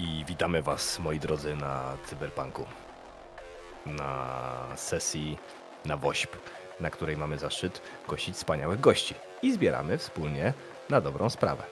[0.00, 2.64] I witamy Was, moi drodzy, na Cyberpunku.
[3.86, 5.38] Na sesji
[5.84, 6.36] na WOŚP,
[6.80, 9.14] na której mamy zaszczyt gościć wspaniałych gości.
[9.42, 10.52] I zbieramy wspólnie
[10.90, 11.62] na dobrą sprawę.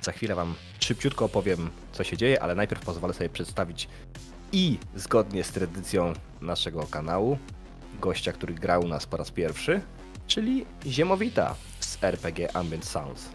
[0.00, 3.88] Za chwilę Wam szybciutko opowiem, co się dzieje, ale najpierw pozwolę sobie przedstawić
[4.52, 7.38] i zgodnie z tradycją naszego kanału
[8.00, 9.80] gościa, który grał u nas po raz pierwszy,
[10.26, 13.28] czyli Ziemowita z RPG Ambient Sounds.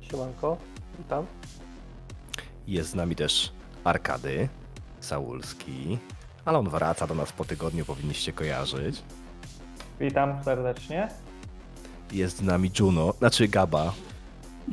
[0.00, 0.56] Siemanko,
[0.98, 1.26] witam.
[2.68, 3.52] Jest z nami też
[3.84, 4.48] Arkady
[5.00, 5.98] Saulski,
[6.44, 9.02] ale on wraca do nas po tygodniu, powinniście kojarzyć.
[10.00, 11.08] Witam serdecznie.
[12.12, 13.92] Jest z nami Juno, znaczy Gaba,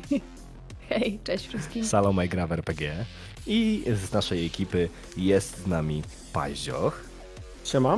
[0.89, 1.85] Hej, cześć wszystkim.
[1.85, 3.05] Salome gra w RPG.
[3.48, 6.03] I z naszej ekipy jest z nami
[6.34, 7.03] Paździoch.
[7.65, 7.98] Siema.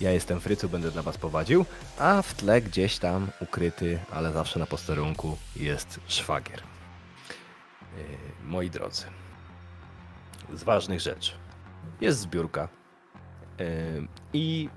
[0.00, 1.64] Ja jestem Frycu, będę dla Was prowadził,
[1.98, 6.62] a w tle gdzieś tam ukryty, ale zawsze na posterunku jest szwagier.
[8.50, 9.04] Moi drodzy,
[10.54, 11.32] z ważnych rzeczy
[12.00, 12.68] jest zbiórka
[13.58, 13.66] yy,
[14.32, 14.68] i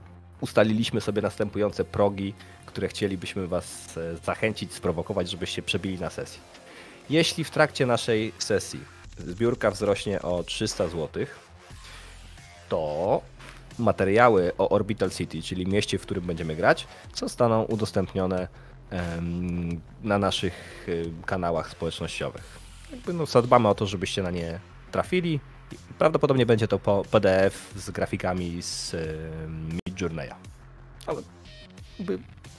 [0.42, 2.34] ustaliliśmy sobie następujące progi,
[2.66, 6.42] które chcielibyśmy Was e, zachęcić, sprowokować, żebyście przebili na sesji.
[7.10, 8.80] Jeśli w trakcie naszej sesji
[9.18, 11.26] zbiórka wzrośnie o 300 zł,
[12.70, 13.22] to
[13.80, 18.48] materiały o Orbital City, czyli mieście, w którym będziemy grać, zostaną udostępnione
[20.04, 20.88] na naszych
[21.26, 22.63] kanałach społecznościowych.
[22.94, 24.60] Jakby no, zadbamy o to, żebyście na nie
[24.92, 25.40] trafili.
[25.98, 30.36] Prawdopodobnie będzie to po PDF z grafikami z em, Midjourneya.
[31.08, 31.22] Ale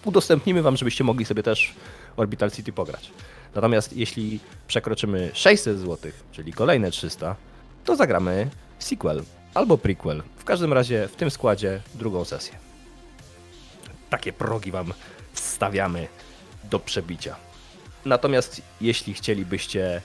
[0.05, 1.75] udostępnimy wam, żebyście mogli sobie też
[2.17, 3.11] Orbital City pograć.
[3.55, 7.37] Natomiast jeśli przekroczymy 600 zł, czyli kolejne 300,
[7.85, 9.23] to zagramy sequel
[9.55, 10.23] albo prequel.
[10.37, 12.55] W każdym razie w tym składzie drugą sesję.
[14.11, 14.93] Takie progi wam
[15.35, 16.09] stawiamy
[16.65, 17.37] do przebicia.
[18.05, 20.03] Natomiast jeśli chcielibyście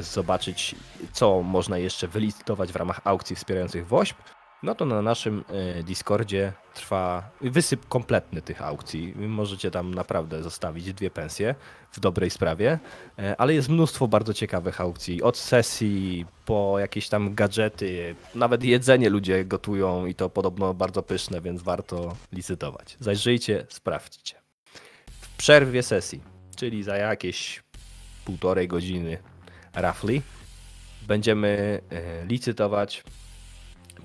[0.00, 0.74] zobaczyć,
[1.12, 4.16] co można jeszcze wylicytować w ramach aukcji wspierających WOŚP,
[4.62, 9.14] no to na naszym e, Discordzie trwa wysyp kompletny tych aukcji.
[9.16, 11.54] Możecie tam naprawdę zostawić dwie pensje
[11.92, 12.78] w dobrej sprawie,
[13.18, 15.22] e, ale jest mnóstwo bardzo ciekawych aukcji.
[15.22, 21.40] Od sesji po jakieś tam gadżety, nawet jedzenie ludzie gotują i to podobno bardzo pyszne,
[21.40, 22.96] więc warto licytować.
[23.00, 24.34] Zajrzyjcie, sprawdźcie.
[25.20, 26.20] W przerwie sesji,
[26.56, 27.62] czyli za jakieś
[28.24, 29.18] półtorej godziny
[29.76, 30.22] roughly,
[31.02, 33.02] będziemy e, licytować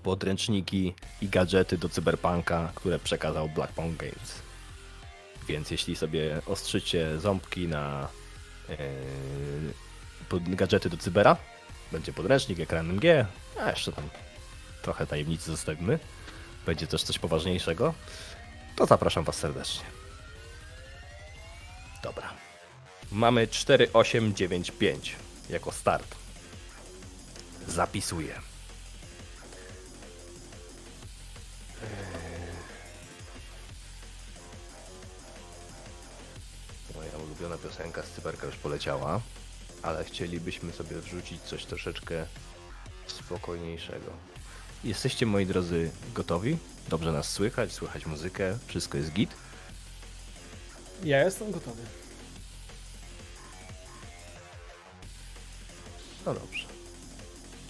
[0.04, 4.42] podręczniki i gadżety do cyberpunka, które przekazał Blackpunk Games.
[5.48, 8.08] Więc jeśli sobie ostrzycie ząbki na
[8.70, 11.38] yy, gadżety do cybera,
[11.92, 13.26] będzie podręcznik, ekran MG,
[13.60, 14.10] a jeszcze tam
[14.81, 16.00] trochę tajemnicy zostawimy,
[16.66, 17.94] będzie też coś poważniejszego,
[18.76, 19.86] to zapraszam Was serdecznie.
[22.04, 22.34] Dobra.
[23.12, 25.16] Mamy 4895
[25.51, 26.16] jako start.
[27.67, 28.41] Zapisuję.
[36.95, 39.22] Moja ulubiona piosenka z Cyberka już poleciała,
[39.81, 42.25] ale chcielibyśmy sobie wrzucić coś troszeczkę
[43.07, 44.12] spokojniejszego.
[44.83, 46.57] Jesteście, moi drodzy, gotowi?
[46.89, 49.31] Dobrze nas słychać, słychać muzykę, wszystko jest git?
[51.03, 52.00] Ja jestem gotowy.
[56.26, 56.68] No dobrze.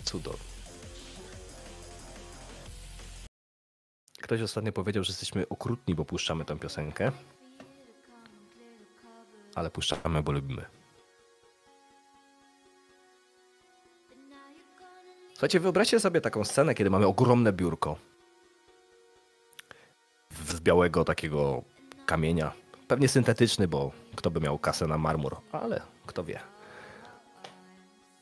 [0.03, 0.51] Cudownie.
[4.21, 7.11] Ktoś ostatnio powiedział, że jesteśmy okrutni, bo puszczamy tę piosenkę.
[9.55, 10.65] Ale puszczamy, bo lubimy.
[15.31, 17.97] Słuchajcie, wyobraźcie sobie taką scenę, kiedy mamy ogromne biurko.
[20.47, 21.63] Z białego takiego
[22.05, 22.51] kamienia.
[22.87, 26.50] Pewnie syntetyczny, bo kto by miał kasę na marmur, ale kto wie.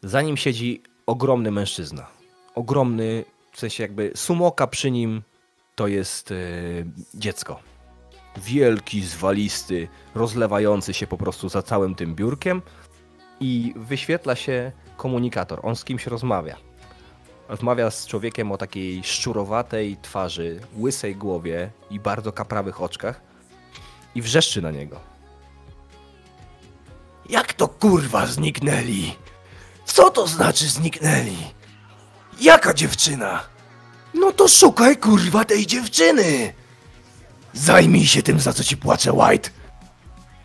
[0.03, 2.07] Za nim siedzi ogromny mężczyzna.
[2.55, 5.21] Ogromny, w sensie jakby sumoka przy nim
[5.75, 7.59] to jest yy, dziecko.
[8.37, 12.61] Wielki, zwalisty, rozlewający się po prostu za całym tym biurkiem
[13.39, 15.59] i wyświetla się komunikator.
[15.63, 16.55] On z kimś rozmawia.
[17.49, 23.21] Rozmawia z człowiekiem o takiej szczurowatej twarzy, łysej głowie i bardzo kaprawych oczkach
[24.15, 24.99] i wrzeszczy na niego.
[27.29, 29.15] Jak to kurwa zniknęli?
[29.93, 31.37] Co to znaczy zniknęli?
[32.41, 33.43] Jaka dziewczyna?
[34.13, 36.53] No to szukaj kurwa tej dziewczyny!
[37.53, 39.49] Zajmij się tym, za co ci płaczę, White,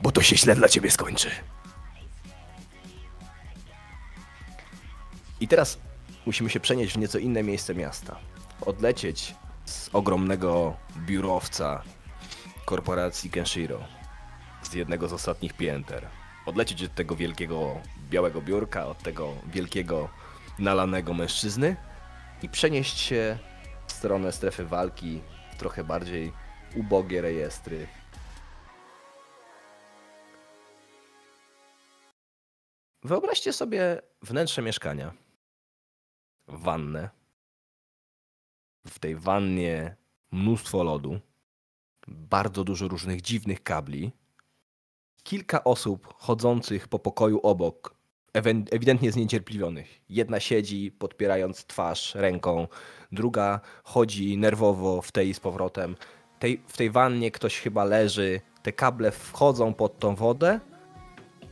[0.02, 1.30] bo to się źle dla ciebie skończy.
[5.40, 5.78] I teraz
[6.26, 8.16] musimy się przenieść w nieco inne miejsce miasta.
[8.66, 11.82] Odlecieć z ogromnego biurowca
[12.64, 13.80] korporacji Kenshiro,
[14.62, 16.08] z jednego z ostatnich pięter.
[16.46, 17.80] Odlecieć od tego wielkiego
[18.10, 20.08] białego biurka, od tego wielkiego
[20.58, 21.76] nalanego mężczyzny
[22.42, 23.38] i przenieść się
[23.86, 25.20] w stronę strefy walki
[25.52, 26.32] w trochę bardziej
[26.74, 27.86] ubogie rejestry.
[33.02, 35.14] Wyobraźcie sobie wnętrze mieszkania.
[36.48, 37.10] Wannę.
[38.86, 39.96] W tej wannie
[40.32, 41.20] mnóstwo lodu,
[42.08, 44.12] bardzo dużo różnych dziwnych kabli,
[45.24, 47.94] kilka osób chodzących po pokoju obok,
[48.70, 50.00] ewidentnie zniecierpliwionych.
[50.08, 52.68] Jedna siedzi, podpierając twarz ręką,
[53.12, 55.96] druga chodzi nerwowo w tej z powrotem.
[56.38, 60.60] Tej, w tej wannie ktoś chyba leży, te kable wchodzą pod tą wodę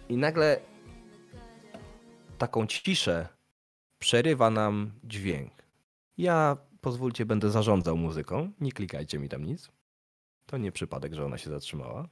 [0.09, 0.61] i nagle
[2.39, 3.29] taką ciszę
[3.99, 5.53] przerywa nam dźwięk.
[6.19, 8.53] Ja, pozwólcie, będę zarządzał muzyką.
[8.61, 9.71] Nie klikajcie mi tam nic.
[10.47, 12.09] To nie przypadek, że ona się zatrzymała.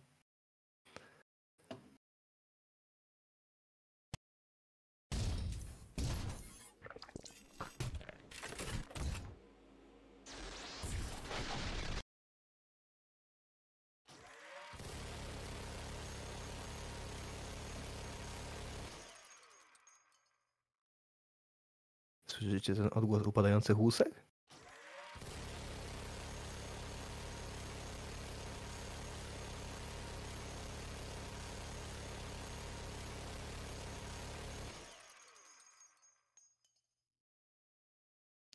[22.50, 24.24] Słyszycie ten odgłos upadających łusek?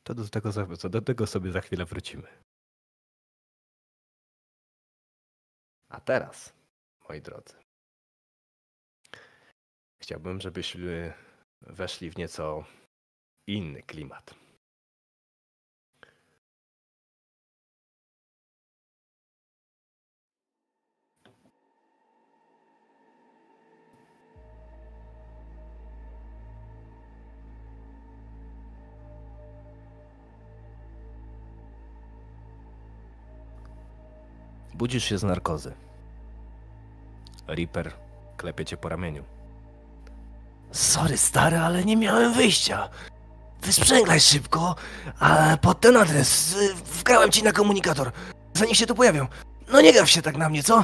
[0.03, 2.27] To do tego, co do tego sobie za chwilę wrócimy.
[5.89, 6.53] A teraz,
[7.09, 7.55] moi drodzy,
[10.01, 11.13] chciałbym, żebyśmy
[11.61, 12.65] weszli w nieco
[13.47, 14.35] inny klimat.
[34.73, 35.73] Budzisz się z narkozy.
[37.47, 37.93] Reaper
[38.37, 39.23] klepie cię po ramieniu.
[40.71, 42.89] Sorry stary, ale nie miałem wyjścia.
[43.65, 44.75] Wysprzęglaj szybko,
[45.19, 48.11] a pod ten adres y, wgrałem ci na komunikator,
[48.53, 49.27] zanim się tu pojawią.
[49.71, 50.83] No nie gaw się tak na mnie, co?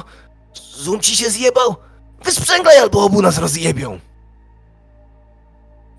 [0.54, 1.76] Zoom ci się zjebał?
[2.24, 3.98] Wysprzęglaj albo obu nas rozjebią.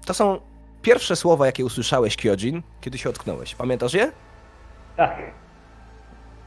[0.06, 0.40] To są
[0.82, 3.56] pierwsze słowa, jakie usłyszałeś, Kyojin, kiedy się otknąłeś.
[3.56, 4.12] Pamiętasz je?
[4.98, 5.18] Tak.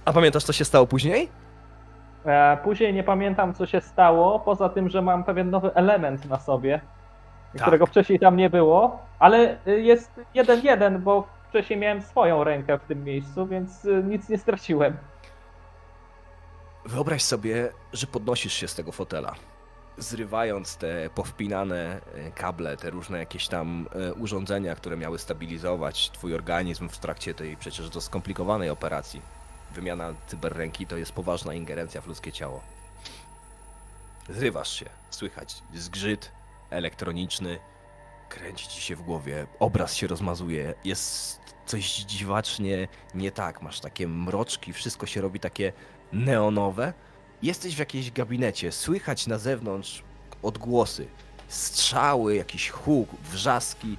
[0.05, 1.29] A pamiętasz, co się stało później?
[2.27, 6.39] E, Później nie pamiętam, co się stało, poza tym, że mam pewien nowy element na
[6.41, 6.81] sobie.
[7.57, 12.79] Którego wcześniej tam nie było, ale y, jest jeden jeden, bo wcześniej miałem swoją rękę
[12.79, 14.97] w tym miejscu, więc y, nic nie straciłem.
[16.85, 19.35] Wyobraź sobie, że podnosisz się z tego fotela,
[19.99, 23.89] zrywając te powpinane e, kable, te różne jakieś tam
[24.19, 29.21] urządzenia, które miały stabilizować twój organizm w trakcie tej przecież do skomplikowanej operacji.
[29.75, 32.61] Wymiana cyberręki to jest poważna ingerencja w ludzkie ciało.
[34.29, 36.31] Zrywasz się, słychać zgrzyt
[36.71, 37.59] elektroniczny,
[38.29, 44.09] kręci ci się w głowie, obraz się rozmazuje, jest coś dziwacznie nie tak, masz takie
[44.09, 45.73] mroczki, wszystko się robi takie
[46.13, 46.93] neonowe.
[47.43, 50.03] Jesteś w jakiejś gabinecie, słychać na zewnątrz
[50.43, 51.09] odgłosy,
[51.49, 53.97] strzały, jakiś huk, wrzaski.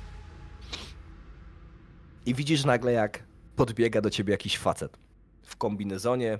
[2.25, 3.23] I widzisz nagle, jak
[3.55, 4.97] podbiega do ciebie jakiś facet
[5.43, 6.39] w kombinezonie,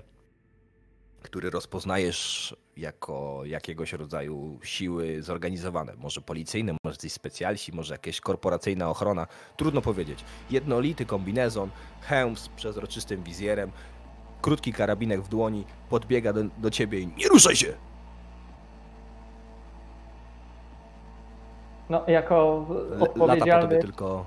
[1.22, 5.92] który rozpoznajesz jako jakiegoś rodzaju siły zorganizowane.
[5.96, 9.26] Może policyjne, może coś specjalsi, może jakaś korporacyjna ochrona.
[9.56, 10.24] Trudno powiedzieć.
[10.50, 11.70] Jednolity kombinezon,
[12.00, 13.72] hełm z przezroczystym wizjerem,
[14.42, 17.74] krótki karabinek w dłoni, podbiega do, do ciebie i nie ruszaj się!
[21.88, 23.68] No, jako Le- Lata po odpowiedzialny...
[23.68, 24.26] tobie tylko,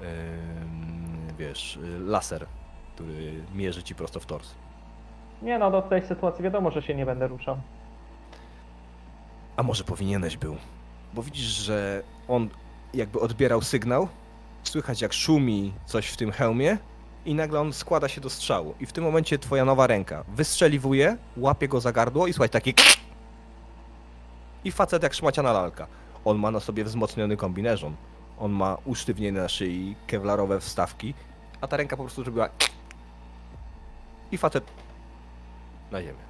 [0.00, 2.46] ym, wiesz, laser,
[2.94, 4.54] który mierzy ci prosto w tors.
[5.42, 7.56] Nie no, do tej sytuacji wiadomo, że się nie będę ruszał.
[9.56, 10.56] A może powinieneś był?
[11.14, 12.48] Bo widzisz, że on
[12.94, 14.08] jakby odbierał sygnał,
[14.62, 16.78] słychać jak szumi coś w tym hełmie
[17.24, 18.74] i nagle on składa się do strzału.
[18.80, 22.74] I w tym momencie twoja nowa ręka wystrzeliwuje, łapie go za gardło i słuchaj, taki
[24.64, 25.86] i facet jak szmaciana lalka.
[26.24, 27.96] On ma na sobie wzmocniony kombinezon.
[28.38, 31.14] On ma usztywnione na szyi, kewlarowe wstawki,
[31.60, 32.48] a ta ręka po prostu zrobiła
[34.32, 34.64] i facet
[35.90, 36.24] na ziemię.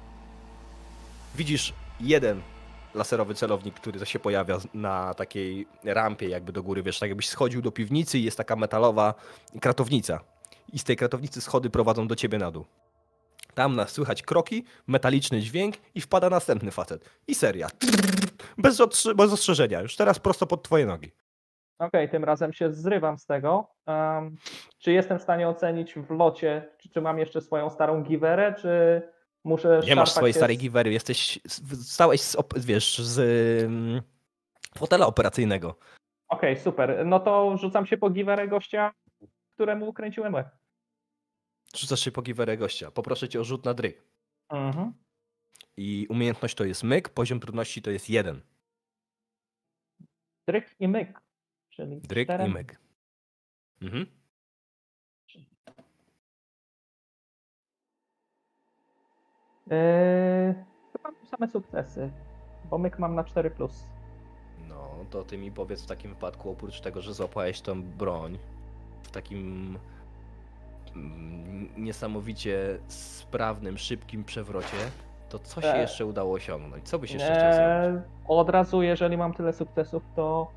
[1.35, 2.41] Widzisz jeden
[2.93, 7.61] laserowy celownik, który się pojawia na takiej rampie jakby do góry, wiesz, tak jakbyś schodził
[7.61, 9.13] do piwnicy i jest taka metalowa
[9.61, 10.19] kratownica.
[10.73, 12.65] I z tej kratownicy schody prowadzą do ciebie na dół.
[13.53, 17.09] Tam nas słychać kroki, metaliczny dźwięk i wpada następny facet.
[17.27, 17.67] I seria.
[18.57, 18.81] Bez,
[19.15, 21.11] bez ostrzeżenia, już teraz prosto pod twoje nogi.
[21.79, 23.67] Okej, tym razem się zrywam z tego.
[23.85, 24.35] Em,
[24.79, 29.01] czy jestem w stanie ocenić w locie, czy, czy mam jeszcze swoją starą giwerę, czy
[29.43, 31.39] muszę Nie masz swojej się starej giwery, jesteś,
[31.83, 33.19] stałeś z, wiesz, z
[33.63, 34.01] ym,
[34.77, 35.75] fotela operacyjnego.
[36.29, 37.05] Okej, super.
[37.05, 38.93] No to rzucam się po giwerę gościa,
[39.53, 40.47] któremu ukręciłem łeb.
[41.75, 42.91] Rzucasz się po giwerę gościa.
[42.91, 44.03] Poproszę cię o rzut na dryg.
[44.49, 44.93] Mhm.
[45.77, 48.41] I umiejętność to jest myk, poziom trudności to jest jeden.
[50.47, 51.21] Dryk i myk.
[51.69, 52.43] Czyli Dryg cztery.
[52.45, 52.79] i myk.
[53.81, 54.05] Mhm.
[60.93, 62.11] Chyba mam same sukcesy,
[62.69, 63.49] bo myk mam na 4+.
[63.49, 63.83] Plus.
[64.69, 68.37] No, to ty mi powiedz w takim wypadku, oprócz tego, że złapałeś tą broń
[69.03, 69.77] w takim
[70.95, 74.77] mm, niesamowicie sprawnym, szybkim przewrocie,
[75.29, 75.81] to co się E.
[75.81, 76.89] jeszcze udało osiągnąć?
[76.89, 78.03] Co byś jeszcze chciał zrobić?
[78.27, 80.47] Od razu, jeżeli mam tyle sukcesów, to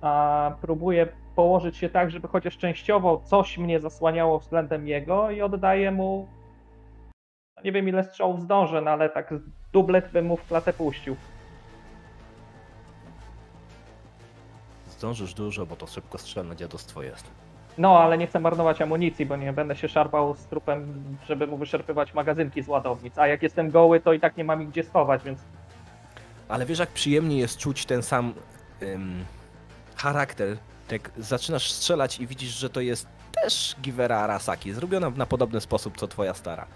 [0.00, 5.90] a, próbuję położyć się tak, żeby chociaż częściowo coś mnie zasłaniało względem jego i oddaję
[5.90, 6.26] mu.
[7.64, 9.34] Nie wiem ile strzałów zdążę, no ale tak
[9.72, 11.16] dublet bym mu w klatę puścił.
[14.90, 17.24] Zdążysz dużo, bo to szybkostrzelne dziadostwo jest.
[17.78, 21.56] No, ale nie chcę marnować amunicji, bo nie będę się szarpał z trupem, żeby mu
[21.56, 23.18] wyszarpywać magazynki z ładownic.
[23.18, 25.40] A jak jestem goły, to i tak nie mam ich gdzie schować, więc
[26.48, 28.34] Ale wiesz, jak przyjemnie jest czuć ten sam
[28.82, 29.24] ym,
[29.96, 30.56] charakter,
[30.90, 33.08] jak zaczynasz strzelać i widzisz, że to jest
[33.42, 36.66] też Givera Arasaki, zrobiona na podobny sposób co twoja stara.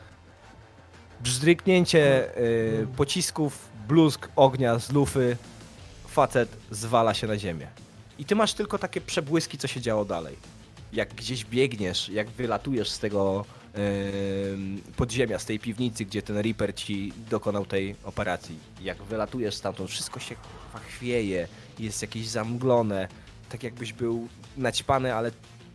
[1.21, 5.37] Bzdryknięcie y, pocisków, bluzg ognia z lufy,
[6.07, 7.67] facet zwala się na ziemię.
[8.19, 10.37] I ty masz tylko takie przebłyski, co się działo dalej.
[10.93, 13.45] Jak gdzieś biegniesz, jak wylatujesz z tego
[14.97, 18.59] podziemia, z tej piwnicy, gdzie ten Reaper ci dokonał tej operacji.
[18.83, 20.35] Jak wylatujesz stamtąd, wszystko się
[20.89, 21.49] chwieje,
[21.79, 23.09] jest jakieś zamglone,
[23.49, 25.31] tak jakbyś był naćpany, ale,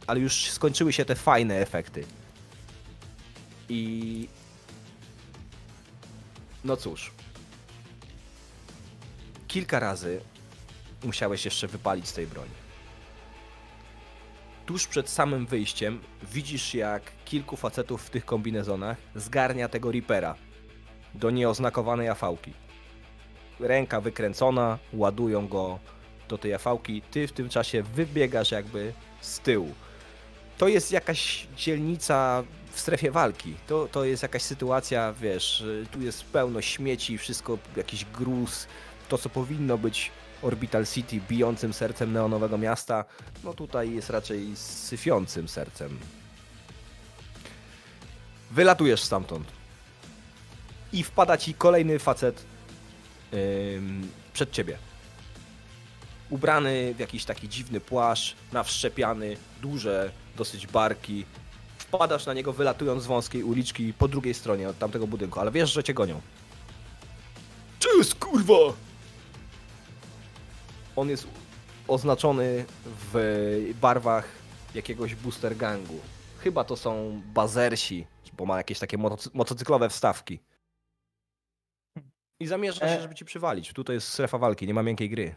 [0.07, 2.05] ale już skończyły się te fajne efekty.
[3.69, 4.27] I
[6.63, 7.11] no cóż.
[9.47, 10.21] Kilka razy
[11.03, 12.51] musiałeś jeszcze wypalić z tej broni.
[14.65, 15.99] Tuż przed samym wyjściem
[16.31, 20.35] widzisz, jak kilku facetów w tych kombinezonach zgarnia tego Reapera
[21.13, 22.53] do nieoznakowanej afałki.
[23.59, 25.79] Ręka wykręcona, ładują go
[26.29, 27.01] do tej afałki.
[27.01, 29.73] Ty w tym czasie wybiegasz jakby z tyłu.
[30.57, 32.43] To jest jakaś dzielnica
[32.73, 33.55] w strefie walki.
[33.67, 38.67] To, to jest jakaś sytuacja, wiesz, y, tu jest pełno śmieci, wszystko, jakiś gruz.
[39.09, 40.11] To, co powinno być
[40.41, 43.05] Orbital City, bijącym sercem neonowego miasta,
[43.43, 45.99] no tutaj jest raczej syfiącym sercem.
[48.51, 49.47] Wylatujesz stamtąd.
[50.93, 52.43] I wpada ci kolejny facet
[53.33, 54.77] ym, przed ciebie.
[56.29, 61.25] Ubrany w jakiś taki dziwny płaszcz, nawszczepiany, duże dosyć barki.
[61.93, 65.73] Wpadasz na niego wylatując z wąskiej uliczki po drugiej stronie od tamtego budynku, ale wiesz,
[65.73, 66.21] że cię gonią.
[67.79, 68.53] Cześć, kurwa!
[70.95, 71.27] On jest
[71.87, 72.65] oznaczony
[73.13, 74.27] w barwach
[74.75, 75.99] jakiegoś booster gangu.
[76.39, 78.07] Chyba to są bazersi,
[78.37, 80.39] bo ma jakieś takie motocy- motocyklowe wstawki.
[82.39, 83.01] I zamierza się, E.
[83.01, 83.73] żeby ci przywalić.
[83.73, 85.35] Tutaj jest strefa walki, nie ma miękkiej gry.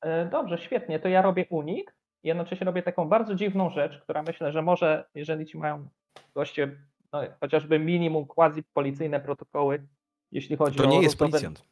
[0.00, 1.00] E, Dobrze, świetnie.
[1.00, 1.94] To ja robię unik.
[2.24, 5.88] Jednocześnie robię taką bardzo dziwną rzecz, która myślę, że może, jeżeli ci mają
[6.34, 6.76] goście
[7.12, 9.86] no, chociażby minimum quasi policyjne protokoły,
[10.32, 10.86] jeśli chodzi To o.
[10.86, 11.64] nie jest policjant.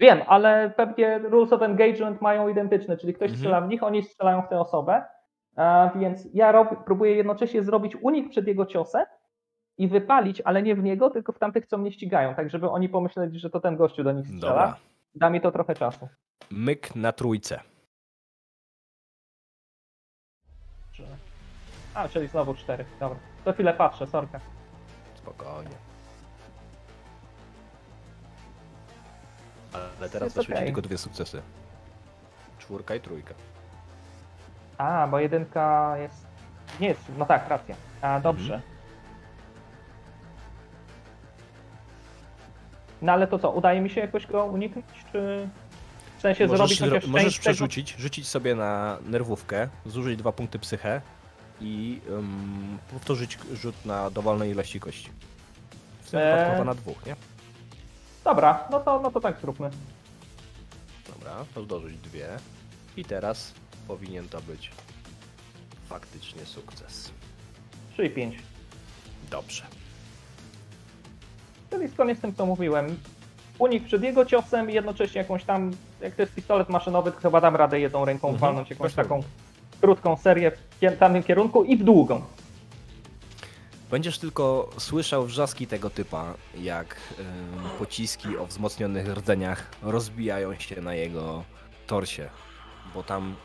[0.00, 3.38] Wiem, ale pewnie rules of engagement mają identyczne, czyli ktoś Mhm.
[3.38, 5.04] strzela w nich, oni strzelają w tę osobę.
[5.56, 9.04] A więc ja rob, próbuję jednocześnie zrobić unik przed jego ciosem
[9.78, 12.88] i wypalić, ale nie w niego, tylko w tamtych, co mnie ścigają, tak żeby oni
[12.88, 14.52] pomyśleli, że to ten gościu do nich strzela.
[14.52, 14.76] Dobra.
[15.14, 16.08] Da mi to trochę czasu.
[16.50, 17.60] Myk na trójce.
[21.96, 22.84] A, czyli znowu cztery.
[23.00, 23.18] Dobra.
[23.44, 24.40] To chwilę patrzę, sorka.
[25.14, 25.76] Spokojnie.
[29.98, 30.66] Ale teraz Jest weszły ci okej.
[30.66, 31.42] tylko dwie sukcesy.
[32.58, 33.34] Czwórka i trójka.
[34.78, 36.26] A, bo jedynka jest.
[36.80, 37.00] Nie jest.
[37.18, 37.74] No tak, racja.
[38.02, 38.54] A, dobrze.
[38.54, 38.72] Mhm.
[43.02, 45.48] No ale to co, udaje mi się jakoś go uniknąć, czy
[46.18, 47.42] w sensie Możesz, zrobić zro- chociaż możesz część tego?
[47.42, 51.00] przerzucić, rzucić sobie na nerwówkę, zużyć dwa punkty psychę
[51.60, 55.08] i ym, powtórzyć rzut na dowolnej ilości kości.
[56.02, 56.50] W tym Eee.
[56.50, 57.16] chyba na dwóch, nie?
[58.24, 59.70] Dobra, no to, no to tak zróbmy.
[61.14, 62.28] Dobra, to dorzuć dwie.
[62.96, 63.54] I teraz
[63.88, 64.70] powinien to być
[65.88, 67.10] faktycznie sukces.
[67.92, 68.36] 3 i 5.
[69.30, 69.62] Dobrze.
[71.70, 72.96] Czyli zgodnie z tym, co mówiłem.
[73.58, 75.70] Unik przed jego ciosem i jednocześnie jakąś tam,
[76.00, 79.22] jak to jest pistolet maszynowy, to chyba dam radę jedną ręką Mhm, walnąć jakąś taką
[79.80, 80.52] krótką serię
[80.82, 82.22] w danym kierunku i w długą.
[83.90, 87.26] Będziesz tylko słyszał wrzaski tego typa, jak em,
[87.78, 91.44] pociski o wzmocnionych rdzeniach rozbijają się na jego
[91.86, 92.28] torsie.
[92.94, 93.36] Bo tam,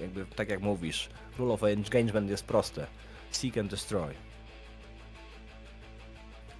[0.00, 2.86] jakby tak jak mówisz, rule of engagement jest proste.
[3.30, 4.14] Seek and destroy.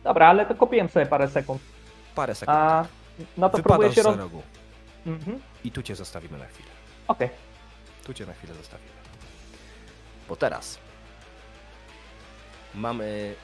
[0.04, 1.61] Dobra, ale to kopiłem sobie parę sekund.
[2.14, 2.59] Parę sekund.
[2.59, 2.87] A
[3.37, 4.18] no to próbuję Wypadasz się za roz...
[4.18, 4.42] rogu.
[5.06, 5.40] Mhm.
[5.64, 6.68] I tu cię zostawimy na chwilę.
[7.09, 7.28] Okej.
[8.04, 8.95] Tu cię na chwilę zostawimy.
[10.28, 10.78] Bo teraz
[12.75, 13.35] mamy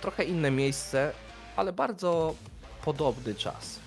[0.00, 1.12] trochę inne miejsce,
[1.56, 2.34] ale bardzo
[2.84, 3.80] podobny czas.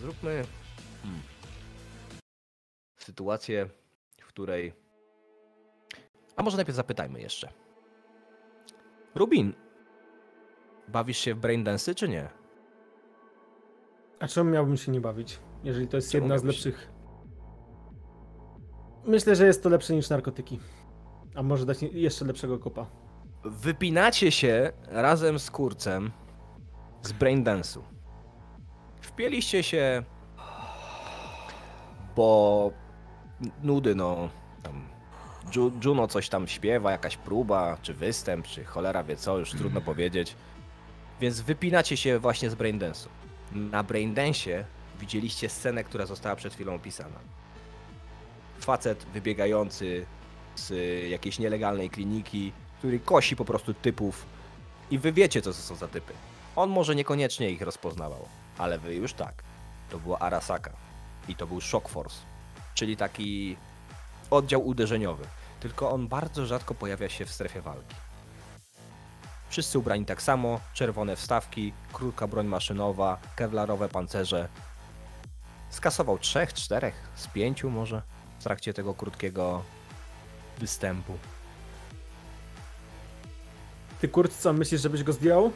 [0.00, 0.44] Zróbmy
[1.02, 1.22] hmm,
[2.96, 3.68] sytuację,
[4.20, 4.72] w której.
[6.36, 7.52] A może najpierw zapytajmy jeszcze.
[9.14, 9.52] Rubin,
[10.88, 12.28] bawisz się w braindensy czy nie?
[14.20, 16.92] A czemu miałbym się nie bawić, jeżeli to jest Czemu jedna z lepszych?
[19.04, 20.60] Myślę, że jest to lepsze niż narkotyki.
[21.34, 22.86] A może dać jeszcze lepszego kopa.
[23.44, 26.10] Wypinacie się razem z kurcem
[27.02, 27.80] z braindance'u.
[29.00, 30.02] Wpieliście się,
[32.16, 32.70] bo
[33.62, 34.28] nudy, no.
[34.62, 34.88] Tam
[35.52, 39.80] Ju- Juno coś tam śpiewa, jakaś próba, czy występ, czy cholera wie co, już trudno
[39.80, 40.36] powiedzieć.
[41.20, 43.08] Więc wypinacie się właśnie z braindance'u.
[43.52, 44.64] Na braindance'ie
[45.00, 47.18] widzieliście scenę, która została przed chwilą opisana.
[48.60, 50.06] Facet wybiegający
[50.56, 50.70] z
[51.10, 54.26] jakiejś nielegalnej kliniki, który kosi po prostu typów
[54.90, 56.12] i wy wiecie, co to są za typy.
[56.56, 58.28] On może niekoniecznie ich rozpoznawał,
[58.58, 59.42] ale wy już tak.
[59.90, 60.72] To była Arasaka
[61.28, 62.16] i to był Shock Force,
[62.74, 63.56] czyli taki
[64.30, 65.24] oddział uderzeniowy.
[65.60, 67.94] Tylko on bardzo rzadko pojawia się w strefie walki.
[69.50, 74.48] Wszyscy ubrani tak samo, czerwone wstawki, krótka broń maszynowa, kevlarowe pancerze.
[75.70, 78.02] Skasował trzech, czterech, z pięciu może
[78.38, 79.62] w trakcie tego krótkiego
[80.58, 81.18] występu.
[84.00, 85.52] Ty kurt, co myślisz, żebyś go zdjął?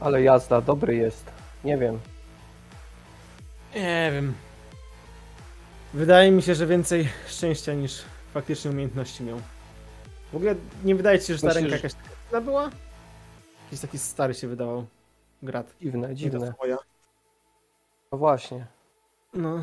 [0.00, 1.24] Ale jazda, dobry jest.
[1.64, 2.00] Nie wiem.
[3.74, 4.34] Nie wiem.
[5.94, 9.40] Wydaje mi się, że więcej szczęścia niż faktycznie umiejętności miał.
[10.32, 11.92] W ogóle nie wydaje ci się, że ta Myślisz, ręka jakaś
[12.30, 12.70] taka była?
[13.64, 14.86] Jakiś taki stary się wydawał.
[15.42, 15.74] Grat.
[15.80, 16.54] Dziwne, dziwne.
[18.12, 18.66] No właśnie.
[19.34, 19.60] No.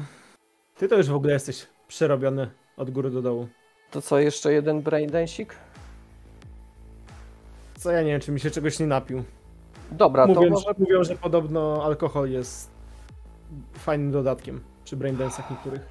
[0.77, 3.47] Ty to już w ogóle jesteś przerobiony od góry do dołu.
[3.91, 5.55] To co, jeszcze jeden braindensik?
[7.77, 9.23] Co ja nie wiem, czy mi się czegoś nie napił.
[9.91, 10.65] Dobra, to Mówią, może...
[10.65, 12.69] że, mówią, że podobno alkohol jest
[13.73, 15.81] fajnym dodatkiem przy braindance'ach niektórych.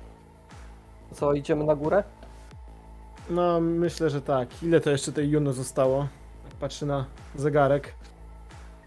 [1.12, 2.04] Co, idziemy na górę?
[3.30, 4.62] No, myślę, że tak.
[4.62, 5.98] Ile to jeszcze tej Juno zostało?
[6.44, 7.94] Jak patrzę na zegarek.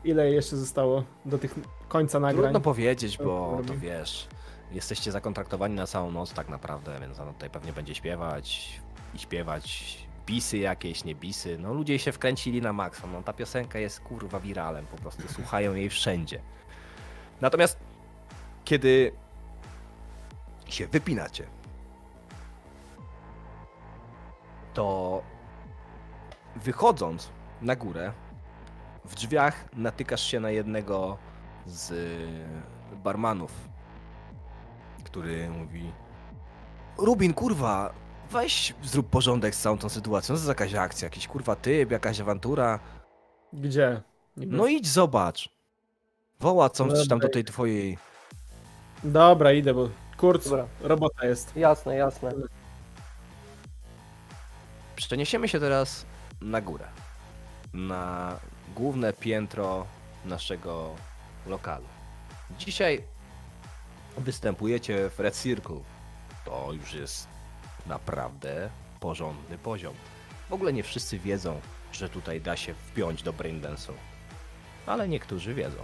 [0.03, 1.55] Ile jeszcze zostało do tych
[1.87, 2.43] końca nagrań?
[2.43, 4.27] Trudno powiedzieć, bo To to wiesz,
[4.71, 8.79] jesteście zakontraktowani na całą noc tak naprawdę, więc ona tutaj pewnie będzie śpiewać
[9.13, 11.57] i śpiewać bisy jakieś, nie bisy.
[11.57, 15.73] No ludzie się wkręcili na maksa, no ta piosenka jest kurwa wiralem, po prostu słuchają
[15.73, 16.41] jej wszędzie.
[17.41, 17.79] Natomiast
[18.63, 19.11] kiedy
[20.67, 21.47] się wypinacie,
[24.73, 25.21] to
[26.55, 27.29] wychodząc
[27.61, 28.13] na górę,
[29.05, 31.17] w drzwiach natykasz się na jednego
[31.65, 31.93] z
[33.03, 33.51] barmanów,
[35.05, 35.91] który mówi
[36.97, 37.93] Rubin, kurwa,
[38.31, 40.35] weź zrób porządek z całą tą sytuacją.
[40.35, 41.05] Co to za jakaś akcja?
[41.05, 42.79] Jakiś kurwa typ, jakaś awantura?
[43.53, 44.01] Gdzie?
[44.37, 44.57] Niby?
[44.57, 45.49] No idź zobacz.
[46.39, 47.27] Woła coś tam Dobra.
[47.27, 47.97] do tej twojej...
[49.03, 51.55] Dobra, idę, bo kurt, Dobra, robota jest.
[51.55, 52.31] jasne, jasne.
[54.95, 56.05] Przeniesiemy się teraz
[56.41, 56.85] na górę.
[57.73, 58.35] Na
[58.75, 59.85] główne piętro
[60.25, 60.89] naszego
[61.47, 61.85] lokalu.
[62.59, 63.03] Dzisiaj
[64.17, 65.79] występujecie w Red Circle.
[66.45, 67.27] To już jest
[67.85, 69.93] naprawdę porządny poziom.
[70.49, 73.93] W ogóle nie wszyscy wiedzą, że tutaj da się wpiąć do braindance'u.
[74.85, 75.77] Ale niektórzy wiedzą.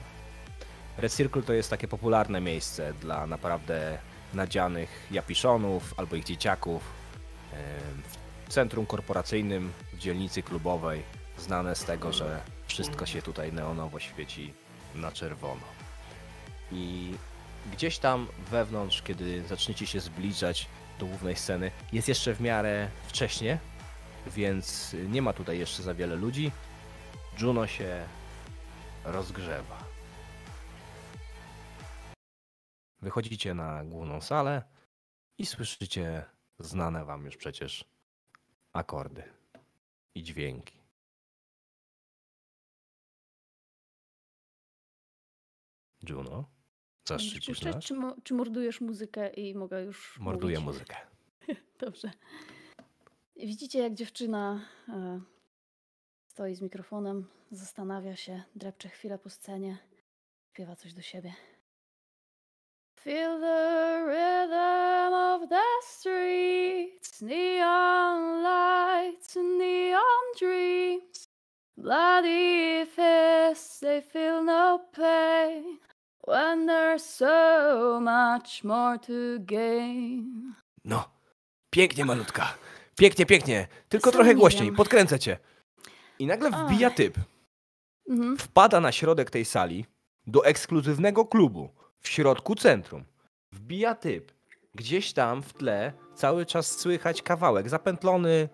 [0.97, 3.97] Red Circle to jest takie popularne miejsce dla naprawdę
[4.33, 6.83] nadzianych japiszonów albo ich dzieciaków.
[8.45, 11.03] W centrum korporacyjnym, w dzielnicy klubowej,
[11.37, 14.53] znane z tego, że wszystko się tutaj neonowo świeci
[14.95, 15.61] na czerwono.
[16.71, 17.13] I
[17.73, 20.67] gdzieś tam wewnątrz, kiedy zaczniecie się zbliżać
[20.99, 23.59] do głównej sceny, jest jeszcze w miarę wcześnie,
[24.27, 26.51] więc nie ma tutaj jeszcze za wiele ludzi.
[27.41, 28.07] Juno się
[29.03, 29.83] rozgrzewa.
[33.01, 34.63] Wychodzicie na główną salę
[35.37, 36.25] i słyszycie
[36.59, 37.85] znane wam już przecież
[38.73, 39.23] akordy
[40.15, 40.81] i dźwięki.
[46.09, 46.60] Juno?
[47.09, 47.21] Nas?
[47.83, 50.65] czy, mo- czy mordujesz muzykę i mogę już Morduję mówić?
[50.65, 50.95] muzykę.
[51.85, 52.11] Dobrze.
[53.35, 55.21] Widzicie, jak dziewczyna e,
[56.27, 59.77] stoi z mikrofonem, zastanawia się, drepcze chwilę po scenie,
[60.53, 61.33] śpiewa coś do siebie.
[62.99, 71.27] Feel the rhythm of the streets, neon lights neon dreams.
[71.77, 75.77] Bloody fists, they feel no pain
[76.27, 80.53] when there's so much more to gain.
[80.85, 81.03] No,
[81.69, 82.53] pięknie malutka.
[82.97, 83.67] Pięknie, pięknie.
[83.89, 84.75] Tylko Sam trochę nie głośniej, wiem.
[84.75, 85.37] podkręcę cię.
[86.19, 86.95] I nagle wbija Ach.
[86.95, 87.17] typ.
[88.09, 88.37] Mhm.
[88.37, 89.85] Wpada na środek tej sali
[90.27, 93.03] do ekskluzywnego klubu w środku centrum.
[93.51, 94.31] Wbija typ.
[94.75, 98.49] Gdzieś tam w tle cały czas słychać kawałek zapętlony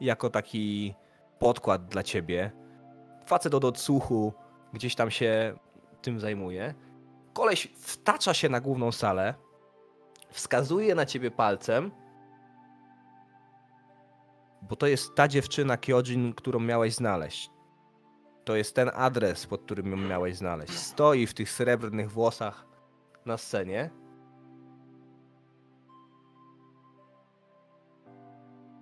[0.00, 0.94] jako taki
[1.38, 2.50] podkład dla ciebie.
[3.26, 4.32] Facet od odsłuchu
[4.72, 5.58] gdzieś tam się
[6.02, 6.74] tym zajmuje.
[7.34, 9.34] Koleś wtacza się na główną salę,
[10.30, 11.90] wskazuje na ciebie palcem,
[14.62, 17.50] bo to jest ta dziewczyna Kyojin, którą miałeś znaleźć.
[18.44, 20.72] To jest ten adres, pod którym ją miałeś znaleźć.
[20.72, 22.66] Stoi w tych srebrnych włosach
[23.26, 23.90] na scenie.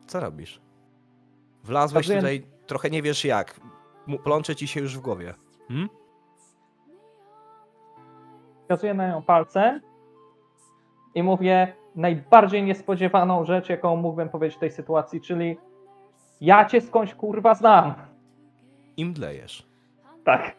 [0.07, 0.61] Co robisz?
[1.65, 3.61] Wlazłeś tutaj, trochę nie wiesz jak.
[4.25, 5.35] Plącze ci się już w głowie.
[5.69, 5.89] Hmm?
[8.73, 9.81] Wskazuję na nią palcem
[11.15, 15.59] i mówię najbardziej niespodziewaną rzecz, jaką mógłbym powiedzieć w tej sytuacji, czyli
[16.41, 17.95] ja cię skądś kurwa znam.
[18.97, 19.67] Im dlejesz.
[20.25, 20.57] Tak.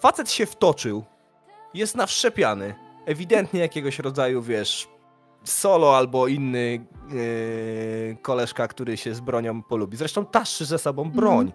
[0.00, 1.04] Facet się wtoczył.
[1.74, 2.74] Jest nawszepiany.
[3.06, 4.88] Ewidentnie jakiegoś rodzaju, wiesz,
[5.44, 9.96] solo albo inny yy, koleżka, który się z bronią polubi.
[9.96, 11.52] Zresztą taszczy ze sobą broń.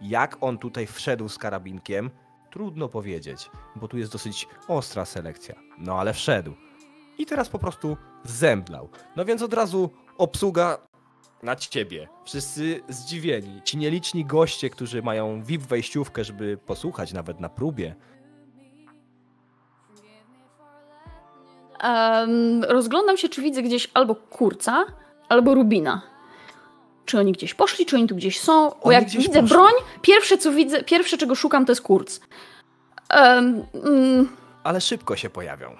[0.00, 2.10] Jak on tutaj wszedł z karabinkiem,
[2.54, 5.54] trudno powiedzieć, bo tu jest dosyć ostra selekcja.
[5.78, 6.52] No ale wszedł.
[7.18, 8.88] I teraz po prostu zemdlał.
[9.16, 10.78] No więc od razu obsługa
[11.42, 12.08] na ciebie.
[12.24, 13.62] Wszyscy zdziwieni.
[13.64, 17.94] Ci nieliczni goście, którzy mają VIP wejściówkę, żeby posłuchać nawet na próbie.
[21.80, 24.84] Em, rozglądam się, czy widzę gdzieś albo kurca,
[25.28, 26.13] albo rubina.
[27.04, 28.70] Czy oni gdzieś poszli, czy oni tu gdzieś są?
[28.70, 29.48] Bo Oni jak widzę poszli.
[29.48, 32.20] broń, pierwsze co widzę, pierwsze czego szukam to jest kurc.
[33.08, 34.28] Em, mm,
[34.64, 35.76] ale szybko się pojawią.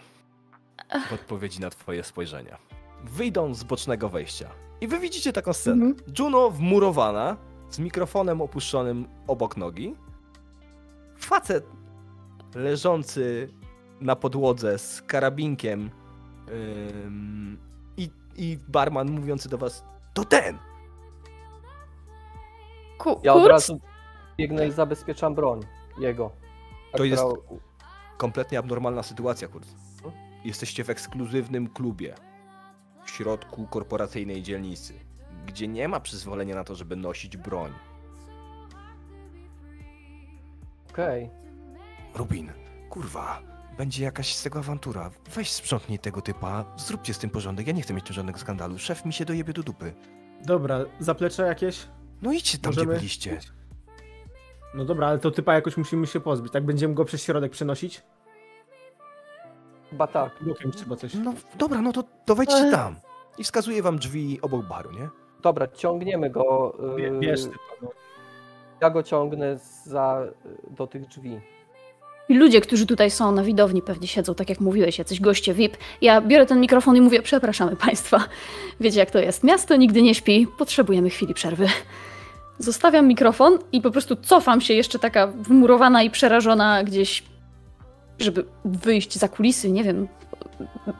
[1.09, 2.59] W odpowiedzi na twoje spojrzenia.
[3.05, 4.51] Wyjdą z bocznego wejścia.
[4.81, 5.85] I wy widzicie taką scenę.
[5.87, 6.15] Mhm.
[6.19, 7.37] Juno wmurowana,
[7.71, 9.95] z mikrofonem opuszczonym obok nogi.
[11.19, 11.65] Facet
[12.55, 13.49] leżący
[14.01, 15.91] na podłodze z karabinkiem
[16.49, 17.59] ym,
[17.97, 19.85] i, i barman mówiący do was
[20.15, 20.59] to ten!
[22.99, 23.81] Ku, Ja od razu
[24.39, 25.61] biegnę i zabezpieczam broń
[25.99, 26.31] jego.
[26.97, 27.25] To jest-
[28.17, 29.67] Kompletnie abnormalna sytuacja, kurde.
[30.45, 32.15] Jesteście w ekskluzywnym klubie
[33.05, 34.95] w środku korporacyjnej dzielnicy,
[35.47, 37.73] gdzie nie ma przyzwolenia na to, żeby nosić broń.
[40.91, 41.31] Okej.
[42.15, 42.53] Rubin,
[42.91, 43.43] kurwa,
[43.79, 45.11] będzie jakaś z tego awantura.
[45.35, 47.67] Weź sprzątnij tego typa, zróbcie z tym porządek.
[47.67, 48.79] Ja nie chcę mieć tu żadnego skandalu.
[48.79, 49.95] Szef mi się dojebie do dupy.
[50.45, 51.87] Dobra, zaplecze jakieś?
[52.25, 53.39] No idźcie tam, Możemy- gdzie byliście.
[54.75, 56.53] No dobra, ale to typa jakoś musimy się pozbyć.
[56.53, 58.03] Tak będziemy go przez środek przenosić?
[59.91, 60.33] Chyba tak.
[60.41, 61.15] Bokiem trzeba coś.
[61.15, 62.97] No dobra, no to, to wejdźcie tam.
[63.39, 65.09] I wskazuję wam drzwi obok baru, nie?
[65.43, 66.77] Dobra, ciągniemy go.
[66.97, 67.59] Bie- yy, Bierz typa.
[67.83, 67.89] No.
[68.81, 70.27] Ja go ciągnę za,
[70.71, 71.41] do tych drzwi.
[72.29, 75.77] I ludzie, którzy tutaj są na widowni, pewnie siedzą, tak jak mówiłeś, jacyś goście VIP.
[76.01, 78.25] Ja biorę ten mikrofon i mówię: Przepraszamy Państwa.
[78.81, 79.45] Wiecie, jak to jest.
[79.45, 81.67] Miasto nigdy nie śpi, potrzebujemy chwili przerwy.
[82.59, 87.25] Zostawiam mikrofon i po prostu cofam się, jeszcze taka wmurowana i przerażona gdzieś,
[88.19, 90.09] żeby wyjść za kulisy, nie wiem.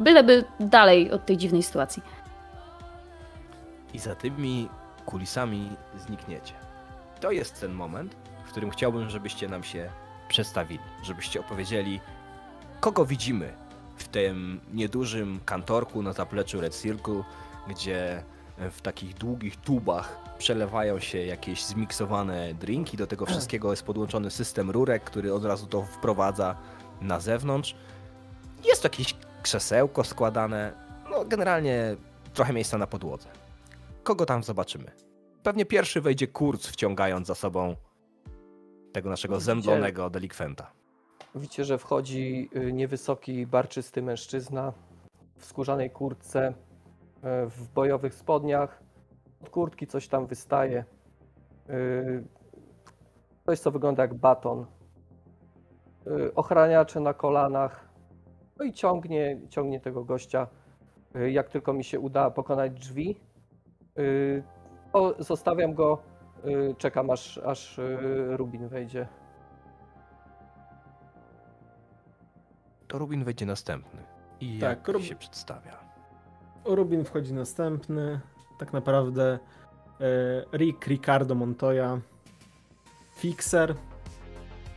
[0.01, 2.03] Byleby dalej od tej dziwnej sytuacji.
[3.95, 4.69] I za tymi
[5.07, 5.69] kulisami
[6.07, 6.55] znikniecie.
[7.21, 9.91] To jest ten moment, w którym chciałbym, żebyście nam się
[10.29, 12.01] przedstawili, żebyście opowiedzieli,
[12.81, 13.53] kogo widzimy
[13.97, 17.23] w tym niedużym kantorku na zapleczu Red Circle,
[17.69, 18.23] gdzie
[18.71, 22.97] w takich długich tubach przelewają się jakieś zmiksowane drinki.
[22.97, 26.57] Do tego wszystkiego jest podłączony system rurek, który od razu to wprowadza
[27.01, 27.77] na zewnątrz.
[28.65, 30.73] Jest to jakieś krzesełko składane.
[31.11, 31.97] No, generalnie
[32.35, 33.29] trochę miejsca na podłodze.
[34.03, 34.91] Kogo tam zobaczymy?
[35.43, 37.77] Pewnie pierwszy wejdzie Kurz, wciągając za sobą
[38.93, 40.71] tego naszego Widzicie- zemdlonego delikwenta.
[41.35, 44.73] Widzicie, że wchodzi y, niewysoki, barczysty mężczyzna
[45.39, 46.53] w skórzanej kurtce, y,
[47.51, 48.84] w bojowych spodniach.
[49.45, 50.85] Od kurtki coś tam wystaje.
[51.71, 52.25] Y,
[53.47, 54.67] Coś, co wygląda jak baton.
[56.07, 57.89] y, ochraniacze na kolanach.
[58.59, 60.47] No i ciągnie, ciągnie tego gościa.
[61.17, 63.21] Y, Jak tylko mi się uda pokonać drzwi,
[64.93, 65.99] to zostawiam go,
[66.79, 67.81] czekam aż, aż
[68.37, 69.09] Rubin wejdzie.
[72.89, 74.03] To Rubin wejdzie następny.
[74.41, 75.73] I Tak, jak Rub- się przedstawia.
[76.65, 78.21] Rubin wchodzi następny.
[78.59, 79.39] Tak naprawdę
[80.01, 82.01] e, Rick, Ricardo Montoya,
[83.17, 83.75] Fixer.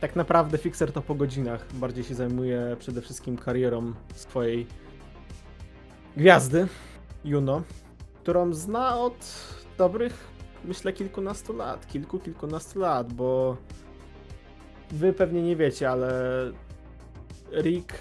[0.00, 1.66] Tak naprawdę Fixer to po godzinach.
[1.74, 4.66] Bardziej się zajmuje przede wszystkim karierą swojej
[6.16, 6.68] gwiazdy,
[7.24, 7.62] Juno,
[8.22, 9.34] którą zna od
[9.78, 10.28] dobrych,
[10.64, 11.86] myślę, kilkunastu lat.
[11.86, 13.56] Kilku, kilkunastu lat, bo
[14.90, 16.12] wy pewnie nie wiecie, ale
[17.52, 17.94] Rick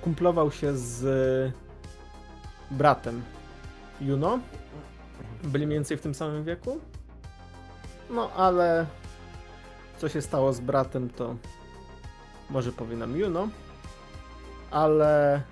[0.00, 1.04] kumplował się z
[2.70, 3.22] bratem
[4.02, 4.38] Juno.
[5.44, 6.80] Byli mniej więcej w tym samym wieku.
[8.10, 8.86] No ale
[9.98, 11.36] co się stało z bratem, to
[12.50, 13.48] może powie nam Juno.
[14.70, 15.42] Ale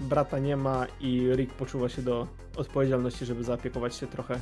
[0.00, 4.40] brata nie ma i Rick poczuwa się do odpowiedzialności, żeby zaopiekować się trochę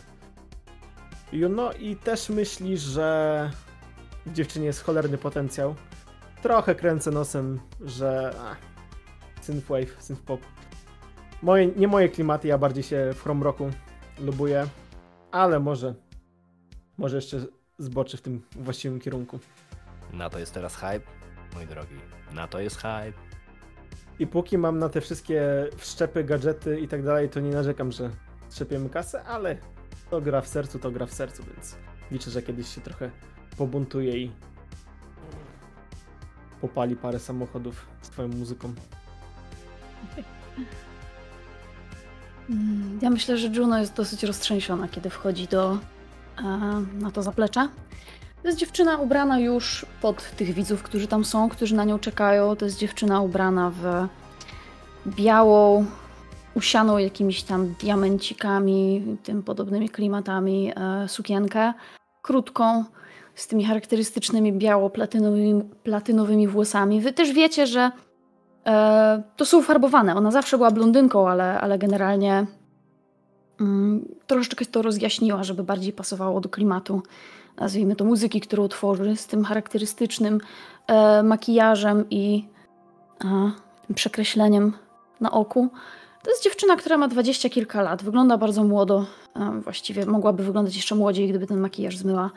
[1.33, 3.51] Juno i też myśli, że
[4.27, 5.75] w dziewczynie jest cholerny potencjał.
[6.43, 8.35] Trochę kręcę nosem, że
[9.41, 10.41] synthwave, synthpop.
[11.43, 13.71] Moje, nie moje klimaty, ja bardziej się w Chrome Rocku
[14.19, 14.67] lubuję,
[15.31, 15.95] ale może
[17.01, 17.47] może jeszcze
[17.79, 19.39] zboczy w tym właściwym kierunku.
[20.13, 21.01] Na to jest teraz hype,
[21.55, 21.95] mój drogi.
[22.33, 23.13] Na to jest hype.
[24.19, 28.11] I póki mam na te wszystkie wszczepy, gadżety i tak dalej, to nie narzekam, że
[28.51, 29.57] trzepiemy kasę, ale
[30.11, 31.77] to gra w sercu, to gra w sercu, więc
[32.11, 33.11] liczę, że kiedyś się trochę
[33.57, 34.33] pobuntuje i
[36.61, 38.75] popali parę samochodów swoją muzyką.
[42.51, 45.79] Mm, Ja myślę, że Juno jest dosyć roztrzęsiona, kiedy wchodzi do,
[46.39, 46.43] e,
[46.99, 47.69] na to zaplecze.
[48.43, 52.57] To jest dziewczyna ubrana już pod tych widzów, którzy tam są, którzy na nią czekają.
[52.57, 54.09] To jest dziewczyna ubrana w
[55.07, 55.87] białą,
[56.55, 61.73] usianą jakimiś tam diamencikami, tym podobnymi klimatami e, sukienkę,
[62.23, 62.85] krótką,
[63.35, 67.01] z tymi charakterystycznymi biało-platynowymi platynowymi włosami.
[67.01, 67.91] Wy też wiecie, że
[68.67, 70.15] E, to są farbowane.
[70.15, 72.47] Ona zawsze była blondynką, ale, ale generalnie
[73.61, 77.03] mm, troszeczkę to rozjaśniła, żeby bardziej pasowało do klimatu,
[77.57, 80.41] nazwijmy to muzyki, którą tworzy, z tym charakterystycznym
[80.87, 82.49] e, makijażem i
[83.25, 83.51] e,
[83.87, 84.73] tym przekreśleniem
[85.21, 85.69] na oku.
[86.23, 88.03] To jest dziewczyna, która ma dwadzieścia kilka lat.
[88.03, 89.07] Wygląda bardzo młodo.
[89.37, 92.31] E, właściwie mogłaby wyglądać jeszcze młodziej, gdyby ten makijaż zmyła.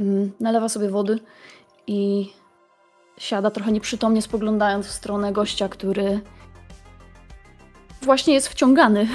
[0.00, 1.18] Mm, nalewa sobie wody
[1.86, 2.30] i
[3.18, 6.20] siada trochę nieprzytomnie, spoglądając w stronę gościa, który
[8.02, 9.08] właśnie jest wciągany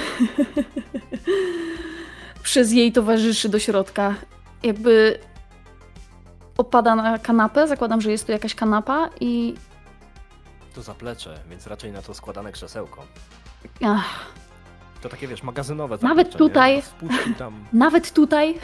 [2.42, 4.14] przez jej towarzyszy do środka.
[4.62, 5.18] Jakby
[6.58, 9.54] opada na kanapę, zakładam, że jest tu jakaś kanapa i
[10.74, 13.04] To zaplecze, więc raczej na to składane krzesełko.
[13.84, 14.26] ach,
[15.02, 16.82] To takie wiesz, magazynowe Nawet tutaj-
[17.72, 18.58] nawet tutaj...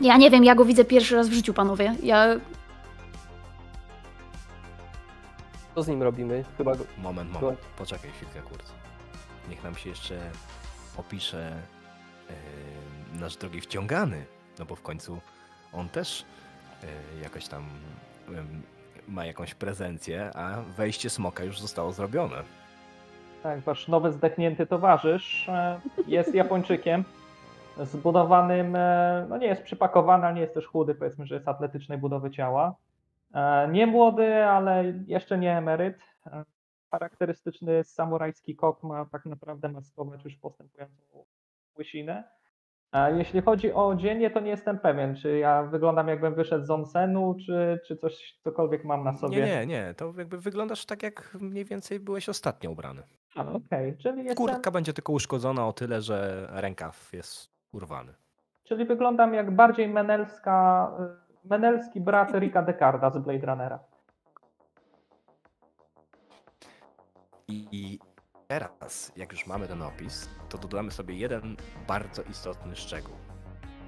[0.00, 1.94] Ja nie wiem, ja go widzę pierwszy raz w życiu, panowie.
[2.02, 2.26] Ja
[5.74, 6.44] Co z nim robimy?
[6.58, 6.84] Chyba go...
[6.98, 7.58] Moment, moment.
[7.76, 8.72] Poczekaj chwilkę, kurt.
[9.48, 10.30] Niech nam się jeszcze
[10.96, 11.62] opisze
[13.14, 14.24] yy, nasz drogi wciągany.
[14.58, 15.20] No bo w końcu
[15.72, 16.24] on też
[16.82, 16.88] yy,
[17.22, 17.64] jakoś tam
[18.28, 18.36] yy,
[19.08, 22.42] ma jakąś prezencję, a wejście smoka już zostało zrobione.
[23.42, 27.04] Tak, wasz nowy zdechnięty towarzysz e, jest Japończykiem.
[27.80, 31.98] Zbudowanym, e, no nie jest przypakowany, ale nie jest też chudy, powiedzmy, że jest atletycznej
[31.98, 32.74] budowy ciała.
[33.34, 35.98] E, Nie młody, ale jeszcze nie emeryt.
[36.26, 36.44] E,
[36.90, 41.02] Charakterystyczny samurajski kok ma tak naprawdę maskować już postępującą
[41.78, 42.24] łysinę.
[42.90, 46.70] A jeśli chodzi o odzienie, to nie jestem pewien, czy ja wyglądam jakbym wyszedł z
[46.70, 49.36] onsenu, czy, czy coś, cokolwiek mam na sobie.
[49.36, 49.94] Nie, nie, nie.
[49.94, 53.02] To jakby wyglądasz tak, jak mniej więcej byłeś ostatnio ubrany.
[53.36, 54.46] A, Okej, czyli jestem...
[54.46, 58.14] Kurtka będzie tylko uszkodzona o tyle, że rękaw jest urwany.
[58.64, 60.90] Czyli wyglądam jak bardziej menelska,
[61.44, 63.78] y, menelski brat Ricka Decarda z Blade Runnera.
[67.48, 67.98] I, I
[68.48, 71.56] teraz, jak już mamy ten opis, to dodamy sobie jeden
[71.88, 73.14] bardzo istotny szczegół.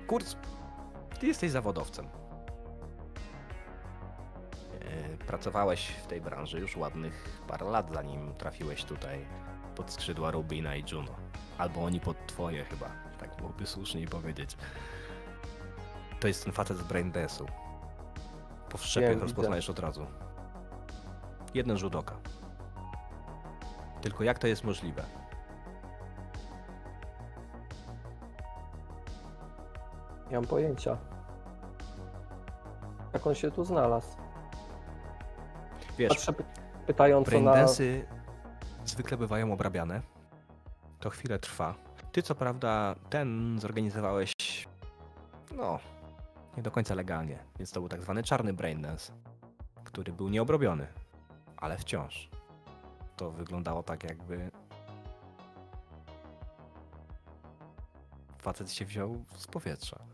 [0.06, 0.24] Kurz,
[1.20, 2.06] ty jesteś zawodowcem.
[4.80, 9.26] E, Pracowałeś w tej branży już ładnych parę lat, zanim trafiłeś tutaj
[9.76, 11.12] pod skrzydła Rubina i Juno.
[11.58, 12.86] Albo oni pod twoje chyba,
[13.28, 14.56] tak byłoby słuszniej powiedzieć.
[16.20, 17.46] To jest ten facet z Brain Dance'u.
[18.70, 18.78] Po
[19.14, 19.22] widzę.
[19.22, 20.06] rozpoznajesz od razu.
[21.54, 22.16] Jeden rzut oka.
[24.00, 25.04] Tylko jak to jest możliwe?
[30.30, 30.96] Nie mam pojęcia.
[33.12, 34.16] Jak on się tu znalazł?
[35.98, 36.44] Wiesz, Patrzę py-
[36.86, 37.54] pytająco na...
[38.84, 40.02] zwykle bywają obrabiane.
[41.00, 41.74] To chwilę trwa.
[42.14, 44.32] Ty co prawda ten zorganizowałeś,
[45.56, 45.78] no,
[46.56, 49.12] nie do końca legalnie, więc to był tak zwany czarny braindance,
[49.84, 50.86] który był nieobrobiony,
[51.56, 52.28] ale wciąż.
[53.16, 54.50] To wyglądało tak jakby
[58.38, 60.13] facet się wziął z powietrza.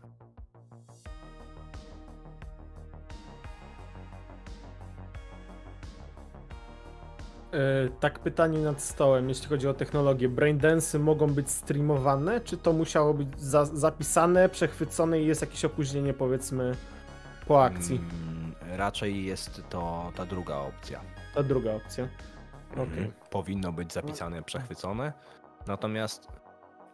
[7.99, 10.29] Tak pytanie nad stołem, jeśli chodzi o technologię.
[10.29, 16.13] Braindensy mogą być streamowane, czy to musiało być za zapisane, przechwycone i jest jakieś opóźnienie
[16.13, 16.75] powiedzmy
[17.47, 17.95] po akcji?
[17.95, 21.01] Mm, raczej jest to ta druga opcja.
[21.35, 22.07] Ta druga opcja.
[22.77, 23.11] Mhm.
[23.29, 25.13] Powinno być zapisane, przechwycone.
[25.67, 26.27] Natomiast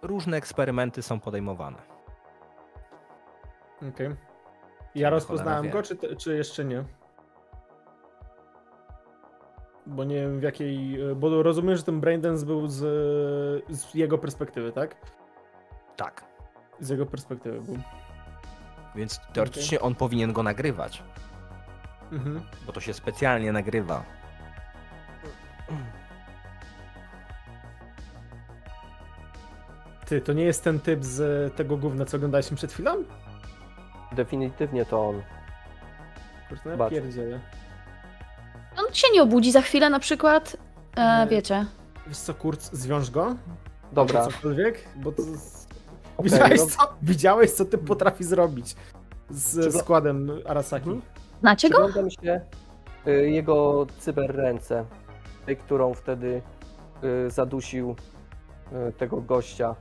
[0.02, 1.78] różne eksperymenty są podejmowane.
[3.89, 4.08] Okej.
[4.08, 4.15] Ja
[4.93, 6.84] Cholera rozpoznałem go, czy, czy jeszcze nie?
[9.88, 11.00] Bo nie wiem w jakiej.
[11.15, 12.78] Bo rozumiem, że ten Braindance był z,
[13.69, 14.95] z jego perspektywy, tak?
[15.95, 16.23] Tak.
[16.80, 17.78] Z jego perspektywy był.
[18.95, 21.04] Więc teoretycznie on powinien go nagrywać,
[22.12, 22.41] Mhm.
[22.65, 24.04] bo to się specjalnie nagrywa.
[30.06, 33.04] Ty, to nie jest ten typ z tego gówna, co oglądaliśmy przed chwilą?
[34.12, 35.21] Definitywnie to on.
[36.50, 37.39] Kurde, pierdzielę.
[38.97, 40.57] Się nie obudzi za chwilę na przykład.
[40.95, 41.65] E, wiecie.
[42.07, 43.36] Wiesz co, Kurz, zwiąż go?
[43.91, 45.21] Dobra, cokolwiek, bo to...
[46.17, 46.93] Okej, Widziałeś, no- co?
[47.01, 48.75] Widziałeś, co ty potrafi zrobić
[49.29, 50.89] z składem Arasaki?
[50.89, 51.01] Mhm.
[51.39, 51.75] Znacie go?
[51.75, 52.41] przyglądam się
[53.07, 54.86] y, jego cyberręce,
[55.45, 56.41] tej, którą wtedy
[57.27, 57.95] y, zadusił
[58.89, 59.75] y, tego gościa.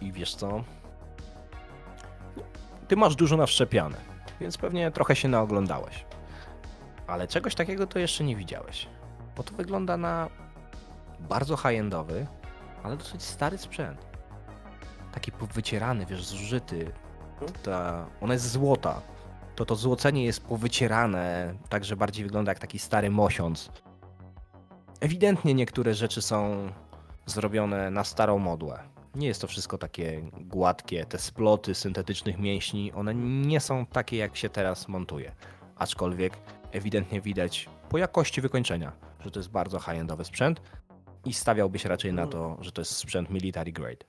[0.00, 0.64] I wiesz co?
[2.88, 3.96] Ty masz dużo nawszczepiane,
[4.40, 6.04] więc pewnie trochę się naoglądałeś.
[7.12, 8.86] Ale czegoś takiego to jeszcze nie widziałeś.
[9.36, 10.28] Bo to wygląda na
[11.20, 12.26] bardzo high-endowy,
[12.82, 14.06] ale dosyć stary sprzęt.
[15.12, 16.92] Taki powycierany, wiesz, zużyty.
[17.62, 19.02] Ta, ona jest złota.
[19.56, 23.70] To to złocenie jest powycierane, tak że bardziej wygląda jak taki stary mosiąc.
[25.00, 26.68] Ewidentnie niektóre rzeczy są
[27.26, 28.82] zrobione na starą modłę.
[29.14, 31.06] Nie jest to wszystko takie gładkie.
[31.06, 35.32] Te sploty syntetycznych mięśni, one nie są takie, jak się teraz montuje.
[35.76, 36.36] Aczkolwiek
[36.72, 40.60] ewidentnie widać po jakości wykończenia, że to jest bardzo high-endowy sprzęt
[41.24, 44.04] i stawiałbyś raczej na to, że to jest sprzęt military grade.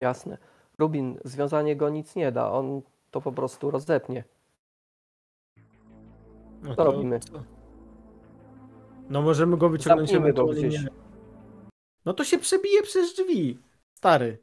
[0.00, 0.38] Jasne.
[0.78, 4.24] Rubin, związanie go nic nie da, on to po prostu rozepnie.
[6.62, 7.20] No Co robimy?
[9.08, 10.82] No możemy go wyciągnąć Zamknijmy go gdzieś.
[10.82, 10.88] nie-
[12.04, 13.58] No to się przebije przez drzwi.
[13.94, 14.38] Stary.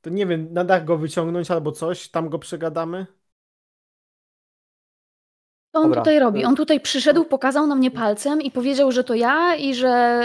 [0.00, 3.06] To nie wiem, na dach go wyciągnąć albo coś, tam go przegadamy.
[5.76, 6.00] Co on Dobra.
[6.00, 6.44] tutaj robi?
[6.44, 10.22] On tutaj przyszedł, pokazał na mnie palcem i powiedział, że to ja i że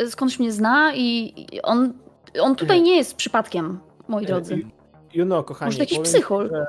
[0.00, 1.92] y, skądś mnie zna i i on,
[2.40, 4.54] on tutaj nie jest przypadkiem, moi drodzy.
[4.54, 4.64] Y,
[5.14, 5.66] Juno, kochanie.
[5.66, 6.48] Może to jakiś powiem psychol.
[6.48, 6.66] Ci, że,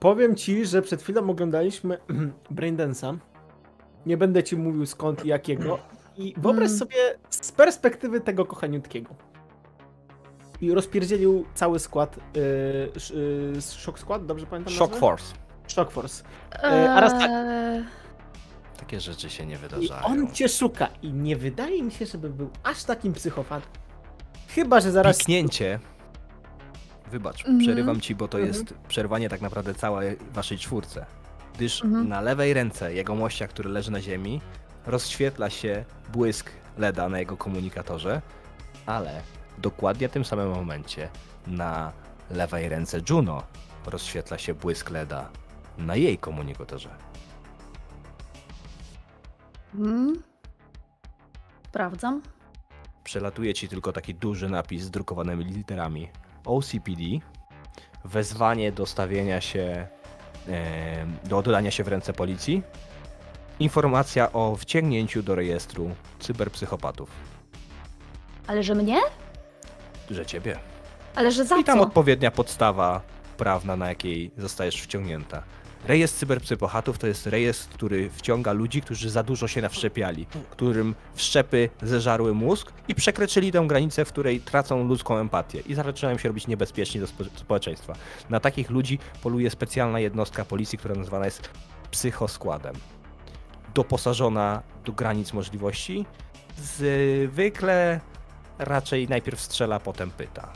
[0.00, 1.98] powiem ci, że przed chwilą oglądaliśmy
[2.56, 3.16] Braindance'a.
[4.06, 5.78] Nie będę ci mówił skąd i jakiego.
[6.16, 6.78] I wyobraź Mm.
[6.78, 6.96] sobie
[7.30, 9.10] z perspektywy tego kochaniutkiego.
[10.60, 12.16] I rozpierdzielił cały skład.
[12.34, 12.42] Yy,
[13.54, 14.74] yy, Shock Squad, dobrze pamiętam?
[14.74, 15.00] Shock nazwę?
[15.00, 15.45] Force.
[15.68, 16.24] Shock Force.
[16.62, 17.84] E, a raz tak- Eee,
[18.76, 20.04] Takie rzeczy się nie I wydarzają.
[20.04, 20.88] on cię szuka.
[21.02, 23.70] I nie wydaje mi się, żeby był aż takim psychopatem.
[24.48, 25.18] Chyba, że zaraz.
[25.18, 25.78] Piknięcie.
[27.10, 27.58] Wybacz, Mhm.
[27.58, 28.54] przerywam ci, bo to Mhm.
[28.54, 31.06] jest przerwanie tak naprawdę całej waszej czwórce.
[31.54, 32.08] Gdyż Mhm.
[32.08, 34.40] na lewej ręce jego mościa, który leży na ziemi,
[34.86, 38.22] rozświetla się błysk LEDa na jego komunikatorze,
[38.86, 39.20] ale
[39.58, 41.08] dokładnie w tym samym momencie
[41.46, 41.92] na
[42.30, 43.42] lewej ręce Juno
[43.86, 45.28] rozświetla się błysk LEDa
[45.78, 46.90] na jej komunikatorze.
[49.74, 50.22] mm.
[51.68, 52.22] Sprawdzam.
[53.04, 56.08] Przelatuje ci tylko taki duży napis z drukowanymi literami
[56.44, 57.02] OCPD,
[58.04, 59.86] wezwanie do stawienia się,
[61.24, 62.62] do oddania się w ręce policji,
[63.60, 65.90] informacja o wciągnięciu do rejestru
[66.20, 67.10] cyberpsychopatów,
[68.46, 69.00] Ale że mnie?
[70.10, 70.58] że ciebie.
[71.14, 71.84] Ale że za I tam co?
[71.84, 73.00] odpowiednia podstawa
[73.36, 75.42] prawna, na jakiej zostajesz wciągnięta.
[75.86, 81.68] Rejestr cyberpsychopatów to jest rejestr, który wciąga ludzi, którzy za dużo się nawszczepiali, którym wszczepy
[81.82, 86.46] zeżarły mózg i przekroczyli tę granicę, w której tracą ludzką empatię i zaczynają się robić
[86.46, 87.92] niebezpieczni do spo- społeczeństwa.
[88.30, 91.50] Na takich ludzi poluje specjalna jednostka policji, która nazywana jest
[91.90, 92.74] psychoskładem.
[93.74, 96.06] Doposażona do granic możliwości,
[96.58, 98.00] zwykle
[98.58, 100.52] raczej najpierw strzela, potem pyta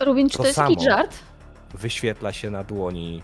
[0.00, 0.80] Rubin, czy to to jest samo.
[0.84, 1.18] żart?
[1.74, 3.22] wyświetla się na dłoni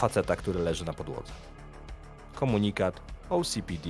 [0.00, 1.32] faceta, który leży na podłodze.
[2.34, 3.88] Komunikat OCPD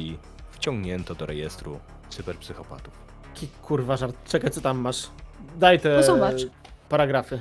[0.50, 2.94] wciągnięto do rejestru cyberpsychopatów.
[3.28, 4.16] Jaki kurwa żart.
[4.24, 5.10] Czekaj, co tam masz?
[5.56, 6.40] Daj te No zobacz.
[6.88, 7.40] paragrafy.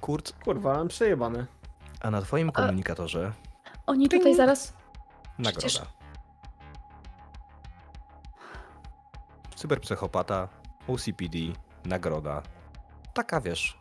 [0.00, 1.46] Kurt, Kurwa, mam przejebane.
[2.00, 3.32] a na twoim komunikatorze
[3.86, 4.72] Oni tutaj zaraz.
[5.38, 5.68] nagroda.
[5.68, 5.82] Przecież-
[9.56, 10.48] Cyberpsychopata,
[10.88, 11.38] OCPD,
[11.84, 12.42] nagroda.
[13.14, 13.78] Taka wiesz,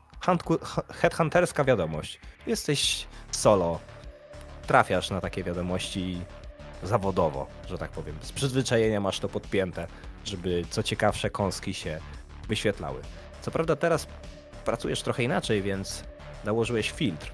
[0.92, 2.20] headhunterska wiadomość.
[2.48, 3.80] Jesteś solo,
[4.68, 6.22] trafiasz na takie wiadomości
[6.84, 8.16] zawodowo, że tak powiem.
[8.22, 9.88] Z przyzwyczajenia masz to podpięte,
[10.26, 12.00] żeby co ciekawsze kąski się
[12.48, 13.02] wyświetlały.
[13.42, 14.08] Co prawda teraz
[14.66, 16.04] pracujesz trochę inaczej, więc
[16.44, 17.32] nałożyłeś filtr.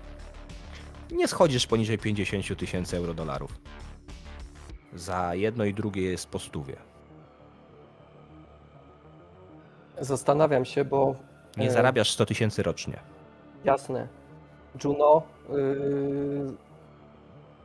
[1.11, 3.51] Nie schodzisz poniżej 50 000 tysięcy euro dolarów.
[4.93, 6.75] Za jedno i drugie jest po stówie.
[9.99, 11.15] Zastanawiam się, bo
[11.57, 11.71] Nie E.
[11.71, 12.99] zarabiasz 100 tysięcy rocznie.
[13.63, 14.07] jasne,
[14.83, 16.53] Juno yy,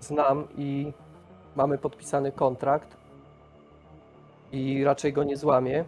[0.01, 0.93] znam i
[1.57, 2.97] mamy podpisany kontrakt
[4.53, 5.84] i raczej go nie złamię,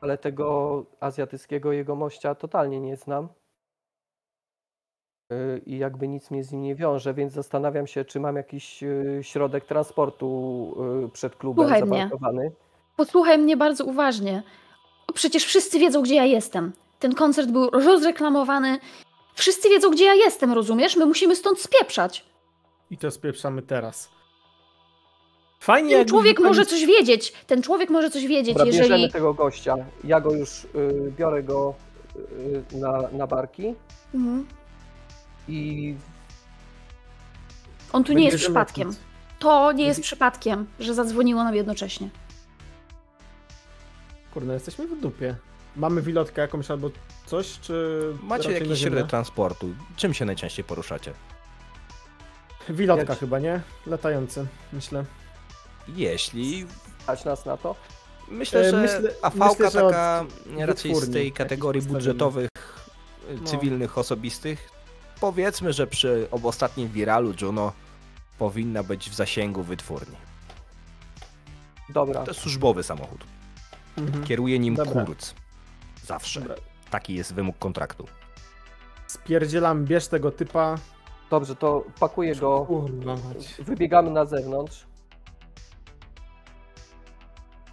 [0.00, 3.28] ale tego azjatyckiego jegomościa totalnie nie znam.
[5.30, 8.82] Yy, I jakby nic mnie z nim nie wiąże, więc zastanawiam się, czy mam jakiś
[8.82, 10.28] yy, środek transportu
[11.02, 11.98] yy, przed klubem Słuchaj mnie.
[12.02, 12.52] zaparkowany.
[12.96, 14.42] Posłuchaj mnie bardzo uważnie.
[15.14, 16.72] Przecież wszyscy wiedzą, gdzie ja jestem.
[16.98, 18.78] Ten koncert był rozreklamowany.
[19.34, 20.96] Wszyscy wiedzą, gdzie ja jestem, rozumiesz?
[20.96, 22.24] My musimy stąd spieprzać.
[22.90, 24.08] I to spieprzamy teraz.
[25.60, 27.32] Fajnie, Ten człowiek może coś wiedzieć.
[27.46, 29.12] Ten człowiek może coś wiedzieć, Dobra, bierzemy jeżeli.
[29.12, 29.74] tego gościa.
[30.04, 30.68] Ja go już y,
[31.16, 31.74] biorę go
[32.72, 33.74] y, na, na barki
[34.14, 34.46] Mhm.
[35.48, 35.94] i
[37.92, 38.94] On tu nie jest przypadkiem.
[39.38, 42.08] To nie jest przypadkiem, że zadzwoniło nam jednocześnie.
[44.34, 45.36] Kurde, jesteśmy w dupie.
[45.78, 46.90] Mamy wilotkę jakąś albo
[47.26, 47.98] coś, czy...
[48.22, 48.76] Macie naziemne?
[48.76, 49.74] środek transportu?
[49.96, 51.12] Czym się najczęściej poruszacie?
[52.68, 53.60] Wilotka chyba, nie?
[53.86, 55.04] Latający, myślę.
[55.88, 56.66] Jeśli.
[57.02, 57.74] stać nas na to.
[58.28, 60.24] Myślę, E, że myślę- AV-ka myślę, że od taka
[60.58, 62.48] raczej z tej kategorii budżetowych,
[63.30, 63.44] e, No.
[63.44, 64.70] cywilnych, osobistych.
[65.20, 67.72] Powiedzmy, że przy ob- ostatnim wiralu Juno
[68.38, 70.16] powinna być w zasięgu wytwórni.
[71.88, 73.24] Dobra, To jest służbowy samochód.
[73.98, 74.24] Mhm.
[74.24, 75.04] Kieruje nim Dobra.
[75.04, 75.34] kurc.
[76.08, 76.40] Zawsze.
[76.40, 76.54] Dobra.
[76.90, 78.06] Taki jest wymóg kontraktu.
[79.06, 80.74] Spierdzielam, bierz tego typa.
[81.30, 82.64] dobrze, to pakuję go.
[82.66, 83.54] Kurwa mać.
[83.58, 84.86] Wybiegamy na zewnątrz.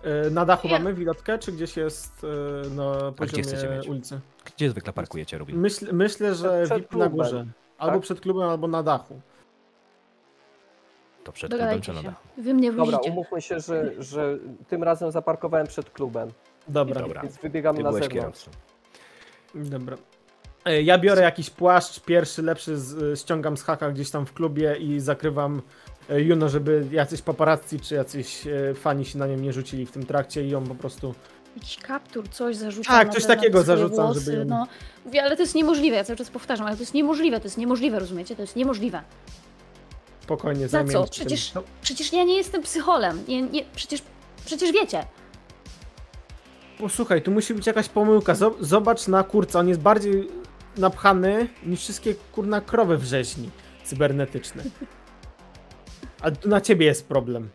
[0.04, 3.88] E, Na dachu mamy wilotkę, czy gdzieś jest e, na gdzie chcecie poziomie mieć?
[3.88, 4.20] ulicy?
[4.56, 5.58] Gdzie zwykle parkujecie, Rubin?
[5.60, 7.46] Myśl, myślę, że Przed VIP na klubem, górze.
[7.78, 8.02] Albo tak?
[8.02, 9.22] przed klubem, albo na dachu.
[11.24, 12.08] To przed klubem Dogadajcie czy na się.
[12.08, 12.28] dachu?
[12.38, 13.12] Wy mnie Dobra, wozicie.
[13.12, 16.30] umówmy się, że, że tym razem zaparkowałem przed klubem,
[16.68, 17.22] Dobra, Dobra.
[17.22, 18.46] więc wybiegamy Ty na byłeś zewnątrz.
[18.46, 19.70] kierowcą.
[19.70, 19.98] dobra.
[20.66, 24.76] E, Ja biorę jakiś płaszcz, pierwszy, lepszy, z, ściągam z haka gdzieś tam w klubie
[24.80, 25.62] i zakrywam
[26.10, 29.92] e, Juno, żeby jacyś paparazzi czy jacyś e, fani się na nią nie rzucili w
[29.92, 31.16] tym trakcie i ją po prostu...
[31.56, 32.96] Jakiś kaptur, coś zarzucam.
[32.96, 34.68] Tak, na coś te- na te takiego swoje zarzucam, włosy, żeby ją- No,
[35.06, 37.58] mówię, ale to jest niemożliwe, ja cały czas powtarzam, ale to jest niemożliwe, to jest
[37.58, 38.36] niemożliwe, rozumiecie?
[38.36, 39.02] To jest niemożliwe.
[40.22, 40.92] Spokojnie Za co?
[41.06, 41.52] się Przecież,
[41.82, 43.24] przecież ja nie jestem psycholem.
[43.28, 44.02] Nie, nie, przecież,
[44.46, 45.06] przecież wiecie.
[46.80, 48.34] Posłuchaj, tu musi być jakaś pomyłka.
[48.34, 50.28] Zob- Zobacz na kurca, on jest bardziej
[50.78, 53.50] napchany niż wszystkie kurna krowy w rzeźni
[53.84, 54.64] cybernetyczne.
[56.22, 57.50] A tu na ciebie jest problem.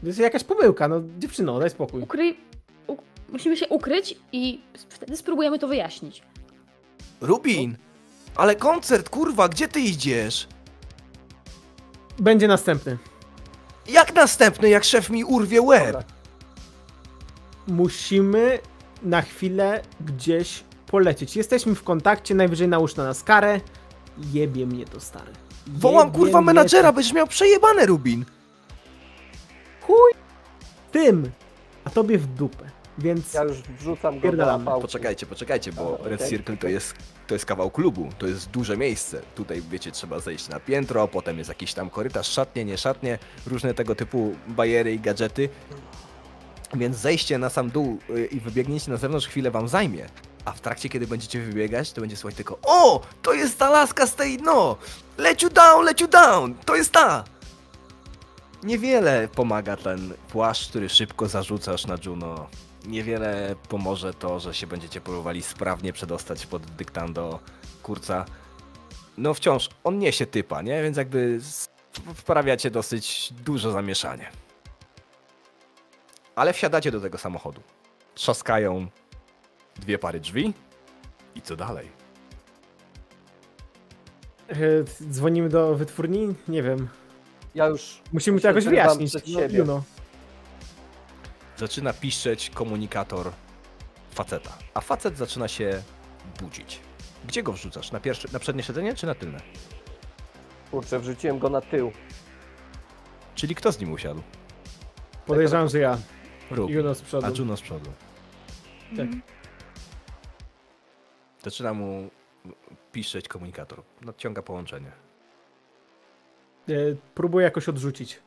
[0.00, 2.02] To jest jakaś pomyłka, no dziewczyno, daj spokój.
[2.02, 2.36] Ukryj...
[2.86, 2.96] U...
[3.28, 6.22] Musimy się ukryć i wtedy spróbujemy to wyjaśnić.
[7.20, 7.76] Rubin!
[8.36, 10.48] Ale koncert, kurwa, gdzie ty idziesz?
[12.18, 12.98] Będzie następny.
[13.88, 15.86] Jak następny, jak szef mi urwie łeb?
[15.86, 16.04] Dobra.
[17.66, 18.58] Musimy
[19.02, 21.36] na chwilę gdzieś polecieć.
[21.36, 23.60] Jesteśmy w kontakcie, najwyżej nałóż na nas karę.
[24.32, 25.32] Jebie mnie to stary.
[25.66, 26.92] Wołam Jebie kurwa mnie menadżera, to.
[26.92, 28.24] będziesz miał przejebane, Rubin.
[30.92, 31.30] Tym,
[31.84, 32.70] a tobie w dupę.
[32.98, 34.80] Więc Ja już wrzucam go do.
[34.80, 36.28] Poczekajcie, poczekajcie, bo A, Red.
[36.28, 36.94] Circle to jest,
[37.26, 39.20] to jest kawał klubu, to jest duże miejsce.
[39.34, 43.74] Tutaj, wiecie, trzeba zejść na piętro, potem jest jakiś tam korytarz, szatnie, nie szatnie, różne
[43.74, 45.48] tego typu bajery i gadżety.
[46.74, 50.06] Więc zejście na sam dół y, i wybiegnięcie na zewnątrz chwilę wam zajmie.
[50.44, 54.06] A w trakcie, kiedy będziecie wybiegać, to będzie słychać tylko O, to jest ta laska
[54.06, 54.76] z tej, no!
[55.18, 56.54] Let you down, let you down!
[56.54, 57.24] To jest ta!
[58.62, 62.48] Niewiele pomaga ten płaszcz, który szybko zarzucasz na Juno.
[62.86, 67.38] Niewiele pomoże to, że się będziecie próbowali sprawnie przedostać pod dyktando
[67.82, 68.24] kurca.
[69.18, 70.82] No wciąż, on niesie typa, nie?
[70.82, 71.40] Więc jakby
[72.14, 74.30] wprawiacie dosyć dużo zamieszanie.
[76.40, 77.60] Ale wsiadacie do tego samochodu.
[78.14, 78.86] Trzaskają
[79.76, 80.54] dwie pary drzwi.
[81.34, 81.90] I co dalej?
[84.48, 84.54] E,
[85.10, 86.34] Dzwonimy do wytwórni?
[86.48, 86.88] Nie wiem.
[87.54, 89.14] Ja już Musimy to się jakoś wyjaśnić.
[89.14, 89.64] No, siebie.
[91.56, 93.32] Zaczyna piszczeć komunikator
[94.14, 95.82] faceta, a facet zaczyna się
[96.40, 96.80] budzić.
[97.28, 97.92] Gdzie go wrzucasz?
[97.92, 99.40] Na, pierwsze, na przednie siedzenie czy na tylne?
[100.70, 101.92] kurczę, wrzuciłem go na tył.
[103.34, 104.22] Czyli kto z nim usiadł?
[105.26, 105.98] Podejrzewam, że ja.
[106.50, 106.70] Rób.
[106.70, 107.26] Juno z przodu.
[107.26, 107.90] A Juno z przodu.
[108.96, 109.06] Tak.
[111.42, 112.10] Zaczyna mu
[112.92, 113.82] piszczeć komunikator.
[114.02, 114.92] Nadciąga połączenie.
[116.68, 116.72] E,
[117.14, 118.20] Próbuję jakoś odrzucić.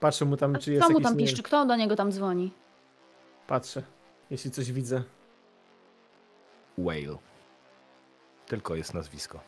[0.00, 1.08] Patrzę mu tam, A czy jest kto mu jakiś...
[1.10, 1.42] tam piszczy?
[1.42, 2.52] Kto do niego tam dzwoni?
[3.46, 3.82] Patrzę,
[4.30, 5.02] jeśli coś widzę.
[6.78, 7.16] Whale.
[8.46, 9.40] Tylko jest nazwisko.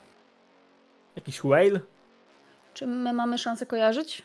[1.17, 1.81] Jakiś whale?
[2.75, 4.23] Czy my mamy szansę kojarzyć?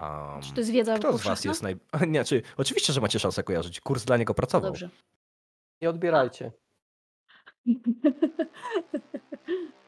[0.00, 1.76] Um, Czy to jest wiedza kto z was jest naj...
[2.08, 2.42] Nie, czy...
[2.56, 3.80] Oczywiście, że macie szansę kojarzyć.
[3.80, 4.70] Kurs dla niego pracował.
[4.70, 4.88] Dobrze.
[5.82, 6.52] Nie odbierajcie.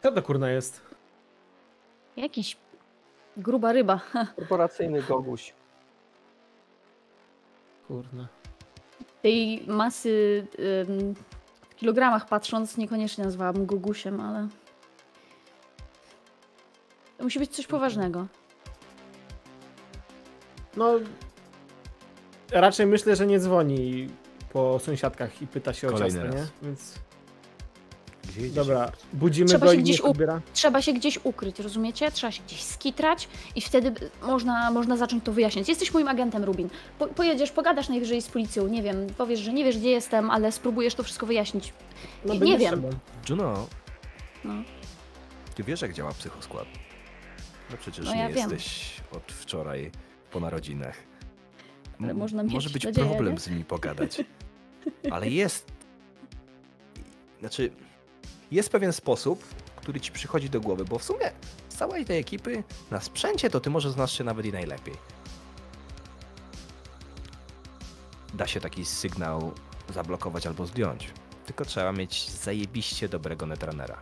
[0.02, 0.80] Co to kurna jest?
[2.16, 2.56] Jakiś
[3.36, 4.00] gruba ryba.
[4.36, 5.54] Korporacyjny goguś.
[7.88, 8.28] Kurna.
[9.22, 10.46] Tej masy
[10.88, 11.14] ym,
[11.70, 14.48] w kilogramach patrząc, niekoniecznie nazwałabym go gusiem, ale...
[17.18, 18.26] To musi być coś poważnego.
[20.78, 20.92] No...
[22.50, 24.08] Raczej myślę, że nie dzwoni
[24.52, 26.40] po sąsiadkach i pyta się Kolejny o ciasto, nie?
[26.42, 26.50] raz.
[26.62, 26.94] Więc...
[28.28, 28.54] Gdzie jedziecie?
[28.60, 30.40] Dobra, budzimy Trzeba go się i gdzieś niech u- odbiera.
[30.52, 32.10] Trzeba się gdzieś ukryć, rozumiecie?
[32.10, 35.68] Trzeba się gdzieś skitrać i wtedy można, można zacząć to wyjaśniać.
[35.68, 36.68] Jesteś moim agentem, Rubin.
[36.98, 40.52] Po, pojedziesz, pogadasz najwyżej z policją, nie wiem, powiesz, że nie wiesz, gdzie jestem, ale
[40.52, 41.72] spróbujesz to wszystko wyjaśnić.
[42.24, 42.70] No, nie będzie wiem.
[42.82, 42.88] trzeba.
[43.28, 43.66] Juno,
[44.44, 44.52] No.
[45.54, 46.66] ty wiesz jak działa psychoskład?
[47.70, 48.36] No przecież No nie ja wiem.
[48.50, 49.90] jesteś od wczoraj
[50.30, 50.96] po narodzinach.
[52.02, 53.40] Ale można mieć Może być nadzieję, problem nie?
[53.40, 54.24] z nimi pogadać.
[55.10, 55.72] Ale jest...
[57.40, 57.70] Znaczy,
[58.50, 59.44] jest pewien sposób,
[59.76, 61.30] który ci przychodzi do głowy, bo w sumie
[61.68, 64.94] z całej tej ekipy na sprzęcie to ty może znasz się nawet i najlepiej.
[68.34, 69.52] Da się taki sygnał
[69.94, 71.10] zablokować albo zdjąć.
[71.46, 74.00] Tylko trzeba mieć zajebiście dobrego netrunnera.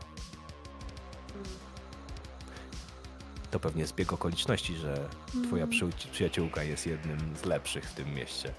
[3.51, 5.09] To pewnie zbieg okoliczności, że
[5.47, 5.71] twoja Mm.
[5.71, 8.53] przyjaciół- przyjaciółka jest jednym z lepszych w tym mieście.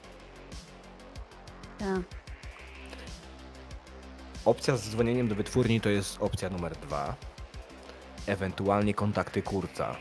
[1.79, 2.01] Tak.
[4.45, 7.15] Opcja z dzwonieniem do wytwórni to jest opcja numer dwa.
[8.27, 9.95] Ewentualnie kontakty kurca,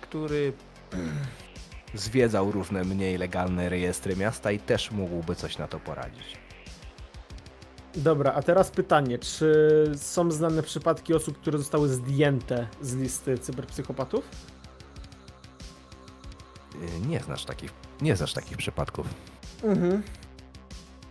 [0.00, 0.52] który
[1.94, 6.36] zwiedzał różne mniej legalne rejestry miasta i też mógłby coś na to poradzić.
[7.96, 9.54] Dobra, a teraz pytanie, czy
[9.96, 14.24] są znane przypadki osób, które zostały zdjęte z listy cyberpsychopatów?
[16.80, 19.06] Yy, Nie znasz takich, nie znasz takich przypadków.
[19.64, 20.02] Mhm.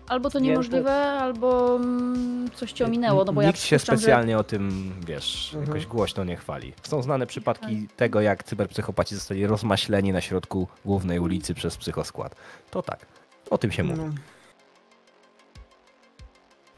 [0.07, 4.01] Albo to niemożliwe, albo mm, coś ci ominęło, no bo ja Nikt się przypuszczam, że-
[4.01, 5.67] specjalnie o tym, wiesz, Mhm.
[5.67, 6.73] jakoś głośno nie chwali.
[6.83, 12.35] Są znane przypadki tego, jak cyberpsychopaci zostali rozmaśleni na środku głównej ulicy przez psychoskład.
[12.71, 13.05] To tak,
[13.49, 13.99] o tym się mówi.
[14.01, 14.09] No.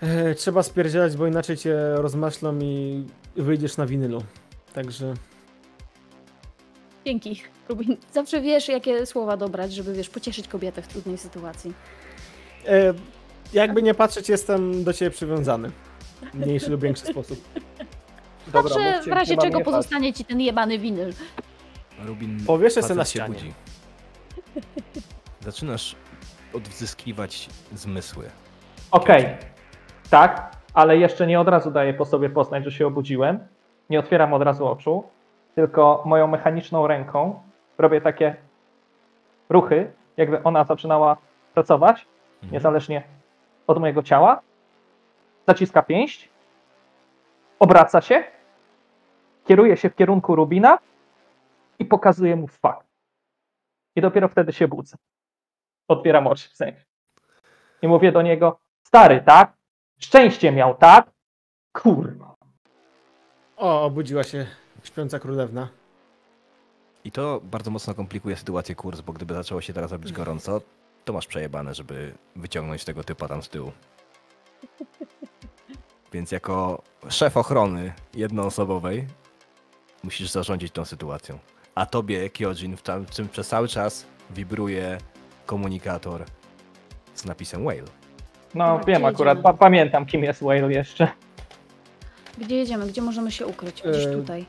[0.03, 3.03] E, trzeba spierdzielać, bo inaczej cię rozmaślą i
[3.35, 4.23] wyjdziesz na winylu.
[4.73, 5.13] Także
[7.05, 7.41] Dzięki.
[7.69, 7.97] Rubin.
[8.13, 11.73] Zawsze wiesz, jakie słowa dobrać, żeby wiesz, pocieszyć kobietę w trudnej sytuacji.
[12.67, 12.93] e,
[13.53, 15.71] jakby nie patrzeć, jestem do ciebie przywiązany.
[16.33, 17.43] W mniejszy lub większy sposób.
[18.53, 19.63] Zawsze w razie czego jechać.
[19.65, 21.13] pozostanie ci ten jebany winyl.
[22.05, 23.33] Rubin, Powieszę se na się ścianie.
[23.33, 23.53] budzi.
[25.41, 25.95] Zaczynasz
[26.53, 28.29] odzyskiwać zmysły.
[28.91, 29.25] Okej,
[30.13, 33.39] tak, ale jeszcze nie od razu daję po sobie poznać, że się obudziłem.
[33.89, 35.03] Nie otwieram od razu oczu,
[35.55, 37.41] tylko moją mechaniczną ręką
[37.77, 38.35] robię takie
[39.49, 41.17] ruchy, jakby ona zaczynała
[41.53, 42.05] pracować,
[42.35, 42.53] Mhm.
[42.53, 43.03] niezależnie
[43.67, 44.41] od mojego ciała.
[45.47, 46.29] Zaciska pięść,
[47.59, 48.23] obraca się,
[49.45, 50.79] kieruje się w kierunku Rubina
[51.79, 52.87] i pokazuje mu fakt.
[53.95, 54.97] I dopiero wtedy się budzę.
[55.87, 56.85] Otwieram oczy w sensie.
[57.81, 59.53] I mówię do niego, stary, tak?
[60.07, 61.11] Szczęście miał, tak?
[61.73, 62.35] Kurwa.
[63.57, 64.47] O, obudziła się
[64.83, 65.69] śpiąca królewna.
[67.03, 70.61] I to bardzo mocno komplikuje sytuację kurs, bo gdyby zaczęło się teraz robić gorąco,
[71.05, 73.71] to masz przejebane, żeby wyciągnąć tego typa tam z tyłu.
[76.13, 79.07] Więc jako szef ochrony jednoosobowej
[80.03, 81.39] musisz zarządzić tą sytuacją.
[81.75, 84.97] A tobie, Kyojin, w tam- w czym przez cały czas wibruje
[85.45, 86.25] komunikator
[87.15, 88.02] z napisem Whale.
[88.55, 91.07] No Dobra, wiem akurat, pa pamiętam kim jest Whale jeszcze.
[92.37, 92.87] Gdzie jedziemy?
[92.87, 93.81] Gdzie możemy się ukryć?
[93.81, 94.45] Gdzieś E, tutaj.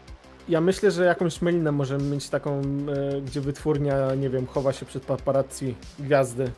[0.48, 4.86] Ja myślę, że jakąś melinę możemy mieć taką, e, gdzie wytwórnia, nie wiem, chowa się
[4.86, 6.50] przed paparazzi gwiazdy.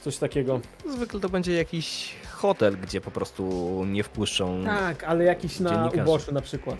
[0.00, 0.60] Coś takiego.
[0.88, 3.44] Zwykle to będzie jakiś hotel, gdzie po prostu
[3.86, 4.64] nie wpuszczą.
[4.64, 6.76] Tak, ale jakiś na uboczu na przykład.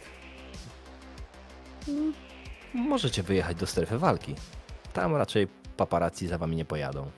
[1.89, 2.13] Mm,
[2.75, 4.35] Możecie wyjechać do strefy walki.
[4.93, 7.11] Tam raczej paparazzi za wami nie pojadą.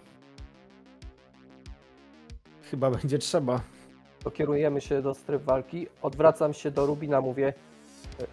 [2.71, 3.61] Chyba będzie trzeba.
[4.25, 5.87] To kierujemy się do stref walki.
[6.03, 7.55] Odwracam się do Rubina, mówię.
[8.21, 8.27] e,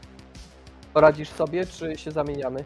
[0.93, 2.65] Poradzisz sobie, czy się zamieniamy?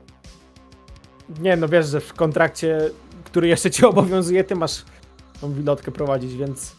[1.39, 2.77] Nie, no wiesz, że w kontrakcie,
[3.23, 4.85] który jeszcze cię obowiązuje, ty masz
[5.41, 6.75] tą wilotkę prowadzić, więc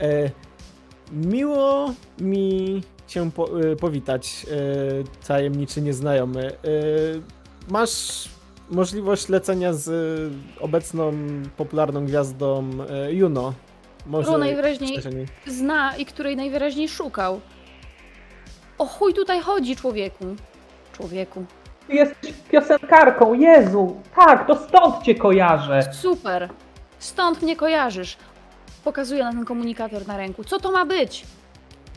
[0.00, 0.30] e,
[1.12, 6.46] miło mi cię po, e, powitać, e, tajemniczy nieznajomy.
[6.52, 6.56] E,
[7.70, 8.28] masz
[8.70, 9.90] możliwość lecenia z
[10.60, 11.12] obecną
[11.56, 13.52] popularną gwiazdą e, Juno.
[14.06, 15.00] Może Którą najwyraźniej
[15.46, 17.40] zna i której najwyraźniej szukał.
[18.78, 20.24] O chuj tutaj chodzi, człowieku.
[20.92, 21.44] Człowieku.
[21.86, 24.00] Ty jesteś piosenkarką, Jezu!
[24.16, 25.80] Tak, to stąd cię kojarzę.
[25.92, 26.48] Super.
[26.98, 28.16] Stąd mnie kojarzysz.
[28.84, 30.44] Pokazuję na ten komunikator na ręku.
[30.44, 31.24] Co to ma być?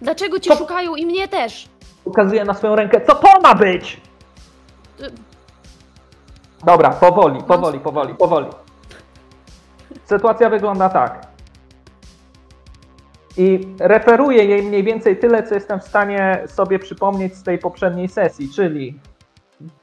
[0.02, 0.56] Dlaczego cię Co?
[0.58, 1.70] szukają i mnie też?
[2.04, 3.02] Ukazuję na swoją rękę.
[3.02, 4.02] Co to ma być?
[5.02, 5.12] Y,
[6.66, 8.48] Dobra, powoli, powoli, powoli, powoli.
[10.06, 11.28] Sytuacja wygląda tak.
[13.38, 18.08] I referuję jej mniej więcej tyle, co jestem w stanie sobie przypomnieć z tej poprzedniej
[18.08, 19.00] sesji, czyli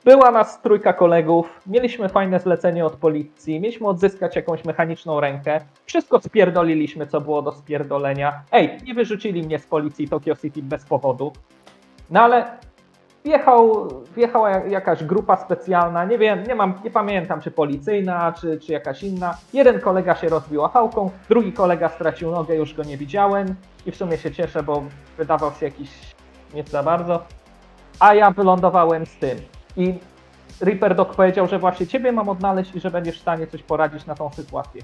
[0.05, 6.21] była nas trójka kolegów, mieliśmy fajne zlecenie od policji, mieliśmy odzyskać jakąś mechaniczną rękę, wszystko
[6.21, 8.43] spierdoliliśmy, co było do spierdolenia.
[8.53, 11.33] Ej, nie wyrzucili mnie z policji Tokyo City bez powodu.
[12.11, 12.59] No ale
[13.25, 18.59] wjechał, wjechała jak- jakaś grupa specjalna, nie wiem, nie mam, nie pamiętam czy policyjna, czy,
[18.59, 19.37] czy jakaś inna.
[19.53, 23.55] Jeden kolega się rozbił chałką, drugi kolega stracił nogę, już go nie widziałem
[23.87, 24.83] i w sumie się cieszę, bo
[25.19, 25.91] wydawał się jakiś
[26.55, 27.23] nie za bardzo.
[28.01, 29.39] A ja wylądowałem z tym.
[29.77, 29.99] I
[30.61, 34.07] Reaper Dog powiedział, że właśnie ciebie mam odnaleźć i że będziesz w stanie coś poradzić
[34.07, 34.83] na tą sytuację.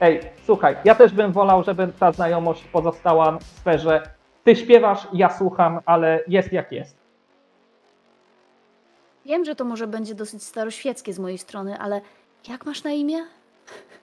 [0.00, 4.02] Ej, słuchaj, ja też bym wolał, żeby ta znajomość pozostała w sferze
[4.44, 7.01] ty śpiewasz, ja słucham, ale jest jak jest.
[9.26, 12.00] Wiem, że to może będzie dosyć staroświeckie z mojej strony, ale
[12.48, 13.18] jak masz na imię?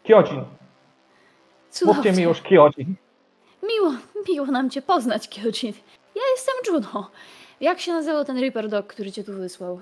[0.03, 0.43] Cudownie.
[1.85, 2.95] Mówcie mi już Kiojin.
[3.63, 3.91] Miło,
[4.29, 5.73] miło nam cię poznać, Kyojin.
[6.15, 7.11] Ja jestem Juno.
[7.61, 9.81] Jak się nazywał ten Reaper Dog, który cię tu wysłał?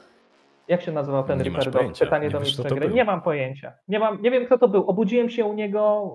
[0.68, 1.74] Jak się nazywał ten Nie Reaper Dog?
[1.74, 2.06] pojęcia.
[2.06, 2.80] Pytanie Nie do mistrza gry.
[2.88, 2.90] był.
[2.96, 3.74] Nie mam pojęcia.
[3.88, 4.90] Nie, mam, nie wiem, kto to był.
[4.90, 6.12] Obudziłem się u niego.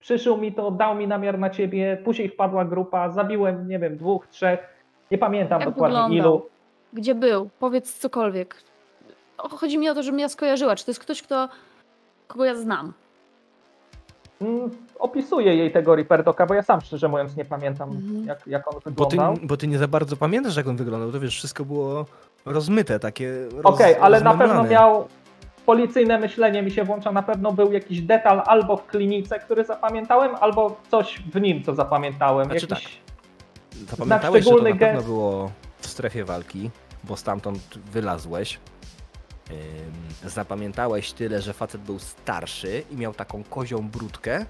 [0.00, 2.02] Przyszył mi to, dał mi namiar na ciebie.
[2.04, 3.10] Później wpadła grupa.
[3.10, 4.60] Zabiłem, nie wiem, dwóch, trzech.
[5.10, 6.18] Nie pamiętam Jak dokładnie wyglądał?
[6.34, 6.48] ilu.
[6.96, 7.50] Gdzie był?
[7.58, 8.56] Powiedz cokolwiek.
[9.38, 10.76] Chodzi mi o to, żebym ja skojarzyła.
[10.76, 11.48] Czy to jest ktoś, kto,
[12.28, 12.92] kogo ja znam?
[14.40, 18.24] Mm, opisuję jej tego Reaper Doga, bo ja sam szczerze mówiąc nie pamiętam, Mhm.
[18.26, 19.46] jak, jak on Bo ty, wyglądał.
[19.46, 21.12] bo ty nie za bardzo pamiętasz, jak on wyglądał.
[21.12, 22.06] To wiesz, wszystko było
[22.46, 23.32] rozmyte, takie.
[23.52, 25.08] Roz, Okej, ale na pewno miał
[25.66, 30.34] policyjne myślenie mi się włącza, na pewno był jakiś detal albo w klinice, który zapamiętałem,
[30.40, 32.46] albo coś w nim, co zapamiętałem.
[32.46, 33.00] Znaczy jakiś...
[33.90, 36.70] Zapamiętałeś, że to na pewno było w strefie walki,
[37.04, 38.58] bo stamtąd wylazłeś.
[40.24, 44.46] Zapamiętałeś tyle, że facet był starszy i miał taką kozią brudkę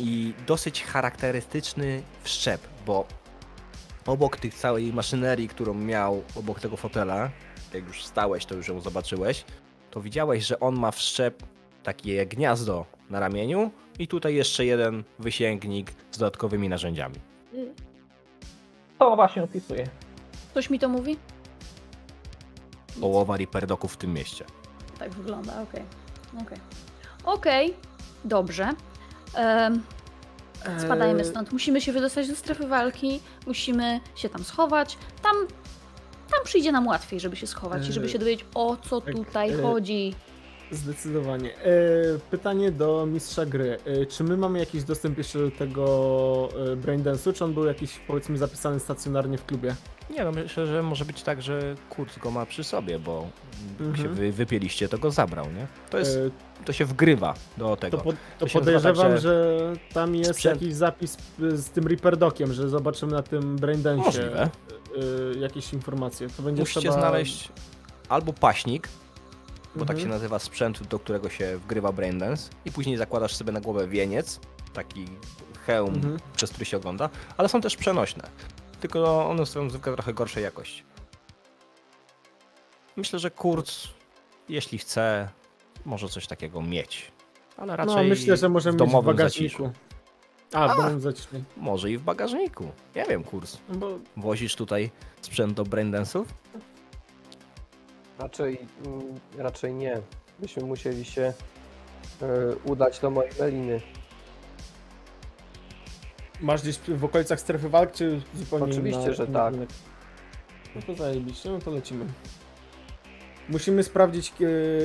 [0.00, 3.06] i dosyć charakterystyczny wszczep, bo
[4.06, 7.30] obok tych całej maszynerii, którą miał obok tego fotela,
[7.74, 9.44] jak już stałeś, to już ją zobaczyłeś,
[9.90, 11.42] to widziałeś, że on ma wszczep
[11.82, 17.16] takie gniazdo na ramieniu i tutaj jeszcze jeden wysięgnik z dodatkowymi narzędziami.
[18.98, 19.88] To właśnie opisuję.
[20.50, 21.16] Ktoś mi to mówi?
[23.00, 24.44] Połowa Reaperdoków w tym mieście.
[24.98, 25.82] Tak wygląda, okej.
[26.42, 26.58] Okej,
[27.24, 27.74] Okej,
[28.24, 28.68] dobrze.
[29.34, 29.82] Em,
[30.78, 31.52] spadajmy Eee, stąd.
[31.52, 34.98] Musimy się wydostać do strefy walki, musimy się tam schować.
[35.22, 35.36] Tam,
[36.30, 39.14] tam przyjdzie nam łatwiej, żeby się schować i żeby Eee, się dowiedzieć, o co tak,
[39.14, 40.14] tutaj eee, chodzi.
[40.70, 41.58] Zdecydowanie.
[41.58, 41.70] E,
[42.30, 43.78] pytanie do mistrza gry.
[43.84, 47.98] E, czy my mamy jakiś dostęp jeszcze do tego e, braindance'u, czy on był jakiś
[48.06, 49.74] powiedzmy zapisany stacjonarnie w klubie?
[50.10, 53.26] Nie no, myślę, że może być tak, że Kurt go ma przy sobie, bo
[53.80, 53.96] Mhm.
[53.96, 55.66] się wy, wypieliście, to go zabrał, nie?
[55.90, 57.96] To, jest, E, to się wgrywa do tego.
[57.98, 59.56] to, po, to nazywa podejrzewam, tak, że
[59.92, 64.48] tam jest sprzęt- jakiś zapis z tym Reaper Dociem, że zobaczymy na tym braindance'ie
[65.34, 66.28] y, jakieś informacje.
[66.36, 66.94] To będzie Musicie trzeba...
[66.94, 67.48] znaleźć
[68.08, 68.88] albo paśnik,
[69.76, 70.00] bo tak Mhm.
[70.00, 74.40] się nazywa sprzęt, do którego się wgrywa braindance i później zakładasz sobie na głowę wieniec,
[74.72, 75.04] taki
[75.66, 76.16] hełm, Mhm.
[76.36, 78.28] przez który się ogląda, ale są też przenośne.
[78.80, 80.82] Tylko one są zwykle trochę gorszej jakości.
[82.96, 83.70] Myślę, że Kurt,
[84.48, 85.28] jeśli chce,
[85.84, 87.12] może coś takiego mieć.
[87.56, 89.62] Ale raczej No myślę, że możemy w mieć w domowym bagażniku.
[89.64, 89.72] zaciszu.
[90.52, 90.76] A, w A.
[90.76, 91.28] domowym zaciszu.
[91.56, 92.70] Może i w bagażniku.
[92.96, 93.58] Nie wiem, kurs.
[93.68, 96.24] No bo Wozisz tutaj sprzęt do braindance'ów?
[98.18, 99.02] Raczej, mm,
[99.38, 100.00] raczej nie.
[100.38, 101.32] Byśmy musieli się
[102.22, 103.80] e, udać do mojej meliny.
[106.40, 109.52] Masz gdzieś w okolicach strefy walk, czy zupełnie Oczywiście, inna, że inna tak.
[109.52, 109.70] kierunek?
[110.76, 112.04] No to zajebiście, no to lecimy.
[113.48, 114.32] Musimy sprawdzić,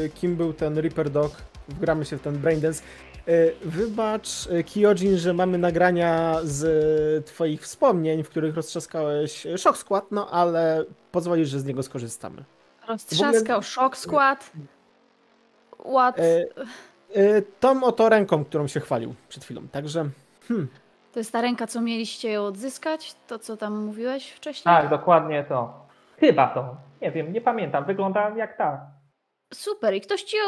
[0.06, 1.32] e, kim był ten Reaper Dog.
[1.70, 2.84] Wgramy się w ten Braindance.
[3.62, 10.12] Wybacz, e, Kyojin, że mamy nagrania z e, twoich wspomnień, w których roztrzaskałeś Shock Squad,
[10.12, 12.44] no ale pozwolisz, że z niego skorzystamy.
[12.88, 14.52] Roztrzaskał szok skład.
[15.80, 16.20] What?
[16.20, 16.46] E,
[17.14, 20.10] e, Tą oto ręką, którą się chwalił przed chwilą, także...
[20.48, 20.68] Hmm,
[21.14, 23.16] To jest ta ręka, co mieliście ją odzyskać?
[23.28, 24.64] To, co tam mówiłeś wcześniej?
[24.64, 25.86] Tak, dokładnie to.
[26.20, 26.76] Chyba to.
[27.02, 27.86] Nie wiem, nie pamiętam.
[27.86, 28.82] Wygląda jak tak.
[29.54, 30.44] Super, i ktoś ci ją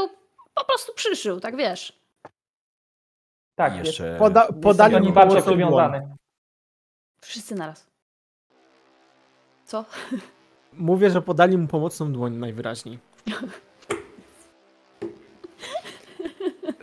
[0.54, 2.00] po prostu przyszył, tak wiesz.
[3.56, 5.42] Tak, I jeszcze poda, podali pomocną dłoń.
[5.42, 6.16] przywiązany.
[7.22, 7.88] Wszyscy naraz.
[9.66, 9.86] Co?
[10.74, 13.00] Mówię, że podali mu pomocną dłoń najwyraźniej.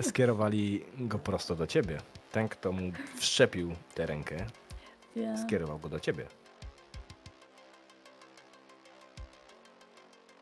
[0.00, 1.98] skierowali go prosto do ciebie.
[2.32, 4.46] Ten, kto mu wszczepił tę rękę,
[5.46, 6.26] skierował go do ciebie.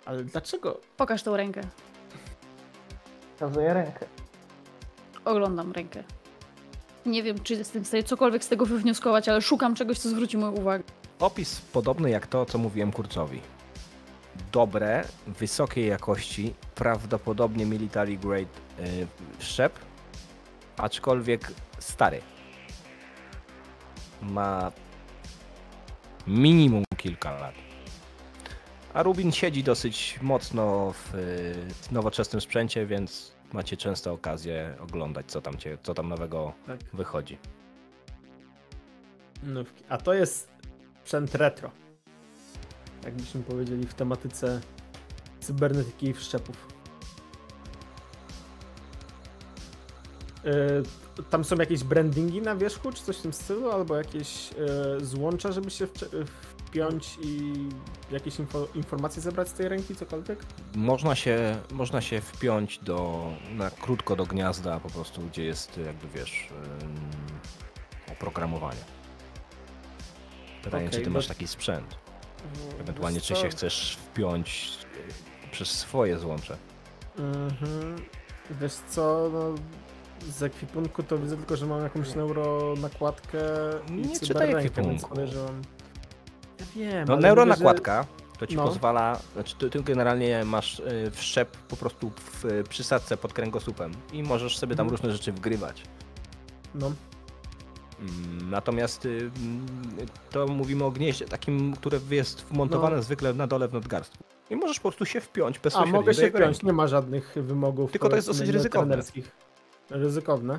[0.04, 0.80] Ale dlaczego?
[0.96, 1.60] Pokaż tą rękę.
[3.38, 4.06] Pokazuje rękę.
[5.24, 6.04] Oglądam rękę.
[7.06, 10.38] Nie wiem, czy jestem w stanie cokolwiek z tego wywnioskować, ale szukam czegoś, co zwróci
[10.38, 10.84] moją uwagę.
[11.18, 13.40] Opis podobny jak to, co mówiłem Kurcowi.
[14.52, 18.46] Dobre, wysokiej jakości, prawdopodobnie military grade
[18.78, 19.06] yy,
[20.78, 22.20] aczkolwiek stary.
[24.22, 24.72] Ma
[26.26, 27.54] minimum kilka lat.
[28.94, 35.40] A Rubin siedzi dosyć mocno w yy, nowoczesnym sprzęcie, więc macie często okazję oglądać, co
[35.40, 36.80] tam, cię, co tam nowego Tak.
[36.92, 37.38] wychodzi.
[39.42, 40.50] No, a to jest
[41.02, 41.70] sprzęt retro.
[43.04, 44.60] Jakbyśmy powiedzieli w tematyce
[45.40, 46.77] cybernetyki i wszczepów.
[51.30, 54.50] Tam są jakieś brandingi na wierzchu, czy coś w tym stylu, albo jakieś
[54.98, 55.86] yy, złącza, żeby się
[56.66, 57.52] wpiąć i
[58.10, 60.38] jakieś info, informacje zebrać z tej ręki, cokolwiek?
[60.74, 66.08] Można się, można się wpiąć do, na krótko do gniazda po prostu, gdzie jest jakby
[66.18, 66.48] wiesz
[68.12, 68.80] oprogramowanie.
[70.62, 71.96] Pytanie, Okej, czy ty bo- masz taki sprzęt?
[72.80, 74.78] Ewentualnie, Wiesz czy się chcesz wpiąć
[75.48, 76.56] y, przez swoje złącze?
[77.18, 77.96] Mhm.
[78.60, 79.54] Wiesz co, no,
[80.30, 83.38] z ekwipunku to widzę tylko, że mam jakąś neuro nakładkę
[83.88, 84.90] i Nie czytaj ekwipunku.
[84.90, 85.62] więc podejrzewam...
[86.76, 88.06] Ja wiem, No neuro mówię, że- nakładka
[88.38, 88.64] to ci No.
[88.64, 93.92] pozwala, znaczy ty, ty generalnie masz y, wszczep po prostu w y, przysadce pod kręgosłupem
[94.12, 94.96] i możesz sobie tam Mhm.
[94.96, 95.82] różne rzeczy wgrywać.
[96.74, 96.92] No,
[98.00, 99.66] Mm, Natomiast y, mm,
[100.30, 103.02] to mówimy o gnieździe takim, które jest wmontowane No.
[103.02, 104.24] zwykle na dole w nadgarstku.
[104.50, 107.34] I możesz po prostu się wpiąć a bezpośrednio mogę do się wpiąć, nie ma żadnych
[107.36, 109.02] wymogów Tylko to jest dosyć ryzykowne.
[109.90, 110.58] Ryzykowne.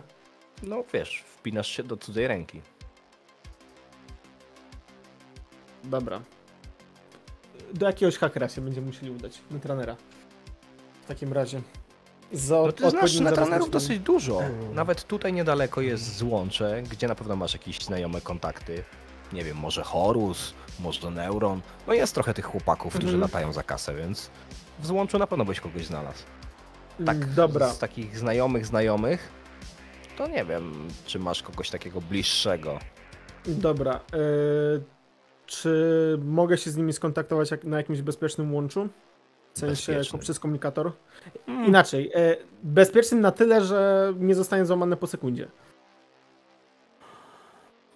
[0.64, 2.62] No wiesz, wpinasz się do cudzej ręki.
[5.84, 6.22] Dobra.
[7.74, 9.96] Do jakiegoś hakera się będziemy musieli udać, na trenera.
[11.04, 11.62] W takim razie.
[12.32, 14.40] Z No ty znasz dosyć dużo.
[14.74, 18.84] Nawet tutaj niedaleko jest złącze, gdzie na pewno masz jakieś znajome kontakty.
[19.34, 21.62] Nie wiem, może Horus, może Neuron.
[21.88, 23.22] No jest trochę tych chłopaków, którzy Mhm.
[23.22, 24.30] latają za kasę, więc
[24.80, 26.24] w złączu na pewno byś kogoś znalazł.
[27.06, 27.70] Tak, Dobra.
[27.70, 29.30] z takich znajomych znajomych,
[30.18, 32.80] to nie wiem, czy masz kogoś takiego bliższego.
[33.46, 34.00] Dobra.
[34.76, 34.82] y,
[35.46, 38.90] czy mogę się z nimi skontaktować jak, na jakimś bezpiecznym łączu?
[39.54, 40.04] W sensie Bezpiecznym.
[40.06, 40.92] jako przez komunikator?
[41.48, 41.66] Mm.
[41.66, 42.12] Inaczej.
[42.16, 45.48] y, bezpiecznym na tyle, że nie zostanie złamane po sekundzie.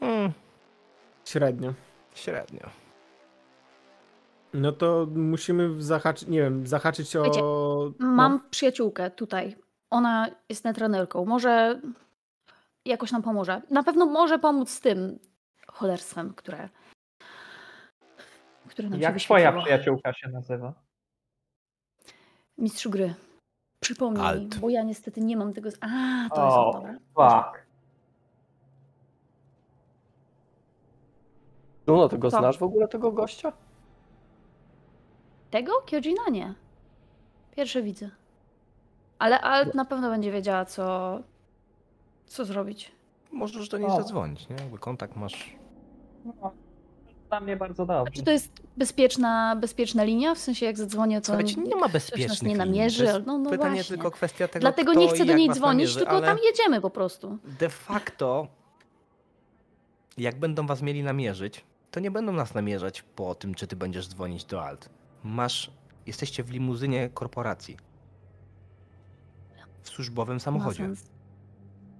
[0.02, 0.32] Mm,
[1.26, 1.74] Średnio.
[2.16, 2.70] średnio.
[4.54, 7.24] No to musimy zahaczyć, nie wiem, zahaczyć o...
[7.24, 7.92] Wiecie, no.
[8.00, 9.56] Mam przyjaciółkę tutaj.
[9.90, 11.26] Ona jest netrunerką.
[11.26, 11.82] Może
[12.86, 13.62] jakoś nam pomoże.
[13.70, 15.20] Na pewno może pomóc z tym
[15.68, 16.70] cholerstwem, które,
[18.70, 19.64] które nam się Jak twoja wyświetliło.
[19.64, 20.74] przyjaciółka się nazywa?
[22.58, 23.14] Mistrzu gry.
[23.80, 24.58] Przypomnij, Alt.
[24.58, 25.72] bo ja niestety nie mam tego.
[25.72, 25.88] z- A,
[26.36, 26.96] to jest O, dobra.
[27.18, 27.66] Tak.
[31.88, 32.38] Juno, ty go Co?
[32.40, 33.54] znasz w ogóle, tego gościa?
[35.54, 35.72] Tego?
[35.86, 36.54] Kyojina nie.
[37.56, 38.10] Pierwsze widzę.
[39.20, 41.20] Ale Alt na pewno będzie wiedziała, co,
[42.28, 42.92] co zrobić.
[43.32, 43.96] Możesz do niej O.
[43.96, 44.56] zadzwonić, nie?
[44.56, 45.56] Jakby kontakt masz.
[46.26, 46.52] No,
[47.30, 48.14] dla mnie bardzo A dobrze.
[48.14, 50.36] czy to jest bezpieczna, bezpieczna linia?
[50.36, 52.58] W sensie jak zadzwonię, to Słuchajcie, nie ma ktoś nas bezpiecznych nie linii.
[52.58, 53.06] namierzy.
[53.06, 53.96] To jest No, no pytanie właśnie.
[53.96, 56.12] tylko kwestia tego, Dlatego kto nie i chcę do jak niej was dzwonić, namierzy, tylko
[56.12, 57.38] ale tam jedziemy po prostu.
[57.60, 58.48] De facto,
[60.18, 64.08] jak będą was mieli namierzyć, to nie będą nas namierzać po tym, czy ty będziesz
[64.08, 64.90] dzwonić do Alt.
[65.24, 65.72] Masz,
[66.06, 67.78] jesteście w limuzynie korporacji.
[69.82, 70.90] W służbowym samochodzie.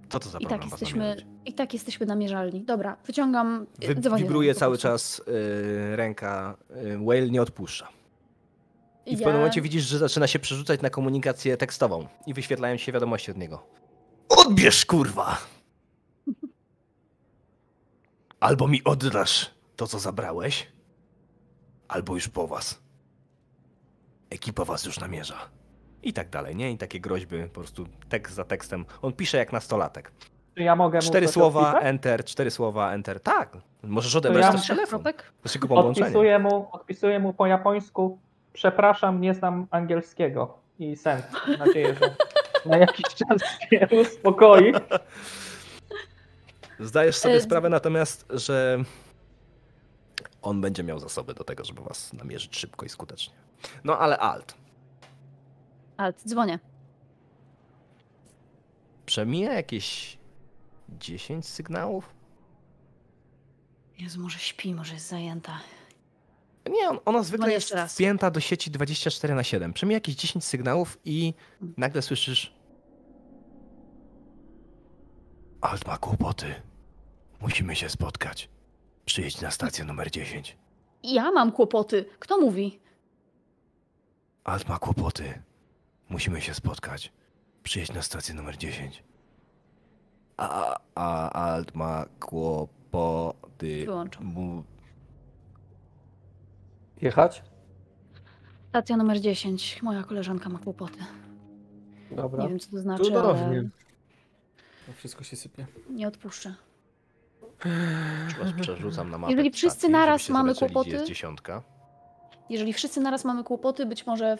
[0.08, 1.16] Co to za I problem tak jesteśmy,
[1.46, 2.62] i tak jesteśmy namierzalni.
[2.64, 3.66] Dobra, wyciągam.
[3.78, 6.56] Wy, wibruje cały czas y, ręka.
[6.84, 7.88] Y, Whale nie odpuszcza.
[9.06, 12.76] I w Ja- pewnym momencie widzisz, że zaczyna się przerzucać na komunikację tekstową i wyświetlają
[12.76, 13.66] się wiadomości od niego.
[14.28, 15.38] Odbierz, kurwa!
[18.40, 20.66] Albo mi oddasz to, co zabrałeś,
[21.88, 22.83] albo już po was.
[24.34, 25.38] Ekipa was już namierza.
[26.02, 26.70] I tak dalej, nie?
[26.70, 28.84] I takie groźby, po prostu tekst za tekstem.
[29.02, 30.12] On pisze jak nastolatek.
[30.54, 31.84] Czy ja mogę Cztery słowa, odpisać?
[31.84, 33.20] enter, cztery słowa, enter.
[33.20, 35.02] Tak, możesz odebrać ja- też telefon.
[35.44, 35.74] Znaczy go.
[35.74, 38.18] Odpisuję mu, odpisuję mu po japońsku.
[38.52, 40.58] Przepraszam, nie znam angielskiego.
[40.78, 41.24] I sens.
[41.48, 42.14] Mam nadzieję, że
[42.70, 44.72] na jakiś czas się uspokoi.
[46.80, 48.78] Zdajesz sobie E, sprawę natomiast, że
[50.42, 53.34] on będzie miał zasoby do tego, żeby was namierzyć szybko i skutecznie.
[53.84, 54.54] No ale alt.
[55.96, 56.58] Alt, dzwonię.
[59.06, 60.18] Przemija jakieś
[60.88, 62.14] 10 sygnałów?
[63.98, 65.60] Jezu, może śpi, może jest zajęta.
[66.70, 67.94] Nie, on, ona zwykle jest raz.
[67.94, 69.72] wpięta do sieci 24 na 7.
[69.72, 71.34] Przemija jakieś 10 sygnałów i
[71.76, 72.54] nagle słyszysz
[75.60, 76.54] Alt ma kłopoty.
[77.40, 78.48] Musimy się spotkać.
[79.04, 80.56] Przyjedź na stację numer 10.
[81.02, 82.04] Ja mam kłopoty.
[82.18, 82.80] Kto mówi?
[84.44, 85.42] Alt ma kłopoty.
[86.08, 87.12] Musimy się spotkać.
[87.62, 89.02] Przyjedź na stację numer 10.
[90.36, 93.84] A, a Alt ma kłopoty.
[93.86, 94.24] Wyłączam.
[94.24, 94.64] Mu...
[97.02, 97.42] Jechać?
[98.68, 99.82] Stacja numer 10.
[99.82, 100.98] Moja koleżanka ma kłopoty.
[102.10, 102.42] Dobra.
[102.42, 103.42] Nie wiem, co to znaczy, Cudownie.
[103.44, 103.62] ale
[104.86, 105.66] To wszystko się sypie.
[105.90, 106.54] nie odpuszczę.
[108.60, 109.32] Przerzucam na mapę.
[109.32, 111.62] Jeżeli wszyscy stacji, naraz mamy zobaczyli, gdzie kłopoty- Jest dziesiątka.
[112.50, 114.38] Jeżeli wszyscy naraz mamy kłopoty, być może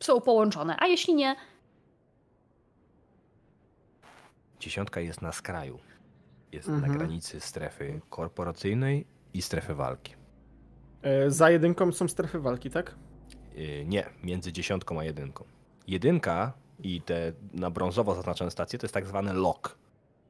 [0.00, 0.76] są połączone.
[0.78, 1.36] A jeśli nie,
[4.60, 5.78] Dziesiątka jest na skraju.
[6.52, 6.92] Jest Mhm.
[6.92, 10.14] na granicy strefy korporacyjnej i strefy walki.
[11.02, 12.94] E, za jedynką są strefy walki, tak?
[13.54, 15.44] Yy, Nie, między dziesiątką a jedynką.
[15.86, 16.52] Jedynka
[16.82, 19.78] i te na brązowo zaznaczone stacje to jest tak zwany lock,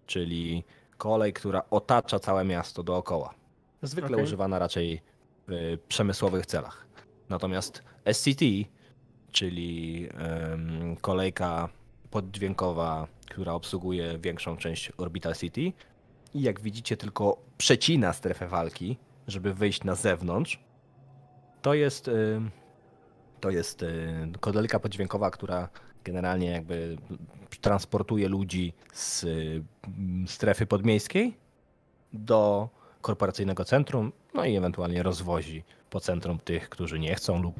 [0.06, 0.64] czyli
[0.98, 3.34] kolej, która otacza całe miasto dookoła.
[3.82, 4.24] Zwykle Okej.
[4.24, 5.02] używana raczej
[5.48, 6.86] w przemysłowych celach.
[7.28, 7.82] Natomiast
[8.12, 8.42] SCT,
[9.32, 10.08] czyli
[11.00, 11.68] kolejka
[12.10, 15.72] poddźwiękowa, która obsługuje większą część Orbital City
[16.34, 20.60] i jak widzicie tylko przecina strefę walki, żeby wyjść na zewnątrz,
[21.62, 22.50] to jest em,
[23.40, 23.86] to jest y,
[24.40, 25.68] kodelka poddźwiękowa, która
[26.04, 26.96] generalnie jakby
[27.60, 29.62] transportuje ludzi z y,
[30.26, 31.36] strefy podmiejskiej
[32.12, 32.68] do
[33.00, 37.54] korporacyjnego centrum, no i ewentualnie rozwozi po centrum tych, którzy nie chcą lub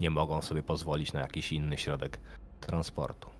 [0.00, 2.18] nie mogą sobie pozwolić na jakiś inny środek
[2.60, 3.30] transportu.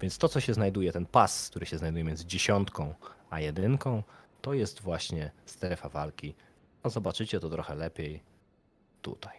[0.00, 2.94] Więc to, co się znajduje, ten pas, który się znajduje między dziesiątką
[3.30, 4.02] a jedynką,
[4.40, 6.34] to jest właśnie strefa walki.
[6.82, 8.22] A zobaczycie to trochę lepiej
[9.02, 9.36] tutaj.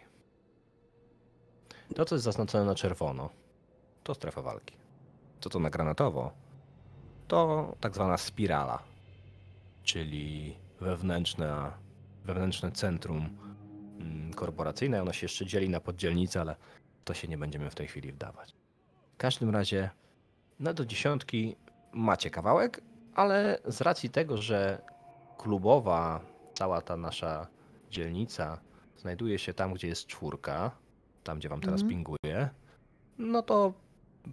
[1.94, 3.30] To, co jest zaznaczone na czerwono,
[4.02, 4.76] to strefa walki.
[5.40, 6.32] To, co na granatowo,
[7.28, 8.82] to tak zwana spirala,
[9.82, 11.70] czyli wewnętrzne,
[12.28, 13.38] wewnętrzne centrum
[14.00, 15.02] mm, korporacyjne.
[15.02, 16.56] Ono się jeszcze dzieli na poddzielnice, ale
[17.04, 18.54] to się nie będziemy w tej chwili wdawać.
[19.14, 19.90] W każdym razie,
[20.60, 21.56] no do dziesiątki
[21.92, 22.80] macie kawałek,
[23.14, 24.82] ale z racji tego, że
[25.38, 26.20] klubowa,
[26.54, 27.46] cała ta nasza
[27.90, 28.60] dzielnica
[28.96, 30.70] znajduje się tam, gdzie jest czwórka,
[31.24, 31.88] tam gdzie wam teraz Mhm.
[31.90, 32.48] pinguje,
[33.18, 33.72] no to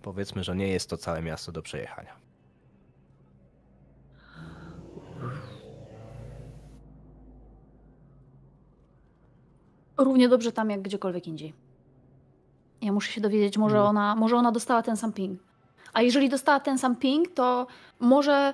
[0.02, 2.16] powiedzmy, że nie jest to całe miasto do przejechania.
[9.98, 11.54] Równie dobrze tam jak gdziekolwiek indziej.
[12.82, 13.90] Ja muszę się dowiedzieć, może Mhm.
[13.90, 15.40] ona, może ona dostała ten sam ping.
[15.94, 17.68] A jeżeli dostała ten sam ping, to
[18.00, 18.54] może,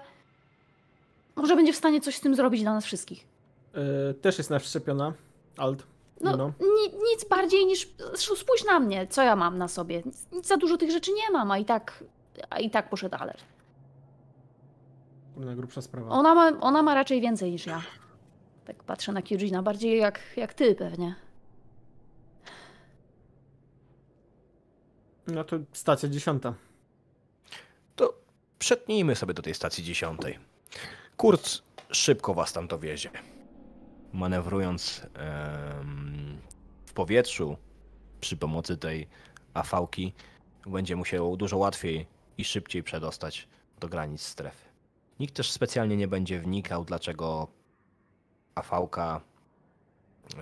[1.36, 3.28] może będzie w stanie coś z tym zrobić dla nas wszystkich.
[3.74, 5.14] E, też jest naszczepiona.
[5.58, 5.84] Alt.
[6.22, 6.52] No, Juno.
[6.60, 7.90] ni, nic bardziej niż.
[8.16, 10.02] Spójrz na mnie, co ja mam na sobie.
[10.06, 12.04] Nic, nic za dużo tych rzeczy nie mam, a i tak,
[12.50, 13.44] a i tak poszedł alert.
[15.36, 16.10] Kurna grubsza sprawa.
[16.10, 17.82] Ona ma, ona ma raczej więcej niż ja.
[18.66, 21.16] Tak patrzę na Kyujina, bardziej jak, jak ty pewnie.
[25.28, 26.54] No to stacja dziesiąta.
[27.96, 28.14] To
[28.60, 30.40] przetnijmy sobie do tej stacji dziesiątej.
[31.18, 31.62] Kurt
[31.92, 33.10] szybko was tam dowiezie.
[34.14, 36.38] Manewrując em,
[36.86, 37.58] w powietrzu
[38.22, 39.08] przy pomocy tej
[39.54, 40.14] afałki
[40.66, 42.08] będzie mu się dużo łatwiej
[42.38, 43.48] i szybciej przedostać
[43.80, 44.66] do granic strefy.
[45.20, 47.48] Nikt też specjalnie nie będzie wnikał, dlaczego
[48.56, 49.22] afałka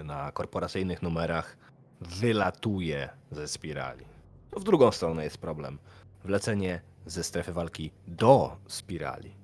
[0.03, 1.57] na korporacyjnych numerach
[2.01, 4.05] wylatuje ze spirali.
[4.51, 5.79] To w drugą stronę jest problem.
[6.23, 9.35] Wlecenie ze strefy walki do spirali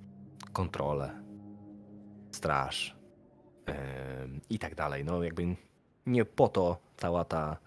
[0.53, 1.23] kontrolę,
[2.31, 2.95] straż
[3.65, 5.05] em, i tak dalej.
[5.05, 5.55] No jakby
[6.05, 7.57] nie po to cała ta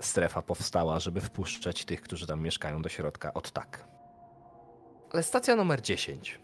[0.00, 3.88] strefa powstała, żeby wpuszczać tych, którzy tam mieszkają do środka od tak.
[5.12, 6.40] Ale stacja numer 10.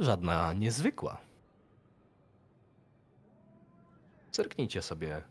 [0.00, 1.18] Żadna niezwykła.
[4.32, 5.22] Zerknijcie sobie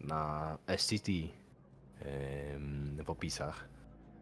[0.00, 1.08] na SCT
[3.04, 3.68] w opisach.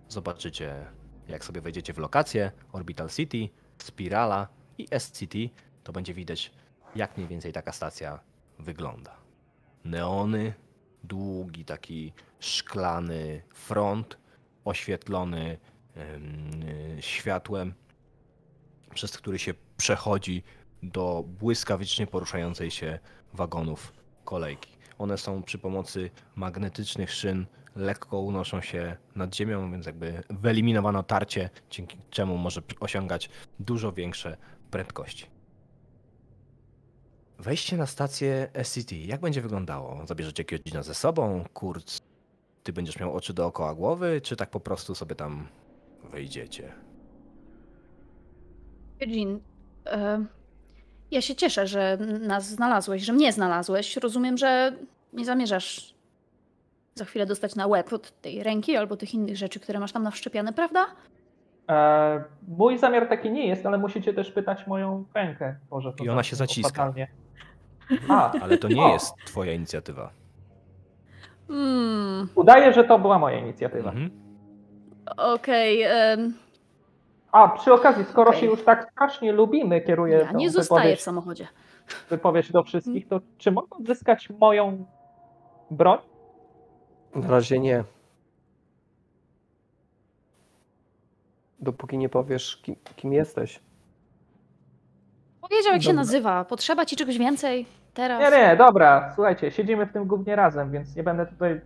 [0.09, 0.87] Zobaczycie,
[1.29, 3.49] jak sobie wejdziecie w lokację Orbital City,
[3.79, 4.49] Spirala
[4.79, 5.35] i SCT,
[5.85, 6.53] to będzie widać,
[6.97, 8.21] jak mniej więcej taka stacja
[8.59, 9.17] wygląda.
[9.85, 10.55] Neony,
[11.05, 14.19] długi taki szklany front,
[14.65, 15.59] oświetlony
[15.95, 16.23] em,
[17.01, 17.75] światłem,
[18.95, 20.43] przez który się przechodzi
[20.83, 22.99] do błyskawicznie poruszającej się
[23.33, 23.93] wagonów
[24.25, 24.77] kolejki.
[24.99, 27.47] One są przy pomocy magnetycznych szyn
[27.77, 34.37] lekko unoszą się nad ziemią, więc jakby wyeliminowano tarcie, dzięki czemu może osiągać dużo większe
[34.71, 35.27] prędkości.
[37.39, 40.07] Wejście na stację SCT, jak będzie wyglądało?
[40.07, 41.45] Zabierzecie Kyodzina ze sobą?
[41.55, 41.99] Kurz,
[42.63, 45.49] ty będziesz miał oczy dookoła głowy, czy tak po prostu sobie tam
[46.05, 46.73] wejdziecie?
[49.01, 49.41] Jean,
[49.87, 50.25] e,
[51.11, 53.97] ja się cieszę, że nas znalazłeś, że mnie znalazłeś.
[53.97, 54.77] Rozumiem, że
[55.13, 55.96] nie zamierzasz
[56.97, 60.03] za chwilę dostać na łeb od tej ręki albo tych innych rzeczy, które masz tam
[60.03, 60.87] nawszczepiane, prawda?
[61.71, 65.57] E, mój zamiar taki nie jest, ale musicie też pytać moją rękę.
[65.71, 66.69] Boże, to I ona się zaciska.
[66.71, 67.09] fatalnie.
[68.09, 68.89] A, Ale to nie O.
[68.93, 70.11] jest twoja inicjatywa.
[71.49, 73.91] Hmm, udaję, że to była moja inicjatywa.
[73.91, 74.11] Mhm.
[75.17, 75.83] okej.
[75.83, 76.35] em,
[77.33, 78.41] A, przy okazji, skoro Okej.
[78.41, 81.49] się już tak strasznie lubimy, kieruję ja nie zostaję w wypowiedź, samochodzie.
[82.11, 84.85] wypowiedź do wszystkich, to czy mogę odzyskać moją
[85.71, 85.99] broń?
[87.15, 87.85] Na razie nie.
[91.61, 93.61] Dopóki nie powiesz, kim, kim jesteś.
[95.41, 96.01] Powiedział, jak się Dobra.
[96.03, 96.45] nazywa.
[96.45, 98.21] Potrzeba ci czegoś więcej teraz?
[98.21, 101.61] Nie, nie, dobra, słuchajcie, siedzimy w tym głównie razem, więc nie będę tutaj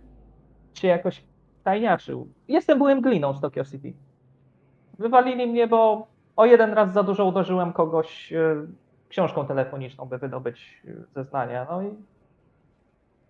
[0.73, 1.23] się jakoś
[1.63, 2.27] tajniaczył.
[2.47, 3.93] Jestem byłym gliną z Tokyo City.
[4.99, 8.55] Wywalili mnie, bo o jeden raz za dużo uderzyłem kogoś e,
[9.09, 11.67] książką telefoniczną, by wydobyć e, zeznania.
[11.71, 11.95] No i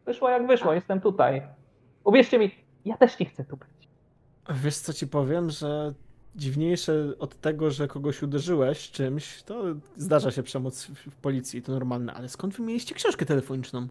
[0.06, 1.42] wyszło jak wyszło, jestem tutaj.
[2.04, 2.52] Uwierzcie mi,
[2.86, 3.90] ja też nie chcę tu być.
[4.50, 5.94] Wiesz co ci powiem, że
[6.36, 9.64] dziwniejsze od tego, że kogoś uderzyłeś czymś, to
[9.98, 13.88] zdarza się przemoc w policji, to normalne, ale skąd wy mieliście książkę telefoniczną?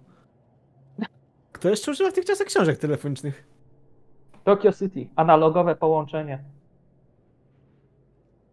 [1.52, 3.46] Kto jeszcze używa w tych czasach książek telefonicznych?
[4.44, 6.44] Tokyo City, analogowe połączenie.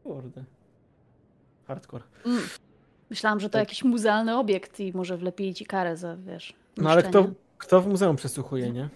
[0.03, 0.43] Kurde.
[1.67, 2.03] Hardcore.
[2.25, 2.43] Mm.
[3.09, 7.03] Myślałam, że to jakiś muzealny obiekt i może wlepili ci karę za, wiesz, No ale
[7.03, 7.25] kto,
[7.57, 8.89] kto w muzeum przesłuchuje, nie?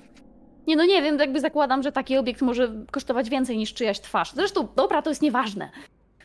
[0.71, 4.31] Nie, no nie wiem, jakby zakładam, że taki obiekt może kosztować więcej niż czyjaś twarz.
[4.33, 5.69] Zresztą, dobra, to jest nieważne.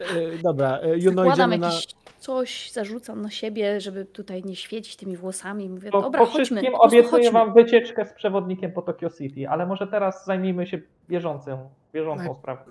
[0.01, 1.71] E, dobra, e, Juno, Zakładam idziemy na...
[2.19, 5.69] coś, zarzucam na siebie, żeby tutaj nie świecić tymi włosami.
[5.69, 6.45] Mówię, Po, dobra, po chodźmy.
[6.45, 7.31] wszystkim po obiecuję chodźmy.
[7.31, 10.79] wam wycieczkę z przewodnikiem po Tokyo City, ale może teraz zajmijmy się
[11.09, 11.59] bieżącym,
[11.93, 12.35] bieżącą No.
[12.35, 12.63] sprawą.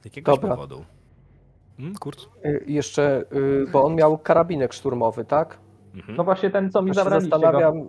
[0.00, 0.50] Z jakiegoś Dobra.
[0.50, 0.84] powodu.
[1.76, 2.28] Hmm, Kurz?
[2.44, 5.58] Y, Jeszcze, y, bo on miał karabinek szturmowy, tak?
[5.94, 6.16] Mhm.
[6.16, 7.36] No właśnie ten, co mi się zabraliście go.
[7.40, 7.88] zastanawiam,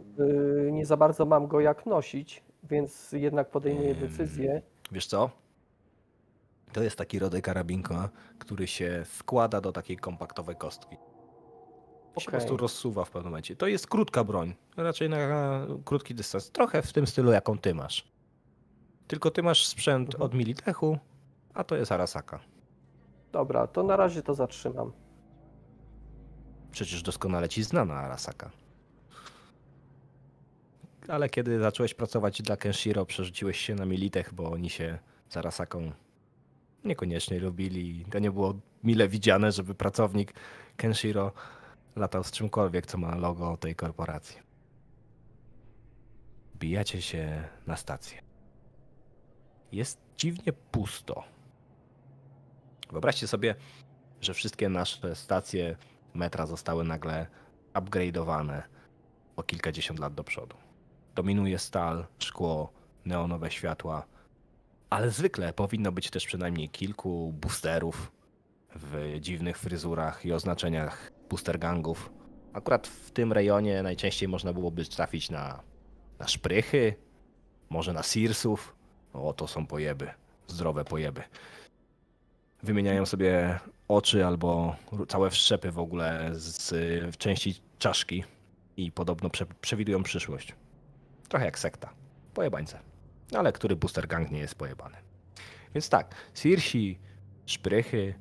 [0.68, 4.62] y, nie za bardzo mam go jak nosić, więc jednak podejmuję Ym, decyzję.
[4.92, 5.30] Wiesz co?
[6.74, 10.96] To jest taki rodzaj karabinka, który się wkłada do takiej kompaktowej kostki.
[12.20, 13.56] Się po prostu rozsuwa w pewnym momencie.
[13.56, 15.18] To jest krótka broń, raczej na
[15.86, 16.52] krótki dystans.
[16.52, 18.12] Trochę w tym stylu, jaką ty masz.
[19.08, 20.24] Tylko ty masz sprzęt Mhm.
[20.24, 20.98] od Militechu,
[21.54, 22.40] a to jest Arasaka.
[23.32, 24.92] Dobra, to na razie to zatrzymam.
[26.72, 28.52] Przecież doskonale ci znana Arasaka.
[31.08, 35.00] Ale kiedy zacząłeś pracować dla Kenshiro, przerzuciłeś się na Militech, bo oni się
[35.30, 35.92] z Arasaką
[36.84, 38.06] niekoniecznie lubili.
[38.12, 38.54] To nie było
[38.84, 40.34] mile widziane, żeby pracownik
[40.78, 41.32] Kenshiro
[41.96, 44.38] latał z czymkolwiek, co ma logo tej korporacji.
[46.56, 48.22] Bijacie się na stację.
[49.72, 51.24] Jest dziwnie pusto.
[52.92, 53.56] Wyobraźcie sobie,
[54.22, 55.76] że wszystkie nasze stacje
[56.14, 57.28] metra zostały nagle
[57.74, 58.62] upgrade'owane
[59.36, 60.56] o kilkadziesiąt lat do przodu.
[61.16, 62.74] Dominuje stal, szkło,
[63.06, 64.06] neonowe światła,
[64.90, 68.12] ale zwykle powinno być też przynajmniej kilku boosterów
[68.76, 72.12] w dziwnych fryzurach i oznaczeniach booster gangów.
[72.54, 75.64] Akurat w tym rejonie najczęściej można byłoby trafić na,
[76.20, 76.96] na szprychy,
[77.70, 78.76] może na sirsów.
[79.14, 80.10] O, to są pojeby,
[80.48, 81.24] zdrowe pojeby.
[82.64, 84.76] Wymieniają sobie oczy albo
[85.08, 86.70] całe wszczepy w ogóle z
[87.14, 88.24] w części czaszki
[88.78, 90.56] i podobno prze, przewidują przyszłość.
[91.30, 91.94] Trochę jak sekta.
[92.34, 92.80] Pojebańce.
[93.38, 94.98] Ale który booster gang nie jest pojebany.
[95.74, 97.00] Więc tak, Sirsi,
[97.46, 98.14] szprychy,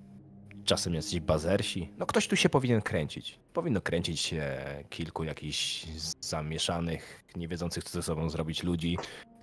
[0.64, 1.92] czasem jacyś bazersi.
[1.98, 3.40] No ktoś tu się powinien kręcić.
[3.52, 4.56] Powinno kręcić się
[4.90, 5.86] kilku jakichś
[6.20, 8.98] zamieszanych, nie wiedzących co ze sobą zrobić ludzi,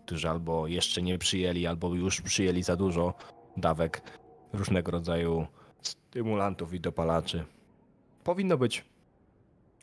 [0.06, 3.14] którzy albo jeszcze nie przyjęli, albo już przyjęli za dużo
[3.58, 4.02] dawek
[4.54, 5.48] różnego rodzaju
[5.88, 7.46] stymulantów i dopalaczy.
[8.24, 8.86] Powinno być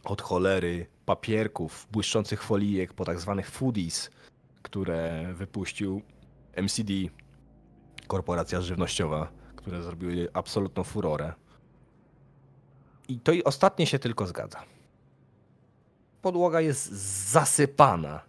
[0.04, 4.10] od cholery papierków, błyszczących folijek po tak zwanych foodies,
[4.62, 6.02] które wypuścił
[6.52, 6.92] MCD,
[8.06, 11.32] korporacja żywnościowa, które zrobiły absolutną furorę.
[13.08, 14.62] I to i ostatnie się tylko zgadza.
[16.22, 16.92] Podłoga jest
[17.30, 18.20] zasypana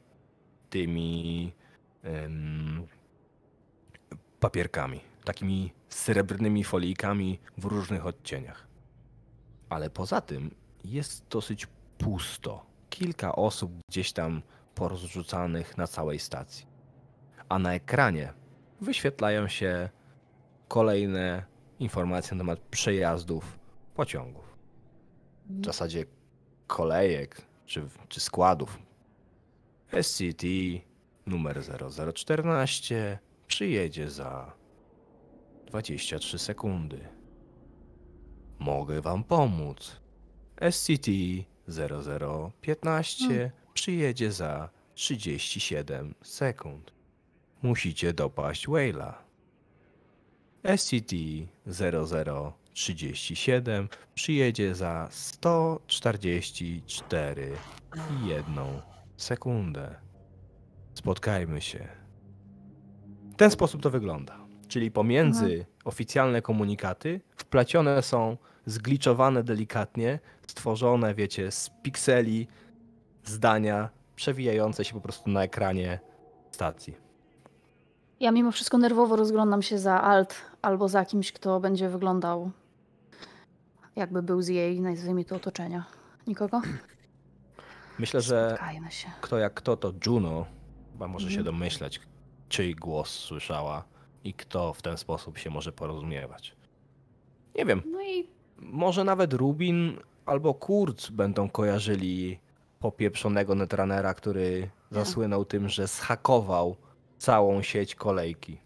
[0.69, 1.51] tymi
[2.03, 2.87] em,
[4.39, 8.67] papierkami, takimi srebrnymi folijkami w różnych odcieniach.
[9.69, 11.67] Ale poza tym jest dosyć
[11.97, 12.65] pusto.
[12.89, 14.41] Kilka osób gdzieś tam
[14.75, 16.65] porozrzucanych na całej stacji.
[17.49, 18.33] A na ekranie
[18.81, 19.89] wyświetlają się
[20.67, 21.45] kolejne
[21.79, 23.59] informacje na temat przejazdów
[23.95, 24.57] pociągów.
[25.49, 26.05] W zasadzie
[26.67, 28.79] kolejek czy, czy składów.
[30.01, 30.43] SCT
[31.25, 31.61] numer
[32.13, 34.53] 0014 przyjedzie za
[35.73, 36.99] 23 sekundy.
[38.59, 40.01] Mogę wam pomóc.
[40.71, 41.07] SCT
[41.67, 46.93] 0015 przyjedzie za 37 sekund.
[47.61, 49.13] Musicie dopaść Whale'a.
[50.77, 51.13] SCT
[51.65, 57.51] 0037 przyjedzie za 144
[57.95, 58.81] i jedną
[59.17, 59.95] sekundę.
[60.93, 61.87] Spotkajmy się.
[63.33, 64.42] W ten sposób to wygląda.
[64.67, 72.47] Czyli pomiędzy oficjalne komunikaty wplecione są zgliczowane delikatnie, stworzone, wiecie, z pikseli
[73.25, 75.99] zdania przewijające się po prostu na ekranie
[76.51, 76.97] stacji.
[78.19, 82.51] Ja mimo wszystko nerwowo rozglądam się za Alt albo za kimś, kto będzie wyglądał
[83.95, 85.85] jakby był z jej, nazwijmy to, otoczenia.
[86.27, 86.61] Nikogo?
[87.99, 88.57] Myślę, że
[88.89, 89.07] się.
[89.21, 90.45] kto jak kto, to Juno
[90.91, 91.45] chyba może się Mhm.
[91.45, 91.99] domyślać,
[92.49, 93.83] czyj głos słyszała
[94.23, 96.55] i kto w ten sposób się może porozumiewać.
[97.55, 102.39] Nie wiem, No i może nawet Rubin albo Kurz będą kojarzyli
[102.79, 106.75] popieprzonego netranera, który zasłynął tym, że zhakował
[107.17, 108.57] całą sieć kolejki.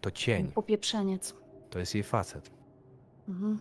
[0.00, 1.34] To cień, popieprzeniec.
[1.70, 2.50] to jest jej facet.
[3.28, 3.58] Mhm.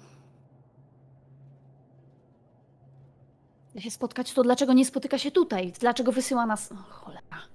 [3.76, 5.72] Ja się spotkać, to dlaczego nie spotyka się tutaj?
[5.80, 6.72] Dlaczego wysyła nas...
[6.72, 7.49] O, cholera.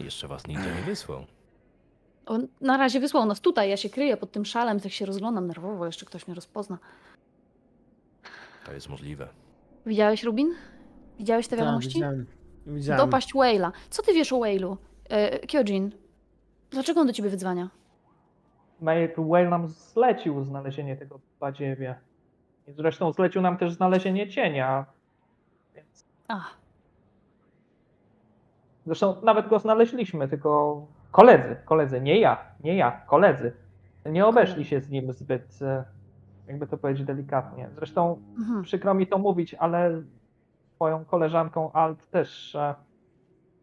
[0.00, 1.24] Jeszcze was nigdzie nie wysłał.
[2.26, 5.46] On na razie wysłał nas tutaj, ja się kryję pod tym szalem, tak się rozglądam
[5.46, 6.78] nerwowo, jeszcze ktoś mnie rozpozna.
[8.66, 9.28] To jest możliwe.
[9.86, 10.54] Widziałeś, Rubin?
[11.18, 11.94] Widziałeś te Tak, wiadomości?
[11.94, 12.26] widziałem.
[12.66, 13.06] widziałem.
[13.06, 13.70] Dopaść Whale'a.
[13.90, 14.76] Co ty wiesz o Whale'u?
[15.08, 15.92] E, Kyojin,
[16.70, 17.68] dlaczego on do ciebie wydzwania?
[18.80, 21.94] Mate Whale nam zlecił znalezienie tego badziewia.
[22.68, 24.86] I zresztą zlecił nam też znalezienie cienia.
[25.74, 26.04] Więc...
[26.28, 26.56] Ach,
[28.86, 30.80] Zresztą nawet go znaleźliśmy, tylko
[31.10, 33.52] koledzy, koledzy, nie ja, nie ja, koledzy.
[34.06, 35.84] Nie obeszli się z nim zbyt, e,
[36.48, 37.68] jakby to powiedzieć delikatnie.
[37.76, 38.62] Zresztą mhm.
[38.62, 40.02] przykro mi to mówić, ale
[40.74, 42.54] twoją koleżanką Alt też.
[42.54, 42.74] e,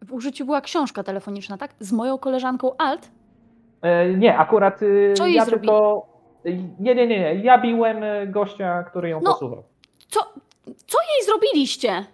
[0.05, 1.71] W użyciu była książka telefoniczna, tak?
[1.79, 3.11] Z moją koleżanką Alt?
[3.81, 4.79] E, Nie, akurat
[5.15, 6.05] Co ja tylko.
[6.79, 7.35] Nie, nie, nie, nie.
[7.35, 7.97] Ja biłem
[8.31, 9.31] gościa, który ją No.
[9.31, 9.63] posuwał.
[10.07, 10.19] Co,
[10.87, 12.05] co jej zrobiliście?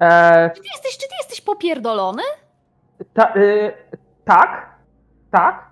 [0.00, 2.22] E, Czy ty jesteś, czy ty jesteś popierdolony?
[3.14, 3.72] ta, e,
[4.24, 4.74] tak,
[5.30, 5.70] tak.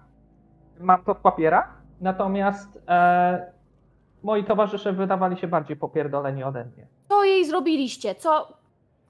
[0.80, 1.82] Mam to w papierach.
[2.00, 3.52] Natomiast e,
[4.22, 6.86] moi towarzysze wydawali się bardziej popierdoleni ode mnie.
[7.08, 8.14] Co jej zrobiliście?
[8.14, 8.58] Co?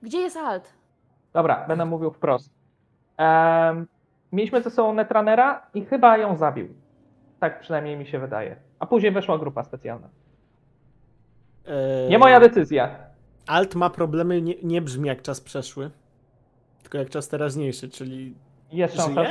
[0.03, 0.73] Gdzie jest Alt?
[1.33, 2.51] Dobra, będę mówił wprost.
[3.17, 3.87] Em,
[4.33, 6.69] mieliśmy ze sobą Netranera i chyba ją zabił.
[7.41, 8.57] Tak przynajmniej mi się wydaje.
[8.79, 10.09] A później weszła grupa specjalna.
[11.67, 12.89] E, Nie moja decyzja.
[13.53, 15.91] Alt ma problemy, nie, nie brzmi jak czas przeszły,
[16.83, 18.35] tylko jak czas teraźniejszy, czyli
[18.73, 19.29] Jest szansa, Żyje?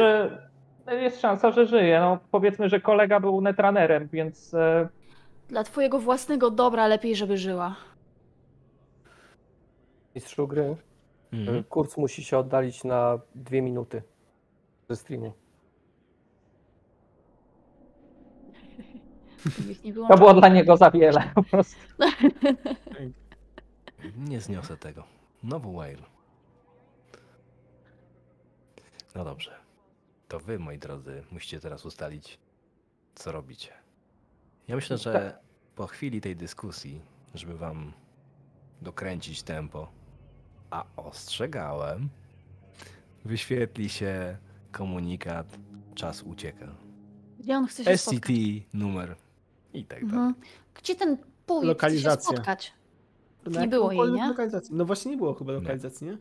[0.88, 2.00] że jest szansa, że żyje.
[2.00, 4.90] No, powiedzmy, że kolega był netranerem, więc e,
[5.48, 7.76] Dla twojego własnego dobra lepiej, żeby żyła.
[10.16, 10.76] Mistrzu gry,
[11.34, 11.64] Mhm.
[11.64, 14.02] kurs musi się oddalić na dwie minuty
[14.90, 15.34] ze streamu.
[20.10, 21.24] To było dla niego za wiele.
[21.36, 21.76] Po prostu.
[24.18, 25.04] Nie zniosę tego.
[25.44, 26.08] Nowy whale.
[29.16, 29.56] No dobrze.
[30.28, 32.40] To wy, moi drodzy, musicie teraz ustalić,
[33.16, 33.74] co robicie.
[34.68, 35.38] Ja myślę, że
[35.76, 37.02] po chwili tej dyskusji,
[37.36, 37.94] żeby wam
[38.82, 39.92] dokręcić tempo,
[40.70, 42.10] a ostrzegałem,
[43.26, 44.38] wyświetli się
[44.72, 45.58] komunikat,
[45.96, 46.68] czas ucieka.
[47.40, 48.36] Gdzie on chce się SCT, spotkać?
[48.74, 49.16] numer
[49.74, 50.26] i tak dalej.
[50.26, 50.36] Mhm.
[50.76, 52.32] Gdzie ten powiedz chce się Lokalizacja.
[52.32, 52.74] spotkać?
[53.46, 54.28] Na Nie było jej, nie?
[54.28, 54.76] Lokalizacji.
[54.76, 56.18] No właśnie nie było chyba lokalizacji, nie?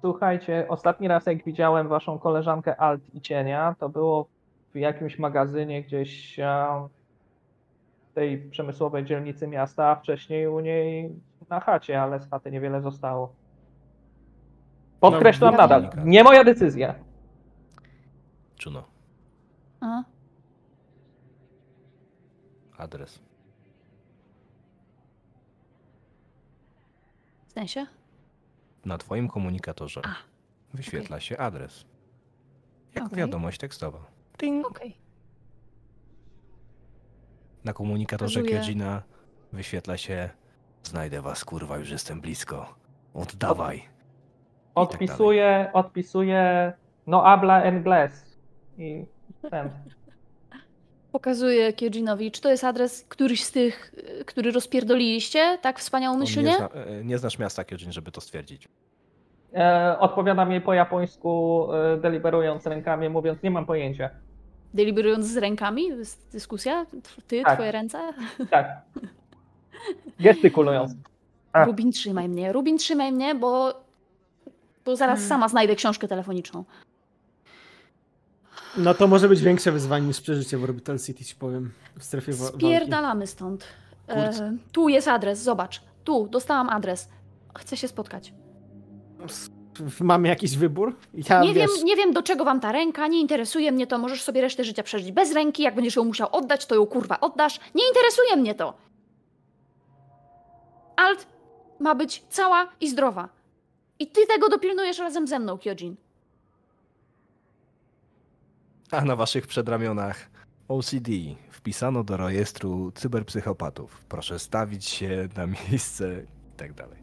[0.00, 4.26] Słuchajcie, ostatni raz jak widziałem waszą koleżankę Alt i Cienia, to było
[4.74, 6.88] w jakimś magazynie gdzieś em,
[8.10, 11.10] w tej przemysłowej dzielnicy miasta, a wcześniej u niej
[11.50, 13.32] na chacie, ale z chaty niewiele zostało.
[15.00, 16.94] Podkreślam No, nadal, nie moja decyzja.
[18.56, 18.82] Czuno,
[19.80, 20.02] A?
[22.78, 23.29] adres.
[27.60, 27.86] Sensie?
[28.84, 30.14] Na twoim komunikatorze A,
[30.74, 31.84] wyświetla się adres.
[32.94, 33.18] Jako Okej.
[33.18, 33.98] wiadomość tekstowa.
[34.36, 34.66] Ting.
[34.66, 34.96] Okej.
[37.64, 39.02] Na komunikatorze Kiojina
[39.52, 40.30] wyświetla się
[40.82, 42.74] Znajdę was, kurwa, już jestem blisko.
[43.14, 43.88] Oddawaj.
[44.74, 46.72] Odpisuję, odpisuję
[47.06, 48.10] no habla inglés.
[48.78, 49.06] I
[49.50, 49.70] ten.
[51.12, 53.94] Pokazuję Kiojinowi, czy to jest adres któryś z tych,
[54.26, 56.56] który rozpierdoliliście tak On nie, wspaniałomyślnie?
[56.56, 58.68] zna, e, nie znasz miasta Kiojin, żeby to stwierdzić.
[59.54, 64.10] E, odpowiadam jej po japońsku, e, deliberując rękami, mówiąc, nie mam pojęcia.
[64.74, 65.90] Deliberując z rękami?
[65.90, 66.86] To jest dyskusja?
[67.26, 67.54] Ty, Tak.
[67.54, 67.98] twoje ręce?
[68.50, 68.66] Tak.
[70.20, 70.92] Gestykulując.
[71.52, 71.64] A.
[71.66, 72.52] Rubin, trzymaj mnie.
[72.52, 73.74] Rubin, trzymaj mnie, bo,
[74.84, 76.64] bo zaraz sama znajdę książkę telefoniczną.
[78.76, 81.70] No to może być większe wyzwanie niż przeżycie w Orbital City, ci powiem.
[81.98, 82.46] W strefie wa-.
[82.46, 83.64] Spierdalamy stąd.
[84.08, 85.82] E, tu jest adres, zobacz.
[86.04, 87.08] Tu, dostałam adres.
[87.58, 88.32] Chcę się spotkać.
[90.00, 90.96] Mamy jakiś wybór?
[91.28, 93.98] Ja, Nie wiem, wiesz, nie wiem, do czego wam ta ręka, nie interesuje mnie to.
[93.98, 95.62] Możesz sobie resztę życia przeżyć bez ręki.
[95.62, 97.60] Jak będziesz ją musiał oddać, to ją kurwa oddasz.
[97.74, 98.74] Nie interesuje mnie to.
[100.96, 101.26] Alt
[101.80, 103.28] ma być cała i zdrowa.
[103.98, 105.96] I ty tego dopilnujesz razem ze mną, Kyojin.
[108.90, 110.30] A na waszych przedramionach
[110.68, 111.10] OCD
[111.50, 114.04] wpisano do rejestru cyberpsychopatów.
[114.08, 116.22] Proszę stawić się na miejsce
[116.54, 116.98] i tak dalej.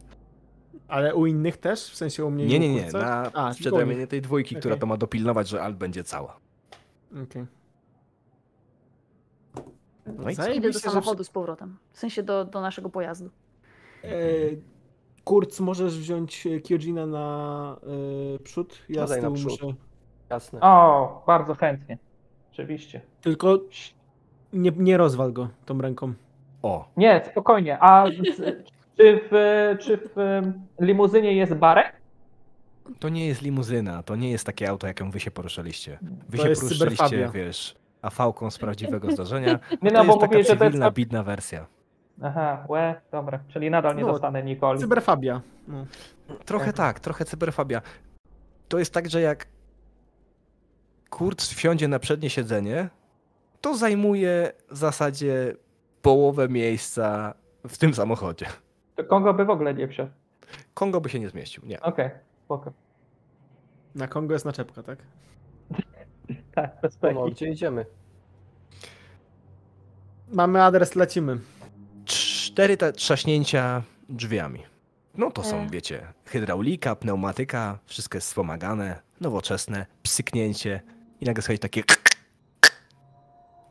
[0.88, 1.92] Ale u innych też?
[1.92, 2.84] W sensie u mnie Nie, nie, nie.
[2.84, 3.00] kurca?
[3.00, 4.80] Na A, przedramienie tej dwójki, która Okej.
[4.82, 6.40] to ma dopilnować, że alt będzie cała.
[7.24, 7.46] Okej.
[10.18, 10.52] No i co?
[10.52, 11.78] Idę do samochodu z powrotem.
[11.92, 13.30] W sensie do, do naszego pojazdu.
[14.04, 14.10] E,
[15.24, 17.78] Kurc, możesz wziąć Kyojina na
[18.36, 18.78] e, przód?
[18.90, 19.62] Ja z Dodaj na tyłu przód.
[19.62, 19.87] muszę.
[20.30, 20.60] Jasne.
[20.62, 21.98] O, bardzo chętnie.
[22.54, 23.02] Oczywiście.
[23.22, 23.60] Tylko
[24.54, 26.14] nie, nie rozwal go tą ręką.
[26.64, 27.78] O, Nie, spokojnie.
[27.80, 28.06] A
[28.98, 30.42] czy, w, czy w
[30.80, 31.94] limuzynie jest barek?
[33.00, 35.98] to nie jest limuzyna, to nie jest takie auto, jaką wy się poruszaliście.
[36.30, 37.30] Wy To się cyberfabia.
[37.30, 39.60] wiesz, afałką z prawdziwego zdarzenia.
[39.82, 40.50] Nie, to no, bo jest taka to jest...
[40.50, 41.66] cywilna, bidna wersja.
[42.24, 43.40] Aha, łe, dobra.
[43.48, 44.80] Czyli nadal nie No, dostanę Nikoli.
[44.80, 45.42] Cyberfabia.
[45.68, 45.86] No.
[46.46, 47.82] Trochę tak, trochę cyberfabia.
[48.68, 49.48] To jest tak, że jak
[51.10, 52.90] Kurt wsiądzie na przednie siedzenie,
[53.62, 55.56] to zajmuje w zasadzie
[56.02, 57.34] połowę miejsca
[57.68, 58.46] w tym samochodzie.
[58.96, 60.12] To Kongo by w ogóle nie wsiadł.
[60.74, 61.82] Kongo by się nie zmieścił, nie.
[61.82, 62.10] Okej,
[62.46, 62.72] spoko.
[63.96, 65.00] Na Kongo jest naczepka, tak?
[66.56, 67.86] Tak, bez No, gdzie idziemy?
[70.34, 71.40] Mamy adres, lecimy.
[72.06, 74.64] Cztery te trzaśnięcia drzwiami.
[75.18, 75.70] No to są, E.
[75.70, 80.82] wiecie, hydraulika, pneumatyka, wszystko jest wspomagane, nowoczesne, psyknięcie
[81.22, 81.84] i nagle słychać takie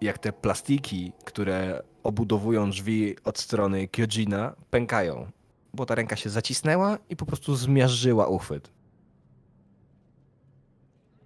[0.01, 5.31] jak te plastiki, które obudowują drzwi od strony Kyojina, pękają,
[5.75, 8.71] bo ta ręka się zacisnęła i po prostu zmiażdżyła uchwyt.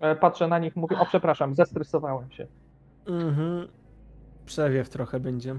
[0.00, 2.46] E, Patrzę na nich, mówię, o przepraszam, zestresowałem się.
[3.06, 3.68] Mhm.
[4.46, 5.56] Przewiew trochę będzie.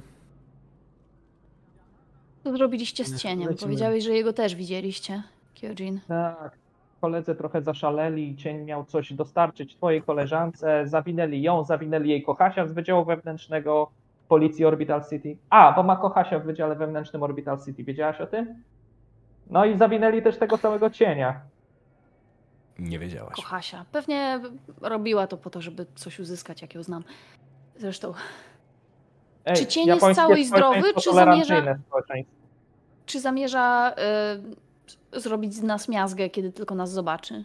[2.43, 3.49] Co zrobiliście z Nie, cieniem?
[3.49, 3.67] lecimy.
[3.67, 5.23] Powiedziałeś, że jego też widzieliście,
[5.61, 5.99] Kyojin.
[6.07, 6.57] Tak,
[7.01, 12.73] koledzy trochę zaszaleli, cień miał coś dostarczyć twojej koleżance, zawinęli ją, zawinęli jej Kochasia z
[12.73, 13.91] Wydziału Wewnętrznego
[14.27, 15.37] Policji Orbital City.
[15.49, 18.63] A, bo ma Kochasia w Wydziale Wewnętrznym Orbital City, wiedziałaś o tym?
[19.49, 21.41] No i zawinęli też tego całego cienia.
[22.79, 23.35] Nie wiedziałaś.
[23.35, 23.85] Kochasia.
[23.91, 24.39] Pewnie
[24.81, 27.03] robiła to po to, żeby coś uzyskać, jak ją znam.
[27.77, 28.13] Zresztą,
[29.45, 32.35] Ej, Czy cień jest cały i zdrowy, czy zamierza- społeczeństwo.
[33.05, 34.70] czy zamierza y,
[35.13, 37.43] zrobić z nas miazgę, kiedy tylko nas zobaczy?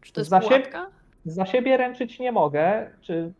[0.00, 0.90] Czy to jest Za siebie- pułapka?
[1.24, 3.32] Za siebie ręczyć nie mogę, czy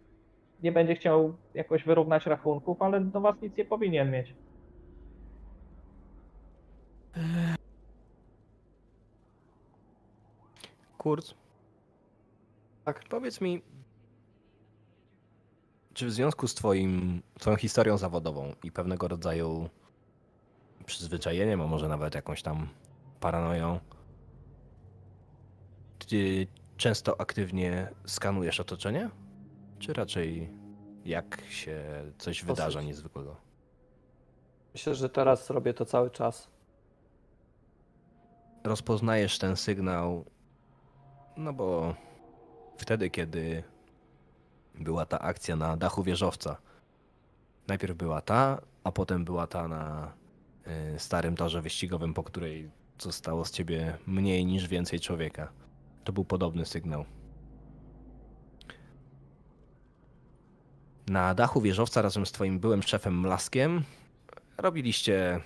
[0.62, 4.34] nie będzie chciał jakoś wyrównać rachunków, ale do was nic nie powinien mieć.
[10.98, 11.34] Kurt,
[12.84, 13.04] Tak.
[13.08, 13.62] powiedz mi,
[15.94, 19.68] czy w związku z twoim, twoją historią zawodową i pewnego rodzaju
[20.86, 22.68] przyzwyczajeniem, a może nawet jakąś tam
[23.20, 23.80] paranoją,
[25.98, 29.10] czy, często aktywnie skanujesz otoczenie?
[29.78, 30.50] Czy raczej
[31.04, 31.84] jak się
[32.18, 33.36] coś wydarza niezwykłego?
[34.74, 36.48] Myślę, że teraz robię to cały czas.
[38.64, 40.24] Rozpoznajesz ten sygnał,
[41.36, 41.94] no bo
[42.78, 43.62] wtedy, kiedy
[44.74, 46.56] była ta akcja na dachu wieżowca,
[47.68, 50.12] najpierw była ta, a potem była ta na
[50.94, 52.70] y, starym torze wyścigowym, po której
[53.02, 55.52] zostało z ciebie mniej niż więcej człowieka.
[56.04, 57.04] To był podobny sygnał.
[61.08, 63.84] Na dachu wieżowca razem z twoim byłym szefem Mlaskiem
[64.58, 65.40] robiliście,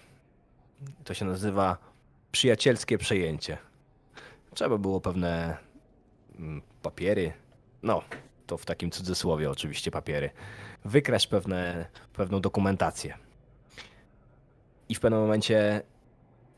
[1.05, 1.77] to się nazywa
[2.33, 3.59] przyjacielskie przejęcie.
[4.55, 5.57] Trzeba było pewne
[6.39, 7.33] mm, papiery,
[7.83, 8.03] no
[8.47, 10.31] to w takim cudzysłowie oczywiście papiery,
[10.85, 13.15] wykraść pewne, pewną dokumentację.
[14.89, 15.83] I w pewnym momencie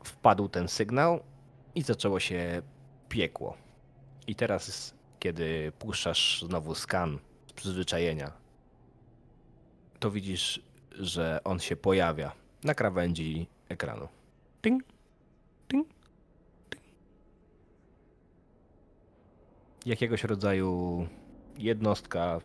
[0.07, 1.19] wpadł ten sygnał
[1.75, 2.61] i zaczęło się
[3.09, 3.57] piekło.
[4.27, 8.31] I teraz, kiedy puszczasz znowu skan z przyzwyczajenia,
[9.99, 10.61] to widzisz,
[10.91, 12.31] że on się pojawia
[12.63, 14.07] na krawędzi ekranu.
[14.61, 14.83] Ting,
[15.67, 15.87] ting,
[16.69, 16.83] ting.
[19.85, 21.07] Jakiegoś rodzaju
[21.57, 22.41] jednostka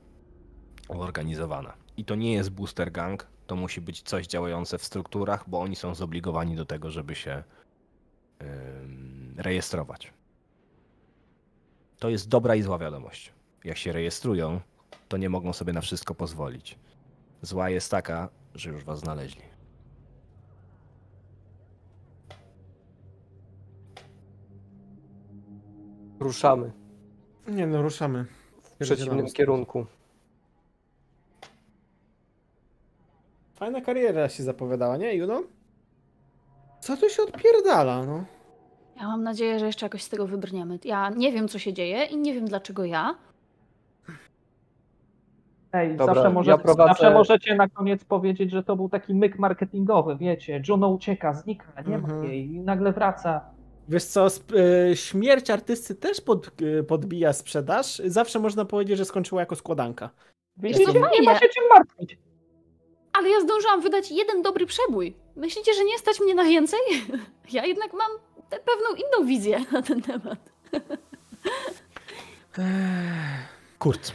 [0.89, 1.75] zorganizowana.
[1.97, 5.77] I to nie jest booster gang, to musi być coś działające w strukturach, bo oni
[5.77, 7.43] są zobligowani do tego, żeby się
[9.37, 10.13] rejestrować.
[11.99, 13.33] To jest dobra i zła wiadomość.
[13.65, 14.61] Jak się rejestrują,
[15.09, 16.79] to nie mogą sobie na wszystko pozwolić.
[17.43, 19.43] Zła jest taka, że już was znaleźli.
[26.21, 26.73] Ruszamy
[27.49, 28.27] Nie no, ruszamy.
[28.63, 29.33] w przeciwnym stąd.
[29.35, 29.87] kierunku.
[33.63, 35.43] Fajna kariera się zapowiadała, nie Juno?
[36.81, 38.25] Co tu się odpierdala, no?
[38.97, 40.79] Ja mam nadzieję, że jeszcze jakoś z tego wybrniemy.
[40.85, 43.15] Ja nie wiem, co się dzieje i nie wiem, dlaczego ja.
[45.73, 49.15] Ej, Dobra, zawsze, ja możecie, prowadzę- zawsze możecie na koniec powiedzieć, że to był taki
[49.15, 50.63] myk marketingowy, wiecie.
[50.69, 52.19] Juno ucieka, znika, nie Mhm.
[52.21, 53.41] ma jej i nagle wraca.
[53.89, 54.27] Wiesz co,
[54.91, 58.03] y, śmierć artysty też pod, y, podbija sprzedaż.
[58.07, 60.11] Zawsze można powiedzieć, że skończyła jako składanka.
[60.57, 62.19] Widzicie, to nie ma się czym martwić.
[63.13, 65.17] Ale ja zdążyłam wydać jeden dobry przebój.
[65.37, 66.81] Myślicie, że nie stać mnie na więcej?
[67.53, 68.11] Ja jednak mam
[68.49, 70.53] pewną inną wizję na ten temat.
[73.79, 74.13] Kurt,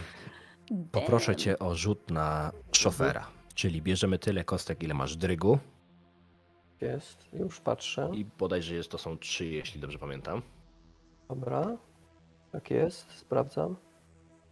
[0.91, 3.27] poproszę cię o rzut na szofera.
[3.55, 5.59] Czyli bierzemy tyle kostek, ile masz drygu.
[6.81, 8.09] Jest, już patrzę.
[8.13, 10.41] I bodajże jest to są trzy, jeśli dobrze pamiętam.
[11.29, 11.77] Dobra.
[12.51, 13.75] Tak jest, sprawdzam.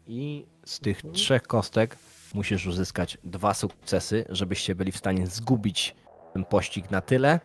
[0.07, 1.13] I z tych Mhm.
[1.13, 1.95] trzech kostek
[2.33, 5.95] musisz uzyskać dwa sukcesy, żebyście byli w stanie zgubić
[6.33, 7.39] ten pościg na tyle,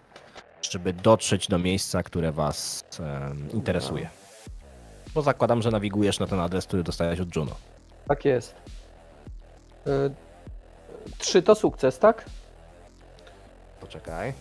[0.70, 4.08] żeby dotrzeć do miejsca, które was em, interesuje.
[5.14, 7.52] Bo zakładam, że nawigujesz na ten adres, który dostałeś od Juno.
[8.08, 8.54] Tak jest.
[9.86, 9.90] Y,
[11.18, 12.24] Trzy to sukces, tak?
[13.80, 14.32] Poczekaj.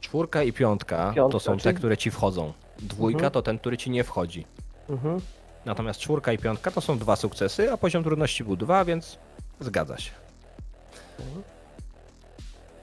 [0.00, 2.52] Czwórka i piątka, Piątka, to są te, czyli- które ci wchodzą.
[2.78, 3.32] Dwójka Mhm.
[3.32, 4.46] to ten, który ci nie wchodzi.
[4.88, 5.20] Mhm.
[5.64, 9.18] Natomiast czwórka i piątka to są dwa sukcesy, a poziom trudności był dwa, więc
[9.60, 10.10] zgadza się.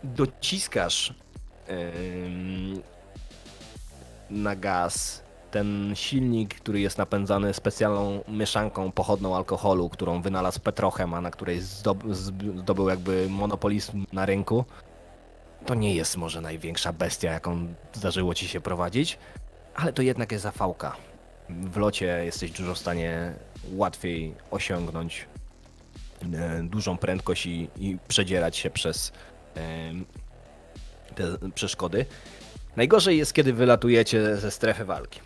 [0.04, 1.14] Dociskasz
[1.70, 2.82] ym,
[4.30, 11.22] na gaz ten silnik, który jest napędzany specjalną mieszanką pochodną alkoholu, którą wynalazł Petrochem, a
[11.22, 12.14] na której zdob-
[12.60, 14.66] zdobył jakby monopolizm na rynku.
[15.66, 19.18] To nie jest może największa bestia, jaką zdarzyło ci się prowadzić,
[19.76, 20.96] ale to jednak jest zapałka.
[21.50, 23.34] W locie jesteś dużo w stanie
[23.72, 25.26] łatwiej osiągnąć
[26.34, 29.12] e, dużą prędkość i, i przedzierać się przez
[31.16, 32.06] te przeszkody.
[32.76, 35.20] Najgorzej jest, kiedy wylatujecie ze strefy walki.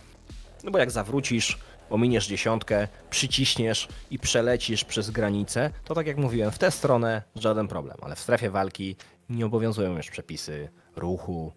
[0.64, 1.60] No bo jak zawrócisz,
[1.90, 7.68] ominiesz dziesiątkę, przyciśniesz i przelecisz przez granicę, to tak jak mówiłem, w tę stronę żaden
[7.68, 8.96] problem, ale w strefie walki
[9.30, 11.54] nie obowiązują już przepisy ruchu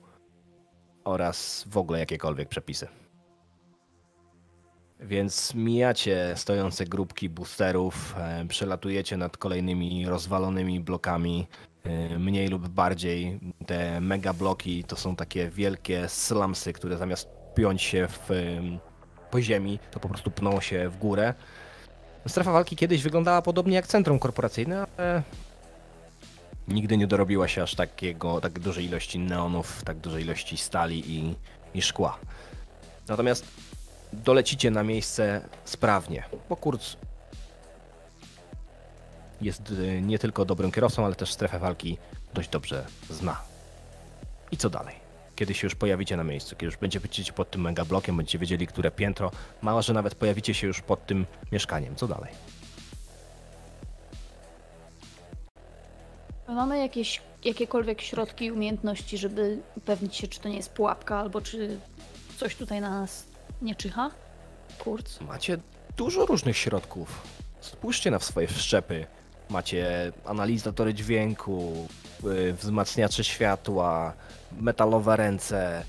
[1.05, 2.89] oraz w ogóle jakiekolwiek przepisy.
[5.01, 11.47] Więc mijacie stojące grupki boosterów, e, przelatujecie nad kolejnymi rozwalonymi blokami,
[11.85, 13.41] e, mniej lub bardziej.
[13.67, 18.79] Te mega bloki to są takie wielkie slumsy, które zamiast piąć się w, em,
[19.31, 21.35] po ziemi, to po prostu pną się w górę.
[22.29, 25.23] Strefa walki kiedyś wyglądała podobnie jak centrum korporacyjne, ale
[26.69, 31.35] nigdy nie dorobiła się aż takiego, tak dużej ilości neonów, tak dużej ilości stali i,
[31.75, 32.19] i szkła.
[33.09, 33.47] Natomiast
[34.25, 36.97] dolecicie na miejsce sprawnie, bo Kurz
[39.41, 41.99] jest y, nie tylko dobrym kierowcą, ale też strefę walki
[42.35, 43.41] dość dobrze zna.
[44.53, 45.07] I co dalej?
[45.37, 48.91] kiedy się już pojawicie na miejscu, kiedy już będziecie pod tym megablokiem, będziecie wiedzieli, które
[48.91, 49.31] piętro,
[49.63, 51.97] mała, że nawet pojawicie się już pod tym mieszkaniem.
[51.97, 52.33] Co dalej?
[56.49, 61.79] Mamy jakieś, jakiekolwiek środki umiejętności, żeby upewnić się, czy to nie jest pułapka, albo czy
[62.37, 63.25] coś tutaj na nas
[63.63, 64.11] nie czyha?
[64.79, 65.21] Kurc.
[65.21, 65.59] Macie
[65.97, 67.23] dużo różnych środków.
[67.61, 69.07] Spójrzcie na swoje wszczepy.
[69.51, 71.89] Macie analizatory dźwięku,
[72.25, 74.13] y, wzmacniacze światła,
[74.61, 75.85] metalowe ręce,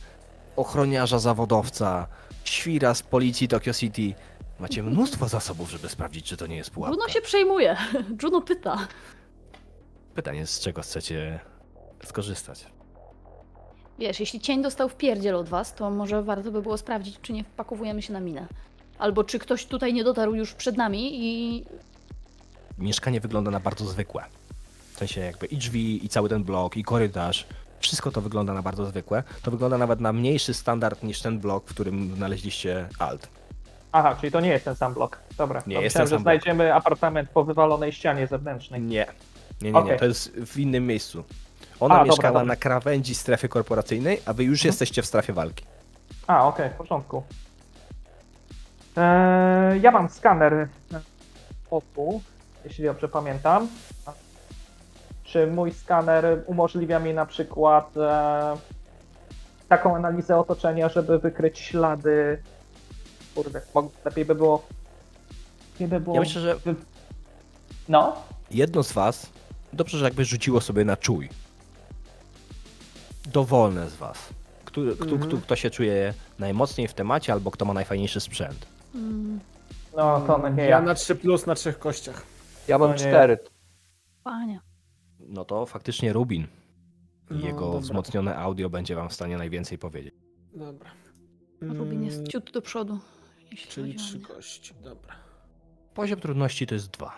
[0.56, 2.08] ochroniarza zawodowca,
[2.44, 4.14] świra z policji Tokyo City.
[4.60, 6.96] Macie mnóstwo zasobów, żeby sprawdzić, czy to nie jest pułapka.
[6.96, 7.78] Juno się przejmuje.
[8.24, 8.88] Juno pyta.
[10.16, 11.40] Pytanie, z czego chcecie
[12.06, 12.66] skorzystać?
[14.00, 17.34] Wiesz, jeśli cień dostał w pierdziel od was, to może warto by było sprawdzić, czy
[17.34, 18.46] nie wpakowujemy się na minę.
[19.00, 21.64] Albo czy ktoś tutaj nie dotarł już przed nami i
[22.78, 24.24] Mieszkanie wygląda na bardzo zwykłe.
[24.94, 27.46] W sensie jakby i drzwi, i cały ten blok, i korytarz.
[27.80, 29.24] Wszystko to wygląda na bardzo zwykłe.
[29.42, 33.28] To wygląda nawet na mniejszy standard niż ten blok, w którym znaleźliście alt.
[33.92, 35.20] Aha, czyli to nie jest ten sam blok.
[35.38, 35.64] Dobra.
[35.68, 36.42] Nie to jest myślałem, ten że sam blok.
[36.44, 38.82] znajdziemy apartament po wywalonej ścianie zewnętrznej.
[38.82, 39.06] Nie.
[39.62, 39.96] Nie, nie, nie.
[39.96, 41.24] To jest w innym miejscu.
[41.80, 42.46] Ona A, dobra, mieszkała dobra.
[42.46, 44.70] na krawędzi strefy korporacyjnej, a wy już Mhm.
[44.70, 45.66] jesteście w strefie walki.
[46.28, 47.24] A, okej, w porządku.
[48.98, 50.68] Eee, ja mam skaner
[51.72, 52.22] oku,
[52.66, 53.68] jeśli dobrze pamiętam.
[55.24, 58.56] Czy mój skaner umożliwia mi na przykład e,
[59.70, 62.42] taką analizę otoczenia, żeby wykryć ślady.
[63.36, 63.62] Kurde,
[64.06, 64.66] lepiej by było.
[65.74, 66.16] Lepiej by było.
[66.16, 66.56] Ja myślę, że
[67.90, 68.16] No,
[68.52, 69.30] jedno z was
[69.74, 71.30] dobrze, że jakby rzuciło sobie na czuj.
[73.34, 74.30] Dowolne z was.
[74.66, 75.22] Kto, kto, Mhm.
[75.30, 78.68] kto, kto się czuje najmocniej w temacie, albo kto ma najfajniejszy sprzęt.
[78.96, 79.40] mm,
[79.96, 80.82] no to no nie ja ja.
[80.82, 82.24] na 3 plus na trzech kościach.
[82.68, 83.00] Ja mam No nie.
[83.00, 83.38] cztery.
[84.24, 84.60] panie.
[85.20, 86.44] No to faktycznie Rubin.
[87.32, 87.80] I No, jego dobra.
[87.80, 90.14] wzmocnione audio będzie wam w stanie najwięcej powiedzieć.
[90.54, 90.90] Dobra.
[91.62, 93.00] Rubin jest Mm, ciut do przodu.
[93.52, 95.16] Jeśli Czyli chodzi o trzy kości, dobra.
[95.94, 97.18] Poziom trudności to jest dwa.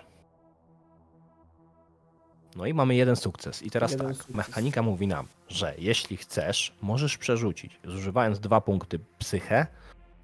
[2.59, 3.63] No i mamy jeden sukces.
[3.63, 4.35] I teraz Jeden tak, sukces.
[4.35, 9.67] mechanika mówi nam, że jeśli chcesz, możesz przerzucić, zużywając dwa punkty psychę,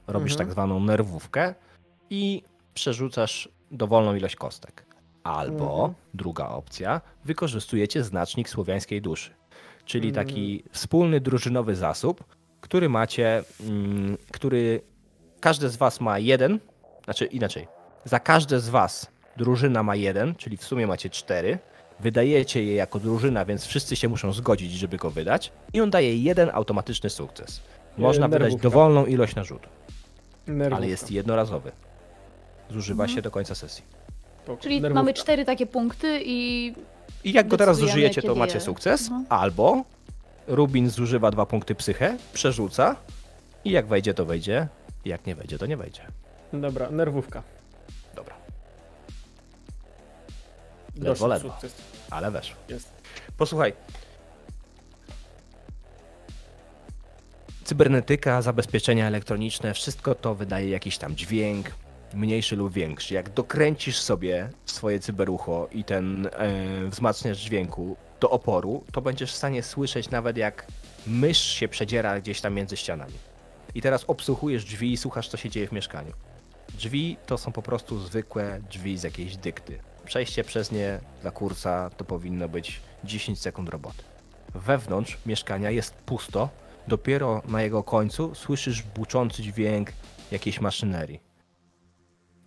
[0.08, 0.48] robisz Mhm.
[0.48, 1.54] tak zwaną nerwówkę
[2.10, 2.44] i
[2.74, 4.86] przerzucasz dowolną ilość kostek.
[5.24, 5.94] Albo Mhm.
[6.14, 9.32] druga opcja, wykorzystujecie znacznik słowiańskiej duszy,
[9.86, 10.16] czyli Mm.
[10.16, 12.24] taki wspólny drużynowy zasób,
[12.62, 14.82] który macie, mm, który
[15.40, 16.60] każdy z was ma jeden,
[17.04, 17.68] znaczy inaczej,
[18.06, 21.60] za każde z was drużyna ma jeden, czyli w sumie macie cztery.
[22.00, 25.52] Wydajecie je jako drużyna, więc wszyscy się muszą zgodzić, żeby go wydać.
[25.74, 27.62] I on daje jeden automatyczny sukces.
[27.98, 28.64] Można wydać nerwówka.
[28.64, 29.70] dowolną ilość narzutu,
[30.48, 30.76] Nerwówka.
[30.76, 31.72] ale jest jednorazowy.
[32.72, 33.16] Zużywa Mhm.
[33.16, 33.84] się do końca sesji.
[34.44, 34.62] Spoko.
[34.62, 35.02] Czyli Nerwówka.
[35.02, 36.74] mamy cztery takie punkty i
[37.24, 39.02] I jak go teraz zużyjecie, to macie je- sukces.
[39.02, 39.26] Mhm.
[39.30, 39.84] Albo
[40.48, 42.96] Rubin zużywa dwa punkty psychę, przerzuca
[43.66, 44.68] i jak wejdzie, to wejdzie.
[45.06, 46.02] Jak nie wejdzie, to nie wejdzie.
[46.54, 47.44] Dobra, nerwówka.
[51.00, 51.50] Ledwo, ledwo.
[51.50, 51.74] sukces.
[52.10, 52.56] ale weszło.
[52.70, 52.90] Jest.
[53.38, 53.74] Posłuchaj.
[57.64, 61.72] Cybernetyka, zabezpieczenia elektroniczne, wszystko to wydaje jakiś tam dźwięk,
[62.14, 63.14] mniejszy lub większy.
[63.14, 69.36] Jak dokręcisz sobie swoje cyberucho i ten e, wzmacniacz dźwięku do oporu, to będziesz w
[69.36, 70.68] stanie słyszeć nawet jak
[71.08, 73.14] mysz się przedziera gdzieś tam między ścianami.
[73.76, 76.12] I teraz obsłuchujesz drzwi i słuchasz, co się dzieje w mieszkaniu.
[76.74, 79.80] Drzwi to są po prostu zwykłe drzwi z jakiejś dykty.
[80.06, 84.04] Przejście przez nie dla kursa to powinno być 10 sekund roboty.
[84.56, 86.50] Wewnątrz mieszkania jest pusto,
[86.88, 89.92] dopiero na jego końcu słyszysz buczący dźwięk
[90.32, 91.20] jakiejś maszynerii.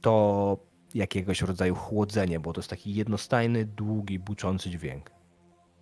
[0.01, 0.57] To
[0.95, 5.11] jakiegoś rodzaju chłodzenie, bo to jest taki jednostajny, długi, buczący dźwięk.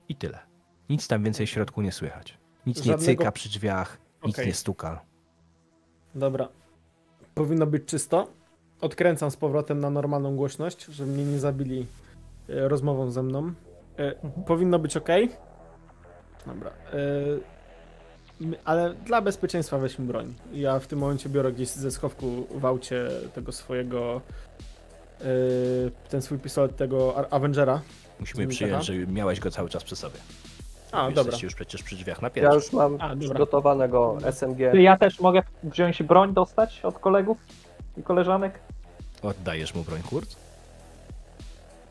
[0.09, 0.39] I tyle.
[0.89, 2.39] Nic tam więcej w środku nie słychać.
[2.67, 4.47] Nic nie Żadnego- cyka przy drzwiach, nic Okej.
[4.47, 5.01] nie stuka.
[6.15, 6.49] Dobra.
[7.35, 8.29] Powinno być czysto.
[8.81, 11.87] Odkręcam z powrotem na normalną głośność, żeby mnie nie zabili
[12.49, 13.53] e, rozmową ze mną.
[13.99, 14.13] E,
[14.47, 15.09] Powinno być ok.
[16.47, 16.71] Dobra.
[16.71, 20.35] E, ale dla bezpieczeństwa weźmy broń.
[20.53, 24.21] Ja w tym momencie biorę gdzieś ze schowku w aucie tego swojego.
[26.09, 27.81] ten swój pistolet tego Avengera.
[28.21, 30.15] Musimy przyjąć, że miałeś go cały czas przy sobie.
[30.93, 31.39] A, Jesteście dobra.
[31.43, 32.55] już przecież przy drzwiach na Ja pierwszy.
[32.55, 34.59] już mam A, przygotowanego SMG.
[34.73, 37.39] Czy ja też mogę wziąć broń, dostać od kolegów
[37.97, 38.59] i koleżanek?
[39.23, 40.37] Oddajesz mu broń, Kurt?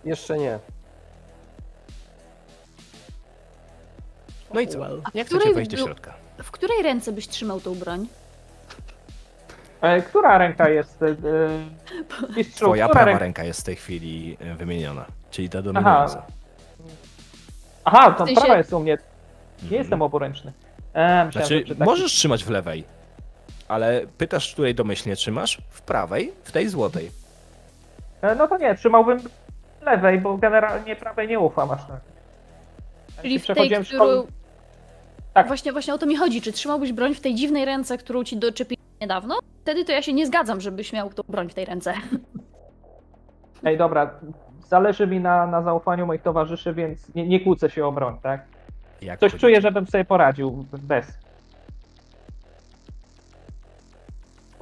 [0.06, 0.60] Jeszcze nie.
[4.53, 4.80] No i co?
[4.80, 5.02] Well.
[5.03, 6.14] A Jak której chcecie wejść do środka?
[6.44, 8.07] w której ręce byś trzymał tą broń?
[9.82, 11.02] E, która ręka jest?
[11.03, 11.14] E, e,
[12.38, 13.19] mistrzu, Twoja która prawa ręka?
[13.26, 16.26] ręka jest w tej chwili e, wymieniona, czyli ta dominująca.
[17.86, 18.98] Aha, to W sensie- prawa jest u mnie.
[19.57, 19.82] Nie Mhm.
[19.82, 20.53] jestem oboręczny.
[20.94, 22.84] E, myślałem, Znaczy, możesz trzymać w lewej,
[23.68, 25.62] ale pytasz, której domyślnie trzymasz?
[25.70, 27.12] W prawej, w tej złotej.
[28.22, 29.20] E, No to nie, trzymałbym
[29.82, 32.00] lewej, bo generalnie prawej nie ufam aż tak.
[33.22, 34.28] Czyli w tej, którą...
[35.34, 35.48] Tak.
[35.48, 36.42] Właśnie, właśnie o to mi chodzi.
[36.42, 39.40] Czy trzymałbyś broń w tej dziwnej ręce, którą ci doczepili niedawno?
[39.62, 41.94] Wtedy to ja się nie zgadzam, żebyś miał tą broń w tej ręce.
[43.64, 44.20] Ej, dobra,
[44.68, 48.46] zależy mi na, na zaufaniu moich towarzyszy, więc nie, nie kłócę się o broń, tak?
[49.02, 51.18] Jak Coś chodzi- czuję, żebym sobie poradził bez.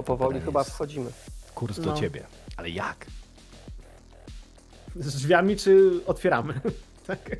[0.04, 1.10] Powoli chyba jest- wchodzimy.
[1.54, 2.00] Kurs do No.
[2.00, 2.22] ciebie.
[2.56, 3.06] Ale jak?
[4.96, 6.60] Z drzwiami czy otwieramy?
[7.06, 7.30] tak.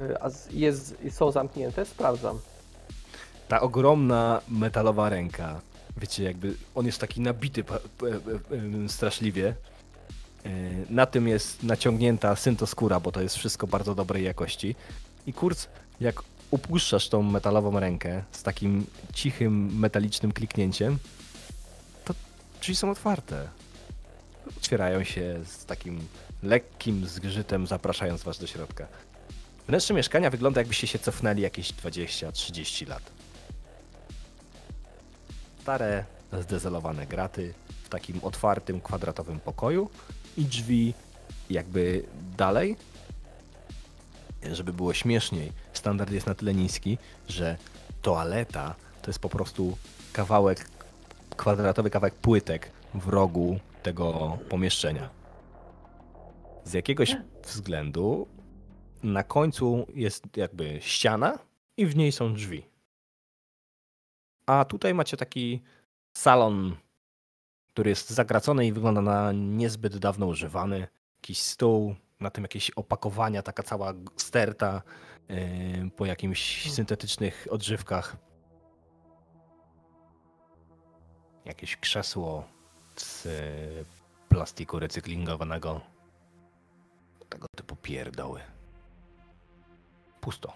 [0.00, 1.84] Y, A jest, są zamknięte?
[1.86, 2.38] Sprawdzam.
[3.48, 5.60] Ta ogromna metalowa ręka.
[5.96, 8.06] Wiecie, jakby on jest taki nabity p- p-
[8.56, 9.54] em, straszliwie.
[10.44, 10.50] E,
[10.90, 14.74] Na tym jest naciągnięta syntoskóra, bo to jest wszystko bardzo dobrej jakości.
[15.26, 15.66] I kurc,
[16.00, 20.98] jak upuszczasz tą metalową rękę z takim cichym, metalicznym kliknięciem,
[22.66, 23.48] drzwi są otwarte.
[24.58, 26.08] Otwierają się z takim
[26.42, 28.86] lekkim zgrzytem, zapraszając was do środka.
[29.68, 33.02] Wnętrze mieszkania wygląda jakbyście się cofnęli jakieś 20-30 lat.
[35.62, 36.04] Stare,
[36.40, 39.90] zdezelowane graty w takim otwartym, kwadratowym pokoju
[40.36, 40.94] i drzwi
[41.50, 42.04] jakby
[42.36, 42.76] dalej.
[44.52, 46.98] Żeby było śmieszniej, standard jest na tyle niski,
[47.28, 47.56] że
[48.02, 49.78] toaleta to jest po prostu
[50.12, 50.75] kawałek,
[51.36, 55.10] kwadratowy kawałek płytek w rogu tego pomieszczenia.
[56.64, 58.28] Z jakiegoś względu
[59.02, 61.38] na końcu jest jakby ściana
[61.76, 62.66] i w niej są drzwi.
[64.46, 65.62] A tutaj macie taki
[66.16, 66.76] salon,
[67.68, 70.86] który jest zagracony i wygląda na niezbyt dawno używany.
[71.16, 74.82] Jakiś stół, na tym jakieś opakowania, taka cała sterta
[75.28, 78.16] yy, po jakimś syntetycznych odżywkach.
[81.46, 82.44] Jakieś krzesło
[82.96, 83.84] z yy,
[84.28, 85.80] plastiku recyklingowanego.
[87.28, 88.40] Tego typu pierdoły.
[90.20, 90.52] Pusto.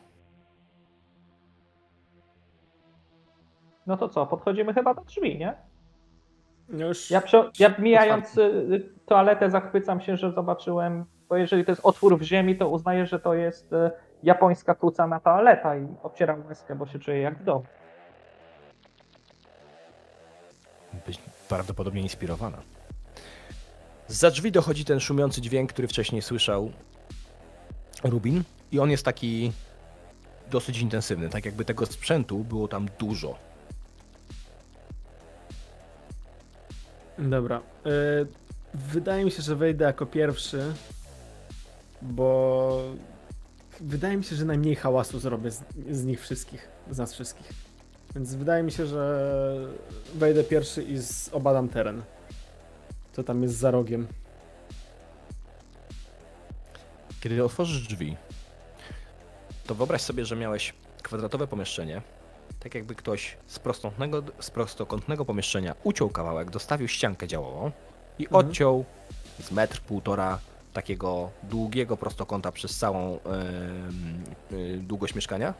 [3.87, 5.55] No to co, podchodzimy chyba do drzwi, nie?
[6.69, 11.73] No Już Ja, przy, ja mijając y, toaletę zachwycam się, że zobaczyłem, bo jeżeli to
[11.73, 13.91] jest otwór w ziemi, to uznaję, że to jest y,
[14.23, 17.65] japońska kłócana toaleta i obcieram łezkę, bo się czuję jak w domu.
[21.51, 22.63] Prawdopodobnie inspirowana.
[24.09, 26.73] Za drzwi dochodzi ten szumiący dźwięk, który wcześniej słyszał
[28.05, 28.43] Rubin.
[28.73, 29.53] I on jest taki
[30.51, 31.29] dosyć intensywny.
[31.29, 33.39] Tak jakby tego sprzętu było tam dużo.
[37.19, 37.61] Dobra.
[37.87, 38.27] Y,
[38.75, 40.75] wydaje mi się, że wejdę jako pierwszy,
[42.03, 42.83] bo
[43.81, 47.60] wydaje mi się, że najmniej hałasu zrobię z, z nich wszystkich, z nas wszystkich.
[48.15, 49.27] Więc wydaje mi się, że
[50.15, 50.99] wejdę pierwszy i
[51.33, 52.03] obadam teren.
[53.13, 54.07] Co tam jest za rogiem.
[57.21, 58.17] Kiedy otworzysz drzwi,
[59.67, 62.03] to wyobraź sobie, że miałeś kwadratowe pomieszczenie.
[62.61, 67.71] Tak jakby ktoś z prostokątnego, z prostokątnego pomieszczenia uciął kawałek, dostawił ściankę działową
[68.19, 68.47] i Mhm.
[68.47, 68.85] odciął
[69.41, 70.39] z metr, półtora
[70.73, 75.55] takiego długiego prostokąta przez całą em, y, długość mieszkania.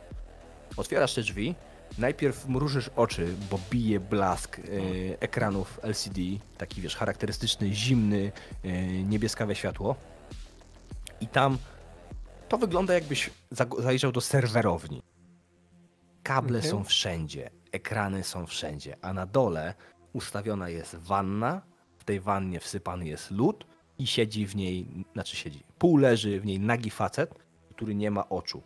[0.77, 1.55] Otwierasz te drzwi,
[1.97, 6.21] najpierw mrużysz oczy, bo bije blask y, ekranów LCD,
[6.57, 8.31] taki wiesz, charakterystyczny, zimny,
[8.65, 9.95] y, niebieskawe światło.
[11.21, 11.57] I tam
[12.49, 13.29] to wygląda jakbyś
[13.79, 15.01] zajrzał do serwerowni.
[16.23, 16.71] Kable Mhm.
[16.71, 19.73] są wszędzie, ekrany są wszędzie, a na dole
[20.13, 21.61] ustawiona jest wanna.
[21.97, 23.65] W tej wannie wsypany jest lód
[23.97, 27.33] i siedzi w niej, znaczy siedzi, pół leży w niej nagi facet,
[27.75, 28.61] który nie ma oczu.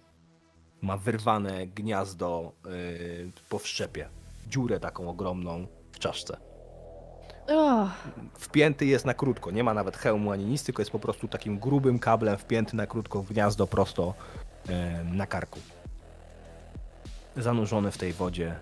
[0.81, 4.09] Ma wyrwane gniazdo yy, po wszczepie.
[4.47, 6.37] Dziurę taką ogromną w czaszce
[7.47, 7.89] O,
[8.39, 9.51] wpięty jest na krótko.
[9.51, 12.87] Nie ma nawet hełmu ani nic, tylko jest po prostu takim grubym kablem wpięty na
[12.87, 14.13] krótko w gniazdo prosto
[14.69, 15.59] e, na karku.
[17.37, 18.55] Zanurzony w tej wodzie.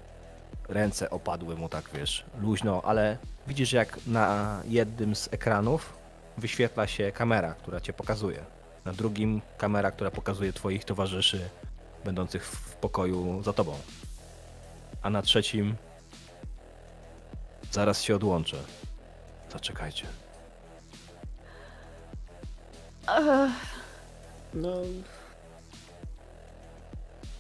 [0.70, 3.18] Ręce opadły mu tak, wiesz, luźno, ale
[3.48, 5.94] widzisz jak na jednym z ekranów
[6.38, 8.40] wyświetla się kamera, która cię pokazuje.
[8.86, 11.50] Na drugim kamera, która pokazuje twoich towarzyszy
[12.06, 13.74] będących w pokoju za tobą.
[15.02, 15.76] A na trzecim
[17.72, 18.58] zaraz się odłączę.
[19.52, 20.06] Zaczekajcie.
[24.54, 24.74] No,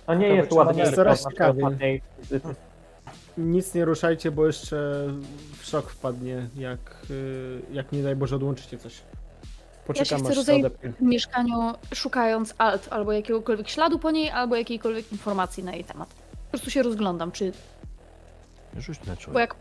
[0.07, 0.91] No nie To jest ładnie.
[0.91, 2.01] coraz ciekawiej.
[3.37, 5.07] nic nie ruszajcie, bo jeszcze
[5.59, 6.79] w szok wpadnie, jak,
[7.09, 9.01] y, jak nie daj Boże odłączycie coś.
[9.87, 10.65] Poczekam chcę aż się rozejrzeć.
[10.65, 10.89] odepnie.
[10.91, 16.13] w mieszkaniu szukając alt albo jakiegokolwiek śladu po niej, albo jakiejkolwiek informacji na jej temat.
[16.51, 17.51] prostu się rozglądam, czy...
[18.77, 19.33] Rzuć na czuj.
[19.33, 19.55] Bo jak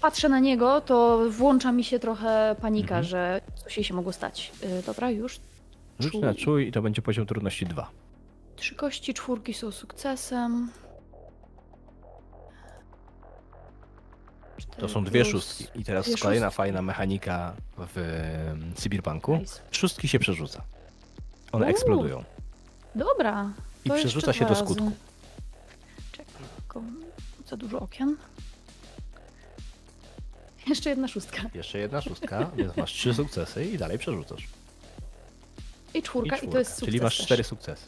[0.00, 3.04] patrzę na niego, to włącza mi się trochę panika, Mhm.
[3.04, 4.52] że coś jej się mogło stać.
[4.80, 5.40] Y, dobra, już.
[5.98, 7.90] Rzuć na czuj i to będzie poziom trudności 2.
[8.56, 10.70] Trzy kości, czwórki są sukcesem.
[14.78, 15.66] To są dwie szóstki.
[15.74, 16.56] I teraz dwie kolejna szóstki.
[16.56, 17.56] fajna mechanika
[17.94, 18.24] w
[18.76, 19.36] Cyberpunku.
[19.36, 19.60] Nice.
[19.70, 20.62] Szóstki się przerzuca.
[21.52, 22.24] One Uuu, eksplodują.
[22.94, 23.50] Dobra.
[23.84, 24.64] I przerzuca się do dwa razy.
[24.64, 24.92] skutku.
[26.12, 26.82] Czekaj, tylko
[27.48, 28.16] za dużo okien.
[30.68, 31.42] Jeszcze jedna szóstka.
[31.54, 34.48] Jeszcze jedna szóstka, więc masz trzy sukcesy i dalej przerzucasz.
[35.94, 37.86] I I czwórka, i, czwórka, to jest sukces czyli masz cztery sukcesy.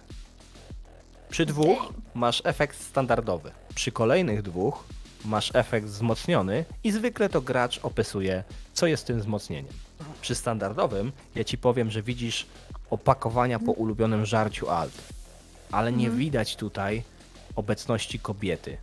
[1.31, 3.51] Przy dwóch masz efekt standardowy.
[3.75, 4.85] Przy kolejnych dwóch
[5.25, 8.45] masz efekt wzmocniony i zwykle to gracz opisuje,
[8.75, 9.73] co jest tym wzmocnieniem.
[10.21, 12.47] Przy standardowym ja ci powiem, że widzisz
[12.91, 14.93] opakowania po ulubionym żarciu alt,
[15.73, 16.19] ale nie Mhm.
[16.19, 17.03] widać tutaj
[17.57, 18.77] obecności kobiety.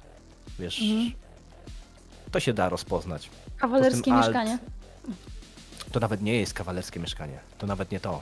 [0.60, 1.12] Wiesz, Mhm.
[2.32, 3.30] to się da rozpoznać.
[3.58, 4.58] Kawalerskie alt- mieszkanie.
[5.92, 7.40] To nawet nie jest kawalerskie mieszkanie.
[7.58, 8.22] To nawet nie to.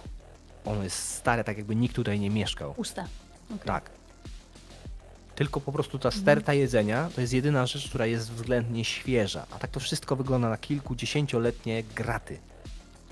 [0.66, 2.74] Ono jest stare, tak jakby nikt tutaj nie mieszkał.
[2.74, 3.06] Puste.
[3.50, 3.66] Okej.
[3.68, 3.90] Tak.
[5.36, 6.22] Tylko po prostu ta Mhm.
[6.22, 9.46] sterta jedzenia to jest jedyna rzecz, która jest względnie świeża.
[9.52, 12.38] A tak to wszystko wygląda na kilkudziesięcioletnie graty.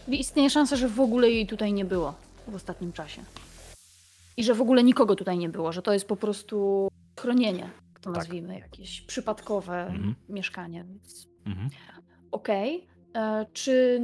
[0.07, 2.13] Istnieje szansa, że w ogóle jej tutaj nie było
[2.47, 3.23] w ostatnim czasie.
[4.37, 6.87] I że w ogóle nikogo tutaj nie było, że to jest po prostu
[7.19, 7.69] chronienie,
[8.01, 8.15] to Tak.
[8.15, 10.15] nazwijmy, jakieś przypadkowe Mhm.
[10.29, 10.83] mieszkanie.
[10.83, 11.69] Więc Mhm.
[12.31, 12.87] Okej.
[13.15, 14.01] E, Czy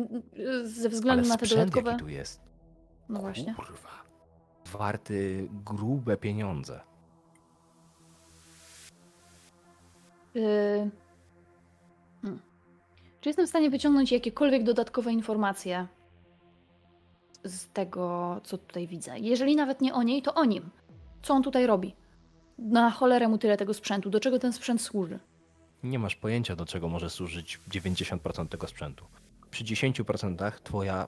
[0.64, 1.92] ze względu Ale na te dodatkowe.
[1.92, 2.42] jaki tu jest.
[3.10, 3.54] No właśnie.
[3.56, 3.90] Kurwa.
[4.72, 6.80] Warty grube pieniądze.
[10.36, 10.90] Y,
[12.22, 12.40] Hmm.
[13.22, 15.88] Czy jestem w stanie wyciągnąć jakiekolwiek dodatkowe informacje
[17.44, 19.20] z tego, co tutaj widzę?
[19.20, 20.70] Jeżeli nawet nie o niej, to o nim.
[21.22, 21.96] Co on tutaj robi?
[22.58, 24.10] Na cholerę mu tyle tego sprzętu.
[24.10, 25.20] Do czego ten sprzęt służy?
[25.84, 29.06] Nie masz pojęcia, do czego może służyć 90% tego sprzętu.
[29.52, 31.08] Przy 10% twoja,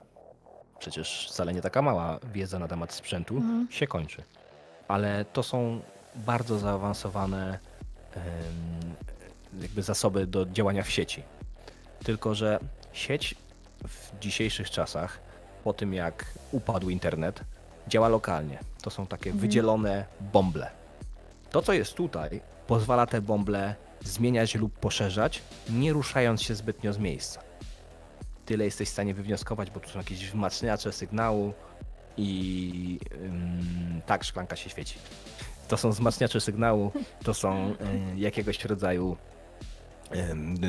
[0.80, 3.68] przecież wcale nie taka mała wiedza na temat sprzętu Mhm.
[3.72, 4.24] się kończy.
[4.88, 5.82] Ale to są
[6.16, 7.60] bardzo zaawansowane
[9.62, 11.24] jakby zasoby do działania w sieci.
[12.04, 12.60] Tylko, że
[12.94, 13.36] sieć
[13.88, 15.20] w dzisiejszych czasach,
[15.64, 17.42] po tym jak upadł internet,
[17.88, 18.60] działa lokalnie.
[18.82, 19.40] To są takie Mhm.
[19.42, 20.72] wydzielone bąble.
[21.52, 26.98] To, co jest tutaj, pozwala te bąble zmieniać lub poszerzać, nie ruszając się zbytnio z
[26.98, 27.42] miejsca.
[28.46, 31.54] Tyle jesteś w stanie wywnioskować, bo tu są jakieś wzmacniacze sygnału
[32.18, 34.96] i ym, tak, szklanka się świeci.
[35.68, 36.92] To są wzmacniacze sygnału,
[37.24, 37.70] to są
[38.16, 39.18] y, jakiegoś rodzaju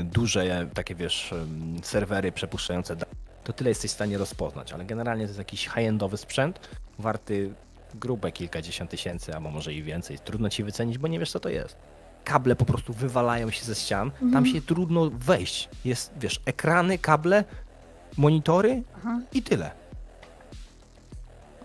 [0.05, 1.35] duże, takie wiesz,
[1.83, 3.13] serwery przepuszczające dane.
[3.45, 6.61] To tyle jesteś w stanie rozpoznać, ale generalnie to jest jakiś high-endowy sprzęt,
[6.99, 7.55] warty
[7.95, 10.19] grube kilkadziesiąt tysięcy, albo może i więcej.
[10.19, 11.77] Trudno ci wycenić, bo nie wiesz co to jest.
[12.25, 14.47] Kable po prostu wywalają się ze ścian, tam Mhm.
[14.47, 15.69] się trudno wejść.
[15.85, 17.45] Jest, wiesz, ekrany, kable,
[18.17, 19.71] monitory Aha, i tyle.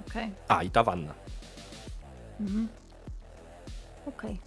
[0.07, 0.31] okej.
[0.47, 1.13] A, i ta wanna.
[2.39, 2.67] Mhm.
[4.05, 4.39] Okej.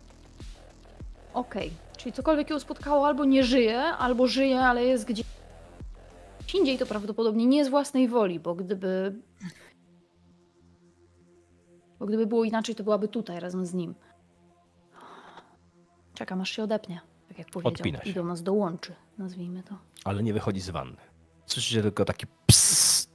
[1.35, 1.71] Okej.
[2.01, 5.27] Czyli cokolwiek ją spotkało, albo nie żyje, albo żyje, ale jest gdzieś
[6.55, 9.15] indziej, to prawdopodobnie nie z własnej woli, bo gdyby.
[11.99, 13.95] Bo gdyby było inaczej, to byłaby tutaj razem z nim.
[16.15, 17.73] Czekam, aż się odepnie, tak jak powiedział.
[17.73, 18.11] Odpina się.
[18.11, 19.75] I do nas dołączy, nazwijmy to.
[20.05, 20.97] ale nie wychodzi z wanny.
[21.47, 23.09] Słyszycie tylko taki ps,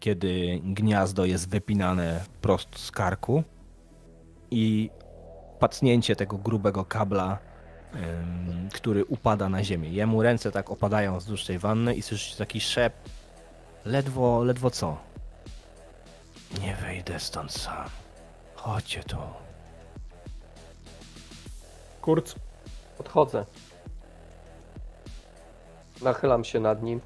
[0.00, 3.42] kiedy gniazdo jest wypinane prosto z karku
[4.50, 4.90] i
[5.58, 7.38] pacnięcie tego grubego kabla,
[8.72, 9.88] który upada na ziemię.
[9.88, 12.92] Jemu ręce tak opadają wzdłuż tej wanny i słyszycie taki szep.
[13.84, 14.96] Ledwo, ledwo co?
[16.60, 17.88] Nie wejdę stąd sam.
[18.54, 19.16] Chodźcie tu.
[22.00, 22.34] Kurc,
[22.96, 23.44] Podchodzę.
[26.02, 27.00] Nachylam się nad nim.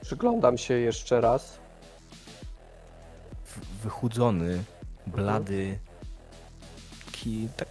[0.00, 1.61] Przyglądam się jeszcze raz.
[3.82, 4.64] Wychudzony,
[5.06, 5.78] blady,
[7.06, 7.68] taki tak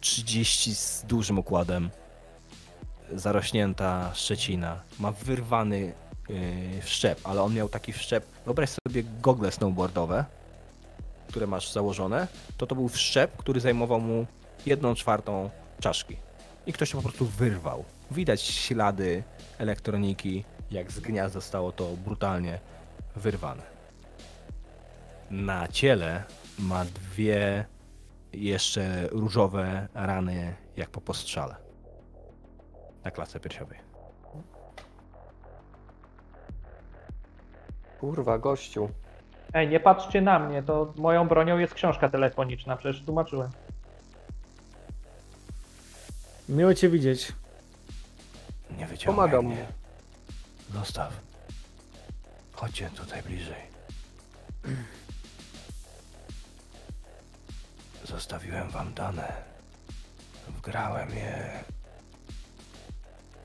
[0.00, 1.90] 30 z dużym układem,
[3.12, 5.92] zarośnięta szczecina, ma wyrwany
[6.28, 10.24] yy, wszczep, ale on miał taki wszczep, wyobraź sobie gogle snowboardowe,
[11.28, 14.26] które masz założone, to to był wszczep, który zajmował mu
[14.66, 16.16] jedną czwartą czaszki.
[16.66, 17.84] I ktoś to po prostu wyrwał.
[18.10, 19.22] Widać ślady
[19.58, 22.58] elektroniki, jak z gniazda zostało to brutalnie
[23.16, 23.71] wyrwane.
[25.32, 26.24] Na ciele
[26.58, 27.64] ma dwie
[28.32, 31.56] jeszcze różowe rany, jak po postrzale.
[33.04, 33.78] Na klatce piersiowej.
[38.00, 38.88] Kurwa, gościu.
[39.54, 43.50] Ej, nie patrzcie na mnie, to moją bronią jest książka telefoniczna, przecież tłumaczyłem.
[46.48, 47.32] Miło cię widzieć.
[48.78, 49.66] Nie wyciągaj Pomagam mnie.
[50.72, 51.20] Zostaw.
[52.52, 53.62] Chodźcie tutaj bliżej.
[58.12, 59.32] Zostawiłem wam dane.
[60.48, 61.64] Wgrałem je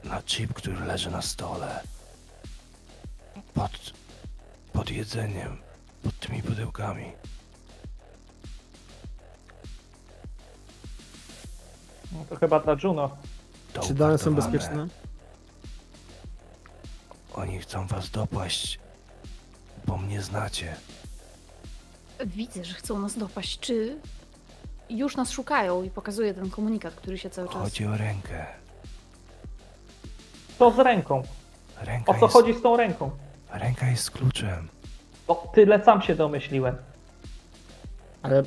[0.03, 1.83] na chip, który leży na stole.
[3.53, 3.71] Pod,
[4.73, 5.57] pod jedzeniem,
[6.03, 7.11] pod tymi pudełkami.
[12.11, 13.17] No to chyba dla Juno.
[13.73, 14.87] To Czy dane są bezpieczne?
[17.33, 18.79] Oni chcą was dopaść,
[19.85, 20.75] bo mnie znacie.
[22.25, 23.59] Widzę, że chcą nas dopaść.
[23.59, 23.99] Czy
[24.89, 27.57] już nas szukają i pokazuje ten komunikat, który się cały czas...
[27.57, 28.45] Chodzi o rękę.
[30.59, 31.23] Co z ręką?
[31.81, 33.11] Ręka O co jest, chodzi z tą ręką?
[33.49, 34.67] Ręka jest kluczem.
[35.27, 36.75] O tyle sam się domyśliłem.
[38.21, 38.43] Ale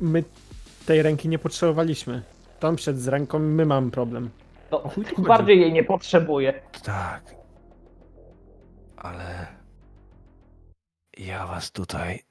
[0.00, 0.24] my
[0.86, 2.22] tej ręki nie potrzebowaliśmy.
[2.60, 4.30] Tom szedł z ręką, my mamy problem.
[4.70, 4.82] No,
[5.18, 6.62] bardziej jej nie potrzebuję.
[6.82, 7.34] Tak.
[8.96, 9.46] Ale
[11.18, 12.22] ja was tutaj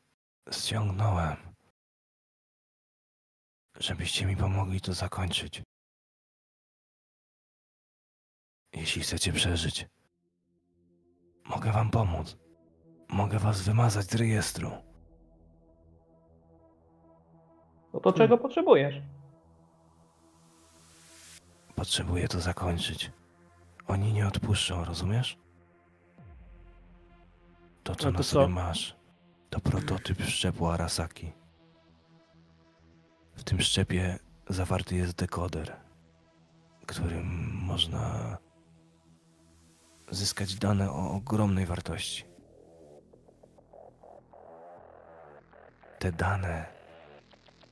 [0.52, 1.36] ściągnąłem,
[3.80, 5.62] żebyście mi pomogli to zakończyć.
[8.74, 9.88] Jeśli chcecie przeżyć,
[11.46, 12.38] mogę wam pomóc.
[13.10, 14.72] Mogę was wymazać z rejestru.
[17.94, 18.96] No to czego potrzebujesz?
[21.76, 23.12] Potrzebuję to zakończyć.
[23.88, 25.38] Oni nie odpuszczą, rozumiesz?
[27.84, 28.24] To, co No to na co?
[28.24, 28.96] sobie masz,
[29.50, 31.32] to prototyp szczepu Arasaki.
[33.36, 34.20] W tym szczepie
[34.50, 35.76] zawarty jest dekoder,
[36.86, 37.26] którym
[37.62, 38.38] można
[40.12, 42.26] zyskać dane o ogromnej wartości.
[46.00, 46.66] Te dane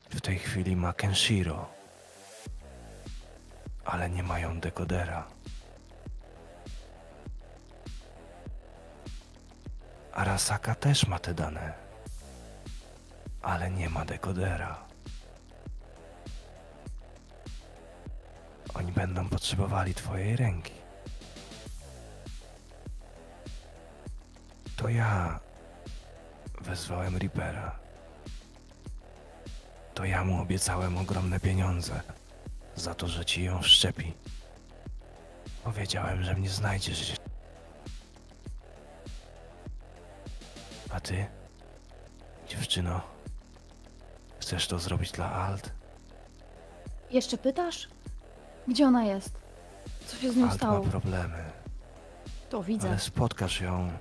[0.10, 1.82] w tej chwili ma Kenshiro
[3.86, 5.28] ale nie mają dekodera.
[10.14, 11.74] Arasaka też ma te dane,
[13.42, 14.91] ale nie ma dekodera.
[18.74, 20.74] Oni będą potrzebowali twojej ręki.
[24.76, 25.40] To ja
[26.62, 27.80] wezwałem Reapera.
[29.94, 32.02] To ja mu obiecałem ogromne pieniądze
[32.76, 34.14] za to, że ci ją wszczepi.
[35.64, 37.16] Powiedziałem, że mnie znajdziesz.
[40.90, 41.26] A ty,
[42.50, 43.02] dziewczyno,
[44.40, 45.72] chcesz to zrobić dla Alt?
[47.12, 47.88] Jeszcze pytasz?
[48.68, 49.34] Gdzie ona jest?
[50.06, 50.82] Co się z nią Alt ma stało?
[50.86, 51.38] problemy,
[52.50, 52.90] To widzę.
[52.90, 53.92] ale spotkasz ją,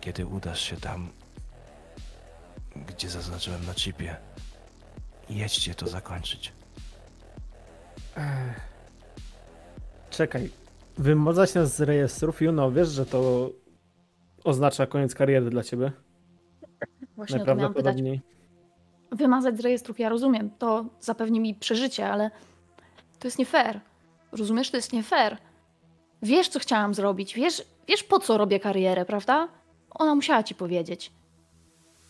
[0.00, 1.08] kiedy udasz się tam,
[2.88, 4.16] gdzie zaznaczyłem na chipie.
[5.30, 6.52] Jedźcie to zakończyć.
[10.10, 10.50] Czekaj.
[10.98, 13.50] Wymazać nas z rejestrów, Juno, wiesz, że to
[14.44, 15.92] oznacza koniec kariery dla ciebie?
[17.16, 17.84] Właśnie o to miałam pytać.
[17.84, 18.20] Najprawdopodobniej.
[19.12, 20.50] Wymazać z rejestrów, ja rozumiem.
[20.58, 22.30] To zapewni mi przeżycie, ale
[23.18, 23.80] to jest nie fair.
[24.32, 24.70] Rozumiesz?
[24.70, 25.36] To jest nie fair.
[26.22, 27.34] Wiesz, co chciałam zrobić.
[27.34, 29.48] Wiesz, wiesz po co robię karierę, prawda?
[29.90, 31.12] Ona musiała ci powiedzieć.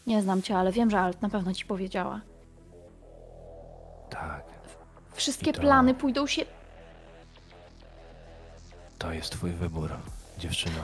[0.07, 2.21] Nie znam cię, ale wiem, że Alt na pewno ci powiedziała.
[4.11, 4.45] Tak,
[5.13, 6.43] Wszystkie to- plany pójdą się.
[8.99, 9.91] to jest twój wybór,
[10.39, 10.81] dziewczyno.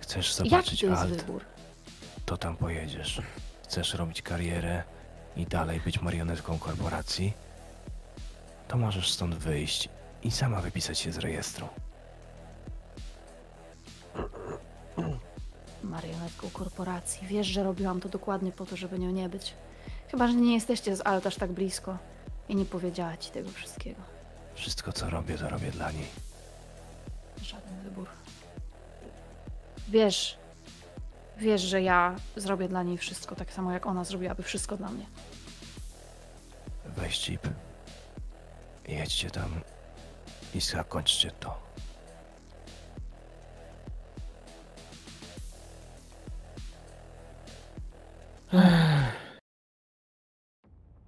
[0.00, 1.10] Chcesz zobaczyć to jest Alt?
[1.12, 1.44] wybór?
[2.26, 3.22] to tam pojedziesz.
[3.72, 4.82] Chcesz robić karierę
[5.36, 7.32] i dalej być marionetką korporacji?
[8.68, 9.88] To możesz stąd wyjść
[10.22, 11.68] i sama wypisać się z rejestru.
[15.82, 17.26] Marionetką korporacji.
[17.26, 19.54] Wiesz, że robiłam to dokładnie po to, żeby nią nie być.
[20.10, 21.98] Chyba, że nie jesteście z Alt aż tak blisko
[22.48, 24.02] i nie powiedziała ci tego wszystkiego.
[24.54, 26.06] Wszystko co robię, to robię dla niej.
[27.42, 28.08] Żaden wybór.
[29.88, 30.41] Wiesz,
[31.38, 35.06] wiesz, że ja zrobię dla niej wszystko, tak samo jak ona zrobiłaby wszystko dla mnie.
[36.96, 37.48] Weź chip.
[38.88, 39.50] Jedźcie tam
[40.54, 41.72] i zakończcie to.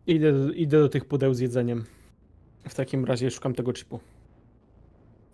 [0.06, 1.84] Idę, idę do tych pudeł z jedzeniem.
[2.68, 4.01] W takim razie szukam tego chipu.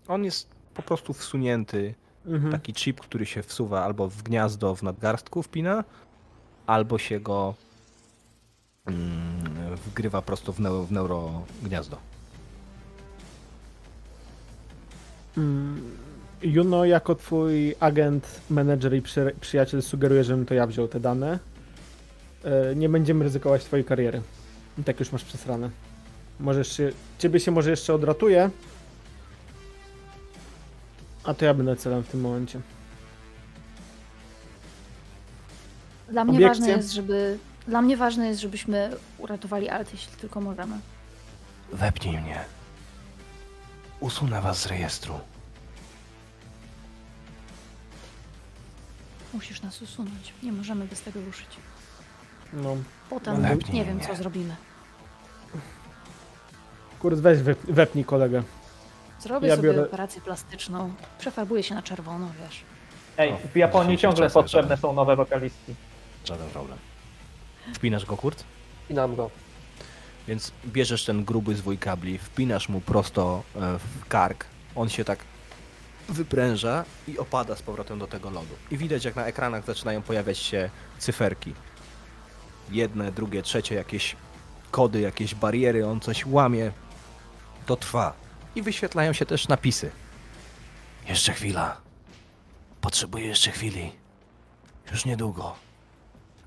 [0.08, 1.94] On jest po prostu wsunięty.
[2.26, 2.52] Mhm.
[2.52, 5.84] Taki chip, który się wsuwa albo w gniazdo w nadgarstku wpina,
[6.66, 7.54] albo się go
[8.86, 11.96] mm, wgrywa prosto w, w neurogniazdo.
[15.38, 15.82] Mm,
[16.42, 21.38] Juno, jako twój agent, menedżer i przy, przyjaciel sugeruje, żebym to ja wziął te dane.
[22.44, 24.22] E, Nie będziemy ryzykować twojej kariery.
[24.78, 25.70] I tak już masz przesrane.
[26.40, 28.50] Możesz się, ciebie się może jeszcze odratuje.
[31.24, 32.60] A to ja będę celem w tym momencie.
[36.08, 36.48] Dla mnie Obiekcje?
[36.60, 37.38] ważne jest, żeby.
[37.68, 40.78] Dla mnie ważne jest, żebyśmy uratowali Alt, jeśli tylko możemy.
[41.72, 42.40] Wepnij mnie.
[44.00, 45.14] Usunę was z rejestru.
[49.34, 50.34] Musisz nas usunąć.
[50.42, 51.46] Nie możemy bez tego ruszyć.
[52.52, 52.76] No.
[53.10, 54.06] Potem Wepnij nie wiem, mnie.
[54.06, 54.56] co zrobimy.
[57.00, 58.42] Kurt, weź wep- wepnij kolegę.
[59.20, 60.94] Zrobię Ja sobie biorę- operację plastyczną.
[61.18, 62.60] Przefarbuję się na czerwono, wiesz.
[63.18, 65.74] Ej, w Japonii ciągle czasy, potrzebne są nowe wokalistki.
[66.24, 66.78] Żaden problem.
[67.74, 68.44] Wpinasz go, Kurt?
[68.88, 69.30] Pinam go.
[70.28, 74.44] Więc bierzesz ten gruby zwój kabli, wpinasz mu prosto e, w kark.
[74.76, 75.18] On się tak
[76.08, 78.54] wypręża i opada z powrotem do tego lodu.
[78.70, 81.54] I widać, jak na ekranach zaczynają pojawiać się cyferki.
[82.70, 84.16] Jedne, drugie, trzecie, jakieś
[84.70, 86.72] kody, jakieś bariery, on coś łamie.
[87.66, 88.12] To trwa.
[88.56, 89.90] I wyświetlają się też napisy.
[91.08, 91.76] Jeszcze chwila.
[92.80, 93.92] Potrzebuję jeszcze chwili.
[94.90, 95.54] Już niedługo.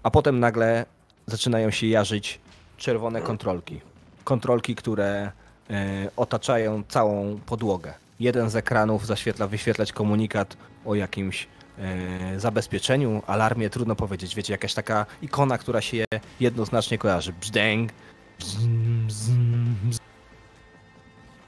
[0.03, 0.85] A potem nagle
[1.27, 2.39] zaczynają się jarzyć
[2.77, 3.81] czerwone kontrolki.
[4.23, 5.31] Kontrolki, które
[5.69, 7.93] e, otaczają całą podłogę.
[8.19, 11.47] Jeden z ekranów zaświetla, wyświetlać komunikat o jakimś
[11.77, 14.35] e, zabezpieczeniu, alarmie, trudno powiedzieć.
[14.35, 16.05] Wiecie, jakaś taka ikona, która się
[16.39, 17.33] jednoznacznie kojarzy.
[17.33, 17.91] Brzdęk.
[18.39, 20.02] bzm, bzm, bzm.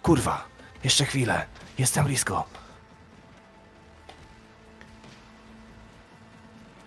[0.05, 0.45] Kurwa.
[0.83, 1.45] Jeszcze chwilę.
[1.77, 2.43] Jestem blisko.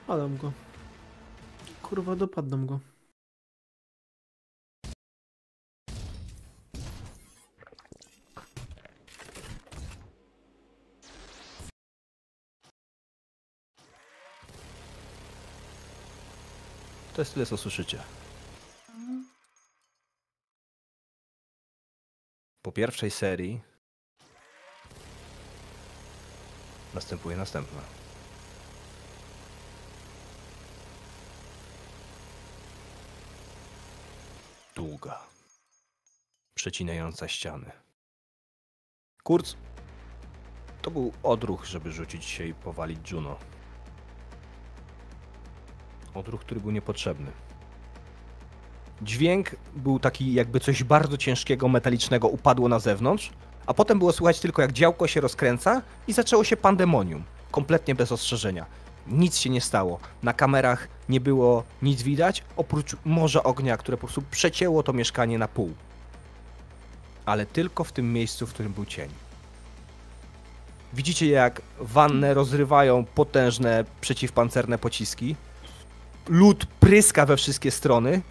[0.06, 0.52] Padam go.
[1.82, 2.80] Kurwa, dopadną go.
[17.14, 17.98] To jest tyle, co słyszycie.
[22.68, 23.60] Po pierwszej serii
[26.94, 27.80] następuje następna.
[34.74, 35.26] Długa,
[36.54, 37.70] przecinająca ściany.
[39.22, 39.56] Kurz,
[40.82, 43.38] to był odruch, żeby rzucić się i powalić Juno.
[46.14, 47.47] Odruch, który był niepotrzebny.
[49.02, 53.30] Dźwięk był taki, jakby coś bardzo ciężkiego, metalicznego upadło na zewnątrz,
[53.66, 57.24] a potem było słychać tylko, jak działko się rozkręca i zaczęło się pandemonium.
[57.50, 58.66] Kompletnie bez ostrzeżenia.
[59.06, 59.98] Nic się nie stało.
[60.22, 65.38] Na kamerach nie było nic widać, oprócz morza ognia, które po prostu przecięło to mieszkanie
[65.38, 65.72] na pół.
[67.26, 69.10] Ale tylko w tym miejscu, w którym był cień.
[70.92, 75.36] Widzicie, jak wannę rozrywają potężne przeciwpancerne pociski.
[76.28, 78.22] Lód pryska we wszystkie strony.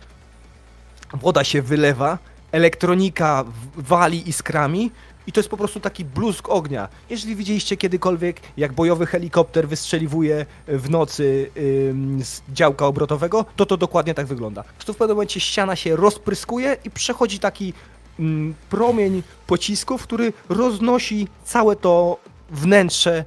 [1.13, 2.17] Woda się wylewa,
[2.51, 4.91] elektronika wali iskrami
[5.27, 6.87] i to jest po prostu taki bluzg ognia.
[7.09, 11.51] Jeżeli widzieliście kiedykolwiek, jak bojowy helikopter wystrzeliwuje w nocy
[11.89, 14.63] ym, z działka obrotowego, to to dokładnie tak wygląda.
[14.63, 17.73] W pewnym momencie ściana się rozpryskuje i przechodzi taki
[18.19, 22.17] ym, promień pocisków, który roznosi całe to
[22.51, 23.25] wnętrze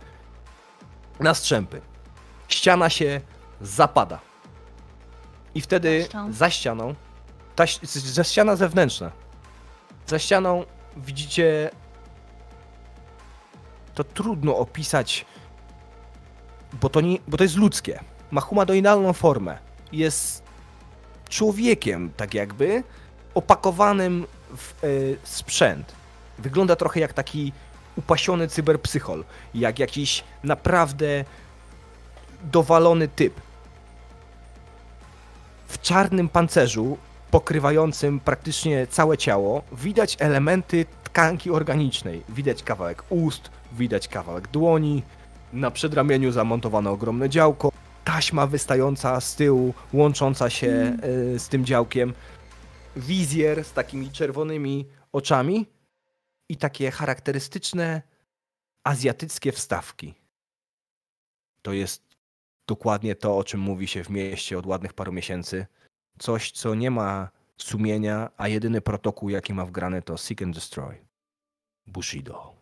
[1.21, 1.81] na strzępy.
[2.49, 3.21] Ściana się
[3.61, 4.19] zapada.
[5.55, 6.95] I wtedy za ścianą,
[7.61, 9.11] ta, ś- z- za ściana zewnętrzna,
[10.07, 10.65] za ścianą
[10.97, 11.71] widzicie,
[13.95, 15.27] to trudno opisać,
[16.73, 18.01] bo to, nie, bo to jest ludzkie.
[18.31, 19.59] Ma humanoidalną formę.
[19.93, 20.43] Jest
[21.29, 22.83] człowiekiem, tak jakby,
[23.35, 24.27] opakowanym
[24.57, 25.93] w y, sprzęt.
[26.39, 27.53] Wygląda trochę jak taki
[27.97, 29.25] upasiony cyberpsychol,
[29.55, 31.25] jak jakiś naprawdę
[32.45, 33.41] dowalony typ.
[35.69, 36.99] W czarnym pancerzu,
[37.31, 42.23] pokrywającym praktycznie całe ciało, widać elementy tkanki organicznej.
[42.29, 45.03] Widać kawałek ust, widać kawałek dłoni,
[45.53, 47.73] na przedramieniu zamontowano ogromne działko,
[48.05, 50.97] taśma wystająca z tyłu, łącząca się
[51.35, 52.15] y, z tym działkiem,
[52.97, 55.67] wizjer z takimi czerwonymi oczami
[56.49, 58.03] i takie charakterystyczne
[58.85, 60.15] azjatyckie wstawki.
[61.63, 62.03] To jest
[62.67, 65.67] dokładnie to, o czym mówi się w mieście od ładnych paru miesięcy.
[66.21, 71.07] Coś, co nie ma sumienia, a jedyny protokół, jaki ma wgrany, to Seek and Destroy.
[71.87, 72.55] Bushido.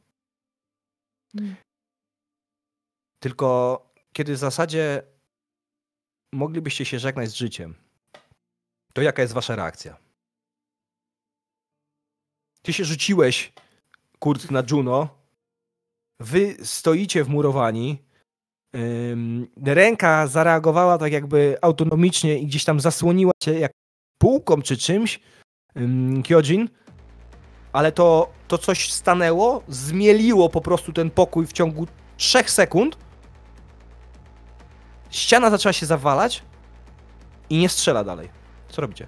[1.34, 1.56] Mm.
[3.22, 3.80] Tylko
[4.12, 5.02] kiedy w zasadzie
[6.32, 7.74] moglibyście się żegnać z życiem,
[8.92, 9.96] to jaka jest wasza reakcja?
[12.62, 13.52] Ty się rzuciłeś,
[14.18, 15.18] Kurt, na Juno
[16.20, 18.02] Wy stoicie wmurowani.
[19.64, 23.72] Ręka zareagowała tak jakby autonomicznie i gdzieś tam zasłoniła cię jak
[24.18, 25.20] półką czy czymś.
[25.76, 26.68] Ym, Kyojin.
[27.72, 31.86] Ale to, to coś stanęło, zmieliło po prostu ten pokój w ciągu
[32.16, 32.98] trzech sekund.
[35.10, 36.42] Ściana zaczęła się zawalać
[37.50, 38.28] i nie strzela dalej.
[38.68, 39.06] Co robicie?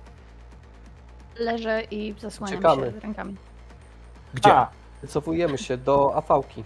[1.39, 3.37] Leżę i zasłaniam się rękami.
[4.35, 4.55] Gdzie?
[4.55, 4.71] A,
[5.03, 6.65] Wycofujemy się do afałki.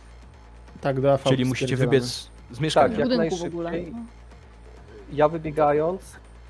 [0.80, 1.22] Tak, do AV.
[1.28, 2.96] Czyli musicie wybiec z mieszkania.
[2.96, 3.92] Tak, W jak najszybciej.
[5.12, 6.00] Ja wybiegając,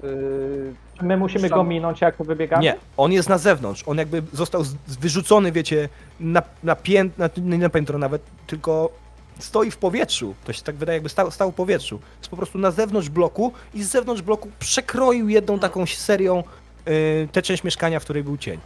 [0.03, 2.63] yy, my musimy Szan- go minąć, jak wybiegamy?
[2.63, 3.83] Nie, on jest na zewnątrz.
[3.87, 5.89] On jakby został z- wyrzucony, wiecie,
[6.21, 8.91] na, na, pięt, na, nie na piętro nawet, tylko
[9.39, 10.35] stoi w powietrzu.
[10.45, 12.01] To się tak wydaje, jakby stał, stał w powietrzu.
[12.19, 16.43] Jest po prostu na zewnątrz bloku i z zewnątrz bloku przekroił jedną taką serią
[16.87, 18.59] yy, tę część mieszkania, w której był cień.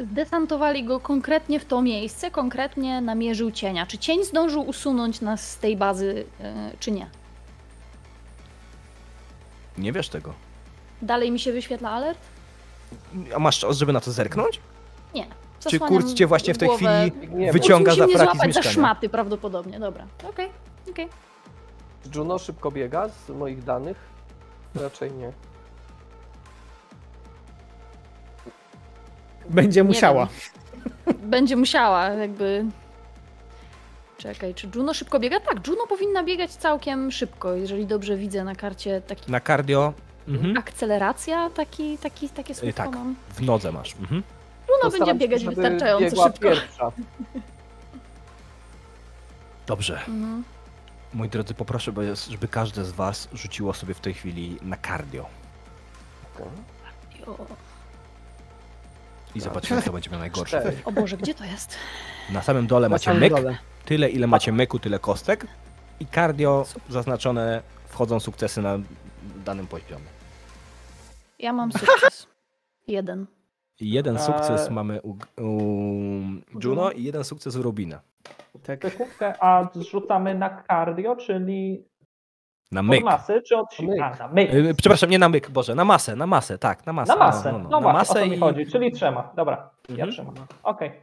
[0.00, 3.86] Desantowali go konkretnie w to miejsce, konkretnie namierzył cienia.
[3.86, 7.06] Czy cień zdążył usunąć nas z tej bazy, e, czy nie?
[9.78, 10.32] Nie wiesz tego.
[11.02, 12.18] Dalej mi się wyświetla alert?
[13.34, 14.60] A masz czas, żeby na to zerknąć?
[15.14, 15.26] Nie.
[15.70, 17.02] Czy Kurz cię właśnie w tej głowę.
[17.06, 17.52] chwili biegniemy.
[17.52, 18.74] wyciąga za mnie fraki z złapać za mieszkania?
[18.74, 20.06] szmaty prawdopodobnie, dobra.
[20.28, 20.48] Okej,
[20.90, 21.08] okej.
[22.14, 23.96] Juno szybko biega z moich danych?
[24.74, 25.32] Raczej nie.
[29.50, 30.28] Będzie Nie musiała.
[31.22, 32.64] Będzie musiała, jakby...
[34.18, 35.40] Czekaj, czy Juno szybko biega?
[35.40, 39.30] Tak, Juno powinna biegać całkiem szybko, jeżeli dobrze widzę na karcie taki...
[39.32, 39.92] na cardio.
[40.28, 40.56] Mhm.
[40.56, 42.94] Akceleracja, taki, taki, takie słówko tak.
[42.94, 43.16] mam.
[43.28, 43.94] W nodze masz.
[44.00, 44.22] Mhm.
[44.68, 46.40] Juno będzie Postaram się, biegać żeby wystarczająco szybko.
[46.40, 46.92] Pierwsza.
[49.66, 49.94] Dobrze.
[49.94, 50.44] Mhm.
[51.14, 51.92] Moi drodzy, poproszę,
[52.30, 55.26] żeby każde z was rzuciło sobie w tej chwili na cardio.
[57.26, 57.46] O,
[59.36, 60.60] I zobaczymy, kto będzie miał najgorsze.
[60.60, 60.76] Cztery.
[60.84, 61.76] o Boże, gdzie to jest?
[62.32, 63.58] Na samym dole macie samym myk, dole.
[63.84, 65.46] tyle ile macie myku, tyle kostek.
[66.00, 68.78] I cardio zaznaczone wchodzą sukcesy na
[69.44, 70.04] danym poziomie.
[71.38, 72.26] Ja mam sukces.
[72.86, 73.26] Jeden.
[73.80, 74.70] Jeden sukces Eee.
[74.74, 78.00] mamy u, u Juno i jeden sukces u Rubina.
[78.62, 78.82] Tak.
[78.82, 81.84] Sekundkę, a zrzucamy na cardio, czyli
[82.72, 83.04] Na od myk.
[83.04, 83.88] masy, czy od siły?
[83.88, 84.02] Myk.
[84.02, 84.54] A, na myk.
[84.54, 87.12] Y, Przepraszam, nie na myk, Boże, na masę, na masę, tak, na masę.
[87.12, 87.52] Na masę.
[87.52, 87.86] No, No, no, no.
[87.86, 88.40] na masę o to mi i...
[88.40, 89.32] chodzi, czyli trzema.
[89.36, 90.10] Dobra, ja Mhm.
[90.10, 90.34] trzymam.
[90.62, 91.02] Okej.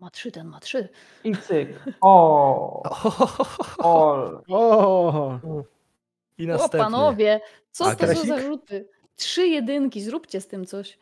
[0.00, 0.88] Ma trzy, ten ma trzy.
[1.24, 1.68] I cyk.
[2.00, 2.82] O,
[3.78, 4.14] o,
[4.48, 5.38] O,
[6.38, 6.78] I O następnie.
[6.80, 7.40] panowie,
[7.70, 8.26] co to za Agresik?
[8.26, 8.88] zarzuty?
[9.16, 10.98] Trzy jedynki, zróbcie z tym coś.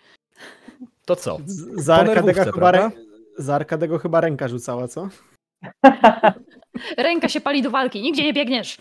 [1.07, 1.37] To co?
[1.47, 2.91] z- za Arkadego, chyba rę...
[3.39, 5.09] za Arkadego chyba ręka rzucała, co?
[6.97, 8.79] Ręka się pali do walki, nigdzie nie biegniesz.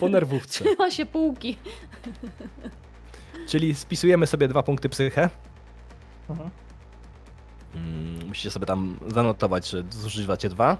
[0.00, 0.64] Po nerwówce.
[0.78, 1.56] Ma się półki.
[3.48, 5.30] Czyli spisujemy sobie dwa punkty psychę.
[6.30, 6.50] Mhm.
[7.74, 10.76] Mm, Musicie sobie tam zanotować, że zużywacie dwa.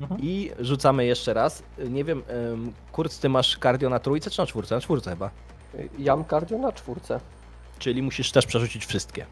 [0.00, 0.20] Mhm.
[0.22, 1.62] I rzucamy jeszcze raz.
[1.88, 2.22] Nie wiem,
[2.52, 4.74] em, Kurc, ty masz cardio na trójce czy na czwórce?
[4.74, 5.30] Na czwórce chyba.
[5.98, 7.20] Ja mam cardio na czwórce.
[7.78, 9.26] Czyli musisz też przerzucić wszystkie.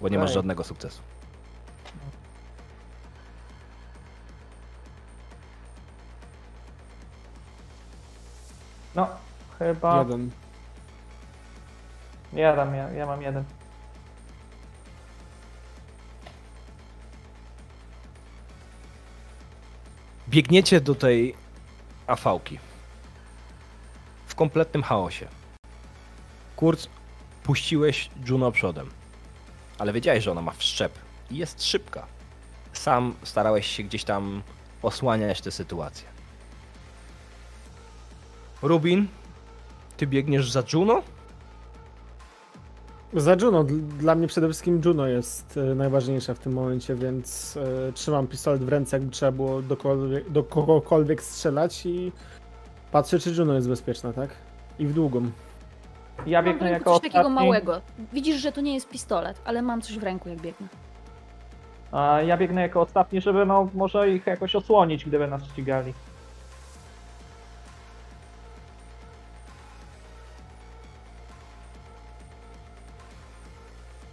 [0.00, 1.02] Bo nie masz żadnego sukcesu.
[8.94, 9.08] No,
[9.58, 10.30] chyba Jeden.
[12.32, 13.44] jeden, ja, ja mam jeden.
[20.28, 21.34] Biegniecie do tej
[22.06, 22.58] afałki.
[24.26, 25.28] W kompletnym chaosie.
[26.56, 26.86] Kurz,
[27.42, 28.90] puściłeś Juno przodem.
[29.78, 30.98] Ale wiedziałeś, że ona ma wszczep.
[31.30, 32.06] I jest szybka.
[32.72, 34.42] Sam starałeś się gdzieś tam
[34.82, 36.13] osłaniać tę sytuację.
[38.62, 39.06] Rubin,
[39.96, 41.02] ty biegniesz za Juno?
[43.12, 43.64] Za Juno.
[43.64, 47.56] Dl- Dla mnie przede wszystkim Juno jest e, najważniejsza w tym momencie, więc
[47.88, 52.12] e, trzymam pistolet w ręce, jakby trzeba było do, kogokolwiek, do kogokolwiek strzelać i
[52.92, 54.30] patrzę, czy Juno jest bezpieczna, tak?
[54.78, 55.30] I w długą.
[56.26, 57.34] Ja biegnę jako coś takiego ostatni.
[57.34, 57.80] małego.
[58.12, 60.66] Widzisz, że to nie jest pistolet, ale mam coś w ręku, jak biegnę.
[61.92, 65.92] A ja biegnę jako ostatni, żeby no może ich jakoś osłonić, gdyby nas ścigali.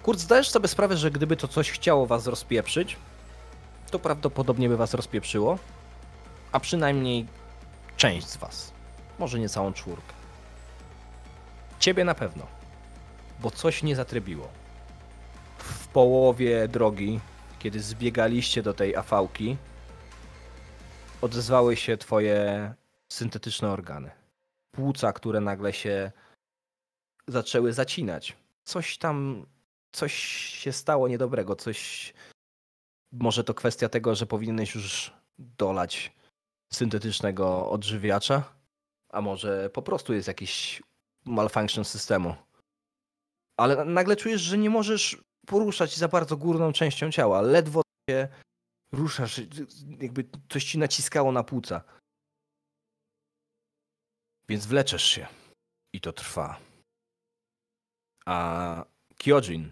[0.03, 2.97] Kurt, zdajesz sobie sprawę, że gdyby to coś chciało was rozpieprzyć,
[3.91, 5.57] to prawdopodobnie by was rozpieprzyło,
[6.51, 7.27] a przynajmniej
[7.97, 8.71] część z was.
[9.19, 10.13] Może nie całą czwórkę.
[11.79, 12.47] Ciebie na pewno,
[13.39, 14.47] bo coś nie zatrybiło.
[15.57, 17.19] W połowie drogi,
[17.59, 19.57] kiedy zbiegaliście do tej afałki,
[21.21, 22.73] odezwały się twoje
[23.11, 24.11] syntetyczne organy.
[24.71, 26.11] Płuca, które nagle się
[27.27, 28.37] zaczęły zacinać.
[28.63, 29.45] Coś tam
[29.91, 30.13] coś
[30.63, 32.13] się stało niedobrego, coś.
[33.11, 36.13] Może to kwestia tego, że powinieneś już dolać
[36.73, 38.53] syntetycznego odżywiacza,
[39.09, 40.83] a może po prostu jest jakiś
[41.25, 42.35] malfunction systemu.
[43.57, 47.41] Ale nagle czujesz, że nie możesz poruszać za bardzo górną częścią ciała.
[47.41, 48.27] Ledwo się
[48.91, 49.41] ruszasz,
[49.99, 51.81] jakby coś ci naciskało na płuca.
[54.49, 55.27] Więc wleczesz się.
[55.93, 56.59] I to trwa.
[58.25, 58.85] A
[59.17, 59.71] Kyojin,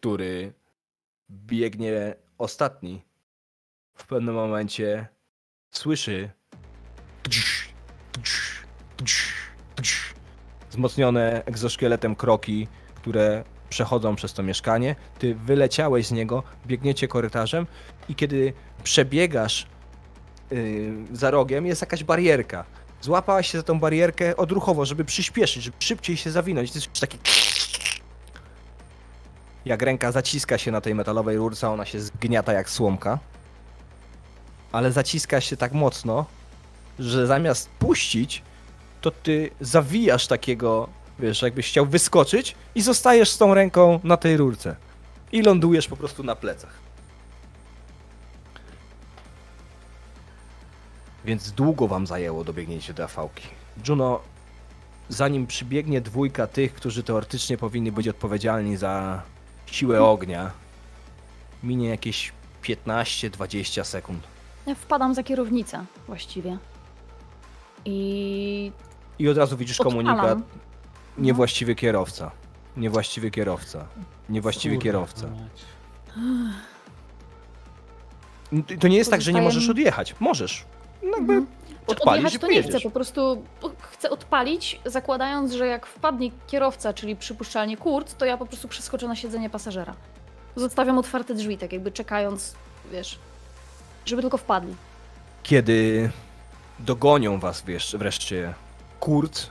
[0.00, 0.52] który
[1.30, 3.02] biegnie ostatni,
[3.94, 5.06] w pewnym momencie
[5.70, 6.30] słyszy
[10.70, 14.96] wzmocnione egzoszkieletem kroki, które przechodzą przez to mieszkanie.
[15.18, 17.66] Ty wyleciałeś z niego, biegniecie korytarzem
[18.08, 18.52] i kiedy
[18.82, 19.66] przebiegasz
[20.50, 22.64] yy, za rogiem, jest jakaś barierka.
[23.00, 26.74] Złapałaś się za tą barierkę odruchowo, żeby przyspieszyć, żeby szybciej się zawinąć.
[26.74, 27.18] Jest taki...
[29.64, 33.18] Jak ręka zaciska się na tej metalowej rurce, ona się zgniata jak słomka.
[34.72, 36.26] Ale zaciska się tak mocno,
[36.98, 38.42] że zamiast puścić,
[39.00, 40.88] to ty zawijasz takiego,
[41.18, 44.76] wiesz, jakbyś chciał wyskoczyć i zostajesz z tą ręką na tej rurce.
[45.32, 46.72] I lądujesz po prostu na plecach.
[51.24, 53.48] Więc długo wam zajęło dobiegnięcie do afałki.
[53.88, 54.20] Juno,
[55.08, 59.22] zanim przybiegnie dwójka tych, którzy teoretycznie powinni być odpowiedzialni za
[59.70, 60.50] siłę ognia,
[61.62, 62.32] minie jakieś
[62.62, 64.22] 15-20 sekund.
[64.66, 66.58] Ja wpadam za kierownicę właściwie.
[67.84, 68.72] I
[69.18, 70.04] I od razu widzisz Odpalam.
[70.06, 70.38] komunikat.
[71.18, 72.30] Niewłaściwy kierowca.
[72.76, 73.86] Niewłaściwy kierowca.
[74.28, 75.26] Niewłaściwy Kurwa kierowca.
[75.26, 75.64] mać.
[78.80, 80.14] To nie jest tak, że nie Pozostaje- możesz odjechać.
[80.20, 80.64] Możesz.
[81.02, 81.46] No Jakby Mhm.
[82.34, 83.44] I to nie chcę, po prostu
[83.80, 89.08] chcę odpalić, zakładając, że jak wpadnie kierowca, czyli przypuszczalnie Kurt, to ja po prostu przeskoczę
[89.08, 89.94] na siedzenie pasażera.
[90.56, 92.54] Zostawiam otwarte drzwi, tak jakby czekając,
[92.92, 93.18] wiesz,
[94.06, 94.74] żeby tylko wpadli.
[95.42, 96.10] Kiedy
[96.78, 98.54] dogonią was wiesz, wreszcie
[99.00, 99.46] Kurt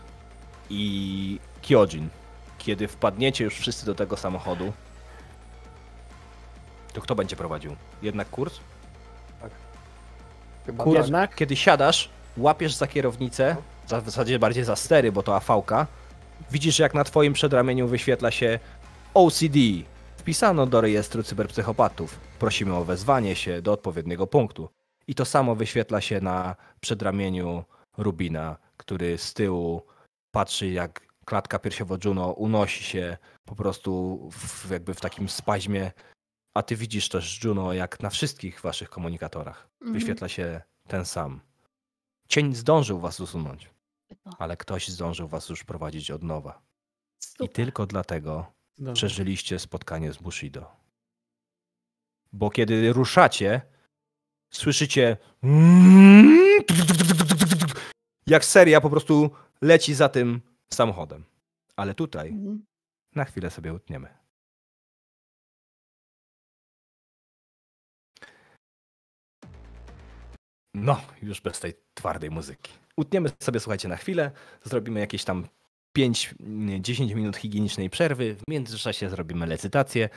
[0.70, 2.10] i Kyojin,
[2.58, 4.74] kiedy wpadniecie już wszyscy do tego samochodu,
[6.94, 7.76] to kto będzie prowadził?
[8.02, 8.60] Jednak Kurt?
[10.70, 10.98] Chyba Kur-.
[10.98, 13.56] Jednak Kiedy siadasz, łapiesz za kierownicę,
[13.88, 15.88] za- w zasadzie bardziej za stery, bo to AV-ka,
[16.52, 18.60] widzisz jak na twoim przedramieniu wyświetla się
[19.14, 19.58] OCD.
[20.18, 22.20] Wpisano do rejestru cyberpsychopatów.
[22.40, 24.70] Prosimy o wezwanie się do odpowiedniego punktu.
[25.08, 27.64] I to samo wyświetla się na przedramieniu
[27.98, 29.82] Rubina, który z tyłu
[30.32, 35.91] patrzy jak klatka piersiowo Juno unosi się po prostu w, jakby w takim spaźmie,
[36.54, 39.94] a ty widzisz też Juno jak na wszystkich waszych komunikatorach Mhm.
[39.94, 41.42] wyświetla się ten sam.
[42.28, 43.70] Cień zdążył was usunąć,
[44.40, 46.62] ale ktoś zdążył was już prowadzić od nowa.
[47.22, 47.50] I super.
[47.50, 48.94] tylko dlatego Dobra.
[48.94, 50.72] przeżyliście spotkanie z Bushido.
[52.34, 53.62] Bo kiedy ruszacie,
[54.54, 55.18] słyszycie
[58.28, 59.32] jak seria po prostu
[59.62, 60.42] leci za tym
[60.74, 61.26] samochodem.
[61.76, 62.66] Ale tutaj Mhm.
[63.16, 64.19] na chwilę sobie utniemy.
[70.82, 72.72] No, już bez tej twardej muzyki.
[72.98, 74.32] Utniemy sobie, słuchajcie, na chwilę.
[74.64, 75.48] Zrobimy jakieś tam
[75.98, 78.36] 5-10 minut higienicznej przerwy.
[78.36, 80.10] W międzyczasie zrobimy licytację.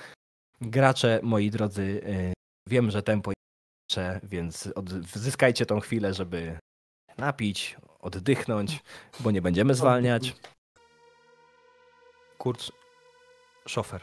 [0.60, 2.32] Gracze, moi drodzy, y,
[2.68, 3.42] wiem, że tempo jest,
[3.96, 6.58] lepsze, więc od, zyskajcie tą chwilę, żeby
[7.18, 8.80] napić, oddychnąć,
[9.20, 10.34] bo nie będziemy zwalniać.
[12.38, 12.72] Kurt,
[13.66, 14.00] szofer.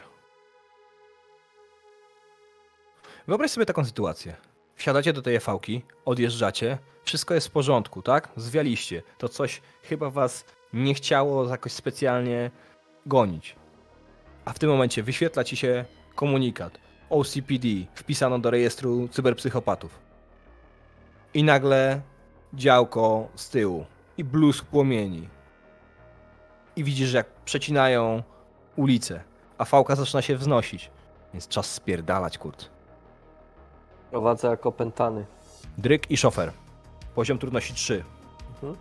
[3.26, 4.49] Wyobraź sobie taką sytuację.
[4.80, 8.28] Wsiadacie do tej EV-ki, odjeżdżacie, wszystko jest w porządku, tak?
[8.36, 9.02] Zwialiście.
[9.18, 12.50] To coś chyba was nie chciało jakoś specjalnie
[13.06, 13.56] gonić.
[14.44, 15.84] A w tym momencie wyświetla ci się
[16.14, 16.78] komunikat.
[17.10, 19.98] OCPD wpisano do rejestru cyberpsychopatów.
[21.34, 22.00] I nagle
[22.54, 23.86] działko z tyłu
[24.18, 25.28] i blusk płomieni.
[26.76, 28.22] I widzisz, jak przecinają
[28.76, 29.24] ulicę,
[29.58, 30.90] a fałka zaczyna się wznosić.
[31.32, 32.79] Więc czas spierdalać, kurt.
[34.10, 35.26] Prowadzę jako pętany.
[35.78, 36.52] Dryk i szofer.
[37.14, 38.04] Poziom trudności 3.
[38.54, 38.76] Mhm.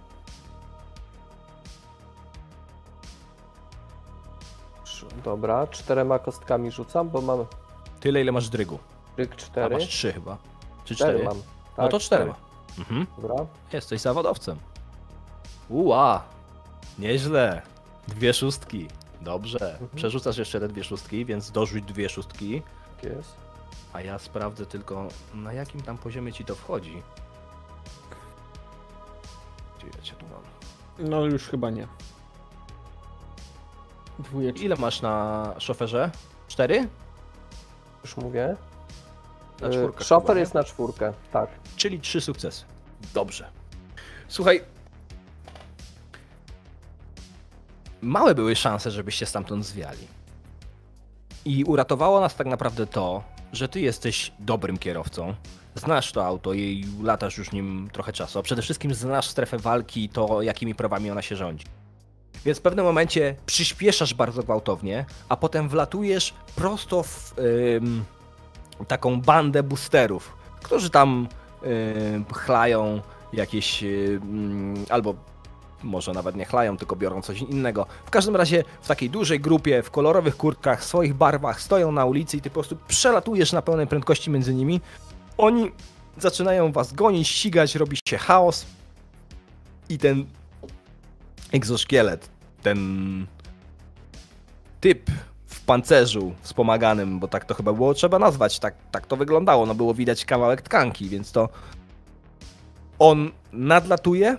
[5.24, 7.46] Dobra, czterema kostkami rzucam, bo mam
[8.00, 8.80] Tyle, ile masz drygu.
[9.18, 9.76] A cztery.
[9.76, 10.38] masz 3 chyba.
[10.86, 11.26] Czy Cztery 4?
[11.26, 11.38] mam.
[11.78, 12.34] No Tak, to 4.
[12.80, 13.08] Mhm.
[13.22, 13.46] Dobra.
[13.74, 14.58] Jesteś zawodowcem.
[15.70, 16.24] Uła!
[17.00, 17.62] Nieźle.
[18.08, 18.88] Dwie szóstki.
[19.22, 19.72] Dobrze.
[19.72, 19.90] Mhm.
[19.96, 22.62] Przerzucasz jeszcze te dwie szóstki, więc dorzuć dwie szóstki.
[22.96, 23.36] Tak jest.
[23.94, 27.04] A ja sprawdzę tylko, na jakim tam poziomie ci to wchodzi.
[29.78, 31.10] Gdzie ja cię tu mam?
[31.10, 31.88] No już chyba nie.
[34.20, 34.64] Dwójeczka.
[34.64, 36.12] Ile masz na szoferze?
[36.48, 36.88] Cztery?
[38.04, 38.56] Już mówię.
[39.62, 40.40] Na Y, czwórkę Shopper chyba, nie?
[40.40, 41.50] jest na czwórkę, tak.
[41.76, 42.66] Czyli trzy sukcesy.
[43.14, 43.50] Dobrze.
[44.28, 44.62] Słuchaj.
[48.02, 50.08] Małe były szanse, żebyście stamtąd zwiali.
[51.46, 53.24] I uratowało nas tak naprawdę to,
[53.54, 55.34] że ty jesteś dobrym kierowcą.
[55.76, 58.40] Znasz to auto i latasz już nim trochę czasu.
[58.40, 61.66] A przede wszystkim znasz strefę walki i to, jakimi prawami ona się rządzi.
[62.46, 67.34] Więc w pewnym momencie przyspieszasz bardzo gwałtownie, a potem wlatujesz prosto w
[68.88, 71.28] taką bandę boosterów, którzy tam
[72.34, 73.02] chlają
[73.34, 73.84] jakieś
[74.90, 75.16] albo
[75.84, 77.86] może nawet nie chlają, tylko biorą coś innego.
[78.06, 82.06] W każdym razie w takiej dużej grupie, w kolorowych kurtkach, w swoich barwach stoją na
[82.06, 84.82] ulicy i ty po prostu przelatujesz na pełnej prędkości między nimi.
[85.38, 85.72] Oni
[86.18, 88.66] zaczynają was gonić, ścigać, robi się chaos
[89.90, 90.26] i ten
[91.52, 92.30] egzoszkielet,
[92.62, 93.28] ten
[94.82, 95.12] typ
[95.46, 99.76] w pancerzu wspomaganym, bo tak to chyba było trzeba nazwać, tak, tak to wyglądało, no
[99.76, 101.50] było widać kawałek tkanki, więc to
[103.00, 104.38] on nadlatuje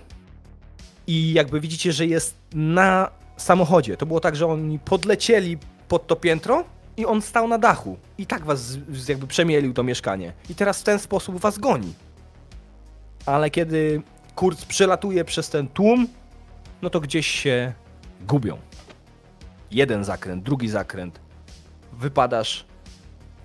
[1.11, 3.97] i jakby widzicie, że jest na samochodzie.
[3.97, 5.57] To było tak, że oni podlecieli
[5.87, 6.63] pod to piętro
[6.97, 8.77] i on stał na dachu i tak was
[9.07, 10.33] jakby przemielił to mieszkanie.
[10.49, 11.93] I teraz w ten sposób was goni.
[13.25, 14.01] Ale kiedy
[14.35, 16.07] Kurz przelatuje przez ten tłum,
[16.81, 17.73] no to gdzieś się
[18.27, 18.57] gubią.
[19.71, 21.19] Jeden zakręt, drugi zakręt.
[21.93, 22.65] Wypadasz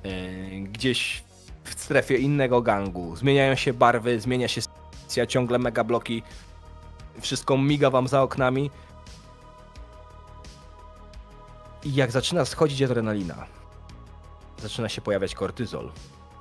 [0.04, 1.24] yy, gdzieś
[1.64, 3.16] w strefie innego gangu.
[3.16, 6.22] Zmieniają się barwy, zmienia się sytuacja, ciągle mega bloki.
[7.20, 8.70] Wszystko miga wam za oknami.
[11.84, 13.46] I jak zaczyna schodzić adrenalina,
[14.58, 15.92] zaczyna się pojawiać kortyzol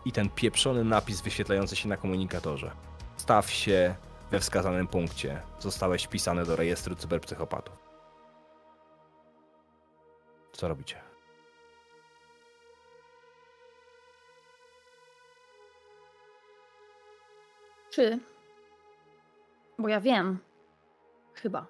[0.06, 2.72] i ten pieprzony napis wyświetlający się na komunikatorze.
[3.18, 3.96] Staw się
[4.32, 5.42] we wskazanym punkcie.
[5.60, 7.76] Zostałeś wpisany do rejestru cyberpsychopatów.
[10.54, 11.02] Co robicie?
[17.90, 18.20] Czy.
[19.80, 20.40] Bo ja wiem,
[21.46, 21.68] chyba,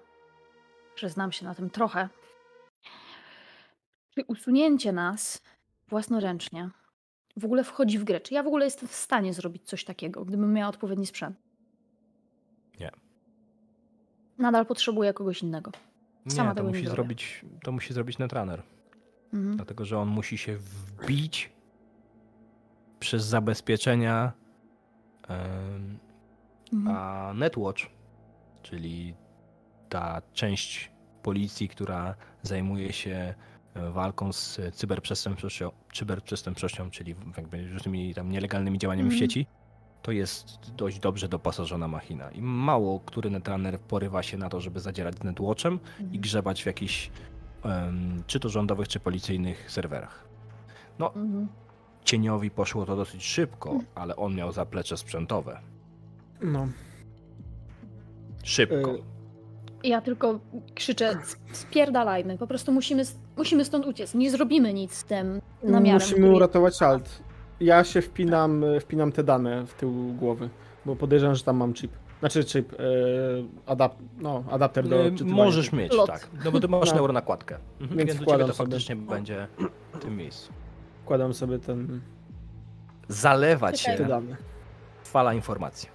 [0.96, 2.08] że znam się na tym trochę.
[4.10, 5.42] Czy usunięcie nas
[5.88, 6.70] własnoręcznie
[7.36, 8.20] w ogóle wchodzi w grę?
[8.20, 11.36] Czy ja w ogóle jestem w stanie zrobić coś takiego, gdybym miała odpowiedni sprzęt?
[12.80, 12.90] Nie.
[14.38, 15.70] Nadal potrzebuję kogoś innego.
[16.28, 16.96] Sama nie, to nie musi zrobię.
[16.96, 18.62] zrobić, to musi zrobić netrunner.
[19.34, 19.56] Mhm.
[19.56, 21.52] Dlatego, że on musi się wbić
[23.00, 24.32] przez zabezpieczenia
[26.72, 26.96] Mhm.
[26.96, 27.82] a Netwatch,
[28.62, 29.14] czyli
[29.88, 30.90] ta część
[31.22, 33.34] policji, która zajmuje się
[33.74, 39.30] e, walką z cyberprzestępczością, cyberprzestępczością czyli jakby różnymi tam nielegalnymi działaniami w Mhm.
[39.30, 39.46] sieci,
[40.02, 42.30] to jest dość dobrze doposażona machina.
[42.30, 46.20] I mało który netrunner porywa się na to, żeby zadzierać z Netwatchem i Mhm.
[46.20, 47.10] grzebać w jakichś
[47.64, 50.24] em, czy to rządowych, czy policyjnych serwerach.
[50.98, 51.48] No, Mhm.
[52.04, 53.84] cieniowi poszło to dosyć szybko, Mm.
[53.94, 55.60] ale on miał zaplecze sprzętowe.
[56.42, 56.68] No.
[58.44, 58.94] Szybko.
[58.94, 59.02] Y,
[59.86, 60.38] Ja tylko
[60.74, 63.02] krzyczę, "S- spierdalajmy, po prostu musimy,
[63.36, 64.14] musimy stąd uciec.
[64.14, 66.00] Nie zrobimy nic z tym namiarem.
[66.00, 67.22] Musimy który- uratować alt.
[67.60, 70.48] Ja się wpinam, wpinam te dane w tył głowy,
[70.86, 71.92] bo podejrzewam, że tam mam chip.
[72.20, 72.76] Znaczy chip, e,
[73.66, 75.34] adap, no, adapter do czytywania.
[75.34, 76.06] Możesz mieć, Lot.
[76.06, 76.28] tak.
[76.44, 76.94] No bo ty masz No.
[76.94, 77.56] neuronakładkę.
[77.80, 78.66] Mhm, Więc więc u ciebie wkładam to sobie.
[78.70, 79.46] faktycznie będzie
[79.92, 80.52] w tym miejscu.
[81.04, 82.00] Wkładam sobie ten,
[83.08, 84.36] Zalewa cię te dane.
[85.04, 85.88] fala informacji.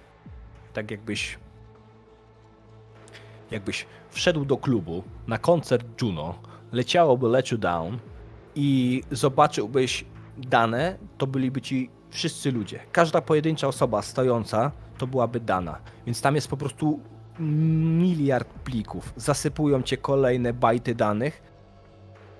[0.72, 1.38] Tak jakbyś
[3.52, 6.34] jakbyś wszedł do klubu na koncert Juno,
[6.72, 7.98] leciałoby Let You Down
[8.54, 10.04] i zobaczyłbyś
[10.38, 12.80] dane, to byliby ci wszyscy ludzie.
[12.92, 15.78] Każda pojedyncza osoba stojąca to byłaby dana.
[16.06, 17.00] Więc tam jest po prostu
[17.98, 19.12] miliard plików.
[19.16, 21.42] Zasypują cię kolejne bajty danych,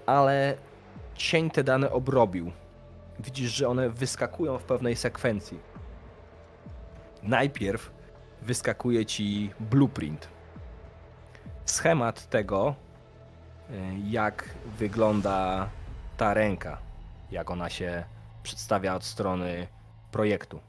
[0.06, 0.56] ale
[1.14, 2.52] cień te dane obrobił.
[3.20, 5.58] Widzisz, że one wyskakują w pewnej sekwencji.
[7.22, 7.90] Najpierw
[8.42, 10.28] wyskakuje ci blueprint.
[11.66, 12.74] Schemat tego,
[13.70, 13.74] y,
[14.04, 15.68] jak wygląda
[16.16, 16.78] ta ręka,
[17.30, 18.04] jak ona się
[18.42, 19.68] przedstawia od strony
[20.10, 20.60] projektu.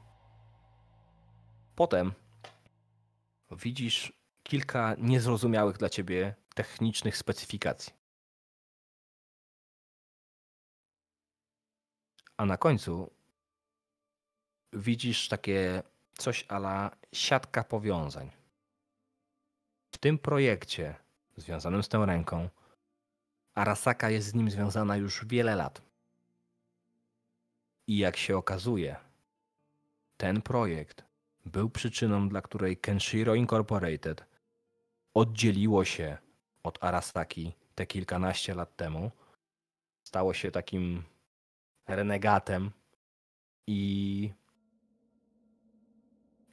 [1.76, 2.14] Potem
[3.52, 4.14] widzisz
[4.44, 7.94] kilka niezrozumiałych dla ciebie technicznych specyfikacji.
[12.38, 13.12] A na końcu
[14.74, 15.84] widzisz takie
[16.18, 18.43] coś ala siatka powiązań.
[19.94, 20.96] W tym projekcie
[21.38, 22.50] związanym z tą ręką
[23.54, 25.82] Arasaka jest z nim związana już wiele lat.
[27.88, 28.96] I jak się okazuje,
[30.18, 31.04] ten projekt
[31.46, 34.26] był przyczyną, dla której Kenshiro Incorporated
[35.14, 36.18] oddzieliło się
[36.64, 39.12] od Arasaki te kilkanaście lat temu.
[40.04, 41.04] Stało się takim
[41.88, 42.72] renegatem
[43.68, 44.34] i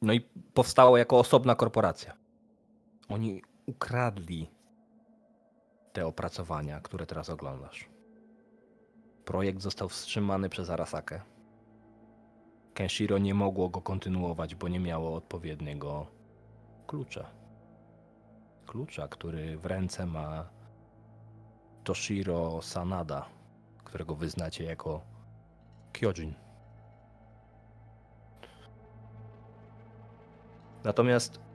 [0.03, 0.21] No i
[0.55, 2.20] powstała jako osobna korporacja.
[3.11, 4.51] Oni ukradli
[5.93, 7.89] te opracowania, które teraz oglądasz.
[9.25, 11.21] Projekt został wstrzymany przez Arasakę.
[12.75, 16.07] Kenshiro nie mogło go kontynuować, bo nie miało odpowiedniego
[16.87, 17.31] klucza.
[18.67, 20.49] Klucza, który w ręce ma
[21.85, 23.27] Toshiro Sanada,
[23.85, 25.01] którego wyznacie jako
[25.93, 26.35] Kyojin.
[30.85, 31.50] Natomiast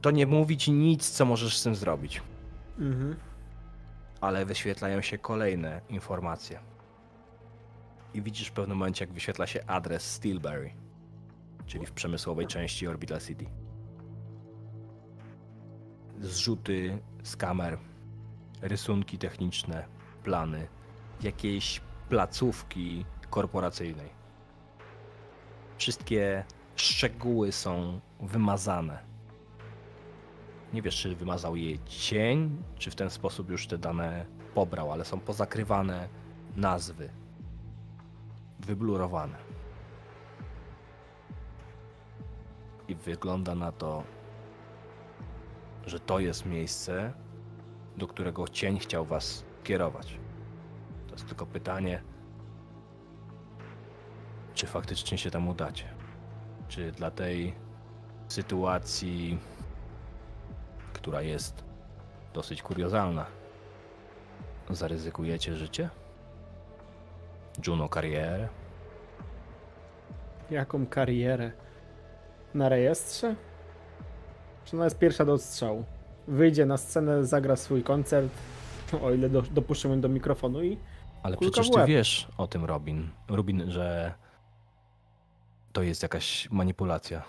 [0.00, 2.22] to nie mówi ci nic, co możesz z tym zrobić.
[2.78, 3.16] Mhm.
[4.20, 6.60] Ale wyświetlają się kolejne informacje.
[8.14, 10.72] I widzisz w pewnym momencie, jak wyświetla się adres Steelberry,
[11.66, 13.46] czyli w przemysłowej części Orbital City.
[16.20, 17.78] Zrzuty z kamer,
[18.62, 19.84] rysunki techniczne,
[20.24, 20.68] plany,
[21.22, 24.08] jakiejś placówki korporacyjnej.
[25.78, 26.44] Wszystkie
[26.76, 29.09] szczegóły są wymazane.
[30.72, 35.04] Nie wiesz, czy wymazał je cień, czy w ten sposób już te dane pobrał, ale
[35.04, 36.08] są pozakrywane
[36.56, 37.10] nazwy.
[38.60, 39.36] Wyblurowane.
[42.88, 44.02] I wygląda na to,
[45.86, 47.12] że to jest miejsce,
[47.96, 50.18] do którego cień chciał was kierować.
[51.06, 52.02] To jest tylko pytanie,
[54.54, 55.84] czy faktycznie się tam udacie.
[56.68, 57.54] Czy dla tej
[58.28, 59.38] sytuacji,
[61.00, 61.64] która jest
[62.34, 63.26] dosyć kuriozalna,
[64.70, 65.90] zaryzykujecie życie?
[67.66, 68.48] Juno karierę?
[70.50, 71.52] Jaką karierę?
[72.54, 73.34] Na rejestrze?
[74.64, 75.84] Czy ona jest pierwsza do odstrzału?
[76.28, 78.32] Wyjdzie na scenę, zagra swój koncert,
[79.04, 79.42] o ile do,
[79.84, 80.78] ją do mikrofonu i
[81.22, 83.08] Ale przecież ty wiesz o tym, Robin.
[83.28, 84.14] Rubin, że
[85.72, 87.22] to jest jakaś manipulacja.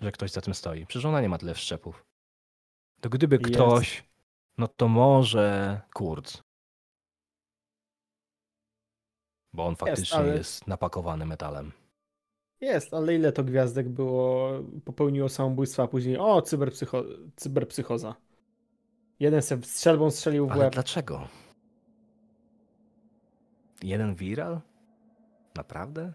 [0.00, 0.86] Że ktoś za tym stoi.
[0.86, 2.05] Przecież ona nie ma tyle wszczepów.
[3.00, 3.54] To gdyby Jest.
[3.54, 4.04] ktoś,
[4.58, 6.42] no to może Kurz.
[9.52, 11.72] Bo on faktycznie ale- jest napakowany metalem.
[12.60, 14.50] jest, ale ile to gwiazdek było,
[14.84, 17.04] popełniło samobójstwa, a później o, cyberpsycho,
[17.36, 18.14] cyberpsychoza.
[19.20, 20.72] Jeden se strzelbą strzelił w Ale łeb.
[20.72, 21.28] dlaczego?
[23.82, 24.60] Jeden viral?
[25.54, 26.12] Naprawdę?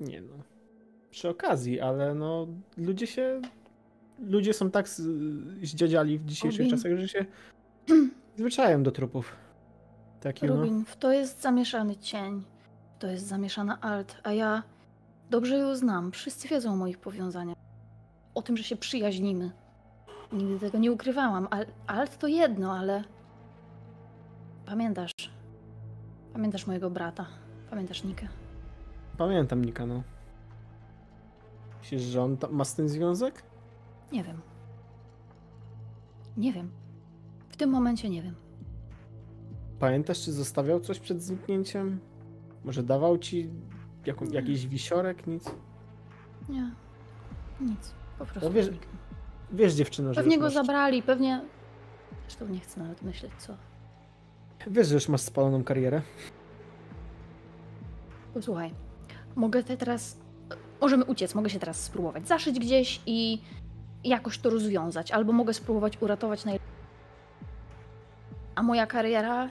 [0.00, 0.34] Nie no.
[1.10, 2.46] Przy okazji, ale no
[2.76, 3.40] ludzie się.
[4.20, 4.88] Ludzie są tak
[5.62, 6.76] zdziadziali w dzisiejszych Robin.
[6.76, 7.24] czasach, że się
[8.36, 9.36] zwyczają do trupów.
[10.20, 10.56] Taki no.
[10.56, 12.42] Rubin, w to jest zamieszany cień,
[12.98, 14.62] to jest zamieszana alt, a ja
[15.30, 16.12] dobrze ją znam.
[16.12, 17.56] Wszyscy wiedzą o moich powiązaniach.
[18.34, 19.50] O tym, że się przyjaźnimy.
[20.32, 21.48] Nigdy tego nie ukrywałam.
[21.50, 23.04] Al- Alt to jedno, ale.
[24.66, 25.12] Pamiętasz.
[26.32, 27.26] Pamiętasz mojego brata.
[27.70, 28.28] Pamiętasz Nikę.
[29.18, 30.02] Pamiętam Nika, no.
[31.78, 33.42] Myślisz, że on ma z tym związek?
[34.12, 34.40] Nie wiem.
[36.36, 36.70] Nie wiem.
[37.48, 38.34] W tym momencie nie wiem.
[39.78, 42.00] Pamiętasz, czy zostawiał coś przed zniknięciem?
[42.64, 43.50] Może dawał ci
[44.06, 44.34] jaką, Nie.
[44.34, 45.44] jakiś wisiorek, nic?
[46.48, 46.70] Nie.
[47.60, 47.94] Nic.
[48.18, 48.48] Po prostu.
[48.48, 48.70] No wiesz.
[49.52, 51.44] Wiesz, dziewczyno, że Pewnie go masz, zabrali, pewnie.
[52.22, 53.54] Zresztą nie chcę nawet myśleć, co.
[54.66, 56.02] Wiesz, że już masz spaloną karierę?
[58.34, 58.74] Posłuchaj,
[59.36, 60.16] mogę te teraz.
[60.80, 63.42] Możemy uciec, mogę się teraz spróbować zaszyć gdzieś i
[64.04, 66.58] jakoś to rozwiązać, albo mogę spróbować uratować naj.
[68.54, 69.50] A moja kariera.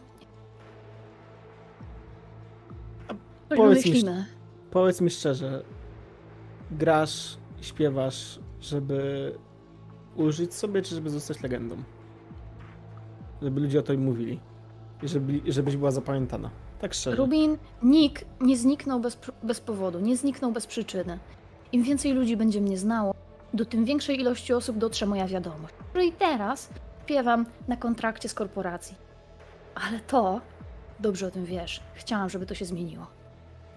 [3.50, 4.26] Coś Powiedz mi, wymyślimy.
[4.72, 5.64] Powiedz mi szczerze,
[6.72, 9.34] grasz, śpiewasz, żeby
[10.16, 11.76] użyć sobie, czy żeby zostać legendą?
[13.42, 14.40] Żeby ludzie o to mówili.
[15.04, 16.50] I żeby, żebyś była zapamiętana.
[16.80, 17.18] Tak szczerze.
[17.18, 21.20] Rubin, Nick nie zniknął bez, bez powodu, nie zniknął bez przyczyny.
[21.72, 23.16] Im więcej ludzi będzie mnie znało,
[23.54, 25.74] do tym większej ilości osób dotrze moja wiadomość.
[25.96, 26.70] No i teraz
[27.04, 28.96] śpiewam na kontrakcie z korporacji.
[29.76, 30.42] Ale to,
[31.00, 33.08] dobrze o tym wiesz, chciałam, żeby to się zmieniło.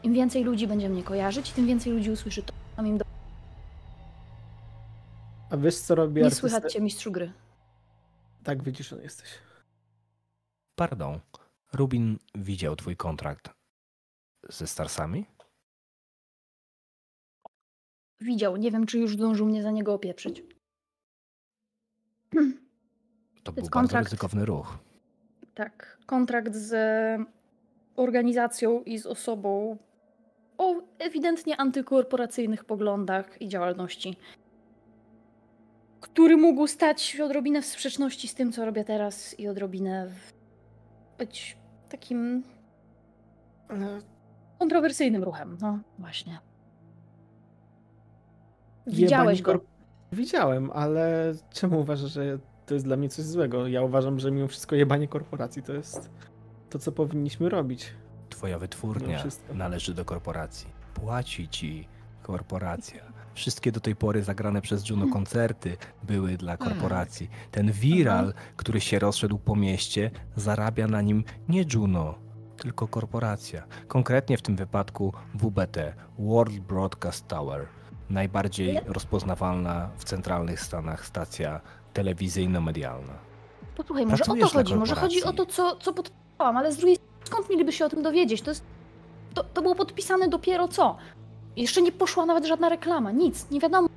[0.02, 2.52] Im więcej ludzi będzie mnie kojarzyć, tym więcej ludzi usłyszy to.
[2.76, 3.04] Mam im do...
[5.50, 6.40] A wiesz, co robi Nie artysta?
[6.48, 7.32] słychać cię, mistrzu gry.
[8.44, 9.28] Tak wyciszony jesteś.
[10.74, 11.20] Pardon.
[11.72, 13.50] Rubin widział twój kontrakt
[14.48, 15.26] ze Starsami?
[18.22, 20.42] Widział, nie wiem, czy już zdążył mnie za niego opieprzyć.
[22.32, 24.06] To jest był bardzo kontrakt.
[24.06, 24.78] ryzykowny ruch.
[25.54, 26.74] Tak, kontrakt z
[27.96, 29.78] organizacją i z osobą
[30.58, 34.16] o ewidentnie antykorporacyjnych poglądach i działalności,
[36.00, 40.32] który mógł stać odrobinę w sprzeczności z tym, co robię teraz i odrobinę w...
[41.18, 41.56] być
[41.88, 42.42] takim
[43.68, 44.00] Ale
[44.58, 45.58] kontrowersyjnym ruchem.
[45.60, 46.38] No, właśnie.
[48.86, 49.64] Widziałeś Jebani go.
[50.12, 53.68] Widziałem, ale czemu uważasz, że to jest dla mnie coś złego?
[53.68, 56.10] Ja uważam, że mimo wszystko jebanie korporacji to jest
[56.70, 57.92] to, co powinniśmy robić.
[58.28, 60.70] Twoja wytwórnia należy do korporacji.
[60.94, 61.88] Płaci ci
[62.22, 63.12] korporacja.
[63.34, 67.30] Wszystkie do tej pory zagrane przez Juno koncerty były dla korporacji.
[67.50, 72.14] Ten viral, który się rozszedł po mieście, zarabia na nim nie Juno,
[72.56, 73.66] tylko korporacja.
[73.88, 77.66] Konkretnie w tym wypadku WBT, World Broadcast Tower.
[78.12, 81.60] Najbardziej rozpoznawalna w centralnych Stanach stacja
[81.92, 83.12] telewizyjno-medialna.
[83.76, 86.76] Posłuchaj, może o to Pracujesz chodzi, może chodzi o to, co, co podpisałam, ale z
[86.76, 88.42] drugiej strony skąd mieliby się o tym dowiedzieć?
[88.42, 88.64] To, jest,
[89.34, 90.96] to, to było podpisane dopiero co?
[91.56, 93.88] Jeszcze nie poszła nawet żadna reklama, nic, nie wiadomo.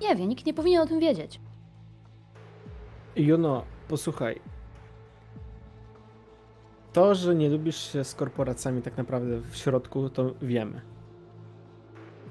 [0.00, 1.40] Nie wie, nikt nie powinien o tym wiedzieć.
[3.16, 4.40] Juno, posłuchaj.
[6.92, 10.80] To, że nie lubisz się z korporacjami tak naprawdę w środku, to wiemy.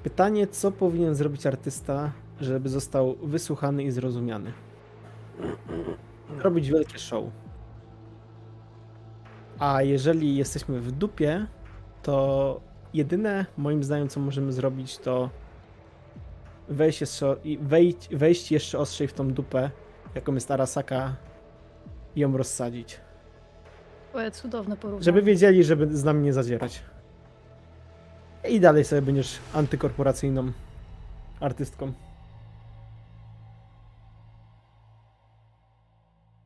[0.06, 4.52] Pytanie, co powinien zrobić artysta, żeby został wysłuchany i zrozumiany?
[6.38, 7.24] Robić wielkie show.
[9.58, 11.46] A jeżeli jesteśmy w dupie,
[12.02, 12.60] to
[12.94, 15.30] jedyne moim zdaniem, co możemy zrobić, to
[16.68, 19.70] wejść jeszcze, wejść, wejść jeszcze ostrzej w tą dupę,
[20.14, 21.16] jaką jest Arasaka,
[22.16, 23.00] i ją rozsadzić.
[24.32, 25.04] Cudowne porównanie.
[25.04, 26.82] Żeby wiedzieli, żeby z nami nie zadzierać.
[28.50, 30.52] I dalej sobie będziesz antykorporacyjną
[31.40, 31.92] artystką.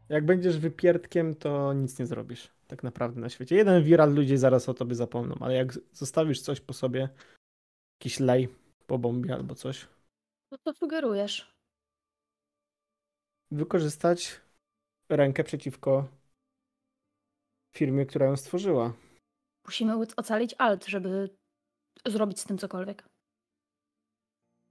[0.08, 2.50] Jak będziesz wypierdkiem, to nic nie zrobisz.
[2.66, 3.56] Tak naprawdę na świecie.
[3.56, 7.08] Jeden viral ludzie zaraz o tobie zapomną, ale jak zostawisz coś po sobie,
[8.00, 8.48] jakiś lej
[8.86, 9.88] po bombie albo coś,
[10.50, 11.54] Co to sugerujesz?
[13.52, 14.40] wykorzystać
[15.08, 16.08] rękę przeciwko
[17.76, 18.92] firmie, która ją stworzyła.
[19.66, 21.30] Musimy ocalić alt, żeby
[22.06, 23.04] zrobić z tym cokolwiek.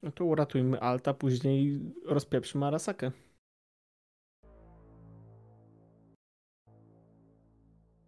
[0.04, 3.12] No to uratujmy Alta, później rozpieprzymy Arasakę.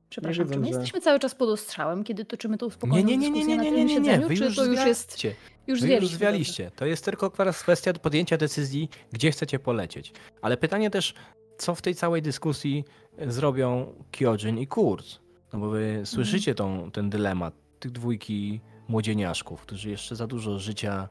[0.09, 3.17] Przepraszam, wiedzą, czy my że- jesteśmy cały czas pod ostrzałem, kiedy toczymy tą spokojną Nie,
[3.17, 4.05] nie, nie, nie, dyskusję nie, na nie, tym nie, nie, nie.
[4.05, 5.23] siedzeniu, Wy czy już to już jest...
[5.67, 6.71] Już Wy już zwialiście.
[6.75, 10.13] To jest tylko kwes- kwestia podjęcia decyzji, gdzie chcecie polecieć.
[10.41, 11.13] Ale pytanie też,
[11.57, 12.85] co w tej całej dyskusji
[13.27, 15.19] zrobią Kyojin i Kurz?
[15.53, 16.05] No bo wy Mhm.
[16.05, 18.61] słyszycie tą, ten dylemat tych dwójki
[18.91, 21.09] młodzieniaszków, którzy jeszcze za dużo życia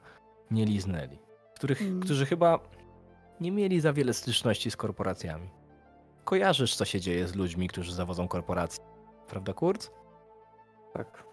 [0.51, 1.19] nie liznęli.
[1.55, 2.01] Których, Mm.
[2.01, 2.59] Którzy chyba
[3.41, 5.51] nie mieli za wiele styczności z korporacjami.
[6.25, 8.85] Kojarzysz, co się dzieje z ludźmi, którzy zawodzą korporacje.
[9.29, 9.91] Prawda, Kurz?
[10.93, 11.25] Tak,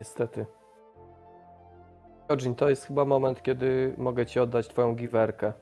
[0.00, 0.46] niestety.
[2.30, 5.52] Jojin, to jest chyba moment, kiedy mogę ci oddać twoją giwerkę.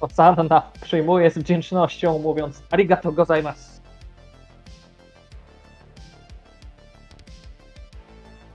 [0.00, 3.69] Osanna przyjmuje z wdzięcznością, mówiąc arigato gozaimasu.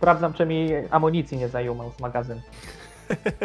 [0.06, 2.42] Sprawdzam, czy mi amunicji nie zajumał z magazynu.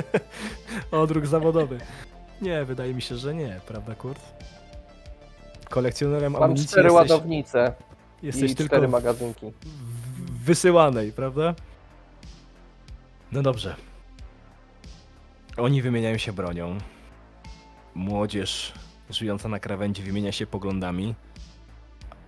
[0.90, 1.78] Odruch zawodowy.
[2.42, 4.20] Nie, wydaje mi się, że nie, prawda, Kurt?
[5.70, 7.74] Kolekcjonerem Mam amunicji cztery jesteś, ładownice
[8.22, 9.46] jesteś i tylko cztery magazynki.
[9.62, 11.54] w- wysyłanej, prawda?
[13.32, 13.76] No dobrze.
[15.56, 16.78] Oni wymieniają się bronią.
[17.94, 18.72] Młodzież
[19.10, 21.14] żyjąca na krawędzi wymienia się poglądami.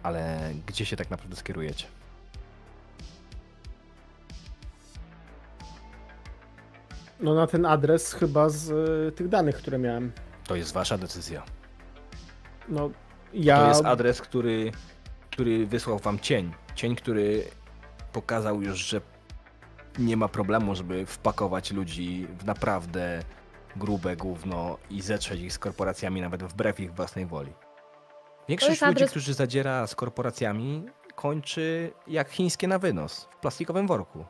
[0.03, 1.87] Ale gdzie się tak naprawdę skierujecie?
[7.23, 8.70] No na ten adres chyba z
[9.09, 10.12] y, tych danych, które miałem.
[10.47, 11.43] To jest wasza decyzja.
[12.69, 12.90] No
[13.35, 13.57] ja...
[13.61, 14.73] To jest adres, który,
[15.31, 16.53] który wysłał wam cień.
[16.74, 17.44] Cień, który
[18.12, 19.01] pokazał już, że
[19.99, 23.23] nie ma problemu, żeby wpakować ludzi w naprawdę
[23.77, 27.53] grube gówno i zetrzeć ich z korporacjami nawet wbrew ich własnej woli.
[28.49, 34.24] Większość ludzi, adres- którzy zadziera z korporacjami, kończy jak chińskie na wynos, w plastikowym worku.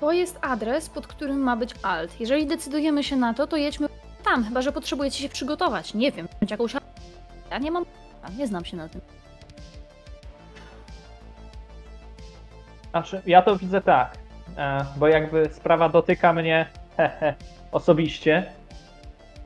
[0.00, 2.20] To jest adres, pod którym ma być alt.
[2.20, 3.88] Jeżeli decydujemy się na to, to jedźmy
[4.24, 5.94] tam, chyba że potrzebujecie się przygotować.
[5.94, 6.72] Nie wiem, jakąś...
[7.50, 7.84] Ja nie mam...
[8.38, 9.00] Nie znam się na tym.
[12.90, 14.18] Znaczy, ja to widzę tak,
[14.56, 16.66] e, bo jakby sprawa dotyka mnie
[16.96, 17.34] hehe,
[17.72, 18.46] osobiście,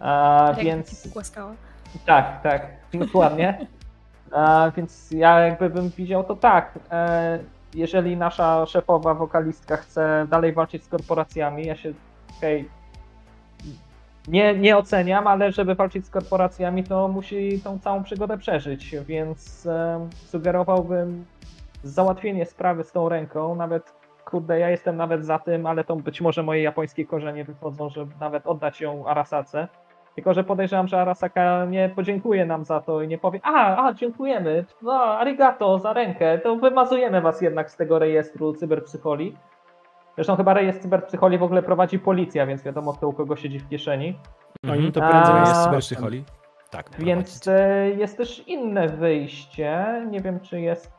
[0.00, 1.08] a, Jak więc
[2.06, 3.66] tak, tak, dokładnie.
[4.32, 6.78] A, więc ja jakby bym widział to tak.
[6.90, 7.38] E,
[7.74, 11.92] jeżeli nasza szefowa wokalistka chce dalej walczyć z korporacjami, ja się
[12.38, 12.68] okej,
[14.28, 19.66] nie, nie oceniam, ale żeby walczyć z korporacjami, to musi tą całą przygodę przeżyć, więc
[19.66, 21.24] e, sugerowałbym
[21.84, 23.92] załatwienie sprawy z tą ręką, nawet
[24.24, 28.12] kurde, ja jestem nawet za tym, ale to być może moje japońskie korzenie wychodzą, żeby
[28.20, 29.68] nawet oddać ją Arasace.
[30.14, 33.92] Tylko, że podejrzewam, że Arasaka nie podziękuje nam za to i nie powie, a, a,
[33.94, 39.36] dziękujemy, no, arigato za rękę, to wymazujemy was jednak z tego rejestru cyberpsycholi.
[40.14, 43.68] Zresztą chyba rejestr cyberpsycholi w ogóle prowadzi policja, więc wiadomo kto u kogo siedzi w
[43.68, 44.18] kieszeni.
[44.70, 46.24] Oni to A- prędzej A- jest cyberpsycholi?
[46.70, 46.90] Tak.
[46.98, 47.48] Więc prowadzić.
[47.48, 49.86] e, jest też inne wyjście.
[50.10, 50.92] Nie wiem, czy jest.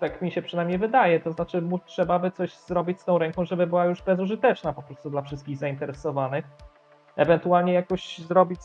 [0.00, 1.20] Tak mi się przynajmniej wydaje.
[1.20, 4.82] To znaczy, mu trzeba by coś zrobić z tą ręką, żeby była już bezużyteczna po
[4.82, 6.44] prostu dla wszystkich zainteresowanych.
[7.18, 8.60] Ewentualnie jakoś zrobić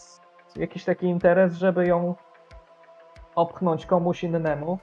[0.56, 2.16] jakiś taki interes, żeby ją
[3.36, 4.80] opchnąć komuś innemu,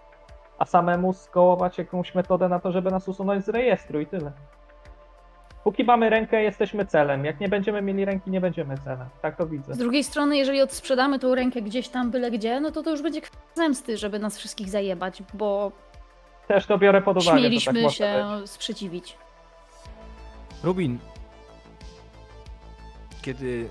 [0.58, 4.32] a samemu skołować jakąś metodę na to, żeby nas usunąć z rejestru i tyle.
[5.64, 7.24] Póki mamy rękę, jesteśmy celem.
[7.24, 9.08] Jak nie będziemy mieli ręki, nie będziemy celem.
[9.22, 9.74] Tak to widzę.
[9.74, 13.02] Z drugiej strony, jeżeli odsprzedamy tą rękę gdzieś tam, byle gdzie, no to to już
[13.02, 13.20] będzie
[13.54, 15.72] zemsty, żeby nas wszystkich zajebać, bo
[16.48, 17.30] Też to biorę pod uwagę.
[17.30, 18.50] tak śmieliśmy może się być.
[18.50, 19.18] sprzeciwić.
[20.64, 20.98] Rubin,
[23.20, 23.70] kiedy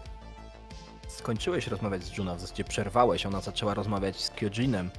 [1.07, 4.89] skończyłeś rozmawiać z Juna, w zasadzie przerwałeś, ona zaczęła rozmawiać z Kyojinem.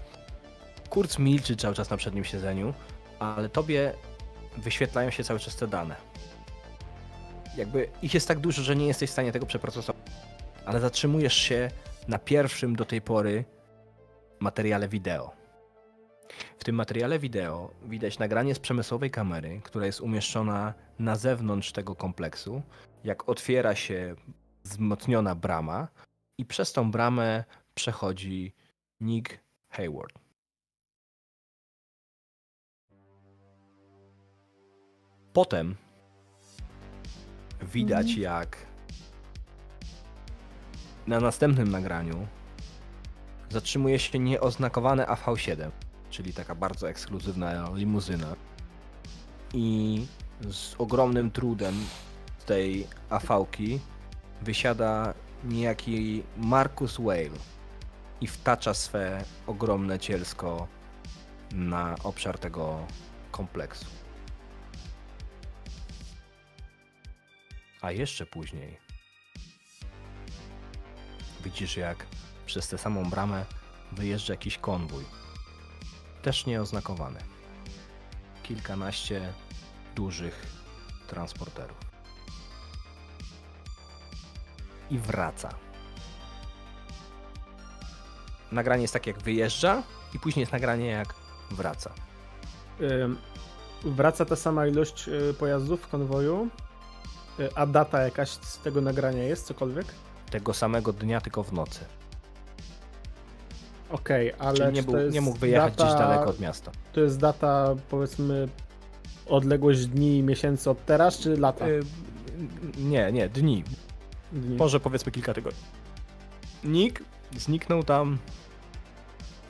[0.90, 2.74] Kurz milczy cały czas na przednim siedzeniu,
[3.18, 3.94] ale tobie
[4.56, 5.96] wyświetlają się cały czas te dane.
[7.56, 10.02] Jakby ich jest tak dużo, że nie jesteś w stanie tego przeprocesować,
[10.64, 11.70] ale zatrzymujesz się
[12.08, 13.44] na pierwszym do tej pory
[14.40, 15.40] materiale wideo.
[16.58, 21.94] W tym materiale wideo widać nagranie z przemysłowej kamery, która jest umieszczona na zewnątrz tego
[21.94, 22.62] kompleksu,
[23.04, 24.14] jak otwiera się
[24.64, 25.88] wzmocniona brama
[26.38, 28.54] i przez tą bramę przechodzi
[29.00, 29.38] Nick
[29.68, 30.18] Hayward.
[35.32, 35.76] Potem
[37.62, 38.22] widać Mhm.
[38.22, 38.56] jak
[41.06, 42.26] na następnym nagraniu
[43.50, 45.70] zatrzymuje się nieoznakowane AV7,
[46.10, 48.36] czyli taka bardzo ekskluzywna limuzyna.
[49.54, 50.06] I
[50.50, 51.74] z ogromnym trudem
[52.38, 53.80] z tej AV-ki
[54.42, 55.14] wysiada
[55.44, 57.38] niejaki Marcus Whale
[58.20, 60.68] i wtacza swe ogromne cielsko
[61.52, 62.86] na obszar tego
[63.30, 63.86] kompleksu.
[67.80, 68.78] A jeszcze później
[71.44, 72.06] widzisz, jak
[72.46, 73.44] przez tę samą bramę
[73.92, 75.04] wyjeżdża jakiś konwój.
[76.22, 77.20] Też nieoznakowany.
[78.42, 79.32] Kilkanaście
[79.94, 80.46] dużych
[81.06, 81.89] transporterów.
[84.90, 85.48] I wraca.
[88.52, 89.82] Nagranie jest tak jak wyjeżdża
[90.14, 91.14] i później jest nagranie jak
[91.50, 91.92] wraca.
[92.80, 93.18] Ym,
[93.84, 96.48] Wraca ta sama ilość y, pojazdów w konwoju,
[97.40, 99.86] y, a data jakaś z tego nagrania jest, cokolwiek?
[100.30, 101.80] Tego samego dnia, tylko w nocy.
[103.90, 106.70] Okej, ale Czyli nie, był, nie mógł wyjechać data, gdzieś daleko od miasta.
[106.92, 108.48] To jest data, powiedzmy,
[109.26, 111.68] odległość dni i miesięcy od teraz, czy lata?
[111.68, 111.80] Y,
[112.78, 113.64] nie, nie, dni.
[114.32, 114.56] Dni.
[114.56, 115.60] Może powiedzmy kilka tygodni.
[116.64, 117.02] Nick
[117.36, 118.18] zniknął tam.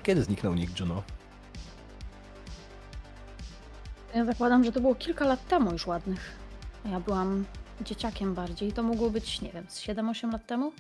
[0.02, 1.02] Kiedy zniknął Nick Juno?
[4.15, 6.36] Ja zakładam, że to było kilka lat temu już ładnych.
[6.85, 7.44] A Ja byłam
[7.81, 8.73] dzieciakiem bardziej.
[8.73, 10.73] To mogło być, nie wiem, z 7-8 lat temu?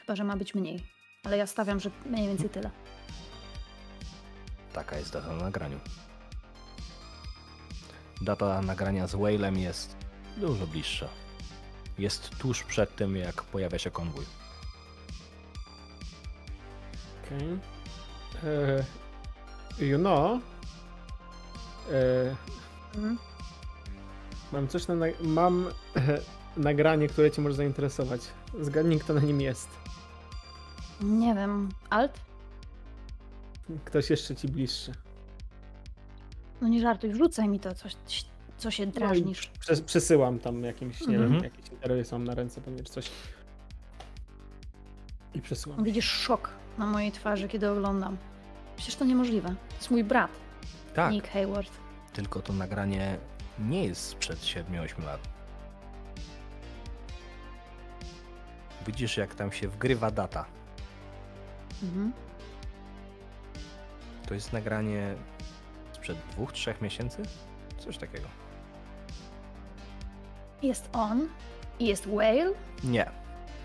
[0.00, 0.86] Chyba, że ma być mniej.
[1.24, 2.70] Ale ja stawiam, że mniej więcej tyle.
[4.72, 5.78] Taka jest data na nagraniu.
[8.20, 9.96] Data nagrania z Whalem jest
[10.36, 11.08] dużo bliższa.
[11.98, 14.24] Jest tuż przed tym, jak pojawia się konwój.
[17.26, 17.58] Okej.
[18.44, 18.84] E,
[19.78, 20.40] You know,
[21.92, 22.36] e,
[22.94, 23.18] Mhm.
[24.52, 24.94] mam coś na...
[25.20, 25.66] Mam
[26.56, 28.20] nagranie, które cię może zainteresować.
[28.60, 29.68] Zgadnij, kto na nim jest.
[31.00, 32.20] Nie wiem, alt?
[33.84, 34.92] Ktoś jeszcze ci bliższy.
[36.60, 37.94] No nie żartuj, wrzucaj mi to coś,
[38.62, 39.50] co się No drażnisz.
[39.60, 41.32] Przes- przesyłam tam jakimś, nie Mhm.
[41.32, 43.10] wiem, jakiś internet mam na ręce pewnie, czy coś.
[45.34, 45.84] I przesyłam.
[45.84, 48.16] Widzisz szok na mojej twarzy, kiedy oglądam.
[48.76, 49.48] Przecież to niemożliwe.
[49.48, 50.30] To jest mój brat,
[50.94, 51.70] Tak, Nick Hayward.
[52.12, 53.18] tylko to nagranie
[53.58, 55.20] nie jest sprzed 7-8 lat.
[58.86, 60.44] Widzisz, jak tam się wgrywa data.
[61.82, 62.12] Mhm.
[64.28, 65.14] To jest nagranie
[65.92, 67.22] sprzed 2-3 miesięcy?
[67.78, 68.28] Coś takiego.
[70.62, 71.28] Jest on
[71.78, 72.52] i jest Whale.
[72.84, 73.10] Nie.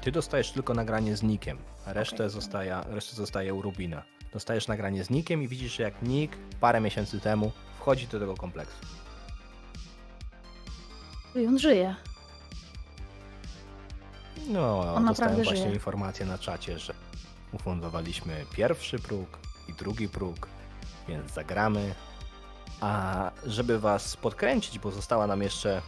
[0.02, 2.30] Ty dostajesz tylko nagranie z Nickiem, a resztę, Okej.
[2.30, 4.04] zostaje, resztę zostaje u Rubina.
[4.34, 8.78] Dostajesz nagranie z Nickiem i widzisz, jak Nick parę miesięcy temu wchodzi do tego kompleksu.
[11.36, 11.96] I on żyje.
[14.48, 15.74] No, On dostałem właśnie żyje.
[15.74, 16.94] informację na czacie, że
[17.52, 20.48] ufundowaliśmy pierwszy próg i drugi próg,
[21.08, 21.96] więc zagramy.
[22.82, 25.82] A żeby was podkręcić, bo została nam jeszcze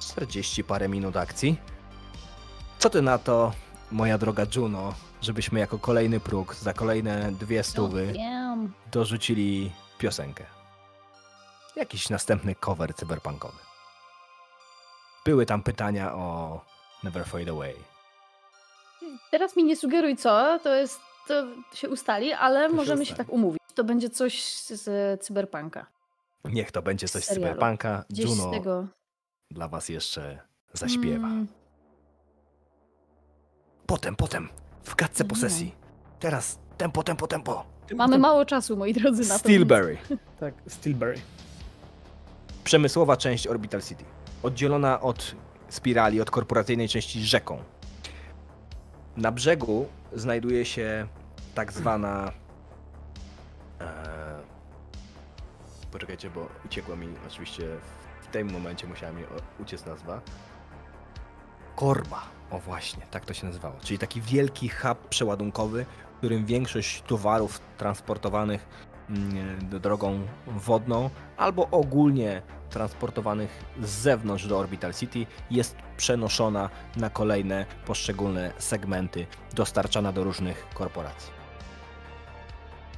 [0.00, 1.56] 40 parę minut akcji,
[2.78, 3.52] co ty na to,
[3.92, 8.56] moja droga Juno, żebyśmy jako kolejny próg za kolejne dwie stówy No,
[8.92, 10.44] dorzucili piosenkę?
[11.76, 13.58] Jakiś następny cover cyberpunkowy.
[15.24, 16.60] były tam pytania o
[17.04, 17.74] Never Fade Away.
[19.30, 21.34] Teraz mi nie sugeruj co, to jest, to
[21.74, 23.26] się ustali, ale się możemy się ustali.
[23.26, 23.62] tak umówić.
[23.74, 25.86] To będzie coś z, cyberpunka.
[26.44, 28.04] Niech to będzie coś z cyberpunka.
[28.10, 28.86] Gdzieś Juno z tego.
[29.50, 30.38] Dla was jeszcze
[30.72, 31.26] zaśpiewa.
[31.26, 31.46] Mm,
[33.86, 34.48] Potem, potem.
[34.84, 35.30] W gadce No.
[35.30, 35.74] posesji.
[36.20, 36.58] Teraz.
[36.76, 37.64] Tempo, tempo, tempo.
[37.96, 39.38] mamy mało czasu, moi drodzy, na to.
[39.38, 39.98] Steelberry.
[40.40, 41.20] Tak, Steelberry.
[42.64, 44.04] Przemysłowa część Orbital City.
[44.42, 45.34] Oddzielona od
[45.68, 47.58] spirali, od korporacyjnej części rzeką.
[49.16, 51.08] Na brzegu znajduje się
[51.54, 52.32] tak zwana.
[53.80, 53.86] E,
[55.92, 57.68] poczekajcie, bo uciekła mi oczywiście
[58.28, 59.24] w tym momencie musiała mi
[59.60, 60.20] uciec nazwa.
[61.76, 62.22] Korba.
[62.50, 63.74] O właśnie, tak to się nazywało.
[63.80, 68.68] Czyli taki wielki hub przeładunkowy, w którym większość towarów transportowanych
[69.10, 77.66] mm, drogą wodną albo ogólnie transportowanych z zewnątrz do Orbital City jest przenoszona na kolejne
[77.86, 81.32] poszczególne segmenty, dostarczana do różnych korporacji.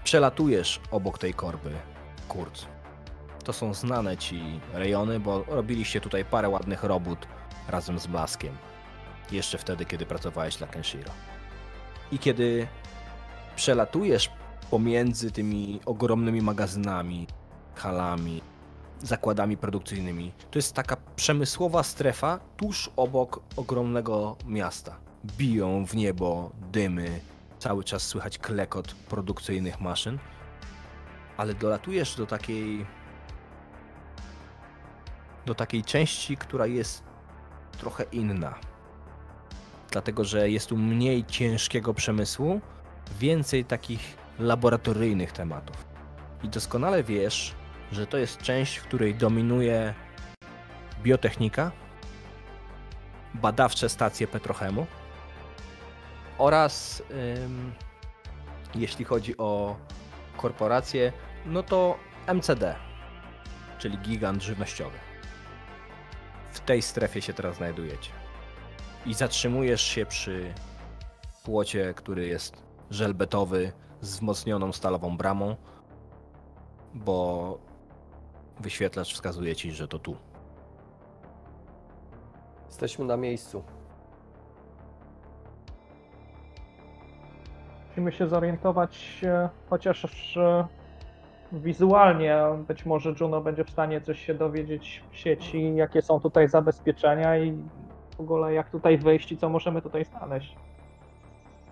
[0.04, 1.70] Przelatujesz obok tej korby,
[2.28, 2.79] Kurt.
[3.44, 7.26] To są znane ci rejony, bo robiliście tutaj parę ładnych robót
[7.68, 8.56] razem z Blaskiem.
[9.32, 11.10] Jeszcze wtedy, kiedy pracowałeś dla Kenshiro.
[12.12, 12.66] I kiedy
[13.56, 14.30] przelatujesz
[14.70, 17.26] pomiędzy tymi ogromnymi magazynami,
[17.74, 18.42] halami,
[19.02, 20.32] zakładami produkcyjnymi.
[20.50, 24.96] To jest taka przemysłowa strefa tuż obok ogromnego miasta.
[25.38, 27.20] Biją w niebo dymy,
[27.58, 30.18] cały czas słychać klekot produkcyjnych maszyn,
[31.36, 32.86] ale dolatujesz do takiej
[35.46, 37.02] do takiej części, która jest
[37.78, 38.54] trochę inna.
[39.90, 42.60] Dlatego, że jest tu mniej ciężkiego przemysłu,
[43.18, 45.84] więcej takich laboratoryjnych tematów.
[46.42, 47.54] I doskonale wiesz,
[47.92, 49.94] że to jest część, w której dominuje
[51.02, 51.72] biotechnika,
[53.34, 54.86] badawcze stacje petrochemu
[56.38, 57.02] oraz
[57.44, 57.72] ym,
[58.74, 59.76] jeśli chodzi o
[60.36, 61.12] korporacje,
[61.46, 62.74] no to MCD,
[63.78, 65.09] czyli gigant żywnościowy.
[66.52, 68.10] W tej strefie się teraz znajdujecie.
[69.06, 70.54] I zatrzymujesz się przy
[71.44, 75.56] płocie, który jest żelbetowy z wzmocnioną stalową bramą,
[76.94, 77.58] bo
[78.60, 80.16] wyświetlacz wskazuje ci, że to tu.
[82.66, 83.62] Jesteśmy na miejscu.
[87.88, 90.68] Musimy się zorientować, e, chociaż e,
[91.52, 92.38] wizualnie
[92.68, 97.38] być może Juno będzie w stanie coś się dowiedzieć w sieci, jakie są tutaj zabezpieczenia
[97.38, 97.52] i
[98.16, 100.56] w ogóle jak tutaj wyjść i co możemy tutaj znaleźć.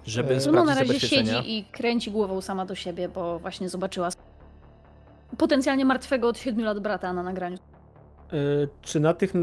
[0.05, 3.39] Żeby E, Juno no, na sprawdzić razie siedzi i kręci głową sama do siebie, bo
[3.39, 4.08] właśnie zobaczyła
[5.39, 7.57] potencjalnie martwego od 7 lat brata na nagraniu.
[8.32, 9.40] Y, Czy na tych y,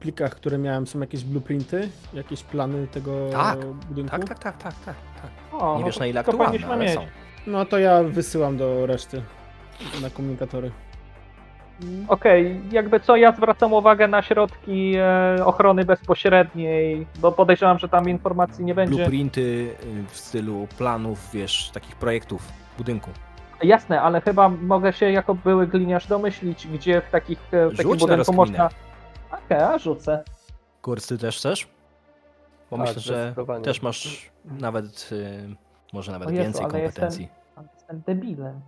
[0.00, 4.10] plikach, które miałem, są jakieś blueprinty, jakieś plany tego Tak, budynku?
[4.10, 4.94] Tak, tak, tak, tak, tak.
[5.22, 5.60] tak.
[5.62, 6.94] O, Nie wiesz na ile to aktualne, ale mieć.
[6.94, 7.00] są.
[7.46, 9.22] No to ja wysyłam do reszty
[10.02, 10.70] na komunikatory.
[12.08, 18.08] Okej, jakby co, ja zwracam uwagę na środki e, ochrony bezpośredniej, bo podejrzewam, że tam
[18.08, 18.94] informacji nie będzie.
[18.96, 22.42] Blueprinty y, w stylu planów, wiesz, takich projektów
[22.78, 23.10] budynku.
[23.62, 27.96] Jasne, ale chyba mogę się jako były gliniarz domyślić, gdzie w takich, e, w takim
[27.96, 28.70] budynku można...
[29.44, 30.24] Okej, a rzucę.
[30.82, 31.68] Kurs, ty też chcesz?
[32.70, 35.56] Bo Tak, myślę, że też masz nawet, y,
[35.92, 37.28] może nawet Jezu, więcej ale jestem- kompetencji.
[37.74, 38.60] Jestem debilem.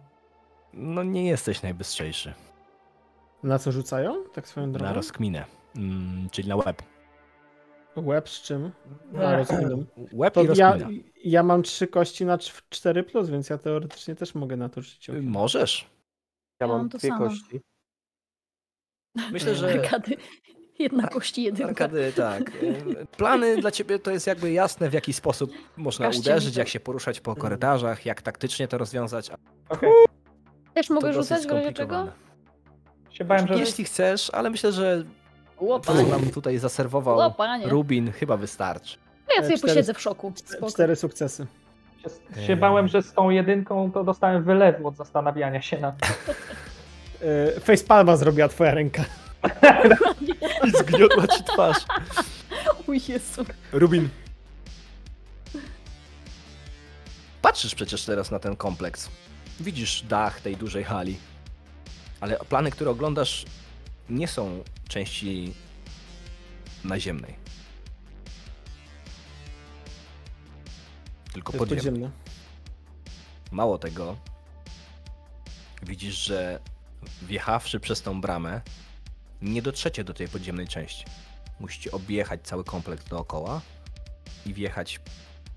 [0.72, 2.34] No nie jesteś najbystrzejszy.
[3.42, 4.24] Na co rzucają?
[4.34, 4.86] Tak swoją drogą?
[4.86, 5.44] Na rozkminę,
[5.76, 6.82] mm, czyli na web.
[7.96, 8.70] Łeb z czym?
[9.12, 9.84] Na rozkminę.
[10.12, 11.02] Web To i ja, rozkmina.
[11.24, 14.82] ja mam trzy kości na cz- 4, plus, więc ja teoretycznie też mogę na to
[14.82, 15.08] rzucić.
[15.22, 15.90] Możesz.
[16.60, 17.18] Ja Ja mam dwie samo.
[17.28, 17.60] kości.
[19.32, 20.16] Myślę, że Arkady.
[20.78, 21.70] Jedna kość, jedynka.
[21.84, 22.50] Arkady, tak.
[22.62, 26.54] Y, Plany dla ciebie to jest jakby jasne, w jaki sposób można Pokażcie mi uderzyć,
[26.54, 26.60] to.
[26.60, 29.30] jak się poruszać po korytarzach, jak taktycznie to rozwiązać.
[29.68, 29.90] Okej.
[30.74, 32.06] Też mogę to rzucać w razie czego?
[33.10, 33.54] Się bałem, że...
[33.54, 35.02] Jeśli chcesz, ale myślę, że
[35.58, 35.92] to, Łopa.
[35.92, 37.34] co nam tutaj zaserwował.
[37.64, 38.98] Rubin, chyba wystarczy.
[39.28, 40.32] No ja sobie Cztery- posiedzę w szoku.
[40.36, 40.70] Spoko.
[40.72, 41.46] Cztery sukcesy.
[42.36, 46.10] Się, się bałem, że z tą jedynką to dostałem wylewu od zastanawiania się nad tym.
[47.56, 49.04] Y, Facepalma zrobiła twoja ręka.
[50.64, 51.76] I zgniotła ci twarz.
[52.88, 53.44] O Jezu.
[53.72, 54.08] Rubin.
[57.42, 59.10] Patrzysz przecież teraz na ten kompleks.
[59.60, 61.16] Widzisz dach tej dużej hali.
[62.20, 63.44] Ale plany, które oglądasz,
[64.08, 65.54] nie są części
[66.84, 67.34] naziemnej.
[71.32, 71.78] Tylko podziemnej.
[71.78, 72.10] podziemne.
[73.50, 74.16] Mało tego,
[75.82, 76.60] widzisz, że
[77.22, 78.60] wjechawszy przez tą bramę,
[79.44, 81.04] nie dotrzecie do tej podziemnej części.
[81.60, 83.60] musicie objechać cały kompleks dookoła
[84.46, 85.00] i wjechać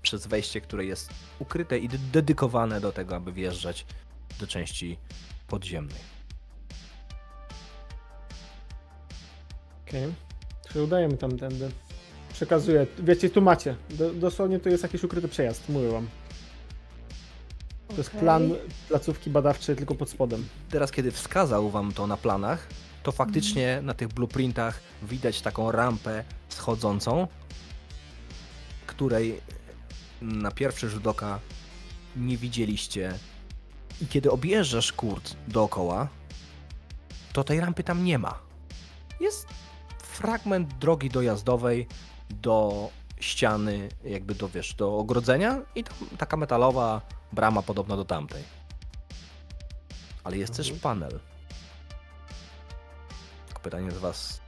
[0.02, 3.86] przez wejście, które jest ukryte i de- dedykowane do tego, aby wjeżdżać
[4.40, 4.98] do części
[5.46, 6.00] podziemnej.
[9.88, 10.14] Okej.
[10.72, 11.70] Czy udajemy tamtędy?
[12.32, 12.86] Przekazuję.
[12.98, 13.76] Wiecie, tu macie.
[13.90, 16.08] Do, dosłownie tu jest jakiś ukryty przejazd, mówię wam.
[17.88, 18.20] To jest Okej.
[18.20, 18.50] plan
[18.88, 20.48] placówki badawczej tylko pod spodem.
[20.70, 22.66] Teraz, kiedy wskazał wam to na planach,
[23.08, 27.28] to faktycznie na tych blueprintach widać taką rampę schodzącą,
[28.86, 29.40] której
[30.22, 31.40] na pierwszy rzut oka
[32.16, 33.14] nie widzieliście.
[34.02, 36.08] I kiedy objeżdżasz kurt dookoła,
[37.32, 38.38] to tej rampy tam nie ma.
[39.20, 39.46] Jest
[39.98, 41.86] fragment drogi dojazdowej
[42.30, 47.00] do ściany, jakby do, wiesz, do ogrodzenia i tam taka metalowa
[47.32, 48.42] brama podobna do tamtej.
[50.24, 51.20] Ale jest też panel.
[53.58, 54.40] Tylko pytanie z was.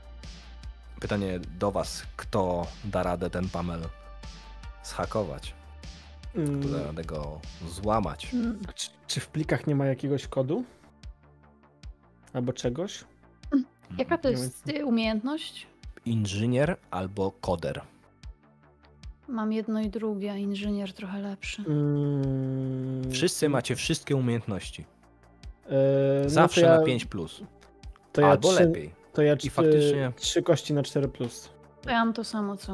[0.99, 3.81] Pytanie do was, kto da radę ten panel
[4.83, 5.53] zhakować?
[6.31, 8.33] Kto da Mm, radę go złamać?
[8.33, 10.63] Mm, czy, czy w plikach nie ma jakiegoś kodu?
[12.33, 13.03] Albo czegoś?
[13.97, 15.67] Jaka to jest umiejętność?
[16.05, 17.81] Inżynier albo koder.
[19.27, 21.63] Mam jedno i drugie, a inżynier trochę lepszy.
[21.67, 24.85] Mm, Wszyscy macie wszystkie umiejętności.
[25.69, 25.73] e,
[26.23, 27.41] no Zawsze to ja, na 5 plus.
[28.13, 29.00] to ja albo trzy, lepiej.
[29.13, 31.49] To ja trzy, faktycznie- trzy kości na 4 plus.
[31.81, 32.67] To ja mam to samo, co.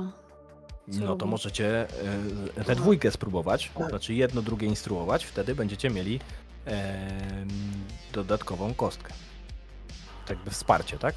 [0.91, 1.87] Co No to możecie
[2.57, 6.19] e, te dwójkę spróbować, znaczy jedno, drugie instruować, wtedy będziecie mieli
[6.65, 7.47] em,
[8.13, 9.13] dodatkową kostkę.
[10.25, 11.15] Tak jakby wsparcie, tak?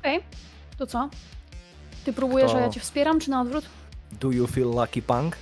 [0.00, 0.20] Okej,
[0.78, 1.08] to co?
[2.04, 3.64] Ty próbujesz, a ja cię wspieram, czy na odwrót?
[4.12, 5.36] Do you feel lucky punk?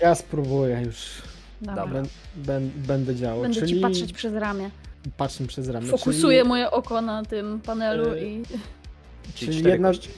[0.00, 1.22] Ja spróbuję już.
[1.62, 1.86] Dobra.
[1.86, 2.02] Dobra.
[2.36, 3.42] Bę, będę działał.
[3.42, 4.70] Będę czyli ci patrzeć przez ramię.
[5.16, 5.86] patrzę przez ramię.
[5.86, 8.42] Fokusuję czyli, moje oko na tym panelu Yy, i...
[8.42, 10.08] Czyli, Czyli cztery jedna- kości.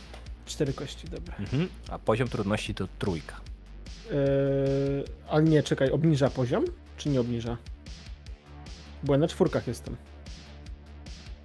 [0.47, 1.35] Cztery kości, dobra.
[1.39, 1.69] Mhm.
[1.91, 3.41] A poziom trudności to trójka.
[4.11, 4.15] Yy,
[5.29, 6.65] ale nie, czekaj, obniża poziom?
[6.97, 7.57] Czy nie obniża?
[9.03, 9.97] Bo ja na czwórkach jestem.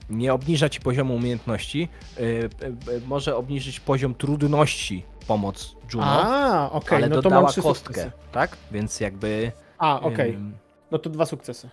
[0.09, 2.49] Nie obniża ci poziomu umiejętności, yy, yy,
[2.93, 7.61] yy, może obniżyć poziom trudności pomoc Juno, A, okej, ale no to dodała mam trzy
[7.61, 8.11] kostkę, sukcesy.
[8.31, 8.57] tak?
[8.71, 10.57] Więc jakby A, okej, ym,
[10.91, 11.69] no to dwa sukcesy.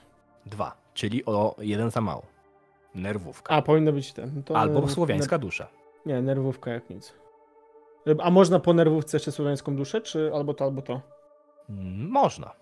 [0.46, 2.22] dwa, czyli o jeden za mało.
[2.94, 3.54] Nerwówka.
[3.54, 4.42] A, powinno być ten.
[4.42, 5.68] To Albo słowiańska dusza.
[6.06, 7.14] Nie, nerwówka jak nic.
[8.22, 11.00] A można po nerwówce jeszcze słowiańską duszę, czy albo to, albo to?
[11.70, 12.52] Mm, Można.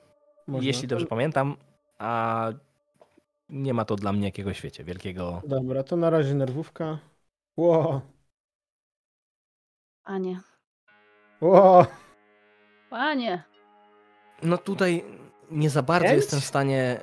[0.47, 0.67] Można.
[0.67, 1.57] Jeśli dobrze pamiętam,
[1.99, 2.49] a
[3.49, 5.43] nie ma to dla mnie jakiegoś, wiecie, wielkiego...
[5.47, 6.99] Dobra, to na razie nerwówka.
[7.57, 8.01] Ło,
[10.05, 10.41] Panie,
[11.41, 11.87] ło.
[12.91, 13.43] panie.
[14.43, 15.05] No tutaj
[15.55, 17.01] nie za bardzo jestem w stanie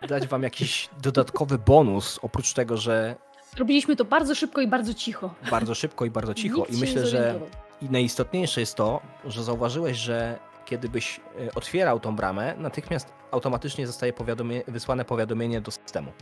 [0.00, 3.16] yy, dać wam jakiś dodatkowy bonus, oprócz tego, że
[3.58, 5.34] Robiliśmy to bardzo szybko i bardzo cicho.
[5.50, 6.58] bardzo szybko i bardzo cicho.
[6.58, 7.40] Nikt I myślę, że
[7.82, 13.86] i najistotniejsze jest to, że zauważyłeś, że kiedy byś y, otwierał tą bramę, natychmiast automatycznie
[13.86, 16.12] zostaje powiadomie, wysłane powiadomienie do systemu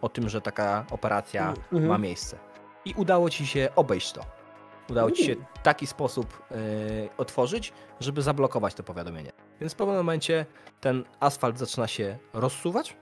[0.00, 1.86] o tym, że taka operacja Mhm.
[1.86, 2.38] ma miejsce.
[2.84, 4.20] I udało ci się obejść to.
[4.90, 9.32] Udało ci się w taki sposób y, otworzyć, żeby zablokować to powiadomienie.
[9.60, 10.46] Więc w pewnym momencie
[10.80, 12.96] ten asfalt zaczyna się rozsuwać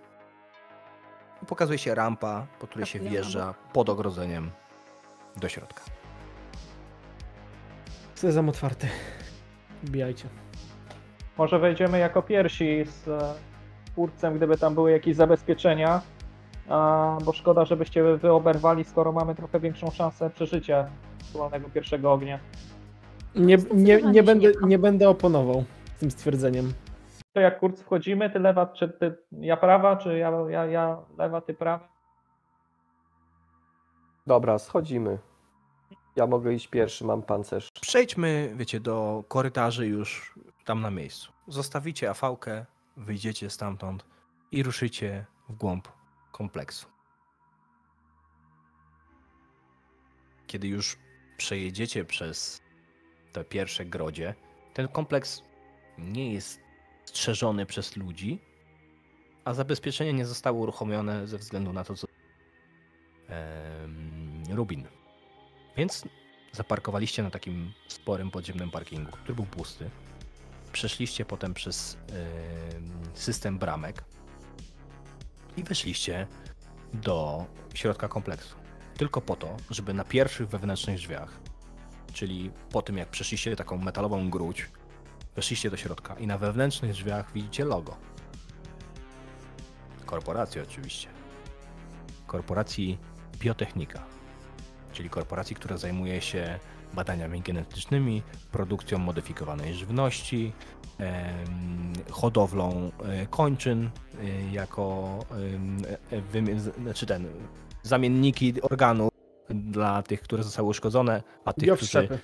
[1.43, 4.51] i pokazuje się rampa, po której się Trafiłam wjeżdża pod ogrodzeniem
[5.37, 5.83] do środka.
[8.15, 8.89] Sezam otwarty.
[9.83, 10.29] Wbijajcie.
[11.39, 13.35] Może wejdziemy jako pierwsi z e,
[13.85, 16.01] twórcem, gdyby tam były jakieś zabezpieczenia.
[17.25, 20.89] Bo szkoda, żebyście wy oberwali, skoro mamy trochę większą szansę przeżycia
[21.21, 22.39] aktualnego pierwszego ognia.
[23.35, 25.65] Nie, nie, nie, będę, nie będę oponował
[25.99, 26.73] tym stwierdzeniem.
[27.33, 31.41] To jak kurc wchodzimy, ty lewa, czy ty, ja prawa, czy ja, ja, ja lewa,
[31.41, 31.89] ty prawa?
[34.27, 35.19] Dobra, schodzimy.
[36.17, 37.69] Ja mogę iść pierwszy, mam pancerz.
[37.81, 41.33] Przejdźmy, wiecie, do korytarzy już tam na miejscu.
[41.49, 42.67] Zostawicie afałkę,
[42.97, 44.05] wyjdziecie stamtąd
[44.53, 45.89] i ruszycie w głąb
[46.41, 46.87] kompleksu.
[50.47, 50.97] Kiedy już
[51.37, 52.61] przejedziecie przez
[53.33, 54.35] te pierwsze grodzie,
[54.75, 55.43] ten kompleks
[55.99, 56.61] nie jest
[57.05, 58.39] strzeżony przez ludzi,
[59.45, 62.07] a zabezpieczenie nie zostało uruchomione ze względu na to, co
[63.29, 64.87] em, Rubin.
[65.77, 66.05] Więc
[66.53, 69.91] zaparkowaliście na takim sporym podziemnym parkingu, który był pusty.
[70.73, 74.05] Przeszliście potem przez em, system bramek
[75.57, 76.27] i weszliście
[76.95, 78.57] do środka kompleksu.
[78.97, 81.41] Tylko po to, żeby na pierwszych wewnętrznych drzwiach,
[82.13, 84.69] czyli po tym jak przeszliście taką metalową gruć,
[85.37, 87.97] weszliście do środka i na wewnętrznych drzwiach widzicie logo.
[90.07, 91.09] Korporacji oczywiście.
[92.27, 92.99] Korporacji
[93.39, 94.03] biotechnika,
[94.93, 96.59] czyli korporacji, która zajmuje się
[96.95, 98.23] badaniami genetycznymi,
[98.53, 100.53] produkcją modyfikowanej żywności,
[102.11, 103.91] hodowlą e, kończyn
[104.23, 105.19] e, jako
[106.13, 107.27] e, znaczy ten,
[107.83, 109.11] zamienniki organów
[109.51, 111.99] dla tych, które zostały uszkodzone, a tych, którzy...
[111.99, 112.19] Biowszczepy.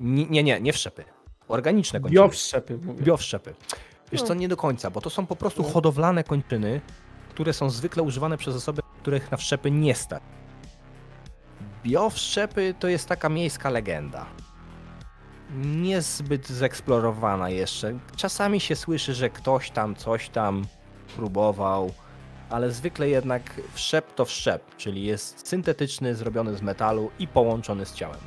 [0.00, 1.04] Nie, nie, nie, nie wszczepy.
[1.48, 2.22] Organiczne kończyny.
[2.22, 3.04] Biowszczepy, mówię.
[3.04, 3.54] Biowszczepy.
[4.12, 6.80] Wiesz co, nie do końca, bo to są po prostu hodowlane kończyny,
[7.28, 10.22] które są zwykle używane przez osoby, których na wszczepy nie stać.
[11.84, 14.26] Biowszczepy to jest taka miejska legenda.
[15.56, 17.98] Niezbyt zeksplorowana jeszcze.
[18.16, 20.64] Czasami się słyszy, że ktoś tam coś tam
[21.16, 21.92] próbował,
[22.50, 27.94] ale zwykle jednak wszczep to wszczep, czyli jest syntetyczny, zrobiony z metalu i połączony z
[27.94, 28.20] ciałem.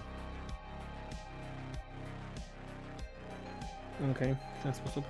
[4.11, 5.05] Okej, w ten sposób.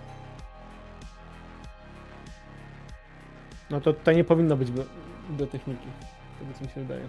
[3.69, 4.85] No to tutaj nie powinno być bio-
[5.29, 5.87] biotechniki.
[6.39, 7.07] Tego co mi się wydaje.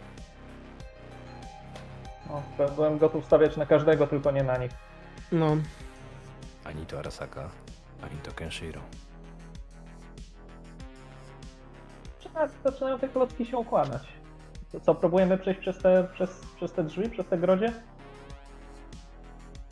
[2.31, 2.43] No,
[2.77, 4.71] byłem gotów stawiać na każdego, tylko nie na nich.
[5.33, 5.57] No,
[6.65, 7.51] Ani to Arasaka,
[8.03, 8.81] ani to Kenshiro.
[12.23, 14.03] Zaczyna- Zaczynają te klocki się układać.
[14.73, 17.73] To co, próbujemy przejść przez te, przez, przez te drzwi, przez te grodzie?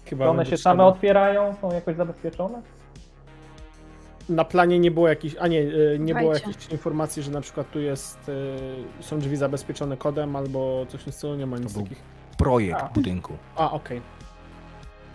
[0.06, 1.54] chyba Czy one się same otwierają?
[1.60, 2.62] Są jakoś zabezpieczone?
[4.28, 7.70] Na planie nie było jakichś, a nie, y, nie było jakichś informacji, że na przykład
[7.70, 11.72] tu jest, y, są drzwi zabezpieczone kodem albo coś w tym stylu, nie ma nic
[11.72, 12.02] był- takich.
[12.38, 12.88] Projekt A.
[12.88, 13.32] budynku.
[13.56, 14.02] A, okej.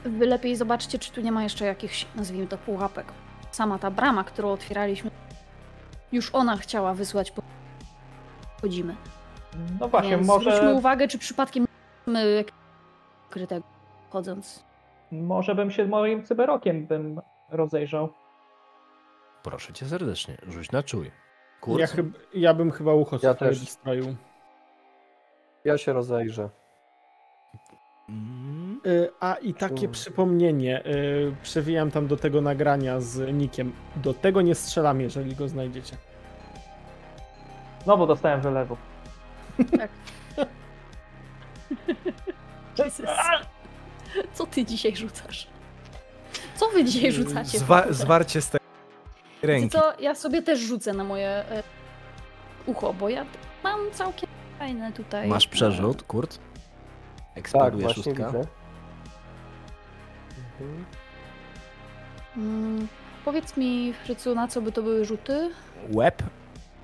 [0.04, 3.06] Wy lepiej zobaczcie, czy tu nie ma jeszcze jakichś, nazwijmy to, pułapek.
[3.52, 5.12] Sama ta brama, którą otwieraliśmy,
[6.12, 7.42] już ona chciała wysłać po...
[8.62, 8.96] Chodzimy.
[9.80, 11.66] No właśnie, Więc zwróćmy może, uwagę, czy przypadkiem
[12.06, 12.46] my
[13.30, 13.66] krytego
[14.10, 14.64] chodząc.
[15.12, 18.10] może bym się moim cyberokiem bym rozejrzał.
[19.44, 21.12] Proszę cię serdecznie, rzuć na czuj.
[21.62, 21.80] Kurs?
[21.80, 23.60] Ja, chyb, ja bym chyba ucho Ja też.
[23.60, 24.16] wystroił.
[25.66, 26.50] Ja się rozejrzę.
[28.10, 28.47] Mm,
[29.20, 29.88] A i takie Czuł.
[29.90, 33.74] przypomnienie, y, przewijam tam do tego nagrania z Nikiem.
[33.96, 35.98] Do tego nie strzelam, jeżeli go znajdziecie.
[37.84, 38.78] Znowu dostałem wylewu.
[42.86, 43.06] Jesus.
[44.34, 45.48] Co ty dzisiaj rzucasz?
[46.56, 47.60] Co wy dzisiaj rzucacie?
[47.60, 48.60] Zwa- zwarcie z tej
[49.42, 49.70] ręki.
[49.70, 51.64] co, ja sobie też rzucę na moje e,
[52.66, 53.26] ucho, bo ja
[53.64, 55.28] mam całkiem fajne tutaj.
[55.28, 56.38] Masz przerzut, Kurt?
[56.38, 56.42] Tak,
[57.36, 58.26] Eksploduje właśnie szóstka.
[58.28, 58.48] widzę.
[60.62, 60.86] Mhm.
[62.38, 62.88] Mm,
[63.26, 65.52] powiedz mi, Frycu, na co by to były rzuty?
[65.94, 66.24] Łeb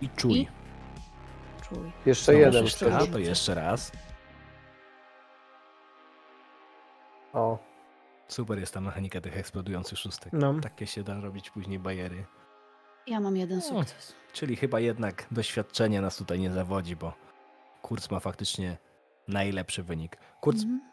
[0.02, 0.34] i czuj.
[0.40, 0.48] I?
[1.70, 1.92] Czuj.
[2.06, 2.64] Jeszcze Znowu jeden.
[2.68, 3.12] szóstka, przerzut.
[3.12, 3.92] to jeszcze raz.
[7.34, 7.58] O,
[8.28, 10.34] Super jest ta mechanika tych eksplodujących szóstek.
[10.34, 10.54] No.
[10.62, 12.26] Takie się da robić później bajery.
[13.08, 13.62] Ja mam jeden O.
[13.62, 14.16] sukces.
[14.34, 17.14] Czyli chyba jednak doświadczenie nas tutaj nie zawodzi, bo
[17.82, 18.78] Kurz ma faktycznie
[19.28, 20.18] najlepszy wynik.
[20.42, 20.93] Kurz, Mhm.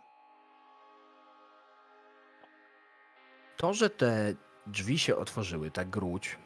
[3.60, 4.34] To, że te
[4.66, 6.38] drzwi się otworzyły, ta gruć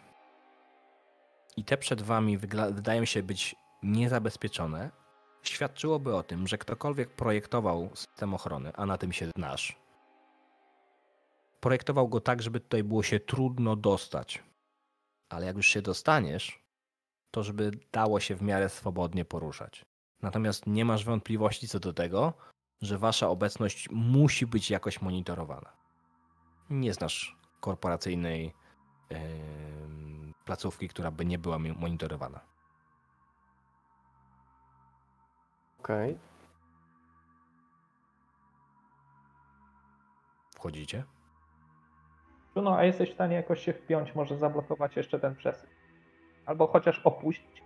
[1.57, 2.39] i te przed wami
[2.71, 4.91] wydają się być niezabezpieczone,
[5.43, 9.77] świadczyłoby o tym, że ktokolwiek projektował system ochrony, a na tym się znasz,
[11.61, 14.43] projektował go tak, żeby tutaj było się trudno dostać.
[15.29, 16.65] Ale jak już się dostaniesz,
[17.31, 19.83] to żeby dało się w miarę swobodnie poruszać.
[20.23, 22.33] Natomiast nie masz wątpliwości co do tego,
[22.83, 25.84] że wasza obecność musi być jakoś monitorowana.
[26.71, 28.55] Nie znasz korporacyjnej
[30.45, 32.41] placówki, która by nie była monitorowana.
[35.85, 36.19] okej.
[40.55, 41.05] Wchodzicie?
[42.57, 45.69] No, a jesteś w stanie jakoś się wpiąć, może zablokować jeszcze ten przesył.
[46.47, 47.63] Albo chociaż opuścić.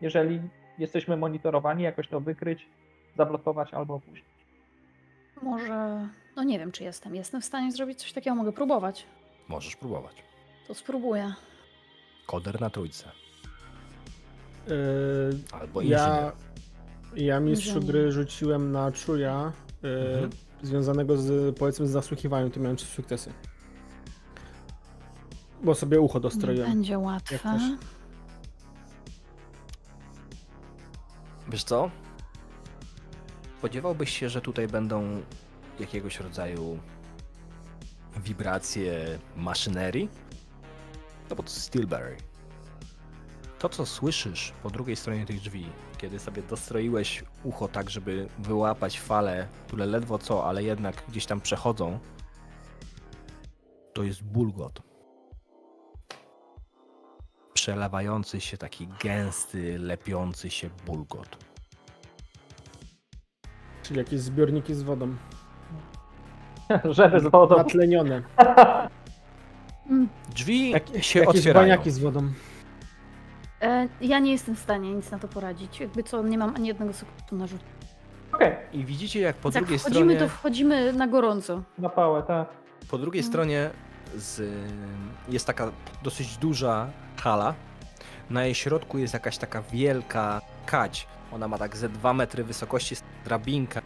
[0.00, 0.40] Jeżeli
[0.78, 2.68] jesteśmy monitorowani, jakoś to wykryć,
[3.16, 4.33] zablokować albo opuścić.
[5.44, 6.08] Może.
[6.36, 7.14] No nie wiem, czy jestem.
[7.14, 9.06] Jestem w stanie zrobić coś takiego, mogę próbować.
[9.48, 10.16] Możesz próbować.
[10.68, 11.34] To spróbuję.
[12.26, 13.08] Koder na trójce.
[14.68, 14.72] Y,
[15.52, 16.32] Albo ja, inżynier.
[17.16, 17.86] ja mistrzu Inżynier.
[17.92, 19.52] gry rzuciłem na czuja
[19.84, 20.30] y, Mhm.
[20.62, 23.32] związanego z powiedzmy z nasłuchiwaniem, to miałem trzy sukcesy.
[25.62, 26.68] Bo sobie ucho Nie dostroiłem.
[26.70, 27.58] będzie łatwe.
[31.48, 31.90] Wiesz co?
[33.64, 35.22] Spodziewałbyś się, że tutaj będą
[35.80, 36.78] jakiegoś rodzaju
[38.16, 40.08] wibracje maszynerii?
[41.30, 42.16] No bo to Steelberry.
[43.58, 45.66] To, co słyszysz po drugiej stronie tych drzwi,
[45.98, 51.40] kiedy sobie dostroiłeś ucho tak, żeby wyłapać fale, które ledwo co, ale jednak gdzieś tam
[51.40, 51.98] przechodzą,
[53.92, 54.82] to jest bulgot.
[57.54, 61.53] Przelewający się taki gęsty, lepiący się bulgot.
[63.84, 65.14] Czyli jakieś zbiorniki z wodą.
[66.84, 67.56] Żeby z wodą.
[67.56, 68.22] Natlenione.
[69.90, 70.08] Mm.
[70.34, 71.66] Drzwi Jak, się jakieś otwierają.
[71.68, 72.28] baniaki z wodą.
[73.62, 75.80] E, ja nie jestem w stanie nic na to poradzić.
[75.80, 77.60] Jakby co, nie mam ani jednego sukcesu na rzut.
[78.32, 80.16] Okej, I widzicie, jak po jak drugiej wchodzimy, stronie...
[80.20, 81.62] to wchodzimy na gorąco.
[81.78, 82.48] na pałę, tak.
[82.90, 83.32] Po drugiej Mm.
[83.32, 83.70] stronie
[84.16, 84.50] z,
[85.28, 85.70] jest taka
[86.02, 86.86] dosyć duża
[87.22, 87.54] hala.
[88.30, 91.06] Na jej środku jest jakaś taka wielka kać.
[91.32, 93.82] Ona ma tak ze 2 metry wysokości, drabinka.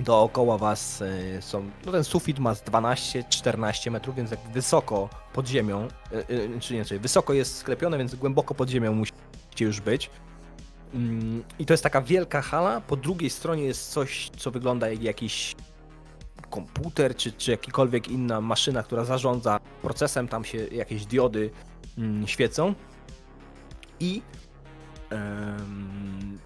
[0.00, 1.70] Dookoła was y, są.
[1.86, 6.74] No ten sufit ma z 12-14 metrów, więc jak wysoko pod ziemią, y, y, czy
[6.74, 9.16] nie, czyli wysoko jest sklepione, więc głęboko pod ziemią musicie
[9.60, 10.10] już być.
[10.94, 12.80] Ym, I to jest taka wielka hala.
[12.80, 15.56] Po drugiej stronie jest coś, co wygląda jak jakiś
[16.50, 21.50] komputer, czy, czy jakikolwiek inna maszyna, która zarządza procesem, tam się jakieś diody
[21.98, 22.74] mm, świecą.
[24.00, 24.22] I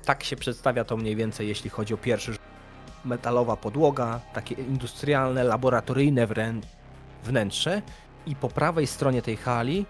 [0.04, 2.36] tak się przedstawia to mniej więcej, jeśli chodzi o pierwszy
[3.04, 6.28] metalowa podłoga, takie industrialne, laboratoryjne
[7.24, 7.82] wnętrze
[8.26, 9.86] i po prawej stronie tej hali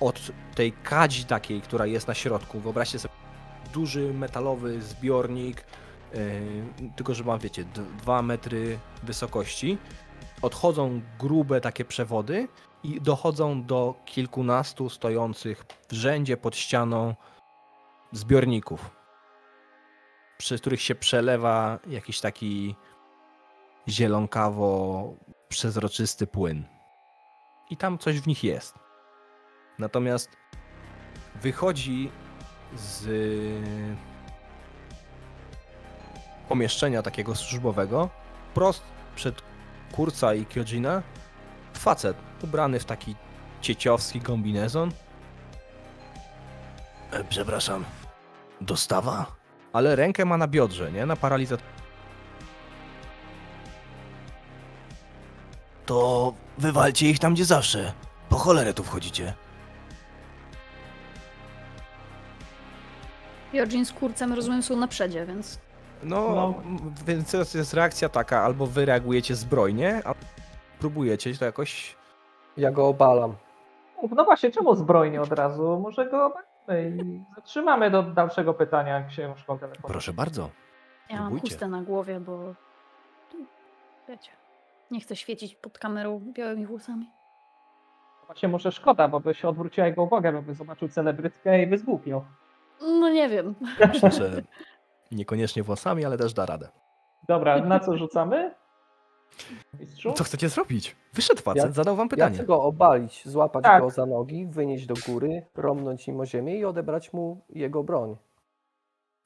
[0.00, 3.14] od tej kadzi takiej, która jest na środku, wyobraźcie sobie
[3.72, 5.64] duży metalowy zbiornik,
[6.14, 7.64] Yy, tylko że ma, wiecie,
[7.98, 9.78] 2 metry wysokości.
[10.42, 12.48] Odchodzą grube takie przewody
[12.82, 17.14] i dochodzą do kilkunastu stojących w rzędzie pod ścianą
[18.16, 18.90] zbiorników,
[20.38, 22.76] przez których się przelewa jakiś taki
[23.88, 25.14] zielonkawo
[25.48, 26.64] przezroczysty płyn.
[27.70, 28.74] I tam coś w nich jest.
[29.78, 30.30] Natomiast
[31.34, 32.10] wychodzi
[32.74, 33.08] z
[36.48, 38.10] pomieszczenia takiego służbowego,
[38.54, 38.82] prost
[39.16, 39.42] przed
[39.92, 41.02] Kurca i Kyojina,
[41.74, 43.16] facet ubrany w taki
[43.60, 44.92] cieciowski kombinezon,
[47.12, 47.84] E, przepraszam.
[48.60, 49.26] Dostawa?
[49.72, 51.06] ale rękę ma na biodrze, nie?
[51.06, 51.66] Na paralizator.
[55.86, 57.92] To wywalcie ich tam, gdzie zawsze.
[58.28, 59.34] Po cholerę tu wchodzicie.
[63.52, 65.58] Jorgin z kurcem, rozumiem, są na przedzie, więc...
[66.02, 66.54] No, No.
[67.06, 70.20] więc to jest reakcja taka, albo wy reagujecie zbrojnie, albo
[70.80, 71.96] próbujecie to jakoś...
[72.56, 73.34] Ja go obalam.
[74.16, 75.80] No właśnie, czemu zbrojnie od razu?
[75.82, 79.88] Może go obalimy i zatrzymamy do dalszego pytania książką telefonu.
[79.88, 80.50] Proszę bardzo.
[81.10, 82.54] Ja mam chustę na głowie, bo...
[84.08, 84.30] Wiecie,
[84.90, 87.10] nie chcę świecić pod kamerą białymi włosami.
[88.26, 92.24] Właśnie może szkoda, bo byś odwróciła jego uwagę, bo by zobaczył celebrytkę i by zgłupiał.
[92.80, 93.54] No nie wiem.
[93.92, 94.42] Myślę, że
[95.10, 96.68] niekoniecznie włosami, ale też da radę.
[97.28, 98.54] Dobra, na co rzucamy?
[99.80, 100.12] Mistrzu?
[100.12, 100.96] Co chcecie zrobić?
[101.14, 102.34] Wyszedł facet, Ja- zadał wam Ja pytanie.
[102.34, 103.82] chcę go obalić, złapać Tak.
[103.82, 108.16] go za nogi, wynieść do góry, romnąć nim o ziemię i odebrać mu jego broń.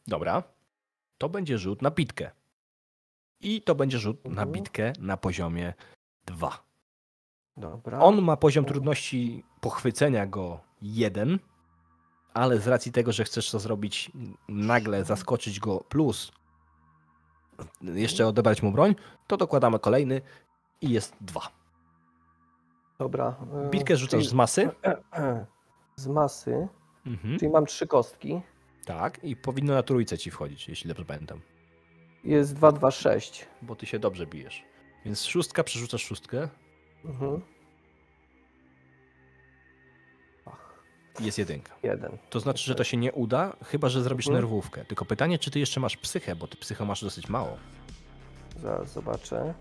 [0.06, 0.42] Dobra.
[1.18, 2.30] To będzie rzut na bitkę.
[3.40, 4.52] I to będzie rzut na Mhm.
[4.52, 5.74] bitkę na poziomie
[6.26, 6.62] 2.
[7.56, 7.98] Dobra.
[8.00, 11.38] On ma poziom trudności pochwycenia go 1,
[12.34, 14.10] ale z racji tego, że chcesz to zrobić
[14.48, 16.32] nagle, zaskoczyć go plus
[17.82, 18.94] jeszcze odebrać mu broń,
[19.26, 20.20] to dokładamy kolejny
[20.80, 21.40] i jest 2.
[22.98, 23.36] Dobra.
[23.66, 24.70] y, Bitkę rzucasz z masy.
[25.96, 26.68] Z masy,
[27.06, 27.38] Mhm.
[27.38, 28.40] czyli mam trzy kostki.
[28.86, 31.40] Tak, i powinno na trójce ci wchodzić, jeśli dobrze pamiętam.
[32.24, 33.46] Jest 2, 2, 6.
[33.62, 34.64] Bo ty się dobrze bijesz.
[35.04, 36.48] Więc szóstka, przerzucasz szóstkę
[37.04, 37.40] Mhm.
[41.20, 41.72] Jest jedynka.
[41.82, 42.10] Jeden.
[42.30, 44.42] To znaczy, że to się nie uda, chyba że zrobisz Mhm.
[44.44, 44.84] nerwówkę.
[44.84, 47.56] Tylko pytanie, czy ty jeszcze masz psychę, bo ty psychę masz dosyć mało.
[48.62, 49.54] Zaraz zobaczę.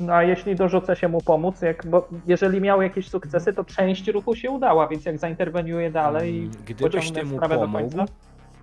[0.00, 4.08] No a jeśli dorzucę się mu pomóc, jak, bo jeżeli miał jakieś sukcesy, to część
[4.08, 8.04] ruchu się udała, więc jak zainterweniuję dalej i Mm, Gdybyś ty mu pomógł, końca.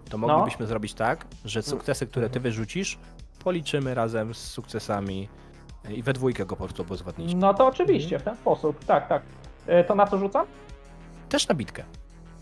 [0.10, 0.28] to No.
[0.28, 2.98] moglibyśmy zrobić tak, że sukcesy, które ty wyrzucisz,
[3.44, 5.30] policzymy razem z sukcesami
[5.90, 6.86] i we dwójkę go po prostu.
[7.36, 9.22] No to oczywiście, w ten sposób, tak, tak.
[9.68, 10.46] E, To na co rzucam?
[11.34, 11.84] Też na bitkę.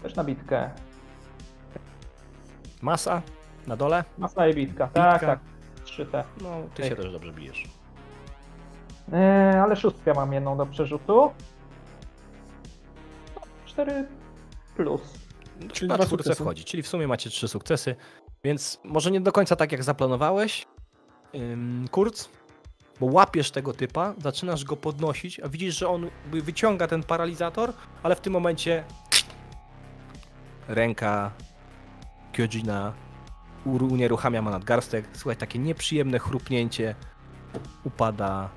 [0.04, 0.70] Też na bitkę.
[2.82, 3.22] Masa
[3.68, 5.28] na dole, Masa i bitka, tak, Bitka.
[5.28, 5.40] tak.
[5.86, 6.24] Trzy te.
[6.42, 7.64] no ty się też dobrze bijesz.
[9.14, 11.32] E, ale szóstkę mam jedną do przerzutu.
[13.36, 14.08] No, Cztery
[14.76, 15.02] plus.
[15.74, 17.96] Czyli dwa na czwórce wchodzi, czyli w sumie macie trzy sukcesy,
[18.44, 20.66] więc może nie do końca tak jak zaplanowałeś,
[21.36, 22.30] ym, Kurz,
[23.02, 27.74] bo łapiesz tego typa, zaczynasz go podnosić, a widzisz, że on wyciąga ten paralizator,
[28.04, 28.84] ale w tym momencie
[30.68, 31.32] ręka
[32.34, 32.94] Kyojina
[33.66, 36.96] unieruchamia ma nadgarstek, słuchaj, takie nieprzyjemne chrupnięcie,
[37.84, 38.50] upada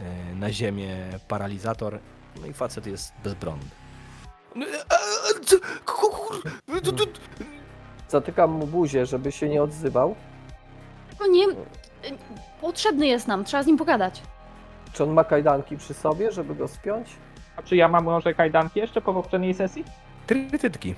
[0.00, 0.96] e, na ziemię
[1.28, 1.98] paralizator,
[2.40, 3.68] no i facet jest bezbronny.
[4.54, 4.66] No,
[8.08, 10.14] Zatykam mu buzię, żeby się nie odzywał.
[11.18, 11.46] To nie...
[12.60, 14.22] Potrzebny jest nam, trzeba z nim pogadać.
[14.92, 17.08] Czy on ma kajdanki przy sobie, żeby go spiąć?
[17.56, 19.84] A czy ja mam może kajdanki jeszcze po poprzedniej sesji?
[20.26, 20.94] Trytytki.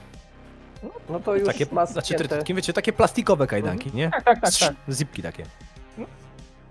[1.11, 4.11] No to już Takie, ma znaczy trytytki, wiecie, takie plastikowe kajdanki, nie?
[4.11, 4.75] Tak, tak, tak, tak.
[4.91, 5.45] Zipki takie.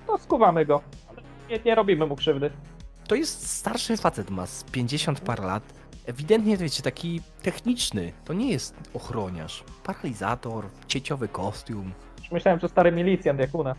[0.08, 0.82] To skuwamy go.
[1.10, 2.52] Ale nie, nie robimy mu krzywdy.
[3.08, 5.64] To jest starszy facet, ma z 50 par lat.
[6.06, 8.14] Ewidentnie, wiecie, taki techniczny.
[8.26, 9.64] To nie jest ochroniarz.
[9.84, 11.94] Paralizator, cieciowy kostium.
[12.32, 13.78] Myślałem, że stary milicjant jak u nas.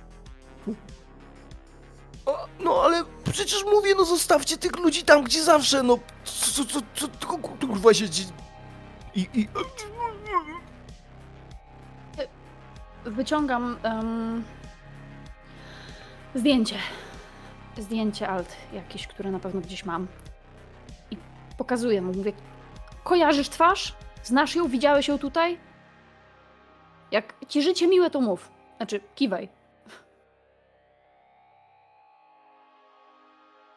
[2.26, 5.98] O, no ale przecież mówię, no zostawcie tych ludzi tam, gdzie zawsze, no.
[6.24, 8.30] Co, co, co, co kurwa się dzieje?
[9.14, 9.48] I, i...
[13.04, 14.44] Wyciągam em,
[16.34, 16.76] zdjęcie.
[17.78, 20.06] Zdjęcie alt jakieś, które na pewno gdzieś mam.
[21.10, 21.16] I
[21.58, 22.32] pokazuję mu, mówię,
[23.04, 23.94] kojarzysz twarz?
[24.22, 24.68] Znasz ją?
[24.68, 25.58] Widziałeś ją tutaj?
[27.10, 28.50] Jak ci życie miłe, to mów.
[28.76, 29.48] Znaczy, kiwaj.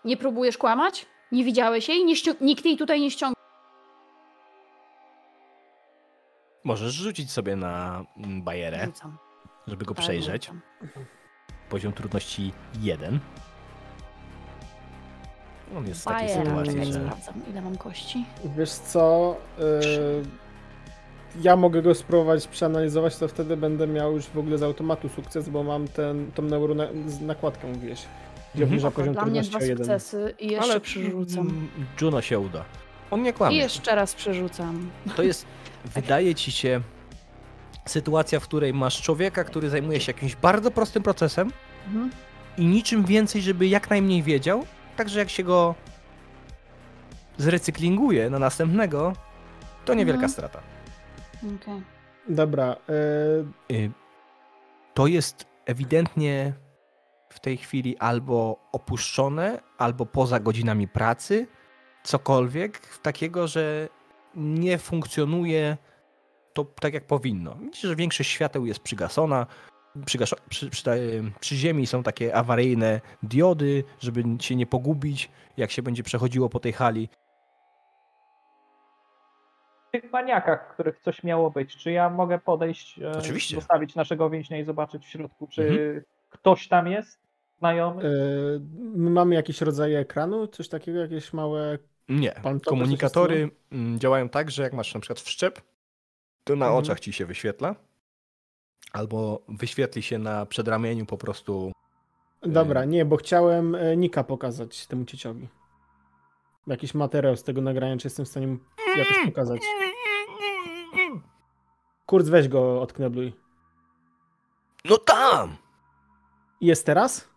[0.05, 1.05] Nie próbujesz kłamać?
[1.31, 2.05] Nie widziałeś jej?
[2.05, 3.43] Nie ścią- nikt jej tutaj nie ściągnął.
[6.63, 9.17] Możesz rzucić sobie na mm, bajerę, Rzucam.
[9.67, 10.43] żeby go Tak, przejrzeć.
[10.45, 10.61] rzucam.
[11.69, 13.19] Poziom trudności 1.
[15.77, 16.99] On jest w takiej Bajera, sytuacji, czekaj, że...
[17.01, 18.25] sprawdzam, ile mam kości.
[18.57, 19.35] Wiesz co?
[19.59, 20.23] y,
[21.41, 25.49] ja mogę go spróbować przeanalizować, to wtedy będę miał już w ogóle z automatu sukces,
[25.49, 26.75] bo mam ten, tą neuro
[27.07, 28.05] z nakładkę, mówiłeś.
[28.55, 28.69] Gdzie Mhm.
[28.69, 31.39] obniża Spoko, poziom Dla mnie dwa sukcesy i jeszcze przerzucam.
[31.47, 31.67] mm,
[32.01, 32.65] Juno się uda.
[33.11, 33.57] On nie I kłamie.
[33.57, 34.89] jeszcze raz przerzucam.
[35.15, 35.45] To jest,
[35.85, 36.81] wydaje ci się,
[37.85, 41.51] sytuacja, w której masz człowieka, który zajmuje się jakimś bardzo prostym procesem
[41.87, 42.09] Mhm.
[42.57, 44.65] i niczym więcej, żeby jak najmniej wiedział.
[44.95, 45.75] Także jak się go
[47.37, 49.13] zrecyklinguje na następnego,
[49.85, 50.31] to niewielka Mhm.
[50.31, 50.59] strata.
[51.37, 51.81] Okej.
[52.29, 52.75] Dobra,
[53.69, 53.91] y, Y,
[54.93, 56.53] To jest ewidentnie
[57.33, 61.47] w tej chwili albo opuszczone, albo poza godzinami pracy,
[62.03, 63.89] cokolwiek takiego, że
[64.35, 65.77] nie funkcjonuje
[66.53, 67.55] to tak jak powinno.
[67.55, 69.45] Widzisz, że większość świateł jest przygasona.
[70.05, 70.83] Przygaszo- przy, przy,
[71.39, 76.59] przy ziemi są takie awaryjne diody, żeby się nie pogubić, jak się będzie przechodziło po
[76.59, 77.09] tej hali.
[79.87, 83.55] W tych maniakach, których coś miało być, czy ja mogę podejść, e, Oczywiście.
[83.55, 86.01] zostawić naszego więźnia i zobaczyć w środku, czy Mhm.
[86.29, 87.22] ktoś tam jest
[87.63, 88.03] znajomy?
[88.95, 91.77] my mamy jakieś rodzaje ekranu, coś takiego, jakieś małe...
[92.09, 92.33] Nie.
[92.65, 93.49] Komunikatory
[93.97, 95.61] działają tak, że jak masz na przykład wszczep,
[96.43, 96.83] to na Mhm.
[96.83, 97.75] oczach ci się wyświetla.
[98.93, 101.71] Albo wyświetli się na przedramieniu po prostu.
[102.41, 105.47] Dobra, nie, bo chciałem e, Nika pokazać temu cieciowi.
[106.67, 108.57] Jakiś materiał z tego nagrania, czy jestem w stanie mu
[108.97, 109.61] jakoś pokazać.
[112.05, 113.33] Kurz, weź go odknebluj.
[114.85, 115.55] No tam!
[116.61, 117.32] Jest teraz?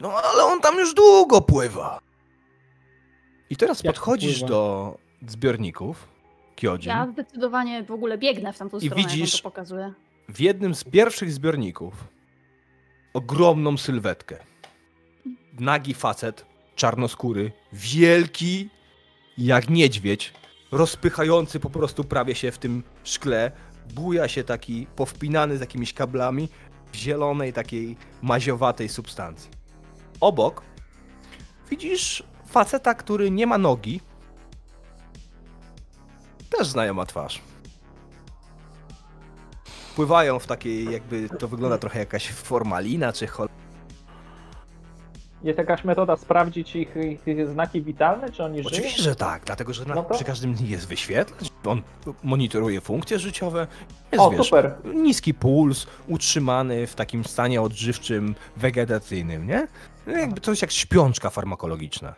[0.00, 2.00] No ale on tam już długo pływa.
[3.50, 4.54] I teraz Jak podchodzisz wpływa?
[4.54, 6.08] do zbiorników
[6.56, 6.88] Kiojin.
[6.88, 9.92] Ja zdecydowanie w ogóle biegnę w tamtą I stronę, widzisz- on to pokazuje.
[10.28, 11.94] W jednym z pierwszych zbiorników
[13.14, 14.36] ogromną sylwetkę.
[15.60, 16.44] Nagi facet,
[16.76, 18.68] czarnoskóry, wielki
[19.38, 20.32] jak niedźwiedź,
[20.72, 23.52] rozpychający po prostu prawie się w tym szkle.
[23.94, 26.48] Buja się taki powpinany z jakimiś kablami
[26.92, 29.50] w zielonej takiej maziowatej substancji.
[30.20, 30.62] Obok
[31.70, 34.00] widzisz faceta, który nie ma nogi.
[36.58, 37.40] Też znajoma twarz.
[39.96, 43.48] Pływają w takiej, jakby to wygląda trochę jakaś formalina czy chol...
[45.42, 46.88] Jest jakaś metoda sprawdzić ich,
[47.26, 48.68] ich znaki witalne, czy oni żyją?
[48.68, 51.82] Oczywiście, że tak, dlatego że No to- przy każdym dniu jest wyświetlacz, on
[52.22, 53.66] monitoruje funkcje życiowe.
[54.12, 54.74] Jest, O, wiesz, super.
[54.94, 59.68] niski puls, utrzymany w takim stanie odżywczym, wegetacyjnym, nie?
[60.08, 62.14] No Jakby coś jak śpiączka farmakologiczna.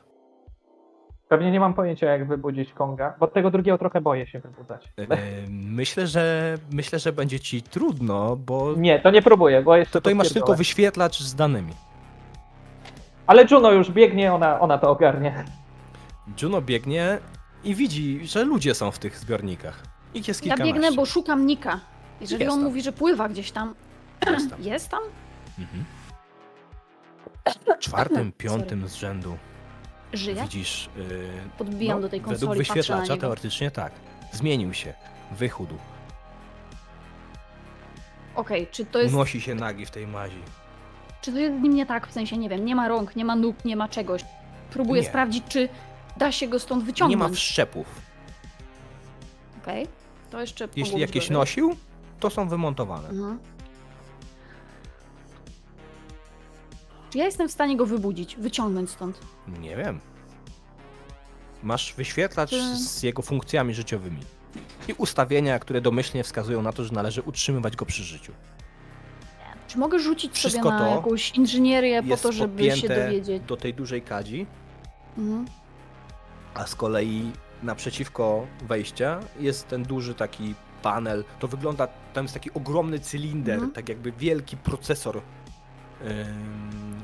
[1.28, 4.88] Pewnie nie mam pojęcia, jak wybudzić Konga, bo tego drugiego trochę boję się wybudzać.
[4.98, 5.06] E,
[5.50, 10.14] Myślę, że myślę, że będzie ci trudno, bo Nie, to nie próbuję, bo jeszcze tutaj
[10.14, 11.72] masz tylko wyświetlacz z danymi.
[13.26, 15.44] Ale Juno już biegnie, ona, ona to ogarnie.
[16.42, 17.18] Juno biegnie
[17.64, 19.82] i widzi, że ludzie są w tych zbiornikach.
[20.14, 20.80] Ich jest Ja kilkanaście.
[20.80, 21.80] biegnę, bo szukam Nika.
[22.20, 22.68] Jeżeli Jest on tam.
[22.68, 23.74] mówi, że pływa gdzieś tam.
[24.30, 24.62] Jest tam.
[24.72, 25.00] Jest tam?
[25.58, 25.84] Mhm.
[27.78, 29.36] Czwartym, piątym z rzędu
[30.12, 30.42] Żyje?
[30.42, 30.88] widzisz.
[30.96, 31.28] Yy,
[31.58, 33.92] Podbijam do tej Według konsoli, na wyświetlacza teoretycznie tak.
[34.32, 34.94] Zmienił się.
[35.32, 35.74] Wychudł.
[38.34, 39.14] Okej, czy to jest.
[39.14, 40.42] Unosi się nagi w tej mazi.
[41.22, 42.06] Czy to jest z nim nie tak?
[42.06, 44.24] W sensie, nie wiem, nie ma rąk, nie ma nóg, nie ma czegoś.
[44.70, 45.08] Próbuję Nie.
[45.08, 45.68] sprawdzić, czy
[46.16, 47.30] da się go stąd Nie wyciągnąć.
[47.30, 47.86] ma wszczepów.
[49.62, 49.86] Okej,
[50.30, 50.68] to jeszcze.
[50.76, 51.76] Jeśli jakieś nosił,
[52.20, 53.08] to są wymontowane.
[53.08, 53.38] Mhm.
[57.10, 59.18] Czy ja jestem w stanie go wybudzić, wyciągnąć stąd?
[59.60, 60.00] Nie wiem.
[61.62, 64.20] Masz wyświetlacz Czy- z jego funkcjami życiowymi.
[64.88, 68.32] I ustawienia, które domyślnie wskazują na to, że należy utrzymywać go przy życiu.
[69.68, 73.42] Czy mogę rzucić Wszystko sobie na to jakąś inżynierię po to, żeby się dowiedzieć?
[73.46, 74.46] do tej dużej kadzi,
[75.18, 75.46] Mhm.
[76.54, 77.30] a z kolei
[77.62, 81.24] naprzeciwko wejścia jest ten duży taki panel.
[81.38, 83.72] To wygląda, tam jest taki ogromny cylinder, Mhm.
[83.72, 85.20] tak jakby wielki procesor,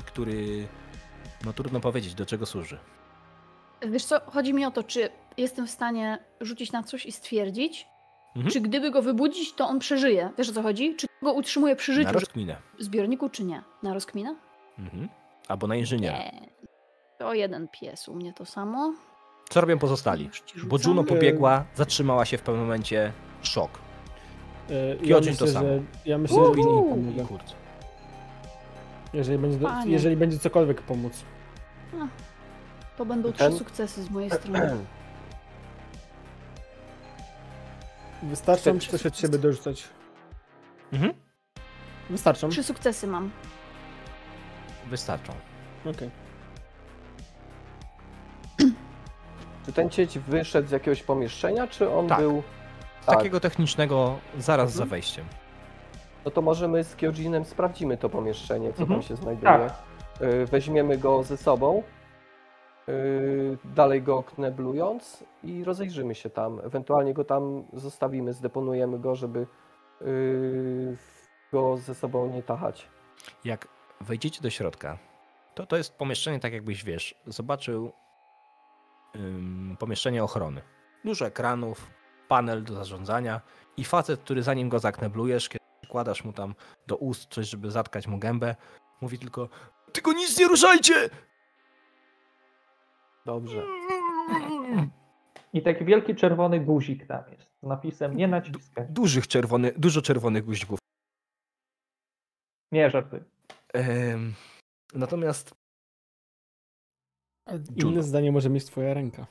[0.05, 0.67] który,
[1.45, 2.77] no trudno powiedzieć, do czego służy.
[3.87, 7.87] Wiesz co, chodzi mi o to, czy jestem w stanie rzucić na coś i stwierdzić,
[8.35, 8.53] Mhm.
[8.53, 10.29] czy gdyby go wybudzić, to on przeżyje.
[10.37, 10.95] Wiesz o co chodzi?
[10.95, 12.55] Czy go utrzymuje przy Na życiu rozkminę.
[12.79, 13.63] w zbiorniku, czy nie?
[13.83, 14.35] Na rozkminę?
[14.79, 15.09] Mhm.
[15.47, 16.17] Albo na inżyniera.
[16.17, 16.31] Nie.
[17.19, 18.93] To jeden pies, u mnie to samo.
[19.49, 20.29] Co robią pozostali?
[20.63, 20.77] Bo.
[20.85, 23.71] Juno pobiegła, zatrzymała się w pewnym momencie, szok.
[24.69, 25.67] E, Ja Kyojin to samo.
[25.67, 26.53] że, ja myślę, że Uhu.
[26.53, 27.25] Winnie I pomogę.
[27.25, 27.55] Kurt.
[29.13, 29.91] Jeżeli będzie, do, Panie.
[29.91, 31.23] jeżeli będzie cokolwiek pomóc.
[32.97, 34.77] To będą Ten- trzy sukcesy z mojej strony.
[38.23, 39.21] Wystarczą, czy Trzy coś od sukcesy.
[39.21, 39.83] siebie dorzucać?
[40.93, 41.13] Mhm.
[42.09, 42.49] Wystarczą?
[42.49, 43.31] Trzy sukcesy mam.
[44.89, 45.33] Wystarczą.
[45.85, 46.09] Okej.
[49.65, 52.19] Czy ten cieć wyszedł z jakiegoś pomieszczenia, czy on Tak.
[52.19, 52.43] był...
[53.01, 53.17] Z Tak.
[53.17, 54.89] takiego technicznego zaraz za Mhm.
[54.89, 55.25] wejściem.
[56.27, 58.99] No to możemy z Kyojinem sprawdzimy to pomieszczenie, co Mhm.
[58.99, 59.51] tam się znajduje.
[59.51, 59.73] Tak.
[60.21, 61.83] Y, Weźmiemy go ze sobą,
[62.89, 66.59] y, dalej go kneblując i rozejrzymy się tam.
[66.63, 69.47] Ewentualnie go tam zostawimy, zdeponujemy go, żeby
[70.01, 70.97] y,
[71.53, 72.89] go ze sobą nie tachać.
[73.45, 73.67] Jak
[74.01, 74.97] wejdziecie do środka,
[75.55, 77.91] to to jest pomieszczenie, tak jakbyś wiesz, zobaczył
[79.15, 80.61] ym, pomieszczenie ochrony.
[81.05, 81.91] Dużo ekranów,
[82.27, 83.41] panel do zarządzania
[83.77, 86.55] i facet, który zanim go zakneblujesz, kiedy przykładasz mu tam
[86.87, 88.55] do ust coś, żeby zatkać mu gębę,
[89.01, 89.49] mówi tylko
[89.93, 91.09] tylko nic nie ruszajcie!
[93.25, 93.63] Dobrze.
[95.53, 98.85] I taki wielki czerwony guzik tam jest z napisem nie naciskaj.
[98.89, 100.79] Dużych czerwony, dużo czerwonych guzików.
[102.71, 103.19] Nie żartuj.
[103.75, 104.33] Ym,
[104.93, 105.55] natomiast
[107.75, 107.91] Juno.
[107.91, 109.25] Inne zdanie może mieć twoja ręka.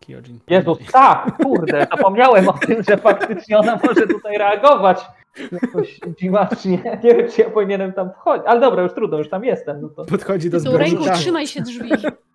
[0.00, 0.40] Kyojin.
[0.48, 5.21] Jezus, tak, kurde, zapomniałem o tym, że faktycznie ona może tutaj reagować
[5.52, 6.82] jakoś dziwacznie.
[7.04, 9.80] Nie wiem, czy ja powinienem tam wchodzić, ale dobra, już trudno, już tam jestem.
[9.82, 10.04] No to...
[10.04, 11.14] Podchodzi do tą ręką zbiornika.
[11.14, 11.90] trzymaj się drzwi.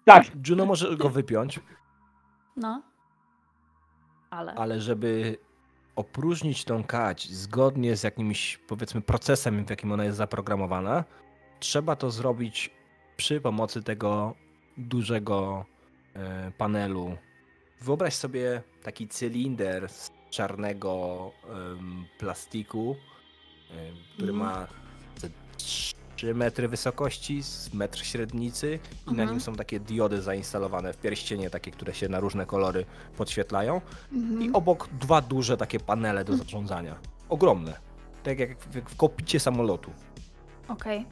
[0.06, 1.60] Tak, Juno może go wypiąć,
[2.56, 2.82] No.
[4.30, 4.54] Ale.
[4.54, 5.38] ale żeby
[5.96, 11.04] opróżnić tą kać zgodnie z jakimś, powiedzmy, procesem, w jakim ona jest zaprogramowana,
[11.60, 12.72] trzeba to zrobić
[13.18, 14.34] przy pomocy tego
[14.78, 15.66] dużego
[16.16, 17.18] e, panelu.
[17.82, 21.32] Wyobraź sobie taki cylinder z czarnego
[22.20, 22.96] plastiku,
[24.14, 24.38] który Mhm.
[24.54, 24.68] ma
[25.22, 27.42] te 3 metry wysokości,
[27.74, 29.30] metr średnicy i na Mhm.
[29.30, 32.86] nim są takie diody zainstalowane w pierścienie, takie, które się na różne kolory
[33.18, 33.82] podświetlają.
[34.14, 34.44] Mhm.
[34.44, 36.96] I obok dwa duże takie panele do zarządzania.
[37.30, 37.78] Ogromne.
[38.24, 39.92] Tak jak w, jak w kokpicie samolotu.
[40.68, 41.06] Okej.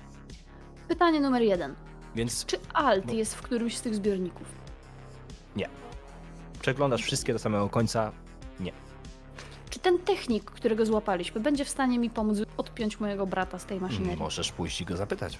[0.87, 1.75] Pytanie numer jeden.
[2.15, 3.13] Więc Czy alt No.
[3.13, 4.47] jest w którymś z tych zbiorników?
[6.61, 8.11] przeglądasz wszystkie do samego końca.
[9.75, 13.81] Czy ten technik, którego złapaliśmy, będzie w stanie mi pomóc odpiąć mojego brata z tej
[13.81, 14.19] maszynerii?
[14.19, 15.39] Możesz pójść i go zapytać.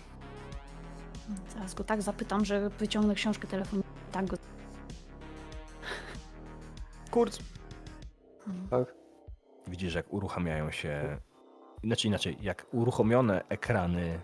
[1.53, 3.91] Zaraz go tak zapytam, że wyciągnę książkę telefoniczną.
[4.11, 4.38] Tak go.
[7.11, 7.39] Kurt.
[8.45, 8.67] Hmm.
[8.67, 8.95] Tak.
[9.67, 11.17] Widzisz, jak uruchamiają się.
[11.83, 14.19] Znaczy inaczej, jak uruchomione ekrany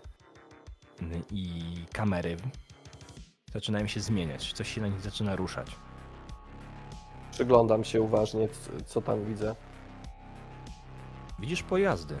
[1.30, 2.36] i kamery
[3.52, 4.52] zaczynają się zmieniać.
[4.52, 5.76] Coś się na nich zaczyna ruszać.
[7.30, 8.48] Przyglądam się uważnie,
[8.86, 9.54] co tam widzę.
[11.42, 12.14] Widzisz pojazdy,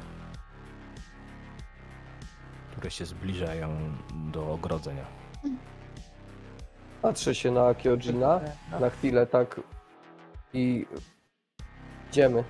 [2.70, 3.68] które się zbliżają
[4.12, 5.04] do ogrodzenia.
[7.02, 8.40] Patrzę się na Kyojina
[8.80, 9.60] na chwilę tak
[10.52, 10.86] i
[12.10, 12.44] idziemy.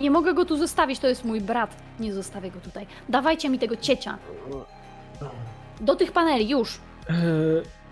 [0.00, 1.76] Nie mogę go tu zostawić, to jest mój brat.
[2.00, 2.86] Nie zostawię go tutaj.
[3.08, 4.18] Dawajcie mi tego ciecia.
[5.80, 6.80] Do tych paneli, już.
[7.10, 7.12] E,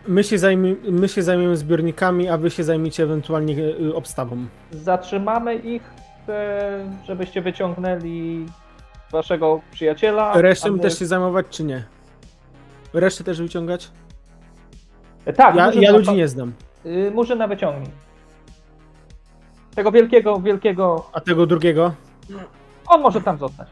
[0.09, 3.57] My się, zajmie, my się zajmiemy zbiornikami, a wy się zajmiecie ewentualnie
[3.91, 4.47] e, obstawą.
[4.71, 5.83] zatrzymamy ich,
[7.05, 8.47] żebyście wyciągnęli
[9.13, 10.33] waszego przyjaciela.
[10.43, 11.85] Resztę a my- też się zajmować, czy nie?
[12.93, 13.91] Resztę też wyciągać?
[15.27, 16.53] E, Tak, Ja, ja ludzi nie znam.
[16.87, 17.91] y, Murzyna wyciągnij.
[19.75, 21.11] Tego wielkiego, wielkiego.
[21.13, 21.95] A tego drugiego?
[22.87, 23.69] On może tam zostać.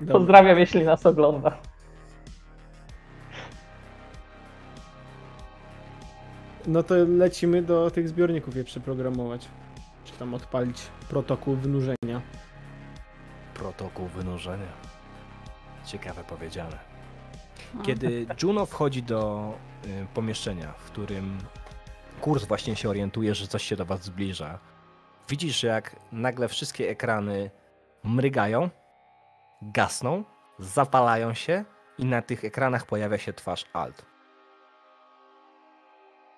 [0.00, 0.12] Dobra.
[0.14, 1.56] Pozdrawiam, jeśli nas ogląda.
[6.66, 9.48] No to lecimy do tych zbiorników je przeprogramować.
[10.04, 12.22] Czy tam odpalić protokół wynurzenia.
[13.54, 14.72] Protokół wynurzenia.
[15.84, 16.78] Ciekawe powiedziane.
[17.82, 19.52] Kiedy Juno wchodzi do
[19.86, 21.38] y, pomieszczenia, w którym
[22.20, 24.58] kurs właśnie się orientuje, że coś się do was zbliża,
[25.28, 27.50] widzisz jak nagle wszystkie ekrany
[28.04, 28.70] mrygają,
[29.62, 30.24] gasną,
[30.58, 31.64] zapalają się
[31.98, 34.11] i na tych ekranach pojawia się twarz Alt.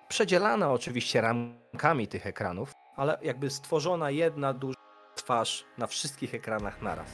[0.07, 4.79] Przedzielana oczywiście ramkami tych ekranów, ale jakby stworzona jedna duża
[5.15, 7.07] twarz na wszystkich ekranach naraz.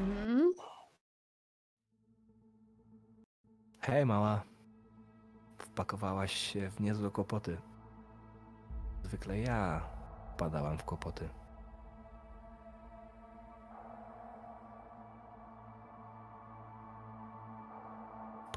[0.00, 0.52] Mhm.
[3.80, 4.42] Hej, mała.
[5.58, 7.58] Wpakowałaś się w niezłe kłopoty.
[9.02, 9.80] Zwykle ja
[10.34, 11.28] wpadałam w kłopoty.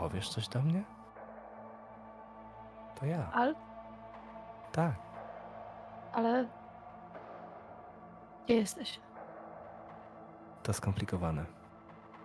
[0.04, 0.84] Powiesz coś do mnie?
[3.00, 3.32] To ja.
[3.34, 3.56] Al,
[4.72, 4.92] Tak.
[6.14, 6.46] ale...
[8.46, 9.00] Gdzie jesteś?
[10.64, 11.46] To skomplikowane.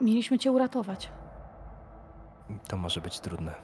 [0.01, 1.11] Mieliśmy cię uratować.
[2.69, 3.55] To może być trudne.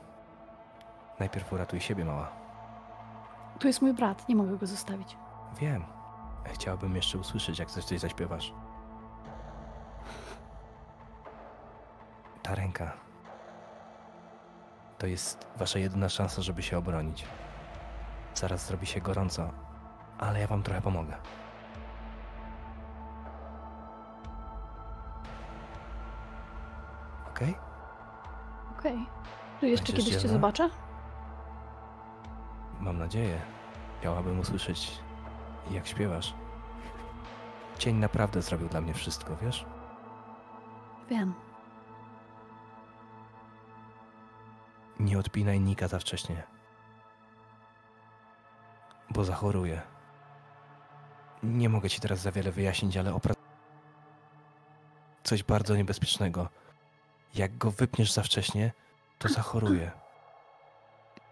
[1.21, 2.29] Najpierw uratuj siebie, mała.
[3.59, 5.17] Tu jest mój brat, nie mogę go zostawić.
[5.61, 5.85] Wiem.
[6.45, 8.53] Chciałbym jeszcze usłyszeć, jak coś, coś zaśpiewasz.
[12.43, 12.93] Ta ręka.
[15.05, 17.25] To jest wasza jedyna szansa, żeby się obronić.
[18.35, 19.51] Zaraz zrobi się gorąco,
[20.19, 21.17] ale ja wam trochę pomogę.
[27.31, 27.55] Okej?
[28.79, 29.07] Okej.
[29.61, 30.71] Czy jeszcze Będziesz kiedyś cię zobaczę?
[32.81, 33.41] Mam nadzieję.
[34.01, 35.01] Chciałabym usłyszeć,
[35.71, 36.35] jak śpiewasz.
[37.79, 39.67] Cień naprawdę zrobił dla mnie wszystko, wiesz?
[41.11, 41.35] Wiem.
[45.05, 46.43] Nie odpinaj Nika za wcześnie.
[49.11, 49.83] Bo zachoruje.
[51.43, 53.35] Nie mogę ci teraz za wiele wyjaśnić, ale opra...
[55.25, 56.49] Coś bardzo niebezpiecznego.
[57.35, 58.73] Jak go wypniesz za wcześnie,
[59.19, 59.91] to zachoruje.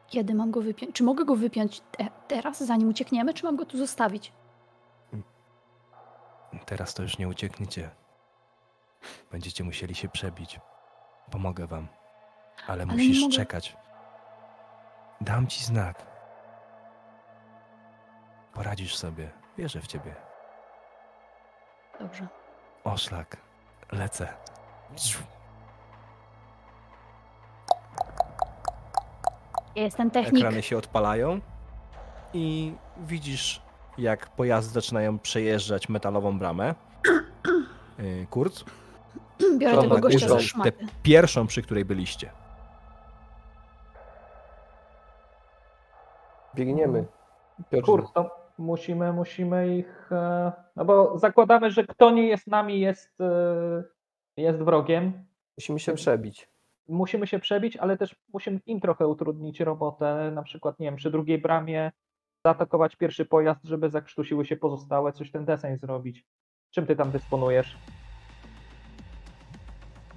[0.09, 0.95] Kiedy mam go wypiąć?
[0.95, 4.33] Czy mogę go wypiąć te teraz, zanim uciekniemy, czy mam go tu zostawić?
[6.67, 7.91] Teraz to już nie uciekniecie.
[9.31, 10.61] Będziecie musieli się przebić.
[11.31, 11.89] Pomogę wam.
[12.67, 13.77] Ale, musisz czekać.
[15.21, 16.07] Dam ci znak.
[18.55, 19.31] Poradzisz sobie.
[19.59, 20.15] Wierzę w ciebie.
[22.01, 22.27] Dobrze.
[22.85, 23.37] Oszlak.
[23.93, 24.29] Lecę.
[29.75, 30.37] Ja jestem technik.
[30.45, 31.41] Ekrany się odpalają
[32.35, 33.63] i widzisz,
[33.99, 36.75] jak pojazdy zaczynają przejeżdżać metalową bramę.
[37.99, 38.65] Yy, Kurt,
[39.59, 40.37] Biorę tego gościa za bierzą.
[40.37, 40.73] tę szmaty.
[41.03, 42.31] pierwszą, przy której byliście.
[46.55, 47.05] Biegniemy.
[47.71, 50.13] Piotr, Kurt, to musimy, musimy ich.
[50.13, 53.85] e, No bo zakładamy, że kto nie jest nami, jest, e,
[54.37, 55.25] jest wrogiem.
[55.59, 56.49] musimy się przebić.
[56.89, 60.31] Musimy się przebić, ale też musimy im trochę utrudnić robotę.
[60.35, 61.93] Na przykład, nie wiem, przy drugiej bramie
[62.47, 66.25] zaatakować pierwszy pojazd, żeby zakrztusiły się pozostałe, coś ten deseń zrobić.
[66.71, 67.77] Czym ty tam dysponujesz?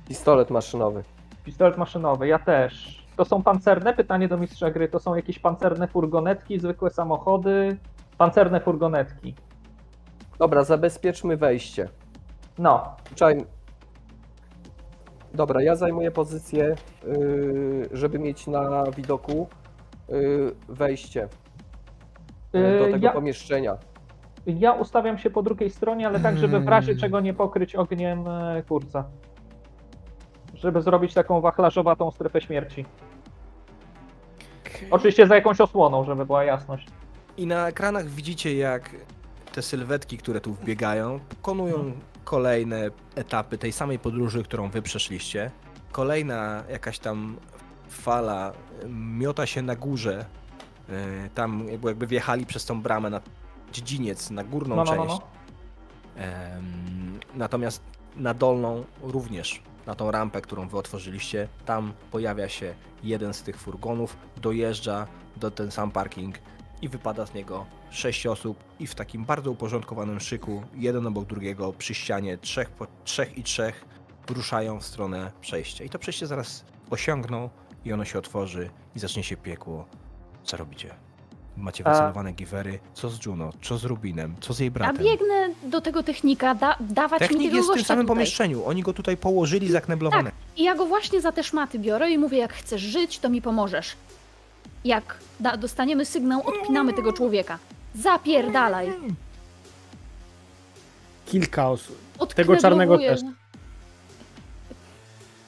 [0.08, 1.04] Pistolet maszynowy.
[1.44, 3.05] Pistolet maszynowy, ja też.
[3.16, 3.94] To są pancerne?
[3.94, 4.88] Pytanie do mistrza gry.
[4.88, 7.78] To są jakieś pancerne furgonetki, zwykłe samochody?
[8.18, 9.36] Pancerne furgonetki.
[10.40, 11.90] Dobra, zabezpieczmy wejście.
[12.58, 13.46] No, Czaj...
[15.34, 16.76] Dobra, ja zajmuję pozycję,
[17.08, 19.48] yy, żeby mieć na widoku
[20.10, 21.28] yy, wejście
[22.54, 23.78] yy, do tego ja, pomieszczenia.
[24.46, 28.28] ja ustawiam się po drugiej stronie, ale tak, żeby w razie czego nie pokryć ogniem
[28.28, 29.06] e, kurca.
[30.56, 32.86] Żeby zrobić taką wachlarzowatą strefę śmierci.
[34.92, 36.88] Oczywiście za jakąś osłoną, żeby była jasność.
[37.38, 38.90] I na ekranach widzicie, jak
[39.54, 41.92] te sylwetki, które tu wbiegają, pokonują
[42.24, 45.52] kolejne etapy tej samej podróży, którą wy przeszliście.
[45.92, 47.36] Kolejna jakaś tam
[47.90, 48.52] fala
[48.84, 50.26] y, miota się na górze.
[50.90, 53.22] y, Tam jakby wjechali przez tą bramę na
[53.72, 55.20] dziedziniec, na górną No, no, no, część.
[55.20, 55.28] no.
[57.36, 57.82] Natomiast
[58.16, 63.58] na dolną również, na tą rampę, którą wy otworzyliście, tam pojawia się jeden z tych
[63.58, 65.08] furgonów, dojeżdża
[65.38, 66.36] do ten sam parking
[66.82, 71.74] i wypada z niego sześć osób i w takim bardzo uporządkowanym szyku, jeden obok drugiego,
[71.74, 73.86] przy ścianie, trzech, po, trzech i trzech,
[74.30, 75.84] ruszają w stronę przejścia.
[75.84, 77.50] I to przejście zaraz osiągną
[77.86, 79.86] i ono się otworzy i zacznie się piekło.
[80.44, 81.05] Co robicie?
[81.58, 82.80] Macie A- wycelowane giwery.
[82.94, 83.50] Co z Juno?
[83.64, 84.36] Co z Rubinem?
[84.42, 84.98] Co z jej A bratem?
[85.06, 88.16] biegnę do tego technika, da, dawać mi Technik tego jest w tym samym tutaj.
[88.16, 88.66] pomieszczeniu.
[88.66, 90.32] Oni go tutaj położyli zakneblowane.
[90.58, 93.42] I ja go właśnie za te szmaty biorę i mówię, jak chcesz żyć, to mi
[93.42, 93.96] pomożesz.
[94.86, 95.18] Jak
[95.60, 97.60] dostaniemy sygnał, odpinamy tego człowieka.
[97.96, 98.94] Zapierdalaj.
[101.26, 101.98] Kilka osób.
[102.20, 102.62] Odkneblowuję.
[102.62, 103.22] czarnego też.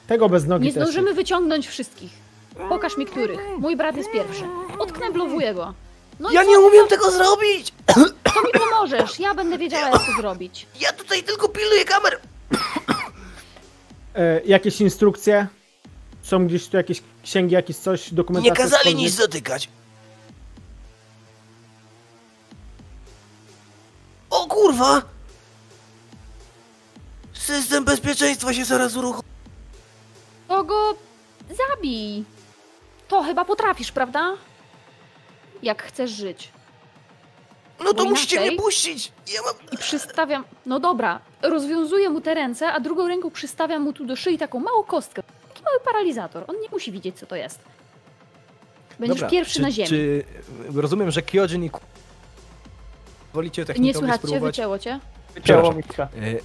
[0.06, 0.82] Tego bez nogi Nie też.
[0.82, 2.12] zdążymy wyciągnąć wszystkich.
[2.68, 3.40] Pokaż mi których.
[3.58, 4.44] Mój brat jest pierwszy.
[4.78, 5.74] Odkneblowuję go.
[6.20, 7.72] No Ja co, nie umiem tego zrobić!
[8.34, 9.18] to mi pomożesz.
[9.20, 10.66] Ja będę wiedziała, jak to zrobić.
[10.80, 12.20] Ja tutaj tylko pilnuję kamer!
[14.14, 15.46] E, jakieś instrukcje?
[16.22, 18.54] Są gdzieś tu jakieś księgi, jakieś coś, Nie dokumentacja?
[18.54, 18.96] kazali cokolwiek?
[18.98, 19.68] nic dotykać.
[24.30, 25.02] O kurwa!
[27.32, 29.28] System bezpieczeństwa się zaraz uruchomi.
[30.48, 30.94] To go
[31.70, 32.24] zabij.
[33.08, 34.34] To chyba potrafisz, prawda?
[35.62, 36.50] Jak chcesz żyć.
[37.84, 39.12] No to musicie mnie puścić!
[39.34, 39.54] Ja mam...
[39.72, 40.44] I przystawiam.
[40.66, 44.60] No dobra, rozwiązuję mu te ręce, a drugą ręką przystawiam mu tu do szyi taką
[44.60, 45.22] małą kostkę.
[45.48, 46.44] Taki mały paralizator.
[46.46, 47.60] On nie musi widzieć, co to jest.
[48.98, 49.88] Będziesz Dobra, pierwszy czy, na ziemi.
[49.88, 50.24] Czy
[50.74, 51.70] rozumiem, że Kyojin i
[53.34, 55.00] Wolicie Nie technikowi słychać cię, wycięło cię.
[55.34, 55.82] Wycięło mi.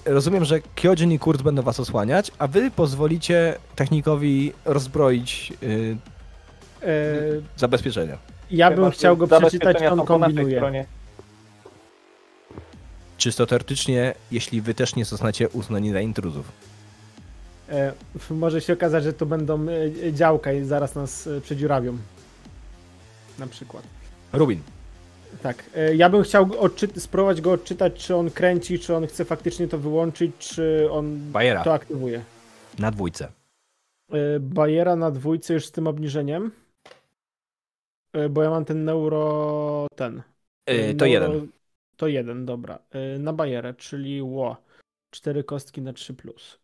[0.06, 5.98] E, Rozumiem, że Kyojin i Kurt będą was osłaniać, a wy pozwolicie technikowi rozbroić y,
[6.84, 7.16] E,
[7.58, 8.18] zabezpieczenia.
[8.52, 10.86] Ja bym chciał go przeczytać, on kombinuje.
[13.18, 16.52] Czysto teoretycznie, jeśli wy też nie zostaniecie uznani za intruzów.
[17.70, 17.94] E,
[18.32, 19.66] może się okazać, że to będą
[20.08, 21.98] e, działka i zaraz nas e, przedziurawią.
[23.40, 23.84] Na przykład.
[24.34, 24.60] Rubin,
[25.44, 25.64] Tak.
[25.76, 26.50] E, ja bym chciał
[26.98, 31.64] spróbować go odczytać, czy on kręci, czy on chce faktycznie to wyłączyć, czy on Bajera,
[31.64, 32.22] to aktywuje.
[32.80, 33.28] na dwójce.
[34.12, 36.52] E, Bajera na dwójce już z tym obniżeniem.
[38.14, 39.88] E, Bo ja mam ten neuro.
[39.96, 40.24] ten.
[40.70, 41.48] Y, to neuro- jeden.
[41.98, 42.80] To jeden, dobra.
[42.92, 44.58] E, Na bajerę, czyli ło.
[45.12, 46.60] Cztery kostki na 3 plus.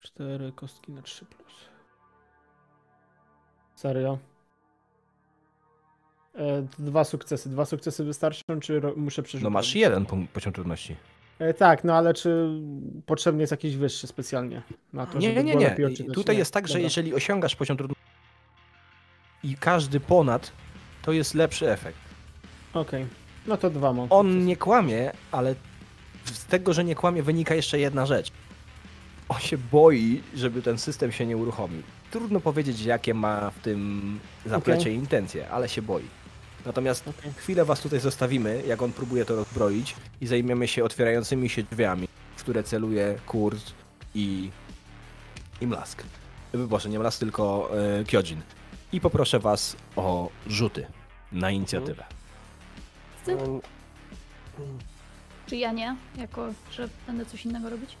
[0.00, 1.52] Cztery kostki na 3 plus.
[3.74, 4.18] Serio?
[6.34, 7.48] E, Dwa sukcesy.
[7.48, 9.44] Dwa sukcesy wystarczą, czy muszę przerzucić?
[9.44, 10.96] No masz jeden poziom trudności.
[11.58, 12.48] Tak, no ale czy
[13.06, 14.62] potrzebny jest jakiś wyższy specjalnie
[14.92, 15.76] na to, Nie, żeby nie, nie.
[16.14, 16.82] Tutaj jest tak, że Dobra.
[16.84, 18.04] jeżeli osiągasz poziom trudności
[19.44, 20.52] i każdy ponad,
[21.02, 21.98] to jest lepszy efekt.
[22.74, 23.06] Okej,
[23.46, 24.06] no to dwa mam.
[24.10, 25.54] On nie kłamie, ale
[26.24, 28.30] z tego, że nie kłamie, wynika jeszcze jedna rzecz.
[29.28, 31.82] On się boi, żeby ten system się nie uruchomił.
[32.10, 34.94] Trudno powiedzieć, jakie ma w tym zaplecie Okej.
[34.94, 36.04] intencje, ale się boi.
[36.66, 37.32] Natomiast Okej.
[37.36, 42.08] chwilę was tutaj zostawimy, jak on próbuje to rozbroić i zajmiemy się otwierającymi się drzwiami,
[42.36, 43.72] w które celuje Kurt
[44.14, 44.50] i,
[45.60, 46.02] i Mlask.
[46.54, 48.40] Y, Boże, nie Mlask, tylko e, Kyojin.
[48.94, 50.86] I poproszę was o rzuty
[51.32, 52.04] na inicjatywę.
[53.28, 53.60] Ym,
[55.46, 55.96] Czy ja nie?
[56.16, 57.96] Jako, że będę coś innego robić?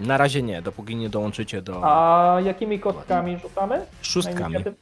[0.00, 3.78] Na razie nie, dopóki nie dołączycie do A jakimi kostkami rzucamy?
[3.78, 4.54] Na szóstkami.
[4.56, 4.74] inicjatyw-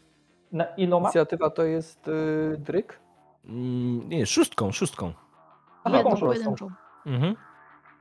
[0.52, 1.08] Na iloma?
[1.08, 2.98] Inicjatywa to jest y, dryk.
[3.44, 5.12] Mm, Nie, szóstką, szóstką.
[5.84, 6.28] Aha, Jedną poszło.
[6.28, 6.70] pojedynczą.
[7.06, 7.36] Mhm.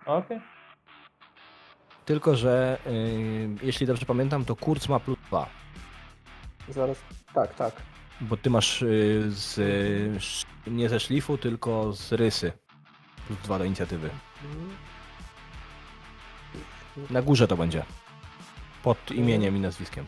[0.06, 0.42] Okej.
[2.06, 5.48] Tylko, że y, jeśli dobrze pamiętam, to Kurz ma plus dwa.
[6.70, 6.98] Zaraz.
[7.34, 7.74] Tak, tak.
[8.22, 12.52] Bo ty masz y, z, y, nie ze szlifu, tylko z rysy.
[13.28, 14.10] Plus dwa do inicjatywy.
[17.10, 17.84] Na górze to będzie.
[18.84, 20.06] Pod imieniem i nazwiskiem.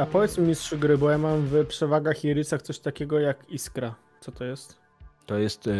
[0.00, 3.50] A powiedz mi mistrzu gry, bo ja mam w przewagach i rysach coś takiego jak
[3.50, 3.94] iskra.
[4.20, 4.78] Co to jest?
[5.26, 5.72] To jest y,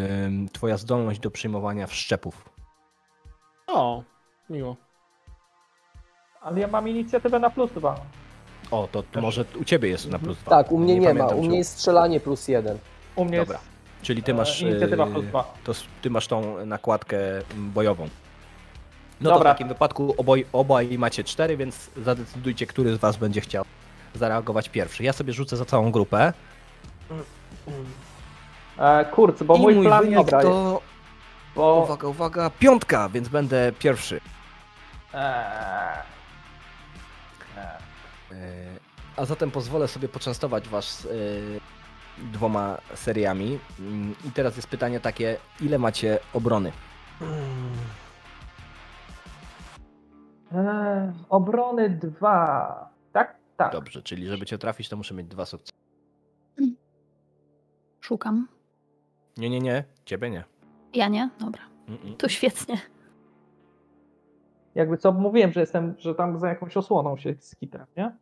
[0.52, 2.48] twoja zdolność do przyjmowania wszczepów.
[3.66, 4.02] O,
[4.50, 4.76] miło.
[6.40, 8.00] Ale ja mam inicjatywę na plus dwa.
[8.72, 10.50] O, to, może u ciebie jest na plus dwa.
[10.50, 11.06] Tak, u mnie nie, ma.
[11.06, 12.78] pamiętam, U mnie jest strzelanie plus jeden.
[13.16, 13.54] U mnie Dobra.
[13.56, 13.68] jest
[14.02, 14.62] Czyli ty masz.
[14.62, 15.54] e, inicjatywa y, plus dwa.
[15.64, 17.16] to s- ty masz tą nakładkę
[17.56, 18.02] bojową.
[19.20, 19.50] No to w Dobra.
[19.50, 23.64] takim wypadku oboj, obaj macie cztery, więc zadecydujcie, który z was będzie chciał
[24.14, 25.02] zareagować pierwszy.
[25.04, 26.32] Ja sobie rzucę za całą grupę.
[28.78, 30.82] E, Kurc, bo I mój mój plan wynik jest, to,
[31.54, 31.82] bo...
[31.84, 34.20] uwaga, uwaga, piątka, więc będę pierwszy.
[35.14, 35.22] Eee,
[37.56, 37.78] E,
[39.16, 41.08] A zatem pozwolę sobie poczęstować was e,
[42.32, 43.58] dwoma seriami.
[43.80, 46.72] Mm, I teraz jest pytanie takie, ile macie obrony?
[50.52, 52.90] eee, obrony dwa.
[53.12, 53.36] Tak?
[53.56, 53.72] Tak.
[53.72, 55.72] Dobrze, czyli żeby cię trafić, to muszę mieć dwa sukcesy.
[58.00, 58.48] Szukam.
[59.36, 60.44] Nie, nie, nie, ciebie nie.
[60.94, 61.30] Ja nie?
[61.40, 61.62] Dobra.
[61.88, 62.16] Mm-mm.
[62.16, 62.78] To świetnie.
[64.74, 68.16] Jakby co, mówiłem, że jestem, że tam za jakąś osłoną się skitam, nie?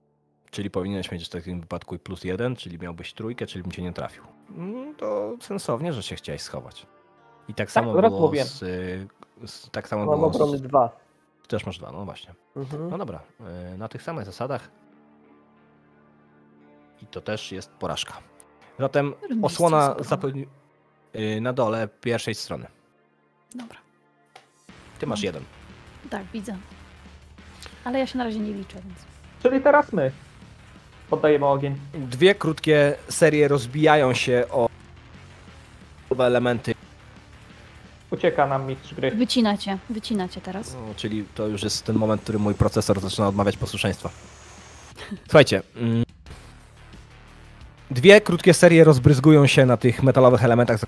[0.50, 3.92] Czyli powinieneś mieć w takim wypadku plus jeden, czyli miałbyś trójkę, czyli bym cię nie
[3.92, 4.22] trafił.
[4.56, 6.86] Mm, To sensownie, że się chciałeś schować.
[7.48, 8.46] I tak samo zaraz było mówiłem.
[8.46, 8.58] z,
[9.50, 9.70] z...
[9.70, 10.62] Tak samo Mam było obrony z...
[10.62, 10.96] dwa.
[11.48, 12.34] Też masz dwa, no właśnie.
[12.56, 12.90] Mhm.
[12.90, 13.20] No dobra,
[13.74, 14.70] y, na tych samych zasadach.
[17.02, 18.14] I to też jest porażka.
[18.78, 20.46] Zatem osłona zapewni...
[21.14, 22.66] yy, na dole pierwszej strony.
[23.54, 23.78] Dobra,
[24.98, 25.42] Ty masz jeden.
[26.10, 26.56] Tak, widzę.
[27.84, 28.98] Ale ja się na razie nie liczę, więc...
[29.42, 30.10] Czyli teraz my
[31.10, 31.76] poddajemy ogień.
[31.94, 34.68] Dwie krótkie serie rozbijają się o
[36.10, 36.74] nowe elementy,
[38.10, 39.10] Ucieka nam mistrz gry.
[39.10, 40.74] Wycinacie, wycinacie teraz.
[40.74, 44.10] no, czyli to już jest ten moment, w którym mój procesor zaczyna odmawiać posłuszeństwa.
[45.24, 45.62] Słuchajcie.
[45.76, 46.04] mm,
[47.90, 50.80] Dwie krótkie serie rozbryzgują się na tych metalowych elementach.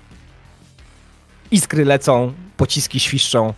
[1.51, 3.53] Iskry lecą, pociski świszczą.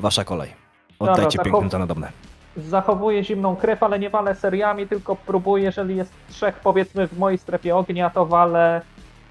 [0.00, 0.52] Wasza kolej.
[0.98, 2.12] Oddajcie Dobra, pięknym to na dobne.
[2.56, 7.38] Zachowuję zimną krew, ale nie walę seriami, tylko próbuję, jeżeli jest trzech powiedzmy w mojej
[7.38, 8.80] strefie ognia, to walę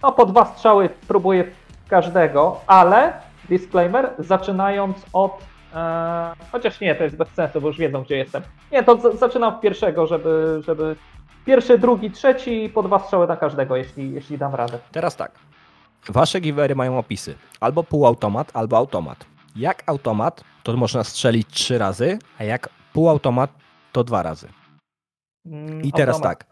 [0.03, 1.43] no po dwa strzały próbuję
[1.89, 3.13] każdego, ale
[3.49, 5.41] disclaimer, zaczynając od
[5.75, 8.43] e, chociaż nie, to jest bez sensu, bo już wiedzą gdzie jestem.
[8.71, 10.95] Nie, to z- zaczynam od pierwszego, żeby, żeby
[11.45, 14.79] pierwszy, drugi, trzeci po dwa strzały na każdego, jeśli, jeśli dam radę.
[14.91, 15.31] Teraz tak.
[16.09, 17.35] Wasze givery mają opisy.
[17.59, 19.25] Albo półautomat, albo automat.
[19.55, 23.51] Jak automat, to można strzelić trzy razy, a jak półautomat,
[23.91, 24.47] to dwa razy.
[25.45, 26.39] Mm, I teraz automat.
[26.39, 26.51] tak.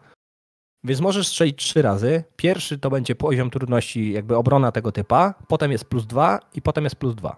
[0.84, 2.24] Więc możesz strzelić trzy razy.
[2.36, 6.84] Pierwszy to będzie poziom trudności, jakby obrona tego typa, potem jest plus dwa i potem
[6.84, 7.36] jest plus dwa.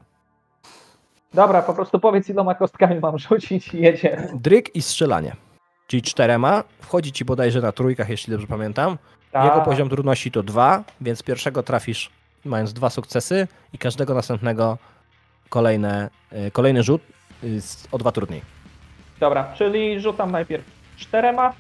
[1.35, 4.29] Dobra, po prostu powiedz iloma kostkami mam rzucić i jedzie.
[4.35, 5.37] Dryk i strzelanie.
[5.87, 6.65] Czyli czterema.
[6.81, 8.99] Wchodzi ci bodajże na trójkach, jeśli dobrze pamiętam.
[9.35, 9.65] Jego Tak.
[9.65, 12.11] poziom trudności to dwa, więc pierwszego trafisz
[12.45, 14.79] mając dwa sukcesy i każdego następnego
[15.57, 17.03] kolejne, y, kolejny rzut
[17.45, 17.61] y,
[17.93, 18.43] o dwa trudniej.
[19.21, 20.65] Dobra, czyli rzucam najpierw
[20.97, 21.53] czterema.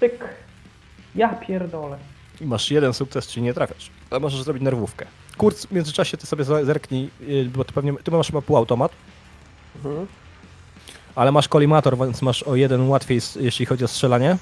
[0.00, 0.24] Tyk.
[1.14, 1.98] Ja pierdolę.
[2.40, 3.90] I masz jeden sukces, czyli nie trafiasz.
[4.10, 5.06] Ale możesz zrobić nerwówkę.
[5.36, 8.92] Kurc, w międzyczasie ty sobie zerknij, y, bo ty pewnie ty masz chyba półautomat,
[9.76, 10.06] Mhm.
[11.14, 14.36] ale masz kolimator, więc masz o jeden łatwiej, jeśli chodzi o strzelanie.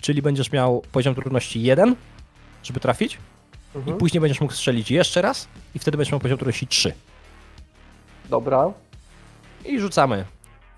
[0.00, 1.96] Czyli będziesz miał poziom trudności 1,
[2.62, 3.18] żeby trafić,
[3.74, 3.96] Mhm.
[3.96, 6.92] i później będziesz mógł strzelić jeszcze raz, i wtedy będziesz miał poziom trudności 3.
[8.28, 8.72] Dobra,
[9.64, 10.24] I rzucamy.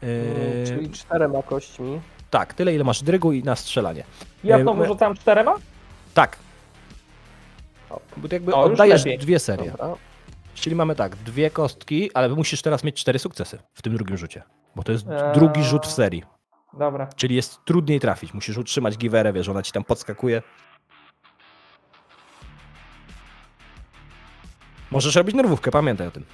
[0.03, 0.17] Mm,
[0.61, 2.01] Yy, czyli czterema kośćmi.
[2.31, 4.05] Tak, tyle ile masz drygu i na strzelanie.
[4.45, 5.55] Ja Ej, znowu my- rzucam czterema?
[6.15, 6.37] Tak.
[7.91, 8.01] O.
[8.17, 9.71] Bo ty jakby O, oddajesz dwie serie.
[9.71, 9.95] Dobra.
[10.55, 14.43] Czyli mamy tak, dwie kostki, ale musisz teraz mieć cztery sukcesy w tym drugim rzucie.
[14.77, 15.35] Bo to jest Eee.
[15.35, 16.23] drugi rzut w serii.
[16.79, 17.07] Dobra.
[17.17, 18.35] Czyli jest trudniej trafić.
[18.35, 20.43] Musisz utrzymać giwerę, wiesz, ona ci tam podskakuje.
[24.91, 26.25] Możesz robić nerwówkę, pamiętaj o tym.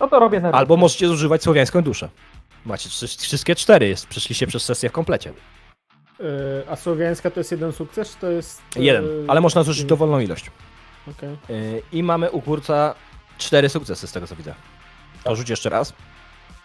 [0.00, 0.58] No to robię nerwówkę.
[0.58, 2.08] Albo możecie zużywać słowiańską duszę.
[2.66, 5.32] Macie wszy- wszystkie cztery, jest, przeszliście przez sesję w komplecie.
[6.18, 6.26] Yy,
[6.68, 8.62] a słowiańska to jest jeden sukces, czy to jest...
[8.76, 10.50] yy, Jeden, ale można zużyć dowolną ilość.
[11.10, 11.36] Okej.
[11.48, 12.94] Yy, I mamy u kurca
[13.38, 14.54] cztery sukcesy z tego co widzę.
[15.24, 15.92] To rzuć jeszcze raz.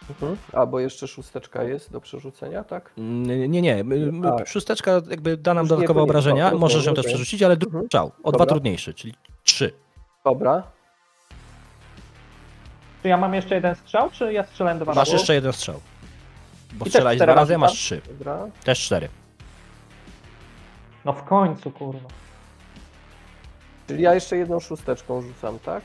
[0.10, 0.38] Mhm.
[0.54, 2.92] A, bo jeszcze szósteczka jest do przerzucenia, tak?
[2.98, 3.84] Nie, nie.
[3.84, 4.48] my- Tak.
[4.48, 6.44] Szósteczka jakby da nam Już nie dodatkowe powinien- obrażenia.
[6.44, 7.88] rozumiem, Możesz ją też przerzucić, ale drugi Mhm.
[7.88, 8.08] strzał.
[8.24, 8.46] O dwa Dobra.
[8.46, 9.14] trudniejszy, czyli
[9.44, 9.74] trzy.
[10.26, 10.64] Dobra.
[13.04, 15.12] Czy ja mam jeszcze jeden strzał, czy ja strzelałem dwa Masz razy?
[15.12, 15.80] jeszcze jeden strzał.
[16.74, 18.02] Bo też strzelałeś dwa razy, a masz trzy.
[18.08, 18.40] Dobra.
[18.64, 19.10] Też cztery.
[21.06, 22.10] No w końcu, kurwa.
[23.88, 25.84] Czyli ja jeszcze jedną szósteczką rzucam, tak?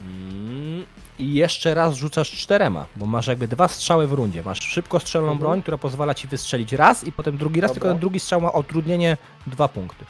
[0.00, 0.86] Mm,
[1.18, 4.42] I jeszcze raz rzucasz czterema, bo masz jakby dwa strzały w rundzie.
[4.42, 5.38] Masz szybko strzelną Mhm.
[5.38, 7.74] broń, która pozwala ci wystrzelić raz i potem drugi raz, Dobra.
[7.80, 10.04] tylko ten drugi strzał ma utrudnienie dwa punkty.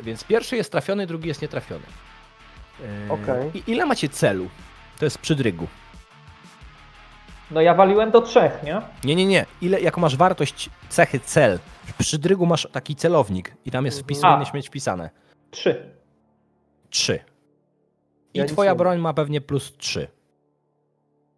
[0.00, 1.84] Więc pierwszy jest trafiony, drugi jest nietrafiony.
[2.80, 3.50] Yy, Okej.
[3.54, 4.48] I ile macie celu?
[4.98, 5.66] To jest przy drygu.
[7.50, 8.82] No ja waliłem do trzech, nie?
[9.04, 9.46] Nie, nie, nie.
[9.60, 11.58] Ile, jaką masz wartość cechy cel?
[11.98, 14.04] Przy drygu masz taki celownik i tam jest Mhm.
[14.04, 14.22] wpis, A.
[14.22, 15.10] powinieneś mieć wpisane.
[15.50, 15.90] Trzy.
[16.90, 17.18] Trzy.
[18.34, 20.08] I Ja twoja broń ma pewnie plus trzy.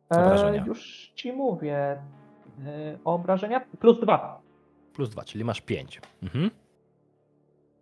[0.09, 0.63] Obrażenia.
[0.63, 1.77] E, już ci mówię.
[2.67, 4.41] E, obrażenia plus dwa.
[4.93, 6.01] Plus dwa, czyli masz pięć.
[6.23, 6.51] Mhm.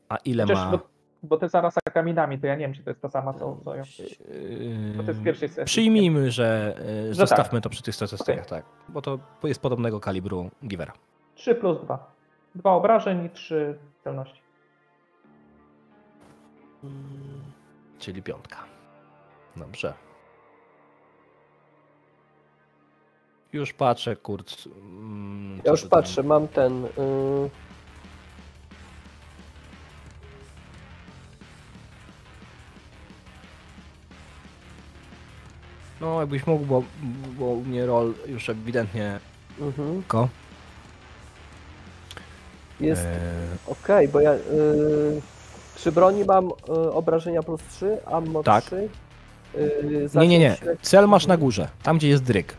[0.08, 0.70] A ile Chociaż, ma...
[0.70, 0.78] bo,
[1.22, 3.74] bo ty zaraz kaminami, to ja nie wiem, czy to jest to samo, co, co
[3.74, 3.82] ją.
[4.28, 5.64] Yy, Bo to jest w pierwszej sesji.
[5.64, 7.62] Przyjmijmy, że yy, Że zostawmy tak.
[7.62, 8.64] to przy tych statystykach, tak.
[8.88, 10.92] Bo to jest podobnego kalibru Givera.
[11.34, 12.12] 3 plus 2.
[12.54, 14.40] Dwa obrażeń i trzy celności.
[17.98, 18.56] Czyli piątka.
[19.56, 19.94] Dobrze.
[23.52, 24.66] Już patrzę, kurc.
[24.66, 26.84] mm, Ja już patrzę, mam ten.
[26.84, 26.88] y,
[36.00, 36.82] No, jakbyś mógł, bo,
[37.38, 39.18] bo u mnie rol już ewidentnie
[39.60, 40.02] mhm.
[42.80, 44.34] Jest Eee, okej, bo ja.
[44.34, 44.40] Y,
[45.74, 48.64] przy broni mam y, obrażenia plus 3, ammo Tak.
[48.64, 48.88] 3.
[49.56, 50.56] Y, nie, nie, nie.
[50.82, 52.54] Cel masz na górze, tam gdzie jest dryg.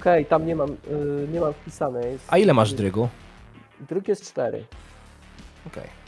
[0.00, 2.06] Okej, tam nie mam, y, nie mam wpisane.
[2.06, 3.08] Jest, A ile masz drygu?
[3.88, 4.64] Dryg jest 4.
[5.66, 6.01] Okej.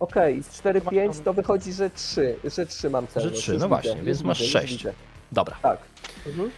[0.00, 3.40] Okej, z 4-5 to wychodzi, że 3, że 3 mam celność.
[3.40, 4.76] trzy, już no właśnie, widzę, więc masz widzę, już sześć.
[4.76, 4.92] widzę.
[5.32, 5.56] Dobra.
[5.62, 5.78] Tak.
[6.26, 6.50] Mhm.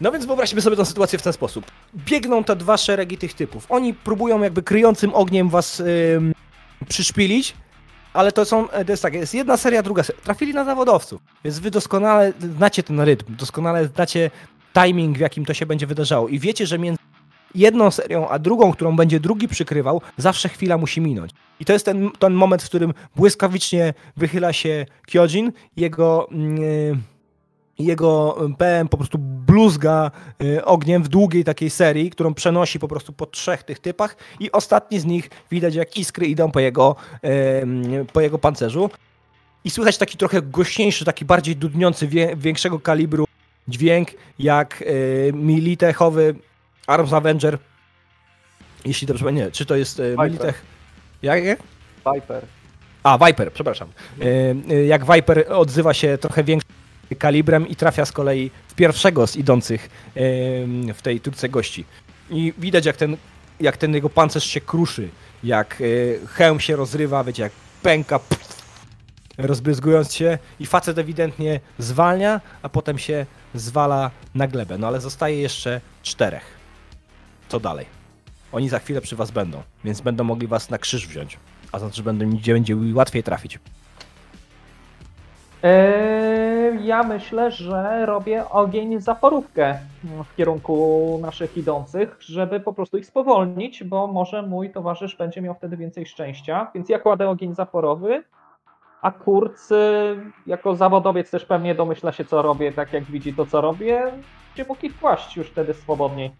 [0.00, 1.64] No więc wyobraźmy sobie tę sytuację w ten sposób.
[1.94, 3.66] Biegną te dwa szeregi tych typów.
[3.68, 6.34] Oni próbują jakby kryjącym ogniem was ym,
[6.88, 7.54] przyszpilić,
[8.12, 10.22] ale to są, to jest tak, jest jedna seria, druga seria.
[10.22, 14.30] Trafili na zawodowców, więc wy doskonale znacie ten rytm, doskonale znacie
[14.74, 17.02] timing, w jakim to się będzie wydarzało i wiecie, że między
[17.54, 21.30] jedną serią a drugą, którą będzie drugi przykrywał, zawsze chwila musi minąć.
[21.60, 26.28] I to jest ten, ten moment, w którym błyskawicznie wychyla się Kyojin, jego...
[26.30, 26.96] Yy,
[27.78, 30.10] jego PM po prostu bluzga
[30.42, 34.52] y, ogniem w długiej takiej serii, którą przenosi po prostu po trzech tych typach i
[34.52, 36.96] ostatni z nich widać jak iskry idą po jego,
[38.12, 38.90] po jego pancerzu
[39.64, 43.24] i słychać taki trochę głośniejszy, taki bardziej dudniący, większego kalibru
[43.68, 44.08] dźwięk
[44.38, 44.84] jak
[45.32, 46.34] militechowy
[46.86, 47.58] Arms Avenger
[48.84, 50.26] jeśli dobrze pamiętam, nie, czy to jest y, Viper.
[50.26, 50.62] militech...
[51.22, 51.58] Jak, jak?
[52.14, 52.44] Viper.
[53.02, 53.88] A, Viper, przepraszam.
[54.22, 56.72] Y, y, Jak Viper odzywa się trochę większym
[57.18, 59.90] kalibrem i trafia z kolei w pierwszego z idących
[60.94, 61.84] w tej trójce gości.
[62.30, 63.16] I widać jak ten,
[63.60, 65.08] jak ten jego pancerz się kruszy,
[65.44, 65.82] jak
[66.28, 67.52] hełm się rozrywa, wiecie, jak
[67.82, 68.62] pęka, pff,
[69.38, 74.78] rozbryzgując się i facet ewidentnie zwalnia, a potem się zwala na glebę.
[74.78, 76.61] No ale zostaje jeszcze czterech.
[77.52, 77.86] Co dalej?
[78.52, 81.38] Oni za chwilę przy was będą, więc będą mogli was na krzyż wziąć.
[81.72, 83.58] A znaczy, będą, gdzie będzie łatwiej trafić.
[85.62, 93.06] Eee, ja myślę, że robię ogień zaporówkę w kierunku naszych idących, żeby po prostu ich
[93.06, 96.70] spowolnić, bo może mój towarzysz będzie miał wtedy więcej szczęścia.
[96.74, 98.24] Więc ja kładę ogień zaporowy,
[99.02, 100.16] a Kurz y,
[100.46, 104.12] jako zawodowiec też pewnie domyśla się, co robię, tak jak widzi to, co robię,
[104.48, 106.30] będzie mógł ich kłaść już wtedy swobodniej.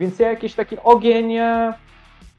[0.00, 1.72] Więc ja jakiś taki ogień e,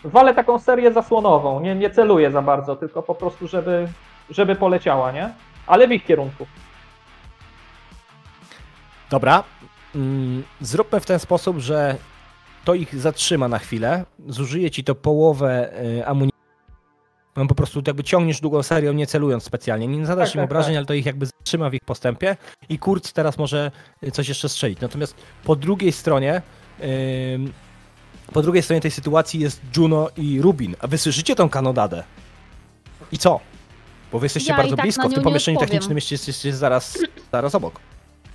[0.04, 3.88] walę taką serię zasłonową, nie, nie celuję za bardzo, tylko po prostu, żeby
[4.30, 5.30] żeby poleciała, nie?
[5.68, 6.46] Ale w ich kierunku.
[9.10, 9.44] Dobra.
[9.96, 11.96] Mm, Zróbmy w ten sposób, że
[12.66, 14.06] to ich zatrzyma na chwilę.
[14.28, 16.40] Zużyje ci to połowę y, amunicji.
[17.36, 19.88] No po prostu jakby ciągniesz długą serią, nie celując specjalnie.
[19.88, 20.78] Nie zadasz Tak, im tak, obrażeń, tak.
[20.78, 22.38] ale to ich jakby zatrzyma w ich postępie.
[22.70, 23.72] I Kurz teraz może
[24.14, 24.80] coś jeszcze strzelić.
[24.82, 26.42] Natomiast po drugiej stronie.
[28.34, 30.76] Po drugiej stronie tej sytuacji jest Juno i Rubin.
[30.80, 32.04] A wy słyszycie tą kanodadę.
[33.12, 33.40] I co?
[34.12, 35.10] Bo wy jesteście Ja bardzo tak blisko.
[35.10, 36.98] W tym pomieszczeniu technicznym jesteście, jesteście zaraz,
[37.32, 37.80] zaraz obok.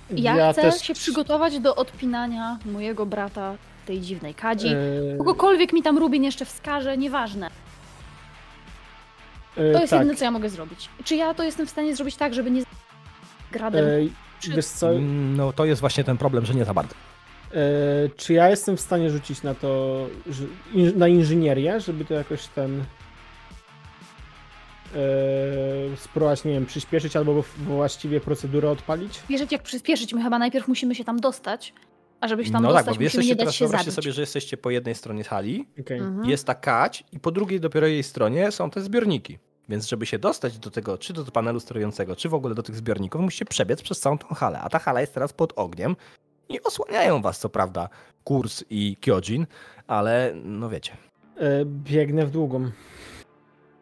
[0.09, 4.67] Ja, chcę się przygotować do odpinania mojego brata tej dziwnej kadzi.
[4.67, 7.49] Eee, Kogokolwiek mi tam Rubin jeszcze wskaże, nieważne.
[9.57, 9.99] eee, To jest tak.
[9.99, 10.89] jedyne, co ja mogę zrobić.
[11.03, 12.65] Czy ja to jestem w stanie zrobić tak, żeby nie z-
[13.51, 13.85] gradem?
[13.85, 15.01] Eee, Czy- wiesz co, eee,
[15.37, 16.95] No to jest właśnie ten problem, że nie za bardzo.
[18.15, 20.07] Czy ja jestem w stanie rzucić na to,
[20.95, 22.83] na inżynierię, żeby to jakoś ten
[24.95, 29.21] eee, spróbować, nie wiem, przyspieszyć albo właściwie procedurę odpalić?
[29.29, 31.73] Wiesz, jak przyspieszyć, my chyba najpierw musimy się tam dostać,
[32.21, 33.65] a żeby się tam no tak, dostać, bo wy musimy jesteście nie teraz, dać się
[33.65, 34.03] wyobraźcie zabić.
[34.05, 35.99] sobie, że jesteście po jednej stronie hali, Okej.
[35.99, 36.29] Mhm.
[36.29, 39.37] jest ta kać i po drugiej dopiero jej stronie są te zbiorniki.
[39.69, 42.75] Więc żeby się dostać do tego, czy do panelu sterującego, czy w ogóle do tych
[42.75, 44.59] zbiorników, musicie przebiec przez całą tą halę.
[44.61, 45.95] A ta hala jest teraz pod ogniem
[46.49, 47.89] i osłaniają was, co prawda,
[48.23, 49.47] Kurs i Kyojin,
[49.87, 50.97] ale no wiecie.
[51.41, 52.71] Eee, biegnę w długą.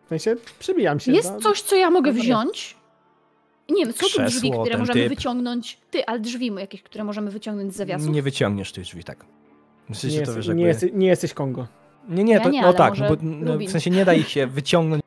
[0.06, 1.11] W sensie, przebijam się.
[1.11, 1.40] Jest no.
[1.40, 2.24] coś, co ja mogę Dobra.
[2.24, 2.77] wziąć?
[3.69, 5.09] Nie wiem, co tu drzwi, które możemy typ.
[5.09, 5.80] wyciągnąć?
[5.92, 8.08] Ty, ale drzwi jakieś, które możemy wyciągnąć z zawiasów?
[8.08, 9.25] Nie wyciągniesz tych drzwi, tak.
[9.90, 10.67] Nie, to jest, wiesz, nie, jakby...
[10.67, 11.67] jesteś, nie jesteś Kongo.
[12.09, 14.48] Nie, nie, Ja to, nie, no tak, bo, no, w sensie nie da ich się
[14.58, 15.03] wyciągnąć.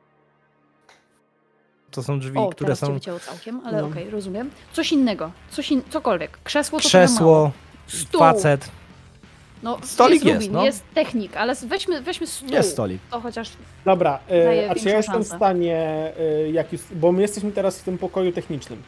[1.97, 3.87] To są drzwi, o, które teraz cię są wycięło całkiem, ale No.
[3.87, 4.49] okej, rozumiem.
[4.73, 5.81] Coś innego, coś in...
[5.89, 6.39] cokolwiek.
[6.43, 7.51] Krzesło to krzesło,
[7.87, 8.19] Stół.
[8.19, 8.71] facet,
[9.63, 10.65] No, Stolik jest, jest, no.
[10.65, 12.49] jest technik, ale weźmy, weźmy stół.
[12.49, 13.01] jest stolik.
[13.11, 13.49] To chociaż
[13.85, 15.77] Dobra, e, a czy ja jestem w stanie,
[16.19, 18.83] e, jak już, bo my jesteśmy teraz w tym pokoju technicznym.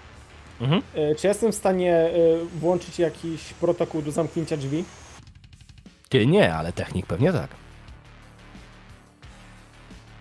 [0.62, 0.82] Mhm.
[0.94, 2.10] E, czy ja jestem w stanie e,
[2.60, 4.84] włączyć jakiś protokół do zamknięcia drzwi?
[6.10, 7.50] Ty nie, ale technik pewnie tak.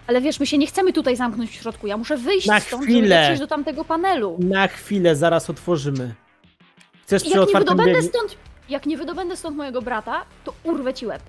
[0.08, 1.86] Ale wiesz, my się nie chcemy tutaj zamknąć w środku.
[1.86, 3.00] Ja muszę wyjść Na stąd, chwilę.
[3.08, 4.36] żeby dotrzeć do tamtego panelu.
[4.40, 6.14] Na chwilę, zaraz otworzymy.
[7.02, 8.36] Chcesz I przy jak nie otwartym wydobędę biegu, stąd,
[8.68, 11.22] jak nie wydobędę stąd mojego brata, to urwę ci łeb.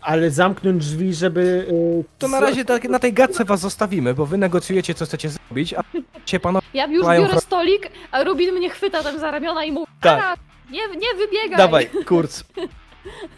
[0.00, 1.66] ale zamknąć drzwi, żeby...
[2.00, 5.28] e, To na razie tak, na tej gadce was zostawimy, bo wy negocjujecie, co chcecie
[5.30, 5.82] zrobić, a
[6.26, 6.66] się panowie...
[6.74, 10.18] Ja już biorę stolik, a Rubin mnie chwyta tam za ramiona i mówi, Tak.
[10.18, 10.34] "Ara,
[10.70, 11.56] nie, nie wybiegaj.
[11.58, 12.30] Dawaj, Kurz.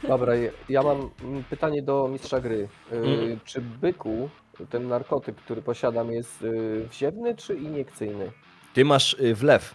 [0.08, 0.32] Dobra,
[0.68, 2.68] ja- mam mm, pytanie do mistrza gry.
[2.92, 3.40] Mhm.
[3.44, 4.28] Czy byku,
[4.70, 8.32] ten narkotyk, który posiadam, jest y, wziewny czy iniekcyjny?
[8.74, 9.74] Ty masz y, wlew.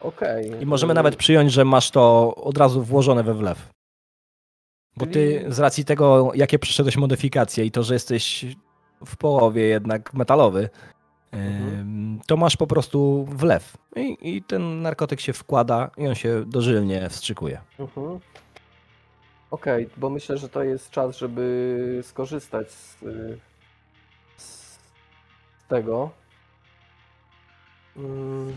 [0.00, 0.52] Okej.
[0.62, 3.68] I możemy nawet przyjąć, że masz to od razu włożone we wlew.
[4.96, 8.44] Bo ty z racji tego, jakie przeszedłeś modyfikacje i to, że jesteś
[9.06, 10.68] w połowie jednak metalowy,
[11.32, 12.20] Mhm.
[12.26, 13.76] to masz po prostu wlew.
[13.96, 17.60] I, I ten narkotyk się wkłada i on się dożylnie wstrzykuje.
[17.78, 18.18] Mhm.
[19.52, 22.98] Okej, bo myślę, że to jest czas, żeby skorzystać z,
[24.36, 24.78] z
[25.68, 26.10] tego.
[27.96, 28.52] Mm.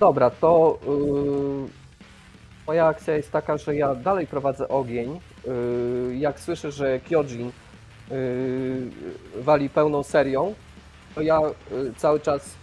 [0.00, 0.78] Dobra, to
[1.66, 5.20] y, moja akcja jest taka, że ja dalej prowadzę ogień.
[6.10, 7.52] Y, jak słyszę, że Kyojin
[8.10, 8.90] y,
[9.36, 10.54] wali pełną serią,
[11.14, 12.54] to ja y, cały czas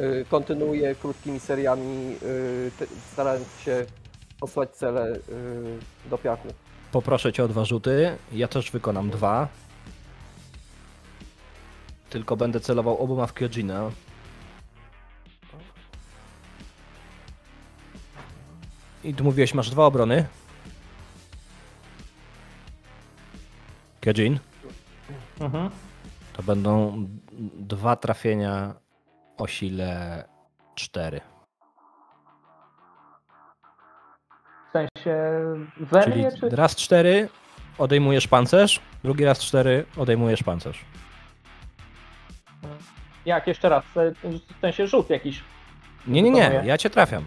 [0.00, 2.70] y, kontynuuję krótkimi seriami, y,
[3.12, 3.86] starając się
[4.40, 5.20] posłać cele y,
[6.10, 6.48] do piachu.
[6.92, 8.18] Poproszę cię o dwa rzuty.
[8.32, 9.48] Ja też wykonam dwa.
[12.10, 13.90] Tylko będę celował oboma w Kyojina.
[19.04, 20.26] I tu mówiłeś, masz dwa obrony.
[24.00, 24.38] Kyojin.
[25.40, 25.70] Mhm.
[26.32, 27.06] To będą
[27.58, 28.74] dwa trafienia
[29.36, 30.24] o sile
[30.74, 31.20] 4.
[34.70, 35.16] W sensie
[35.76, 36.48] we Czyli mnie, czy...
[36.48, 37.28] raz 4
[37.78, 40.84] odejmujesz pancerz, drugi raz 4 odejmujesz pancerz.
[43.26, 43.84] Jak jeszcze raz?
[44.56, 45.42] W sensie rzut jakiś.
[46.06, 47.24] Nie, nie, nie, ja cię trafiam.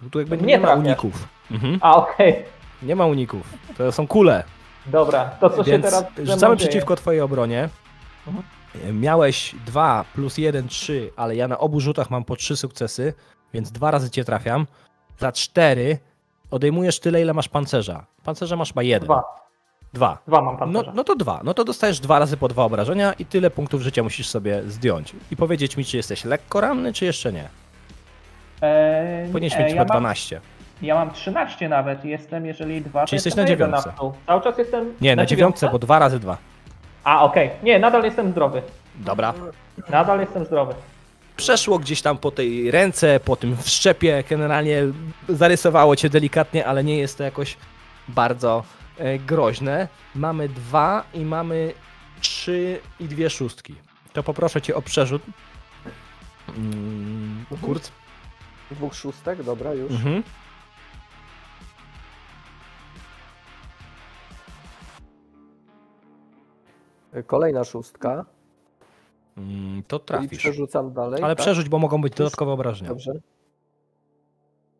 [0.00, 0.84] Tu, tu jakby Mnie nie ma trafiasz.
[0.84, 1.28] uników.
[1.50, 1.78] Mhm.
[1.82, 2.44] A, okej.
[2.82, 3.54] Nie ma uników.
[3.76, 4.44] To są kule.
[4.86, 7.68] Dobra, to co się Więc teraz ze mną rzucamy przeciwko twojej obronie.
[8.26, 9.00] Mhm.
[9.00, 13.14] Miałeś 2 plus 1, 3, ale ja na obu rzutach mam po 3 sukcesy,
[13.54, 14.66] więc dwa razy cię trafiam.
[15.18, 15.98] Za 4
[16.50, 18.06] odejmujesz tyle, ile masz pancerza.
[18.24, 19.04] Pancerza masz chyba 1.
[19.06, 19.24] Dwa.
[19.92, 20.18] Dwa.
[20.26, 20.92] Dwa mam No, pancerza.
[20.94, 21.40] no to dwa.
[21.44, 25.12] No to dostajesz dwa razy po dwa obrażenia i tyle punktów życia musisz sobie zdjąć.
[25.30, 27.48] I powiedzieć mi, czy jesteś lekko ranny, czy jeszcze nie.
[28.62, 30.40] Eee, Powinieneś nie, mieć ja chyba mam, 12.
[30.82, 33.92] ja mam 13 nawet, jestem, jeżeli dwa, Czy to jesteś na jeden dziewiątce?
[34.26, 36.36] Cały czas jestem Nie, na dziewiątce, bo dwa razy dwa.
[37.04, 37.50] A, okej.
[37.62, 38.62] Nie, nadal jestem zdrowy.
[38.94, 39.34] Dobra.
[39.90, 40.74] Nadal jestem zdrowy.
[41.40, 44.82] Przeszło gdzieś tam po tej ręce, po tym wszczepie, generalnie
[45.28, 47.56] zarysowało cię delikatnie, ale nie jest to jakoś
[48.08, 48.64] bardzo
[48.98, 49.88] e, groźne.
[50.14, 51.72] Mamy dwa i mamy
[52.20, 53.74] trzy i dwie szóstki.
[54.12, 55.22] To poproszę cię o przerzut.
[56.48, 57.92] Mm, Kurt.
[58.70, 59.92] Dwóch szóstek, dobra, już.
[59.92, 60.22] Mhm.
[67.26, 68.24] Kolejna szóstka.
[69.36, 70.38] Mm, To I trafisz.
[70.38, 71.22] przerzucam dalej.
[71.22, 71.44] Ale tak?
[71.44, 72.88] przerzuć, bo mogą być dodatkowe obrażenia.
[72.88, 73.12] Dobrze.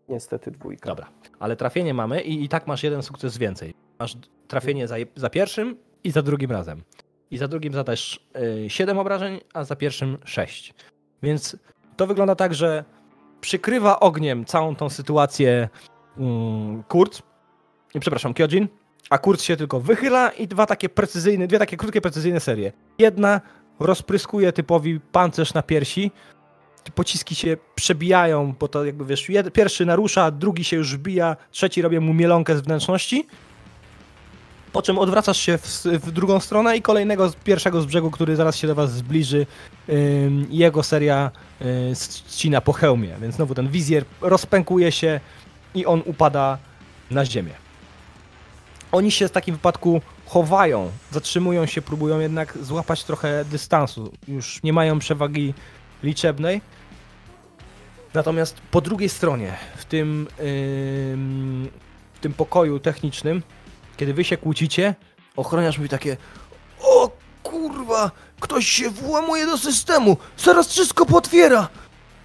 [0.09, 0.89] Niestety dwójka.
[0.89, 3.75] Dobra, ale trafienie mamy i, i tak masz jeden sukces więcej.
[3.99, 4.17] Masz
[4.49, 6.83] trafienie za, za pierwszym i za drugim razem.
[7.31, 8.27] I za drugim zadajesz
[8.67, 10.75] y, 7 obrażeń, a za pierwszym 6.
[11.23, 11.57] Więc
[11.97, 12.85] to wygląda tak, że
[13.41, 15.69] przykrywa ogniem całą tą sytuację
[16.19, 17.23] mm, Kurt,
[18.01, 18.69] przepraszam, Kyojin,
[19.11, 22.73] a Kurt się tylko wychyla i dwa takie precyzyjne, dwie takie krótkie, precyzyjne serie.
[22.99, 23.41] Jedna
[23.81, 26.11] rozpryskuje typowi pancerz na piersi,
[26.85, 31.37] te pociski się przebijają, bo to jakby wiesz, jed, pierwszy narusza, drugi się już wbija,
[31.51, 33.27] trzeci robi mu mielonkę z wnętrzności.
[34.73, 38.57] Po czym odwracasz się w, w drugą stronę i kolejnego pierwszego z brzegu, który zaraz
[38.57, 39.47] się do was zbliży,
[39.89, 41.31] ym, jego seria
[41.63, 41.93] y,
[42.29, 45.21] ścina po hełmie, więc znowu ten wizjer rozpękuje się
[45.75, 46.59] i on upada
[47.11, 47.53] na ziemię.
[48.93, 50.01] Oni się w takim wypadku
[50.31, 54.13] chowają, zatrzymują się, próbują jednak złapać trochę dystansu.
[54.29, 55.55] Już nie mają przewagi
[56.03, 56.61] liczebnej.
[58.15, 60.29] Natomiast po drugiej stronie, w tym,
[61.13, 61.69] ym,
[62.15, 63.43] w tym pokoju technicznym,
[63.97, 64.95] kiedy wy się kłócicie,
[65.37, 66.17] ochroniarz mówi takie
[66.83, 67.11] O
[67.43, 68.11] kurwa,
[68.41, 71.69] ktoś się włamuje do systemu, zaraz wszystko potwiera.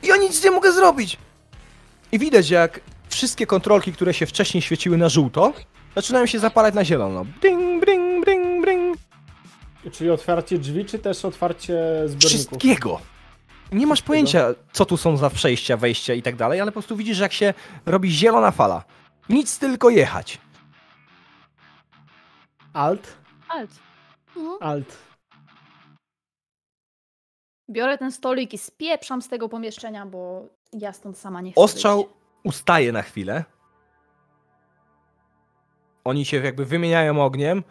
[0.03, 1.17] Ja nic nie mogę zrobić.
[2.11, 5.53] I widać, jak wszystkie kontrolki, które się wcześniej świeciły na żółto,
[5.95, 7.25] zaczynają się zapalać na zielono.
[7.41, 7.64] Ding.
[9.91, 11.73] Czyli otwarcie drzwi, czy też otwarcie
[12.05, 12.29] zbiorników?
[12.59, 12.99] Wszystkiego.
[13.71, 16.95] Nie masz pojęcia, co tu są za przejścia, wejścia i tak dalej, ale po prostu
[16.95, 17.53] widzisz, jak się
[17.85, 18.83] robi zielona fala.
[19.29, 20.41] Nic tylko jechać.
[22.73, 23.17] Alt?
[23.49, 23.71] Alt.
[24.37, 24.57] Mhm.
[24.61, 24.97] Alt.
[27.71, 31.97] Biorę ten stolik i spieprzam z tego pomieszczenia, bo ja stąd sama nie chcę Ostrzał
[31.97, 32.11] wyjść.
[32.43, 33.43] ustaje na chwilę.
[36.03, 37.63] Oni się jakby wymieniają ogniem.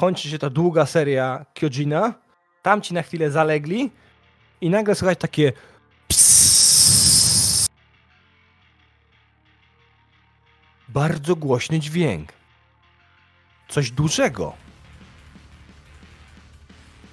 [0.00, 2.14] Kończy się ta długa seria Kyojina.
[2.62, 3.90] Tamci na chwilę zalegli.
[4.60, 5.52] I nagle słychać takie
[6.08, 7.66] psss.
[10.88, 12.32] Bardzo głośny dźwięk.
[13.68, 14.52] Coś dużego.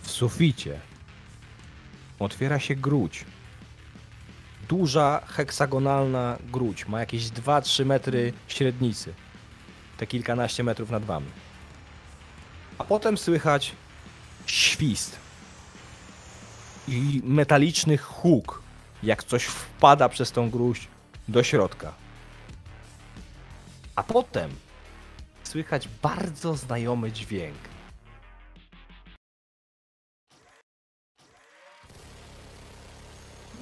[0.01, 0.79] W suficie
[2.19, 3.25] otwiera się gruć.
[4.69, 6.87] duża, heksagonalna gruć.
[6.87, 9.13] Ma jakieś 2-3 metry średnicy.
[9.97, 11.46] Te kilkanaście metrów nad wami.
[12.77, 13.75] A potem słychać
[14.45, 15.19] świst
[16.87, 18.61] i metaliczny huk,
[19.03, 20.87] jak coś wpada przez tą gruź
[21.27, 21.93] do środka.
[23.95, 24.51] A potem
[25.43, 27.57] słychać bardzo znajomy dźwięk.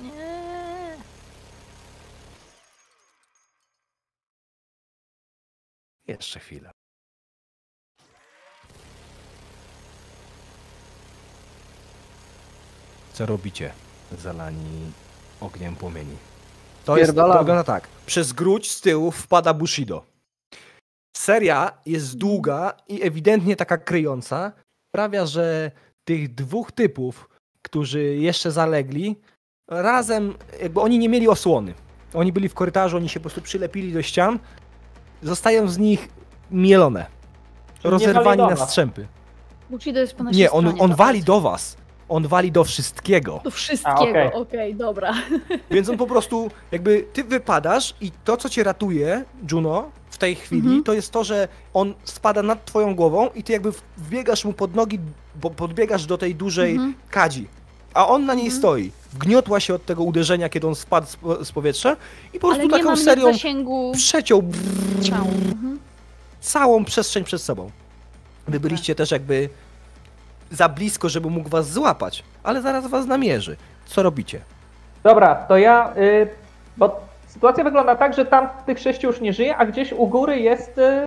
[0.02, 0.98] Nie.
[6.08, 6.75] Jeszcze chwilę.
[13.16, 13.72] Co robicie,
[14.19, 14.92] zalani
[15.42, 16.16] ogniem płomieni?
[16.85, 17.88] To jest to wygląda tak.
[18.06, 20.06] Przez gruć z tyłu wpada Bushido.
[21.18, 24.52] Seria jest długa i ewidentnie taka kryjąca.
[24.90, 25.72] Sprawia, że
[26.08, 27.30] tych dwóch typów,
[27.61, 29.16] którzy jeszcze zalegli,
[29.69, 31.74] razem, jakby oni nie mieli osłony.
[32.14, 34.40] Oni byli w korytarzu, oni się po prostu przylepili do ścian.
[35.22, 36.10] Zostają z nich
[36.52, 37.06] mielone.
[37.84, 39.08] Rozerwani na strzępy.
[39.69, 41.84] Bushido jest po naszej Nie, on, stronie, on wali do was.
[42.09, 43.42] On wali do wszystkiego.
[43.43, 44.75] Do wszystkiego, okej, okej.
[44.75, 45.14] dobra.
[45.72, 50.35] Więc on po prostu, jakby ty wypadasz i to, co cię ratuje, Juno, w tej
[50.35, 50.84] chwili, Mhm.
[50.84, 54.75] to jest to, że on spada nad twoją głową i ty jakby wbiegasz mu pod
[54.75, 55.00] nogi,
[55.42, 56.93] bo podbiegasz do tej dużej Mhm.
[57.11, 57.48] kadzi.
[57.93, 58.59] A on na niej Mhm.
[58.61, 58.92] stoi.
[59.14, 61.98] Wgniotła się od tego uderzenia, kiedy on spadł z, po- z powietrza
[62.34, 64.43] i po Ale prostu nie taką mam serią zasięgu przeciął
[65.01, 65.25] ciał.
[65.27, 65.80] Mhm.
[66.42, 67.72] całą przestrzeń przed sobą.
[68.48, 69.50] Wy byliście też jakby
[70.56, 73.58] za blisko, żeby mógł was złapać, ale zaraz was namierzy.
[73.85, 74.42] Co robicie?
[75.03, 75.93] Dobra, to ja.
[75.98, 76.27] Y,
[76.77, 80.40] bo sytuacja wygląda tak, że tam tych sześciu już nie żyje, a gdzieś u góry
[80.40, 81.06] jest y,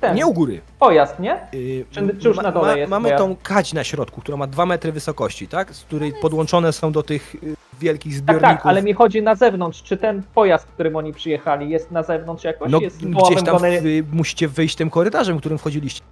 [0.00, 0.60] ten Nie u góry.
[0.78, 1.40] pojazd, nie?
[1.52, 3.24] Yy, Czy- czy już na dole jest Mamy pojazd?
[3.24, 5.74] tą kadź na środku, która ma 2 metry wysokości, tak?
[5.74, 8.56] Z której podłączone są do tych yy, wielkich Tak, zbiorników.
[8.56, 9.82] tak, ale mi chodzi na zewnątrz.
[9.82, 12.72] Czy ten pojazd, którym oni przyjechali, jest na zewnątrz jakoś?
[12.72, 16.02] No jest gdzieś tam wgony- wy musicie wyjść tym korytarzem, którym wchodziliście.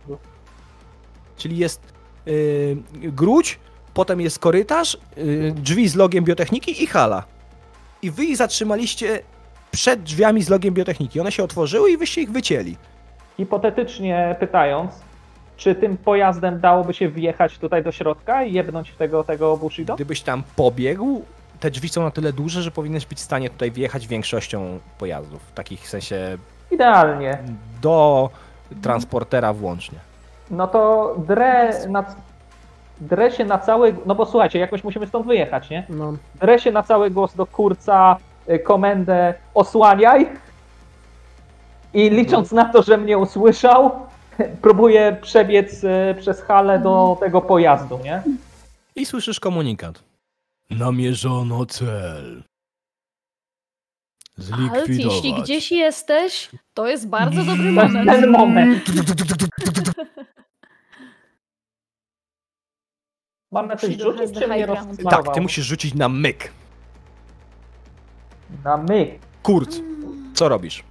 [1.36, 1.80] Czyli jest
[2.28, 3.58] yy, gruć,
[3.94, 7.22] potem jest korytarz, yy, drzwi z logiem biotechniki i hala.
[8.02, 9.20] I wy ich zatrzymaliście
[9.70, 11.20] przed drzwiami z logiem biotechniki.
[11.20, 12.76] One się otworzyły i wyście ich wycięli.
[13.36, 14.92] Hipotetycznie pytając,
[15.56, 19.94] czy tym pojazdem dałoby się wjechać tutaj do środka i jebnąć w tego, tego Bushido?
[19.94, 21.24] Gdybyś tam pobiegł,
[21.60, 25.40] te drzwi są na tyle duże, że powinieneś być w stanie tutaj wjechać większością pojazdów.
[25.54, 26.38] Takich w sensie
[26.70, 27.38] Idealnie.
[27.82, 28.30] do
[28.82, 29.98] transportera włącznie.
[30.50, 32.04] No to drę, na,
[33.00, 33.96] drę się na cały...
[34.06, 35.86] No bo słuchajcie, jakoś musimy stąd wyjechać, nie?
[35.88, 36.12] No.
[36.40, 38.16] Drę się na cały głos do kurca,
[38.50, 40.28] y, komendę osłaniaj
[41.94, 43.90] i licząc na to, że mnie usłyszał,
[44.62, 48.22] próbuję przebiec y, przez halę do tego pojazdu, nie?
[48.96, 50.02] I słyszysz komunikat.
[50.70, 52.42] Namierzono cel.
[54.52, 58.10] Ale jeśli gdzieś jesteś, to jest bardzo dobry moment.
[58.10, 58.84] ten moment.
[63.52, 64.66] Mam na coś rzucić, czy mnie?
[65.10, 66.52] Tak, ty musisz rzucić na myk.
[68.64, 69.18] Na myk.
[69.42, 69.70] Kurt,
[70.34, 70.84] co robisz?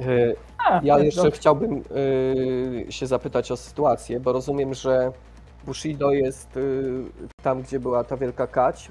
[0.00, 0.36] Y,
[0.82, 1.36] Ja jeszcze dobrze.
[1.38, 1.82] chciałbym
[2.86, 5.12] y, się zapytać o sytuację, bo rozumiem, że
[5.66, 6.82] Bushido jest y,
[7.42, 8.88] tam, gdzie była ta wielka kać,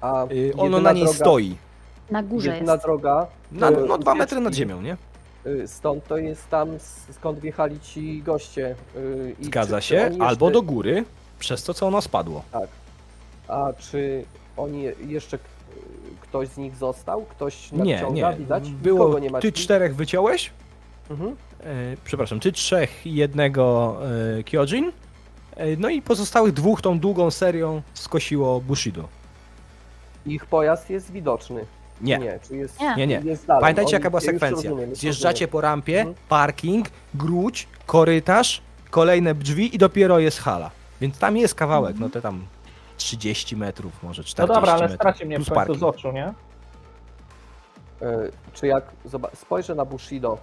[0.00, 0.26] a
[0.56, 1.56] ono na niej droga, stoi.
[2.10, 2.84] Na górze Jedyna jest.
[2.84, 4.96] droga Na, y, no dwa metry nad ziemią, nie?
[5.66, 6.68] Stąd to jest tam,
[7.12, 8.74] skąd wjechali ci goście.
[9.40, 10.06] i Zgadza czy- czy się.
[10.06, 11.04] oni Albo jeszcze- do góry,
[11.46, 12.42] przez to co ono spadło.
[13.48, 14.24] A czy
[14.56, 15.38] oni jeszcze
[16.20, 17.22] ktoś z nich został?
[17.24, 18.36] Ktoś Nie, nadciąga, nie.
[18.36, 18.70] widać?
[18.70, 19.40] Było, nie ma.
[19.40, 20.50] ty czterech wyciąłeś?
[21.10, 21.30] Mhm.
[21.60, 21.64] E,
[22.04, 23.96] przepraszam, ty trzech i jednego
[24.38, 24.92] e, Kyojin.
[25.56, 29.08] E, no i pozostałych dwóch tą długą serią skosiło Bushido.
[30.26, 31.64] Ich pojazd jest widoczny.
[32.00, 32.18] Nie.
[32.18, 32.94] Nie, czy jest, Nie.
[32.96, 33.20] Nie, nie.
[33.24, 33.60] jest dalej.
[33.60, 34.70] Pamiętajcie, Oni- jaka była sekwencja.
[34.70, 35.50] rozumiem, Zjeżdżacie rozumiem.
[35.52, 36.16] po rampie, Mhm.
[36.28, 40.70] parking, gruć, korytarz, kolejne drzwi i dopiero jest hala.
[41.00, 42.46] Więc tam jest kawałek, no te tam
[42.96, 44.96] 30 metrów, może 40 No dobra, ale metrów.
[45.00, 46.24] straci mnie w końcu z oczu, nie?
[46.26, 46.34] E,
[48.52, 48.84] Czy jak
[49.34, 50.38] spojrzę na Bushido,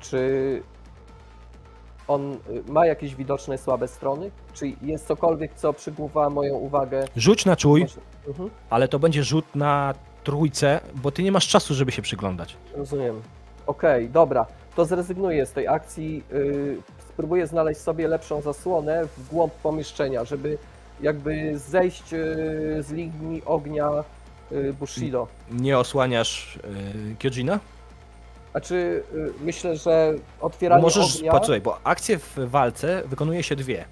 [0.00, 0.62] czy
[2.08, 2.38] on y,
[2.72, 4.30] ma jakieś widoczne słabe strony?
[4.52, 7.04] Czy jest cokolwiek, co przygłuwa moją uwagę?
[7.16, 7.86] Rzuć na czuj,
[8.28, 12.56] Mhm, ale to będzie rzut na trójce, bo ty nie masz czasu, żeby się przyglądać.
[12.76, 13.22] rozumiem.
[13.66, 14.46] Okej, dobra.
[14.76, 16.24] To zrezygnuję z tej akcji.
[16.32, 16.78] y,
[17.18, 20.58] Spróbuję znaleźć sobie lepszą zasłonę w głąb pomieszczenia, żeby
[21.00, 23.90] jakby zejść y, z linii ognia
[24.52, 25.28] y, Bushido.
[25.50, 26.58] Nie osłaniasz
[27.08, 27.60] yy, Kyojina?
[28.50, 29.02] Znaczy,
[29.40, 31.32] myślę, że otwieranie Możesz, ognia...
[31.32, 33.84] poczekaj, bo akcje w walce wykonuje się dwie.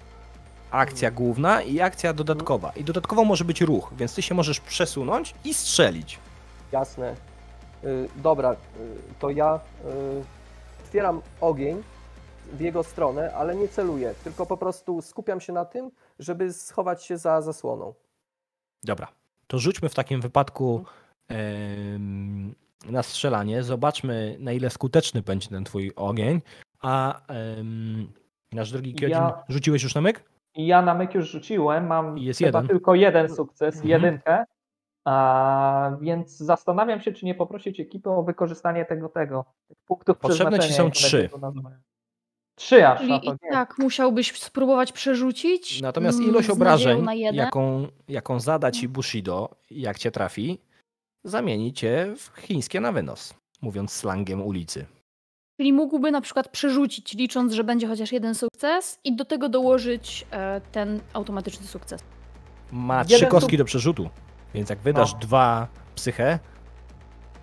[0.71, 2.73] Akcja główna i akcja dodatkowa.
[2.77, 6.19] I dodatkowo może być ruch, więc ty się możesz przesunąć i strzelić.
[6.73, 7.15] Jasne.
[8.17, 8.57] Dobra,
[9.19, 9.61] to ja
[10.85, 11.83] otwieram ogień
[12.52, 17.05] w jego stronę, ale nie celuję, tylko po prostu skupiam się na tym, żeby schować
[17.05, 17.94] się za zasłoną.
[18.84, 19.08] Dobra,
[19.47, 20.84] to rzućmy w takim wypadku
[21.28, 22.55] em,
[22.91, 23.62] na strzelanie.
[23.62, 26.41] Zobaczmy, na ile skuteczny będzie ten twój ogień.
[26.83, 28.12] A em,
[28.52, 30.25] nasz drogi Kyodzin, Ja- rzuciłeś już na myk?
[30.55, 32.68] I ja na myk już rzuciłem, mam Jest chyba jeden.
[32.68, 33.91] tylko jeden sukces, Mhm.
[33.91, 34.44] jedynkę.
[35.05, 39.44] A, więc zastanawiam się, czy nie poprosić ekipy o wykorzystanie tego, tego
[39.86, 41.31] punktów Potrzebne ci są trzy.
[42.57, 45.83] Trzy aż, no Czyli to i tak musiałbyś spróbować przerzucić.
[45.83, 50.59] Natomiast mm, ilość obrażeń, na jaką, jaką zada ci Bushido, jak cię trafi,
[51.25, 54.86] zamieni cię w chińskie na wynos, mówiąc slangiem ulicy.
[55.60, 60.26] Czyli mógłby na przykład przerzucić, licząc, że będzie chociaż jeden sukces i do tego dołożyć
[60.31, 62.01] e, ten automatyczny sukces.
[62.73, 64.10] Ma Jeden trzy kostki do przerzutu,
[64.55, 65.18] więc jak wydasz No.
[65.18, 66.39] dwa psychę,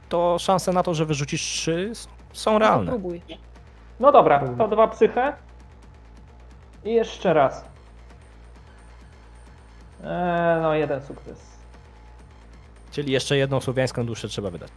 [0.09, 1.91] to szanse na to, że wyrzucisz trzy
[2.33, 2.91] są No, realne.
[2.91, 3.21] próbuj.
[3.99, 5.33] No dobra, to dwa psyche.
[6.85, 7.65] I jeszcze raz.
[10.03, 11.39] Eee, no jeden sukces.
[12.91, 14.69] Czyli jeszcze jedną słowiańską duszę trzeba wydać.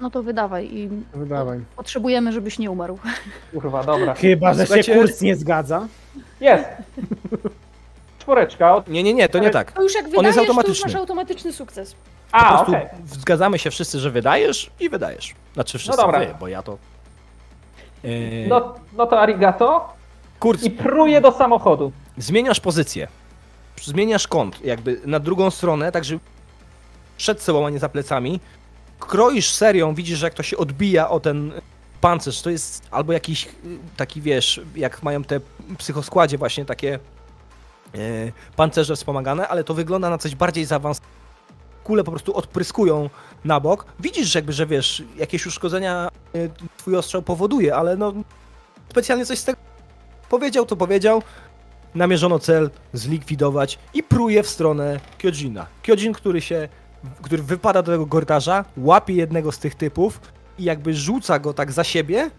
[0.00, 1.60] No to wydawaj i Wydawaj.
[1.76, 2.98] potrzebujemy, żebyś nie umarł.
[3.52, 4.14] Kurwa, dobra.
[4.14, 5.86] Chyba, że Słuchajcie- się kurs nie zgadza.
[6.40, 6.64] Jest!
[8.18, 8.74] Czwóreczka.
[8.74, 8.88] Od...
[8.88, 9.72] Nie, nie, nie, to nie tak.
[9.72, 10.84] To już jak On wydajesz, to już automatyczny.
[10.86, 11.94] masz automatyczny sukces.
[11.94, 12.86] Po A, prostu okej.
[13.06, 15.34] zgadzamy się wszyscy, że wydajesz i wydajesz.
[15.54, 16.18] Znaczy wszyscy dobra.
[16.18, 16.78] wy, bo ja to...
[18.04, 19.88] Yy, No, no to arigato.
[20.40, 21.92] Kurc, I pruję do samochodu.
[22.18, 23.08] zmieniasz pozycję.
[23.82, 26.20] Zmieniasz kąt, jakby na drugą stronę, tak żeby
[27.16, 28.40] przed sobą, a nie za plecami.
[28.98, 31.52] Kroisz serią, widzisz, że jak to się odbija o ten
[32.00, 33.48] pancerz, to jest albo jakiś y,
[33.96, 35.40] taki, wiesz, jak mają te
[35.78, 36.94] psychoskładzie właśnie takie
[37.94, 37.98] e,
[38.56, 41.14] pancerze wspomagane, ale to wygląda na coś bardziej zaawansowanego.
[41.84, 43.10] Kule po prostu odpryskują
[43.44, 43.86] na bok.
[44.00, 48.12] Widzisz, że jakby, że wiesz, jakieś uszkodzenia y, twój ostrzał powoduje, ale no
[48.90, 49.58] specjalnie coś z tego
[50.28, 51.22] powiedział, to powiedział
[51.94, 55.66] namierzono cel zlikwidować i pruje w stronę Kyojina.
[55.82, 56.68] Kyojin, który się,
[57.22, 60.20] który wypada do tego korytarza, łapie jednego z tych typów
[60.58, 62.30] i jakby rzuca go tak za siebie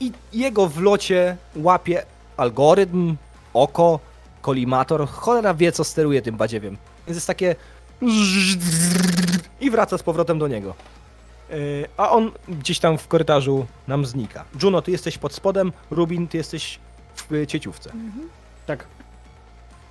[0.00, 2.02] i jego w locie łapie
[2.36, 3.16] algorytm,
[3.54, 4.00] oko,
[4.42, 6.76] kolimator, cholera wie co steruje tym badziewiem.
[7.06, 7.56] Więc jest takie
[9.60, 10.74] i wraca z powrotem do niego.
[11.50, 11.56] Yy,
[11.96, 14.44] A on gdzieś tam w korytarzu nam znika.
[14.62, 16.78] Juno, ty jesteś pod spodem, Rubin, ty jesteś
[17.14, 17.92] w y, cieciówce.
[18.66, 18.86] Tak.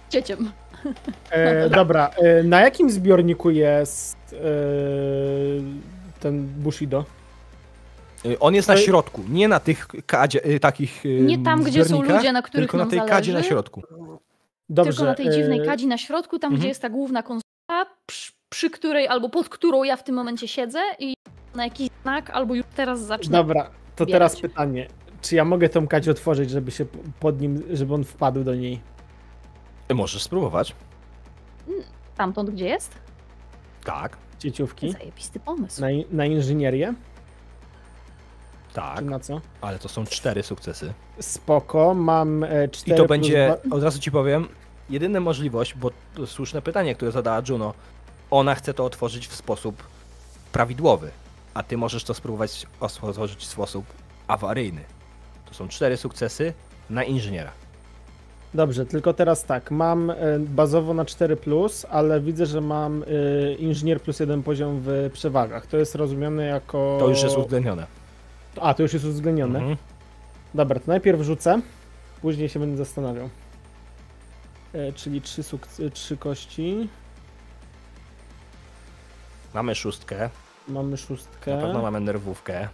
[0.10, 0.52] Cieciem.
[1.30, 4.38] E, dobra, e, na jakim zbiorniku jest e,
[6.20, 7.06] ten Bushido?
[8.26, 12.32] Y, On jest na środku, nie na tych kadzie, takich Nie tam, gdzie są ludzie,
[12.32, 13.16] na których tylko na tej zależy.
[13.16, 13.84] kadzie na środku.
[14.70, 14.92] Dobrze.
[14.92, 16.60] Tylko na tej dziwnej e, kadzi na środku, tam mhm.
[16.60, 17.24] gdzie jest ta główna
[17.68, 21.14] konsola, przy, przy której albo pod którą ja w tym momencie siedzę i
[21.56, 23.38] na jakiś znak, albo już teraz zacznę.
[23.38, 24.88] Dobra, to teraz pytanie.
[25.22, 26.86] Czy ja mogę tą kadzie otworzyć, żeby się
[27.20, 28.82] pod nim, żeby on wpadł do niej?
[29.88, 30.76] Ty możesz spróbować.
[32.18, 32.96] Tamtąd, gdzie jest?
[33.84, 34.92] Tak, Cieciówki?
[34.92, 35.82] Zajebisty pomysł.
[35.82, 36.94] Na, na inżynierię?
[38.74, 39.42] tak, Czy na co?
[39.62, 40.94] ale to są cztery sukcesy.
[41.20, 44.48] Spoko, mam e, I cztery to będzie, dwa- od razu ci powiem,
[44.90, 45.92] jedyna możliwość, bo
[46.26, 47.74] słuszne pytanie, które zadała Juno,
[48.32, 49.84] ona chce to otworzyć w sposób
[50.52, 51.12] prawidłowy,
[51.54, 53.86] a ty możesz to spróbować otworzyć w sposób
[54.28, 54.82] awaryjny.
[55.46, 56.54] To są cztery sukcesy
[56.90, 57.52] na inżyniera.
[58.54, 61.38] Dobrze, tylko teraz tak, mam e, bazowo na 4,
[61.90, 65.68] ale widzę, że mam e, inżynier plus jeden poziom w przewagach.
[65.68, 66.98] To jest rozumiane jako.
[67.00, 67.88] To już jest uwzględnione.
[68.62, 69.60] A, to już jest uwzględnione.
[69.60, 69.78] Mhm.
[70.54, 71.62] Dobra, to najpierw rzucę,
[72.22, 73.30] później się będę zastanawiał.
[74.78, 76.90] E, czyli trzy, suk- trzy kości.
[79.54, 80.30] Mamy szóstkę,
[80.68, 81.56] Mamy szóstkę.
[81.56, 82.68] na pewno mamy nerwówkę.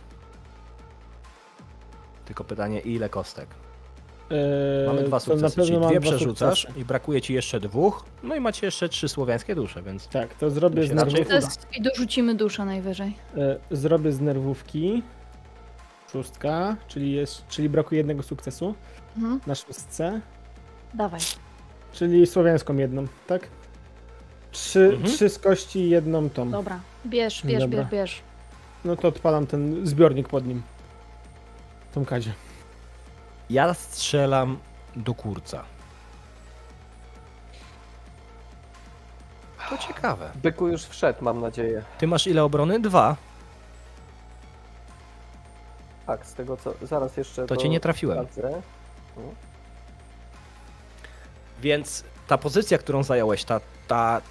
[2.26, 3.48] Tylko pytanie, ile kostek?
[4.32, 6.80] E, Mamy dwa sukcesy, pewno czyli dwie przerzucasz sukcesy.
[6.82, 10.50] i brakuje ci jeszcze dwóch, no i macie jeszcze trzy słowiańskie dusze, więc Tak, to
[10.50, 11.80] zrobię To z nerwówki.
[11.80, 13.16] I dorzucimy duszę najwyżej.
[13.38, 15.04] E, zrobię z nerwówki.
[16.12, 18.76] Szóstka, czyli, jest, czyli brakuje jednego sukcesu
[19.18, 19.40] Mhm.
[19.48, 20.22] na szóstce.
[20.94, 21.20] Dawaj.
[21.94, 23.48] Czyli słowiańską jedną, tak?
[24.52, 25.04] Trzy, Mhm.
[25.04, 26.52] trzy z kości i jedną tą.
[26.52, 26.80] Dobra.
[27.06, 27.80] Bierz, bierz, Dobra.
[27.80, 28.22] bierz, bierz.
[28.86, 30.62] No to odpalam ten zbiornik pod nim.
[31.94, 32.34] Tą kadzie.
[33.50, 34.58] ja strzelam
[34.96, 35.64] do kurca.
[39.70, 40.30] To ciekawe.
[40.36, 41.84] Byku już wszedł, mam nadzieję.
[41.98, 42.80] Ty masz ile obrony?
[42.80, 43.16] Dwa.
[46.08, 46.74] Tak, z tego co.
[46.82, 47.46] Zaraz jeszcze.
[47.46, 48.28] To cię nie trafiłem.
[48.28, 48.62] sprawdzę.
[51.64, 54.22] Więc ta pozycja, którą zająłeś, ta, ta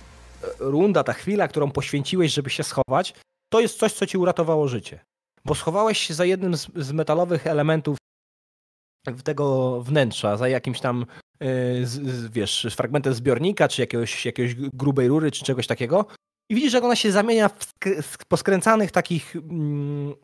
[0.42, 3.14] e, runda, ta chwila, którą poświęciłeś, żeby się schować,
[3.52, 5.04] to jest coś, co ci uratowało życie.
[5.44, 7.98] Bo schowałeś się za jednym z, z metalowych elementów
[9.24, 11.06] tego wnętrza, za jakimś tam,
[11.40, 16.06] yy, z, z, wiesz, fragmentem zbiornika, czy jakiegoś, jakiegoś grubej rury, czy czegoś takiego.
[16.50, 20.14] I widzisz, jak ona się zamienia w sk- poskręcanych takich mm,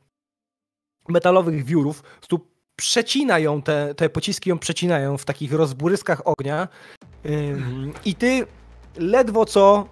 [1.09, 2.03] metalowych wiórów.
[2.29, 2.41] Po
[2.79, 6.69] prostu przecina ją, te, te pociski ją przecinają w takich rozbłyskach ognia.
[8.05, 8.47] I ty
[8.97, 9.87] ledwo co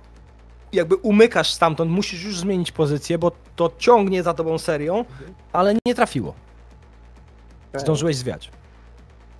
[0.72, 5.04] jakby umykasz stamtąd, musisz już zmienić pozycję, bo to ciągnie za tobą serią,
[5.52, 6.34] ale nie trafiło.
[7.74, 8.50] Zdążyłeś zwiać.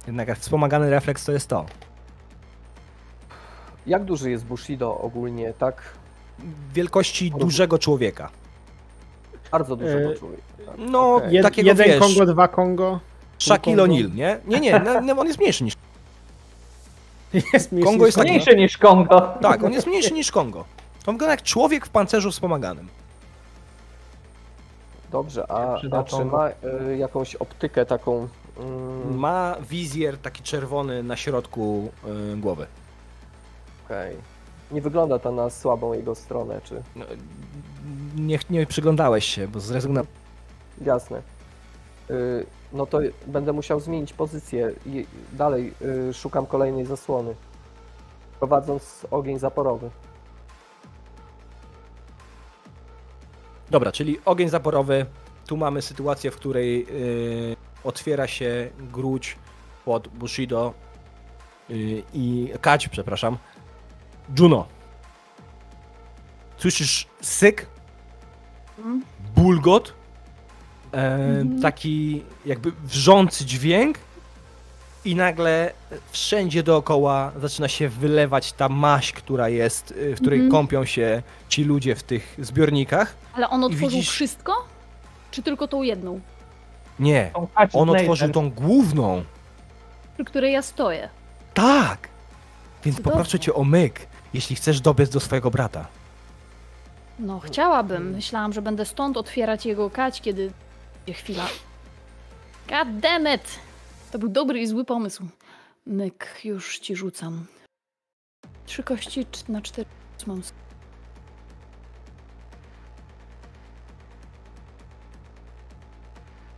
[0.07, 1.67] Jednak wspomagany refleks to jest to.
[3.87, 5.83] Jak duży jest Bushido ogólnie, tak?
[6.75, 8.31] Wielkości dużego człowieka.
[9.53, 10.43] Bardzo dużego E, człowieka.
[10.67, 10.75] Tak?
[10.79, 11.21] No.
[11.31, 13.01] Jed, takiego jeden wiesz, Kongo, dwa Kongo.
[13.39, 13.83] Shaquille.
[13.83, 14.39] O'Neal, nie?
[14.47, 15.75] Nie, nie, no, on jest mniejszy niż...
[17.53, 19.21] Jest mniejszy Kongo niż jest taki- Mniejszy niż Kongo.
[19.41, 20.59] Tak, on jest mniejszy niż Kongo.
[21.07, 22.89] On wygląda jak człowiek w pancerzu wspomaganym.
[25.13, 26.49] Dobrze, a, a czy ma
[26.91, 28.29] y, jakąś optykę taką?
[28.59, 31.91] Mm, Ma wizjer taki czerwony na środku
[32.35, 32.67] y, głowy.
[33.85, 34.17] Okej.
[34.71, 36.83] Nie wygląda to na słabą jego stronę, czy...
[36.97, 37.05] No,
[38.17, 40.11] Nie, nie przyglądałeś się, bo zrezygnowałeś.
[40.85, 41.23] Jasne.
[42.11, 45.75] Y, No to będę musiał zmienić pozycję i dalej
[46.11, 47.35] y, szukam kolejnej zasłony.
[48.39, 49.91] Prowadząc ogień zaporowy.
[53.71, 55.07] Dobra, czyli ogień zaporowy.
[55.47, 56.87] Tu mamy sytuację, w której
[57.53, 59.37] y, otwiera się gruć
[59.85, 60.75] pod Bushido
[61.71, 63.39] y, i Kać, przepraszam.
[64.39, 64.67] Juno.
[66.57, 67.67] Słyszysz syk,
[68.79, 69.03] Mhm.
[69.37, 69.95] bulgot,
[70.97, 71.63] Mhm.
[71.63, 73.99] taki jakby wrzący dźwięk
[75.05, 75.73] i nagle
[76.11, 80.51] wszędzie dookoła zaczyna się wylewać ta maść, która jest, y, w której Mhm.
[80.53, 83.15] kąpią się ci ludzie w tych zbiornikach.
[83.35, 84.53] Ale on otworzył widzisz- wszystko?
[85.31, 86.21] Czy tylko tą jedną,
[87.01, 87.31] Nie,
[87.73, 89.25] on otworzył tą główną.
[90.15, 91.09] przy której ja stoję?
[91.55, 92.09] Tak!
[92.85, 93.13] Więc Cudownie.
[93.13, 95.87] poproszę cię o myk, jeśli chcesz dobiec do swojego brata.
[97.19, 98.11] No, chciałabym.
[98.11, 100.51] Myślałam, że będę stąd otwierać jego kać, kiedy
[101.13, 101.49] chwila.
[102.69, 103.59] God damn it!
[104.13, 105.29] To był dobry i zły pomysł.
[105.87, 107.47] Myk, już ci rzucam.
[108.67, 109.89] Trzy kości na cztery
[110.27, 110.43] mam.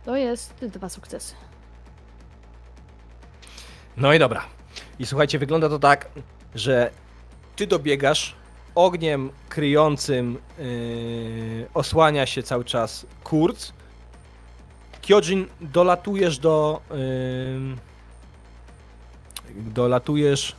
[0.05, 1.35] To jest dwa sukcesy.
[3.97, 4.45] No i dobra.
[4.99, 6.09] I słuchajcie, wygląda to tak,
[6.55, 6.91] że
[7.55, 8.35] ty dobiegasz
[8.75, 13.71] ogniem kryjącym yy, osłania się cały czas Kurz.
[15.09, 17.75] Kyojin, dolatujesz do yy,
[19.55, 20.55] dolatujesz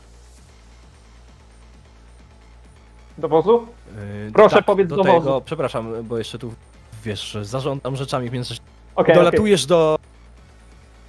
[3.17, 3.67] Do wozu?
[4.25, 5.41] yy, Proszę powiedz do tego, wozu.
[5.45, 6.53] przepraszam, bo jeszcze tu
[7.03, 8.61] wiesz, zarządzam rzeczami w międzyczasie.
[8.95, 9.15] Okej.
[9.15, 9.97] dolatujesz do.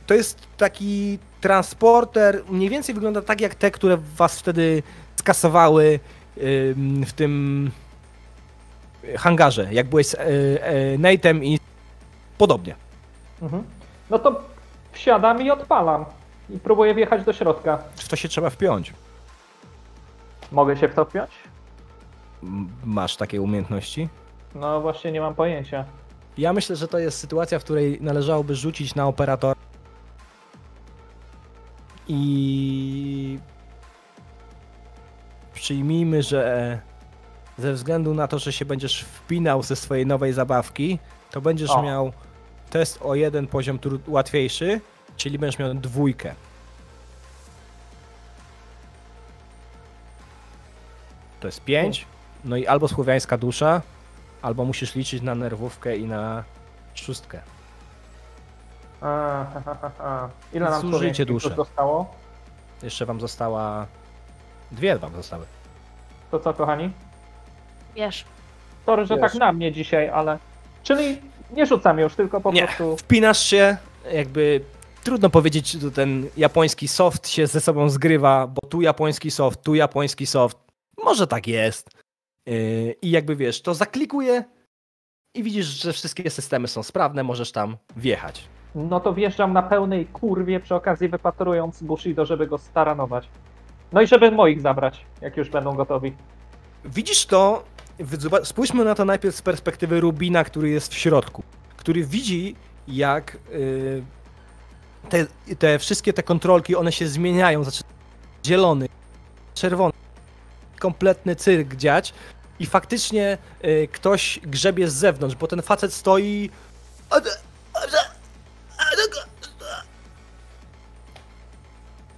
[0.06, 4.82] To jest taki transporter, mniej więcej wygląda tak jak te, które was wtedy
[5.16, 6.00] skasowały
[6.76, 7.70] ym, w tym
[9.18, 11.58] hangarze, jak byłeś z e, e, Nate'em i
[12.38, 12.74] podobnie.
[13.42, 13.64] Mhm.
[14.10, 14.40] No to
[14.92, 16.04] wsiadam i odpalam.
[16.50, 17.78] I próbuję wjechać do środka.
[17.96, 18.92] W to się trzeba wpiąć.
[20.52, 21.30] Mogę się w to wpiąć?
[22.84, 24.08] Masz takie umiejętności?
[24.54, 25.84] No właśnie nie mam pojęcia.
[26.38, 29.56] Ja myślę, że to jest sytuacja, w której należałoby rzucić na operator
[32.08, 33.38] i
[35.54, 36.78] przyjmijmy, że
[37.58, 40.98] ze względu na to, że się będziesz wpinał ze swojej nowej zabawki,
[41.30, 41.82] to będziesz O.
[41.82, 42.12] miał
[42.72, 44.80] test o jeden poziom tru- łatwiejszy,
[45.16, 46.34] czyli będziesz miał dwójkę.
[51.40, 52.06] To jest pięć.
[52.44, 53.82] No i albo słowiańska dusza,
[54.42, 56.44] albo musisz liczyć na nerwówkę i na
[56.94, 57.40] szóstkę.
[59.00, 59.06] A,
[59.54, 60.28] ha, ha, ha.
[60.52, 61.48] Ile nam Zużyjcie słowiańskich duszę.
[61.48, 62.14] dusz zostało?
[62.82, 63.86] Jeszcze wam została.
[64.72, 65.46] Dwie wam zostały.
[66.30, 66.92] To co, kochani?
[67.94, 68.24] Wiesz,
[68.86, 69.22] Sorry, że Wiesz.
[69.22, 70.38] tak na mnie dzisiaj, ale...
[70.82, 71.20] Czyli
[71.52, 72.62] nie rzucam już, tylko po Nie.
[72.66, 72.96] prostu...
[72.96, 73.76] Wpinasz się,
[74.12, 74.60] jakby.
[75.04, 79.74] Trudno powiedzieć, czy ten japoński soft się ze sobą zgrywa, bo tu japoński soft, tu
[79.74, 80.58] japoński soft.
[81.04, 81.90] Może tak jest.
[82.46, 84.44] Yy, I jakby wiesz, to zaklikuje
[85.34, 88.44] i widzisz, że wszystkie systemy są sprawne, możesz tam wjechać.
[88.74, 93.28] No to wjeżdżam na pełnej kurwie, przy okazji wypatrując Bushido, żeby go staranować.
[93.92, 96.12] No i żeby moich zabrać, jak już będą gotowi.
[96.84, 97.64] Widzisz to,
[98.44, 101.42] spójrzmy na to najpierw z perspektywy Rubina, który jest w środku,
[101.76, 102.56] który widzi
[102.88, 104.02] jak y,
[105.08, 105.26] te,
[105.58, 107.88] te wszystkie te kontrolki, one się zmieniają, zaczyna
[108.46, 108.88] zielony,
[109.54, 109.92] czerwony,
[110.78, 112.14] kompletny cyrk dziać
[112.58, 116.50] I faktycznie y, ktoś grzebie z zewnątrz, bo ten facet stoi.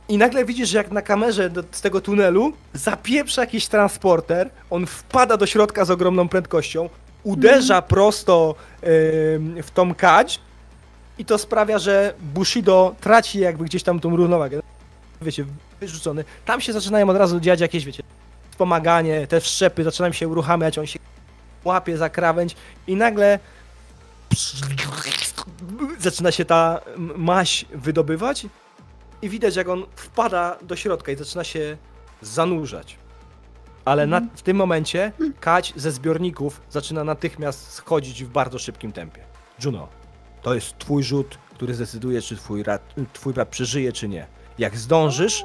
[0.09, 4.87] I nagle widzisz, że jak na kamerze do, z tego tunelu zapieprza jakiś transporter, on
[4.87, 6.89] wpada do środka z ogromną prędkością,
[7.23, 8.55] uderza prosto
[9.35, 10.41] ym, w tą kadź
[11.19, 14.61] i to sprawia, że Bushido traci jakby gdzieś tam tą równowagę.
[15.23, 15.45] Wiecie,
[15.81, 16.25] wyrzucony.
[16.45, 18.03] Tam się zaczynają od razu dziać jakieś, wiecie,
[18.51, 20.99] wspomaganie, te wszczepy zaczynają się uruchamiać, on się
[21.65, 23.39] łapie za krawędź i nagle
[25.99, 26.81] zaczyna się ta
[27.17, 28.47] maś wydobywać
[29.25, 31.77] i widać jak on wpada do środka i zaczyna się
[32.23, 32.99] zanurzać.
[33.85, 39.25] Ale na, w tym momencie kać ze zbiorników zaczyna natychmiast schodzić w bardzo szybkim tempie.
[39.65, 39.89] Juno,
[40.43, 44.27] to jest twój rzut, który zdecyduje, czy twój, rat, twój brat przeżyje, czy nie.
[44.59, 45.45] Jak zdążysz,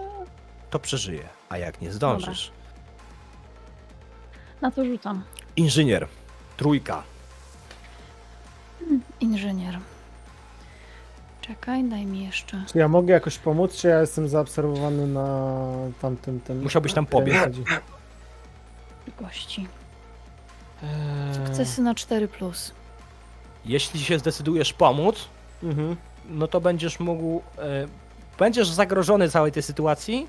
[0.69, 2.51] to przeżyje, a jak nie zdążysz.
[4.61, 5.23] Na to rzucam.
[5.55, 6.07] Inżynier,
[6.57, 7.03] trójka.
[9.19, 9.79] Inżynier.
[11.49, 12.63] Czekaj, daj mi jeszcze.
[12.71, 15.47] Czy ja mogę jakoś pomóc, czy ja jestem zaobserwowany na
[16.01, 16.61] tamtym tym...
[16.63, 17.55] Musiałbyś tam pobiec.
[19.19, 19.67] Gości.
[20.83, 22.27] Eee, Sukcesy na 4.
[22.27, 22.73] Plus.
[23.65, 25.27] Jeśli się zdecydujesz pomóc,
[25.63, 25.95] Mhm.
[26.29, 27.41] no to będziesz mógł.
[27.57, 27.87] E,
[28.39, 30.27] będziesz zagrożony całej tej sytuacji,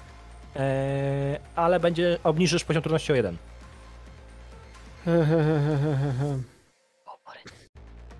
[0.57, 3.37] e, ale będzie obniżysz poziom trudności o jeden.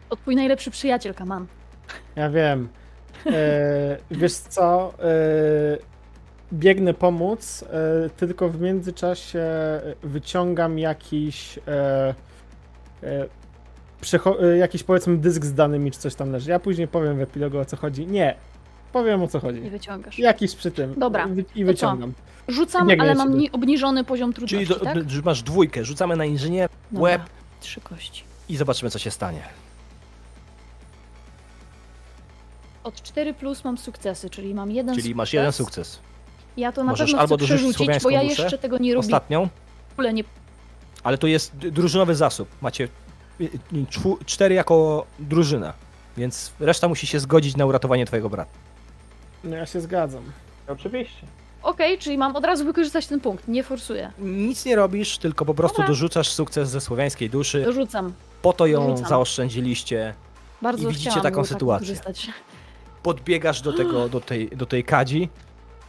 [0.09, 1.47] To twój najlepszy przyjaciel, Kaman.
[2.17, 2.69] Ja wiem.
[3.27, 3.33] Eee,
[4.11, 4.93] wiesz co?
[5.03, 5.79] Eee,
[6.53, 9.45] biegnę pomóc, eee, tylko w międzyczasie
[10.03, 11.59] wyciągam jakiś
[14.03, 16.51] przecho- eee, jakiś powiedzmy dysk z danymi, czy coś tam leży.
[16.51, 18.07] Ja później powiem w epilogu o co chodzi.
[18.07, 18.35] Nie,
[18.93, 19.61] powiem o co Nie chodzi.
[19.71, 20.19] wyciągasz.
[20.19, 20.95] Jakiś przy tym.
[20.97, 22.13] Dobra, Wy- I wyciągam.
[22.49, 25.25] Rzucam, Biegnę ale mam obniżony poziom Czyli trudności, do, tak?
[25.25, 27.03] masz dwójkę, rzucamy na inżynier Dobra.
[27.05, 27.23] łeb
[27.61, 28.25] Trzy kości.
[28.49, 29.41] i zobaczymy, co się stanie.
[32.85, 35.35] Od 4 plus mam sukcesy, czyli mam jeden Czyli masz sukces.
[35.39, 35.99] jeden sukces.
[36.57, 38.95] Ja to na Możesz pewno albo chcę dorzucić przerzucić, bo ja duszę, jeszcze tego nie
[38.95, 39.07] robię.
[39.07, 39.49] Ostatnią,
[39.89, 40.25] W ogóle nie
[41.03, 42.49] ale to jest drużynowy zasób.
[42.61, 42.89] Macie
[43.41, 45.73] y, y, cztery jako drużyna,
[46.17, 48.51] więc reszta musi się zgodzić na uratowanie twojego brata.
[49.45, 50.23] No ja się zgadzam.
[50.69, 51.27] Oczywiście.
[51.63, 54.13] Okej, czyli mam od razu wykorzystać ten punkt, nie forsuję.
[54.19, 55.89] Nic nie robisz, tylko po prostu Dobra.
[55.89, 57.63] dorzucasz sukces ze słowiańskiej duszy.
[57.65, 58.13] Dorzucam.
[58.43, 59.09] Po to ją Dorzucam.
[59.09, 60.15] zaoszczędziliście.
[60.63, 61.87] Bardzo I widzicie taką tak sytuację.
[61.87, 62.29] wykorzystać.
[63.03, 65.29] Podbiegasz do, tego, do, tej, do tej kadzi.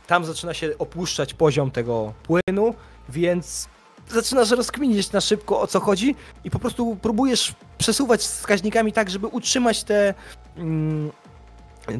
[0.07, 2.73] Tam zaczyna się opuszczać poziom tego płynu,
[3.09, 3.69] więc
[4.09, 9.27] zaczynasz rozkminić na szybko o co chodzi i po prostu próbujesz przesuwać wskaźnikami tak, żeby
[9.27, 10.13] utrzymać te,
[10.57, 11.11] mm,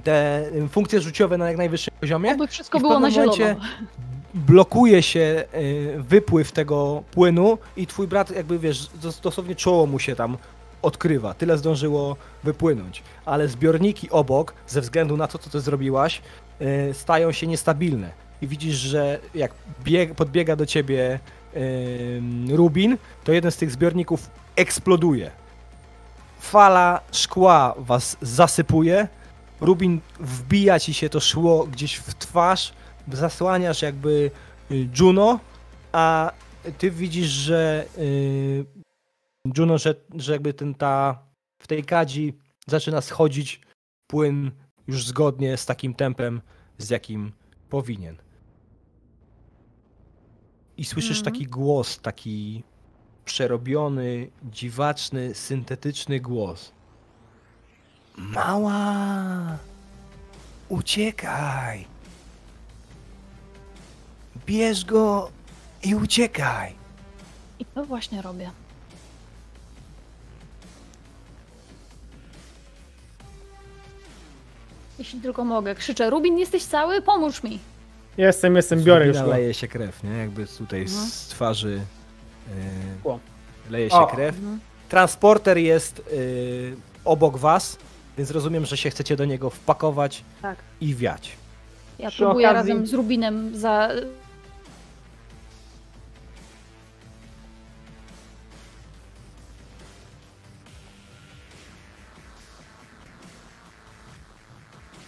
[0.03, 2.33] te funkcje rzuciowe na jak najwyższym poziomie.
[2.33, 3.31] Oby wszystko było na zielono.
[3.31, 3.56] momencie
[4.33, 9.99] blokuje się y, wypływ tego płynu i twój brat jakby wiesz, dos- dosłownie czoło mu
[9.99, 10.38] się tam
[10.82, 11.34] odkrywa.
[11.34, 13.03] Tyle zdążyło wypłynąć.
[13.26, 16.22] Ale zbiorniki obok, ze względu na to, co ty zrobiłaś,
[16.61, 18.11] y, stają się niestabilne.
[18.42, 19.51] I widzisz, że jak
[19.84, 21.19] bieg, podbiega do ciebie
[21.56, 25.32] y, Rubin, to jeden z tych zbiorników eksploduje.
[26.40, 29.08] Fala szkła was zasypuje.
[29.61, 32.74] Rubin wbija ci się to szło gdzieś w twarz,
[33.14, 34.32] zasłaniasz jakby
[34.72, 35.40] y, Juno,
[35.92, 36.32] a
[36.77, 37.85] ty widzisz, że
[39.45, 41.23] Juno, że, że jakby ten ta
[41.61, 42.37] w tej kadzi
[42.67, 43.61] zaczyna schodzić
[44.07, 44.51] płyn
[44.87, 46.41] już zgodnie z takim tempem,
[46.77, 47.31] z jakim
[47.69, 48.17] powinien.
[50.77, 51.33] I słyszysz Mhm.
[51.33, 52.63] taki głos, taki
[53.25, 56.71] przerobiony, dziwaczny, syntetyczny głos.
[58.17, 59.57] Mała!
[60.69, 61.87] Uciekaj!
[64.45, 65.31] Bierz go
[65.83, 66.75] i uciekaj!
[67.59, 68.51] I to właśnie robię.
[75.01, 77.01] Jeśli tylko mogę, krzyczę, Rubin, jesteś cały?
[77.01, 77.59] Pomóż mi!
[78.17, 79.25] Jestem, jestem, biorę już go.
[79.27, 80.09] leje się krew, nie?
[80.17, 81.07] Jakby tutaj Mhm.
[81.09, 81.81] z twarzy
[83.03, 83.13] O.
[83.13, 84.07] yy, leje się O.
[84.07, 84.35] krew.
[84.35, 84.59] Mhm.
[84.89, 87.77] Transporter jest yy, obok was,
[88.17, 90.57] więc rozumiem, że się chcecie do niego wpakować Tak.
[90.81, 91.31] i wiać.
[91.99, 93.89] Ja Przy próbuję okazji- razem z Rubinem za...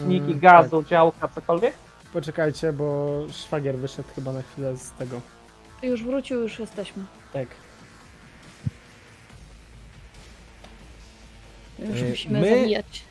[0.07, 1.73] Niki, Mm, gazu, działka, cokolwiek?
[1.73, 2.11] Tak.
[2.14, 5.22] Poczekajcie, bo szwagier wyszedł chyba na chwilę z tego.
[5.83, 7.03] Już wrócił, już jesteśmy.
[7.33, 7.48] Tak.
[11.80, 13.03] Już musimy my- zabijać.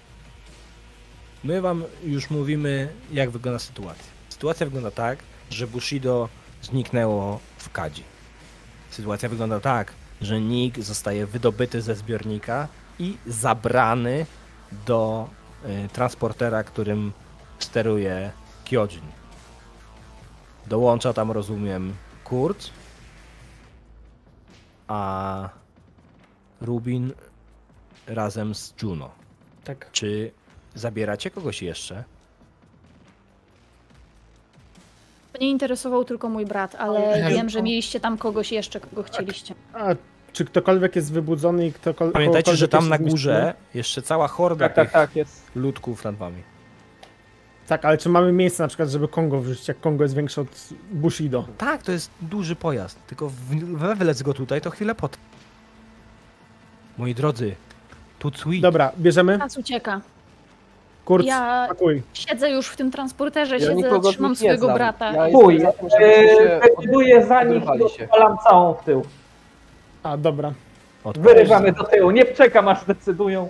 [1.45, 4.05] My wam już mówimy, jak wygląda sytuacja.
[4.29, 5.19] Sytuacja wygląda tak,
[5.51, 6.29] że Bushido
[6.62, 8.03] zniknęło w kadzi.
[8.91, 14.27] Sytuacja wygląda tak, że Nick zostaje wydobyty ze zbiornika i zabrany
[14.87, 15.42] do y,
[15.93, 17.13] transportera, którym
[17.59, 18.33] steruje
[18.71, 19.03] Kyojin.
[20.67, 22.71] Dołącza tam, rozumiem, Kurt,
[24.89, 25.49] a
[26.61, 27.13] Rubin
[28.07, 29.11] razem z Juno.
[29.65, 29.91] Tak.
[29.93, 30.33] Czy
[30.75, 32.05] zabieracie kogoś jeszcze?
[35.39, 39.55] Mnie interesował tylko mój brat, ale Ja- wiem, że mieliście tam kogoś jeszcze, kogo chcieliście.
[39.75, 39.87] A
[40.33, 42.12] czy ktokolwiek jest wybudzony i ktokolwiek.
[42.15, 43.52] Pamiętajcie, że tam na górze zmieszczony?
[43.75, 45.43] jeszcze cała horda Tak, tak, tak, jest.
[45.57, 46.43] ludków nad wami.
[47.67, 50.49] Tak, ale czy mamy miejsce na przykład, żeby Kongo wrzucić, jak Kongo jest większe od
[50.91, 51.44] Bushido?
[51.59, 55.20] Tak, to jest duży pojazd, tylko w- wewlec go tutaj to chwilę potem.
[56.99, 57.55] Moi drodzy,
[58.19, 59.39] Tutsui, Dobra, bierzemy.
[59.39, 60.01] Czas ucieka.
[61.05, 62.02] Kurt, Ja pakuj.
[62.12, 64.77] siedzę już w tym transporterze, Ja siedzę, trzymam swojego znam.
[64.77, 65.12] brata.
[65.12, 66.07] Ja Chuj, żebyśmy
[66.41, 69.02] e, decyduję za nich i odpalam całą w tył.
[70.03, 70.53] A, dobra.
[71.15, 73.49] Wyrywamy do tyłu, nie czekam aż decydują.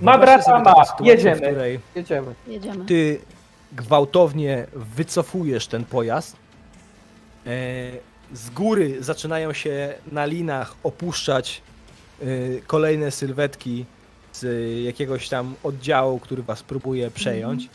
[0.00, 1.40] Ma Wyobraźcie brata, sobie taką ma, jedziemy.
[1.40, 2.34] Której Jedziemy.
[2.46, 2.84] Jedziemy.
[2.84, 3.20] ty
[3.72, 6.36] gwałtownie wycofujesz ten pojazd.
[7.46, 7.50] E,
[8.32, 11.62] z góry zaczynają się na linach opuszczać
[12.22, 12.24] e,
[12.66, 13.84] kolejne sylwetki
[14.32, 14.44] z
[14.84, 17.68] jakiegoś tam oddziału, który was próbuje przejąć.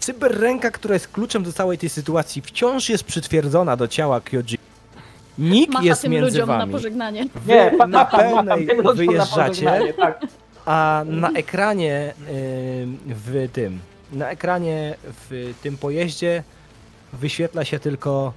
[0.00, 4.58] Cyberręka, która jest kluczem do całej tej sytuacji, wciąż jest przytwierdzona do ciała Kyoji.
[5.40, 6.72] Nick Macha jest tym między ludziom na wami.
[6.72, 7.26] pożegnanie.
[7.34, 10.20] Wy Nie, pa, na pełnej na wyjeżdżacie, pożegnanie, tak.
[10.66, 13.78] a na ekranie y, w tym,
[14.12, 16.42] na ekranie w tym pojeździe
[17.12, 18.32] wyświetla się tylko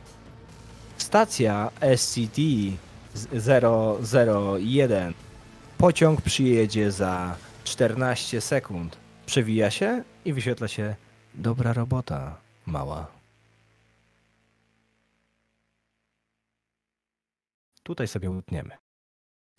[0.98, 2.38] stacja SCT
[3.14, 3.64] z-
[4.60, 5.14] 001.
[5.78, 8.98] Pociąg przyjedzie za 14 sekund.
[9.26, 10.96] Przewija się i wyświetla się
[11.36, 13.08] dobra robota, mała.
[17.84, 18.78] Tutaj sobie utniemy.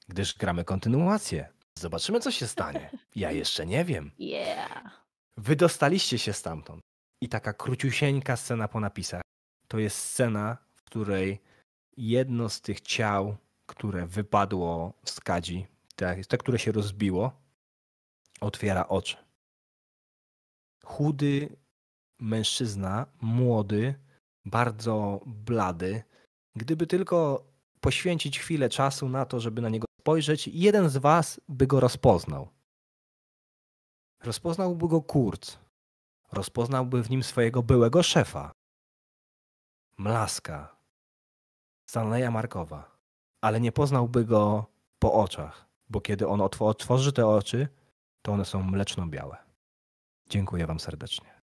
[0.08, 1.52] Gdyż gramy kontynuację.
[1.78, 2.90] Zobaczymy, co się stanie.
[3.16, 4.10] Ja jeszcze nie wiem.
[4.18, 5.06] Yeah.
[5.36, 6.80] Wydostaliście się stamtąd.
[7.22, 9.22] I taka króciusieńka scena po napisach.
[9.68, 11.42] To jest scena, w której
[11.96, 13.36] jedno z tych ciał,
[13.66, 17.32] które wypadło z kadzi, te, te które się rozbiło,
[18.40, 19.16] otwiera oczy.
[20.84, 21.56] Chudy
[22.20, 23.94] mężczyzna, młody,
[24.44, 26.02] bardzo blady.
[26.56, 27.46] Gdyby tylko
[27.84, 32.48] poświęcić chwilę czasu na to, żeby na niego spojrzeć, jeden z was by go rozpoznał.
[34.22, 35.58] Rozpoznałby go Kurz.
[36.32, 38.52] Rozpoznałby w nim swojego byłego szefa.
[39.98, 40.76] Mlaska.
[41.90, 42.96] Stanleya Markowa.
[43.40, 44.66] Ale nie poznałby go
[44.98, 47.68] po oczach, bo kiedy on otw- otworzy te oczy,
[48.22, 49.36] to one są mleczno-białe.
[50.28, 51.40] Dziękuję wam serdecznie.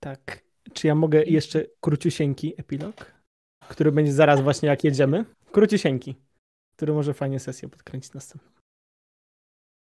[0.00, 0.42] Tak.
[0.72, 3.19] Czy ja mogę jeszcze króciusieńki epilog?
[3.70, 5.24] Który będzie zaraz właśnie jak jedziemy?
[5.52, 6.16] Króciusieńki.
[6.76, 8.50] Który może fajnie sesję podkręcić następną.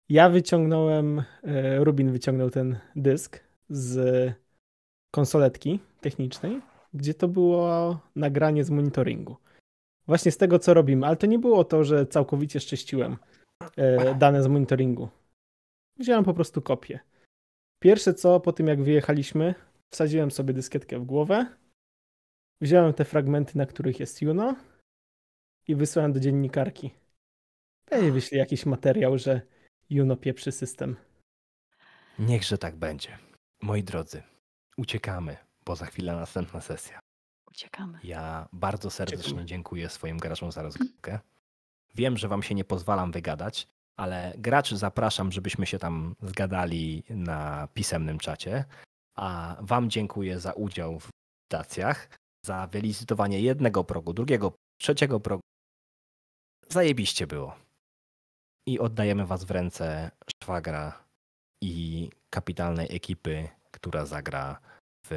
[0.08, 3.94] Ja wyciągnąłem, e, Rubin wyciągnął ten dysk z
[5.10, 6.60] konsoletki technicznej,
[6.94, 9.36] gdzie to było nagranie z monitoringu.
[10.06, 13.16] Właśnie z tego, co robimy, ale to nie było to, że całkowicie szczęściłem
[13.76, 15.08] e, dane z monitoringu.
[15.98, 17.00] Wziąłem po prostu kopię.
[17.80, 19.54] Pierwsze co, po tym jak wyjechaliśmy,
[19.92, 21.46] wsadziłem sobie dyskietkę w głowę,
[22.62, 24.56] wziąłem te fragmenty, na których jest Juno
[25.68, 26.90] i wysłałem do dziennikarki.
[27.84, 29.40] Pewnie wyślij jakiś materiał, że
[29.90, 30.96] Juno pieprzy system.
[32.18, 33.18] Niechże tak będzie.
[33.62, 34.22] Moi drodzy,
[34.76, 37.00] uciekamy, bo za chwilę następna sesja.
[37.50, 37.98] Uciekamy.
[38.04, 39.46] Ja bardzo serdecznie Dziękuję.
[39.46, 41.18] dziękuję swoim graczom za rozgrywkę.
[41.94, 47.68] Wiem, że wam się nie pozwalam wygadać, ale graczy zapraszam, żebyśmy się tam zgadali na
[47.74, 48.64] pisemnym czacie.
[49.14, 52.08] A wam dziękuję za udział w licytacjach,
[52.46, 55.42] za wylicytowanie jednego progu, drugiego, trzeciego progu.
[56.68, 57.56] Zajebiście było.
[58.66, 60.10] I oddajemy was w ręce
[60.42, 61.04] szwagra
[61.62, 64.60] i kapitalnej ekipy, która zagra
[65.06, 65.10] w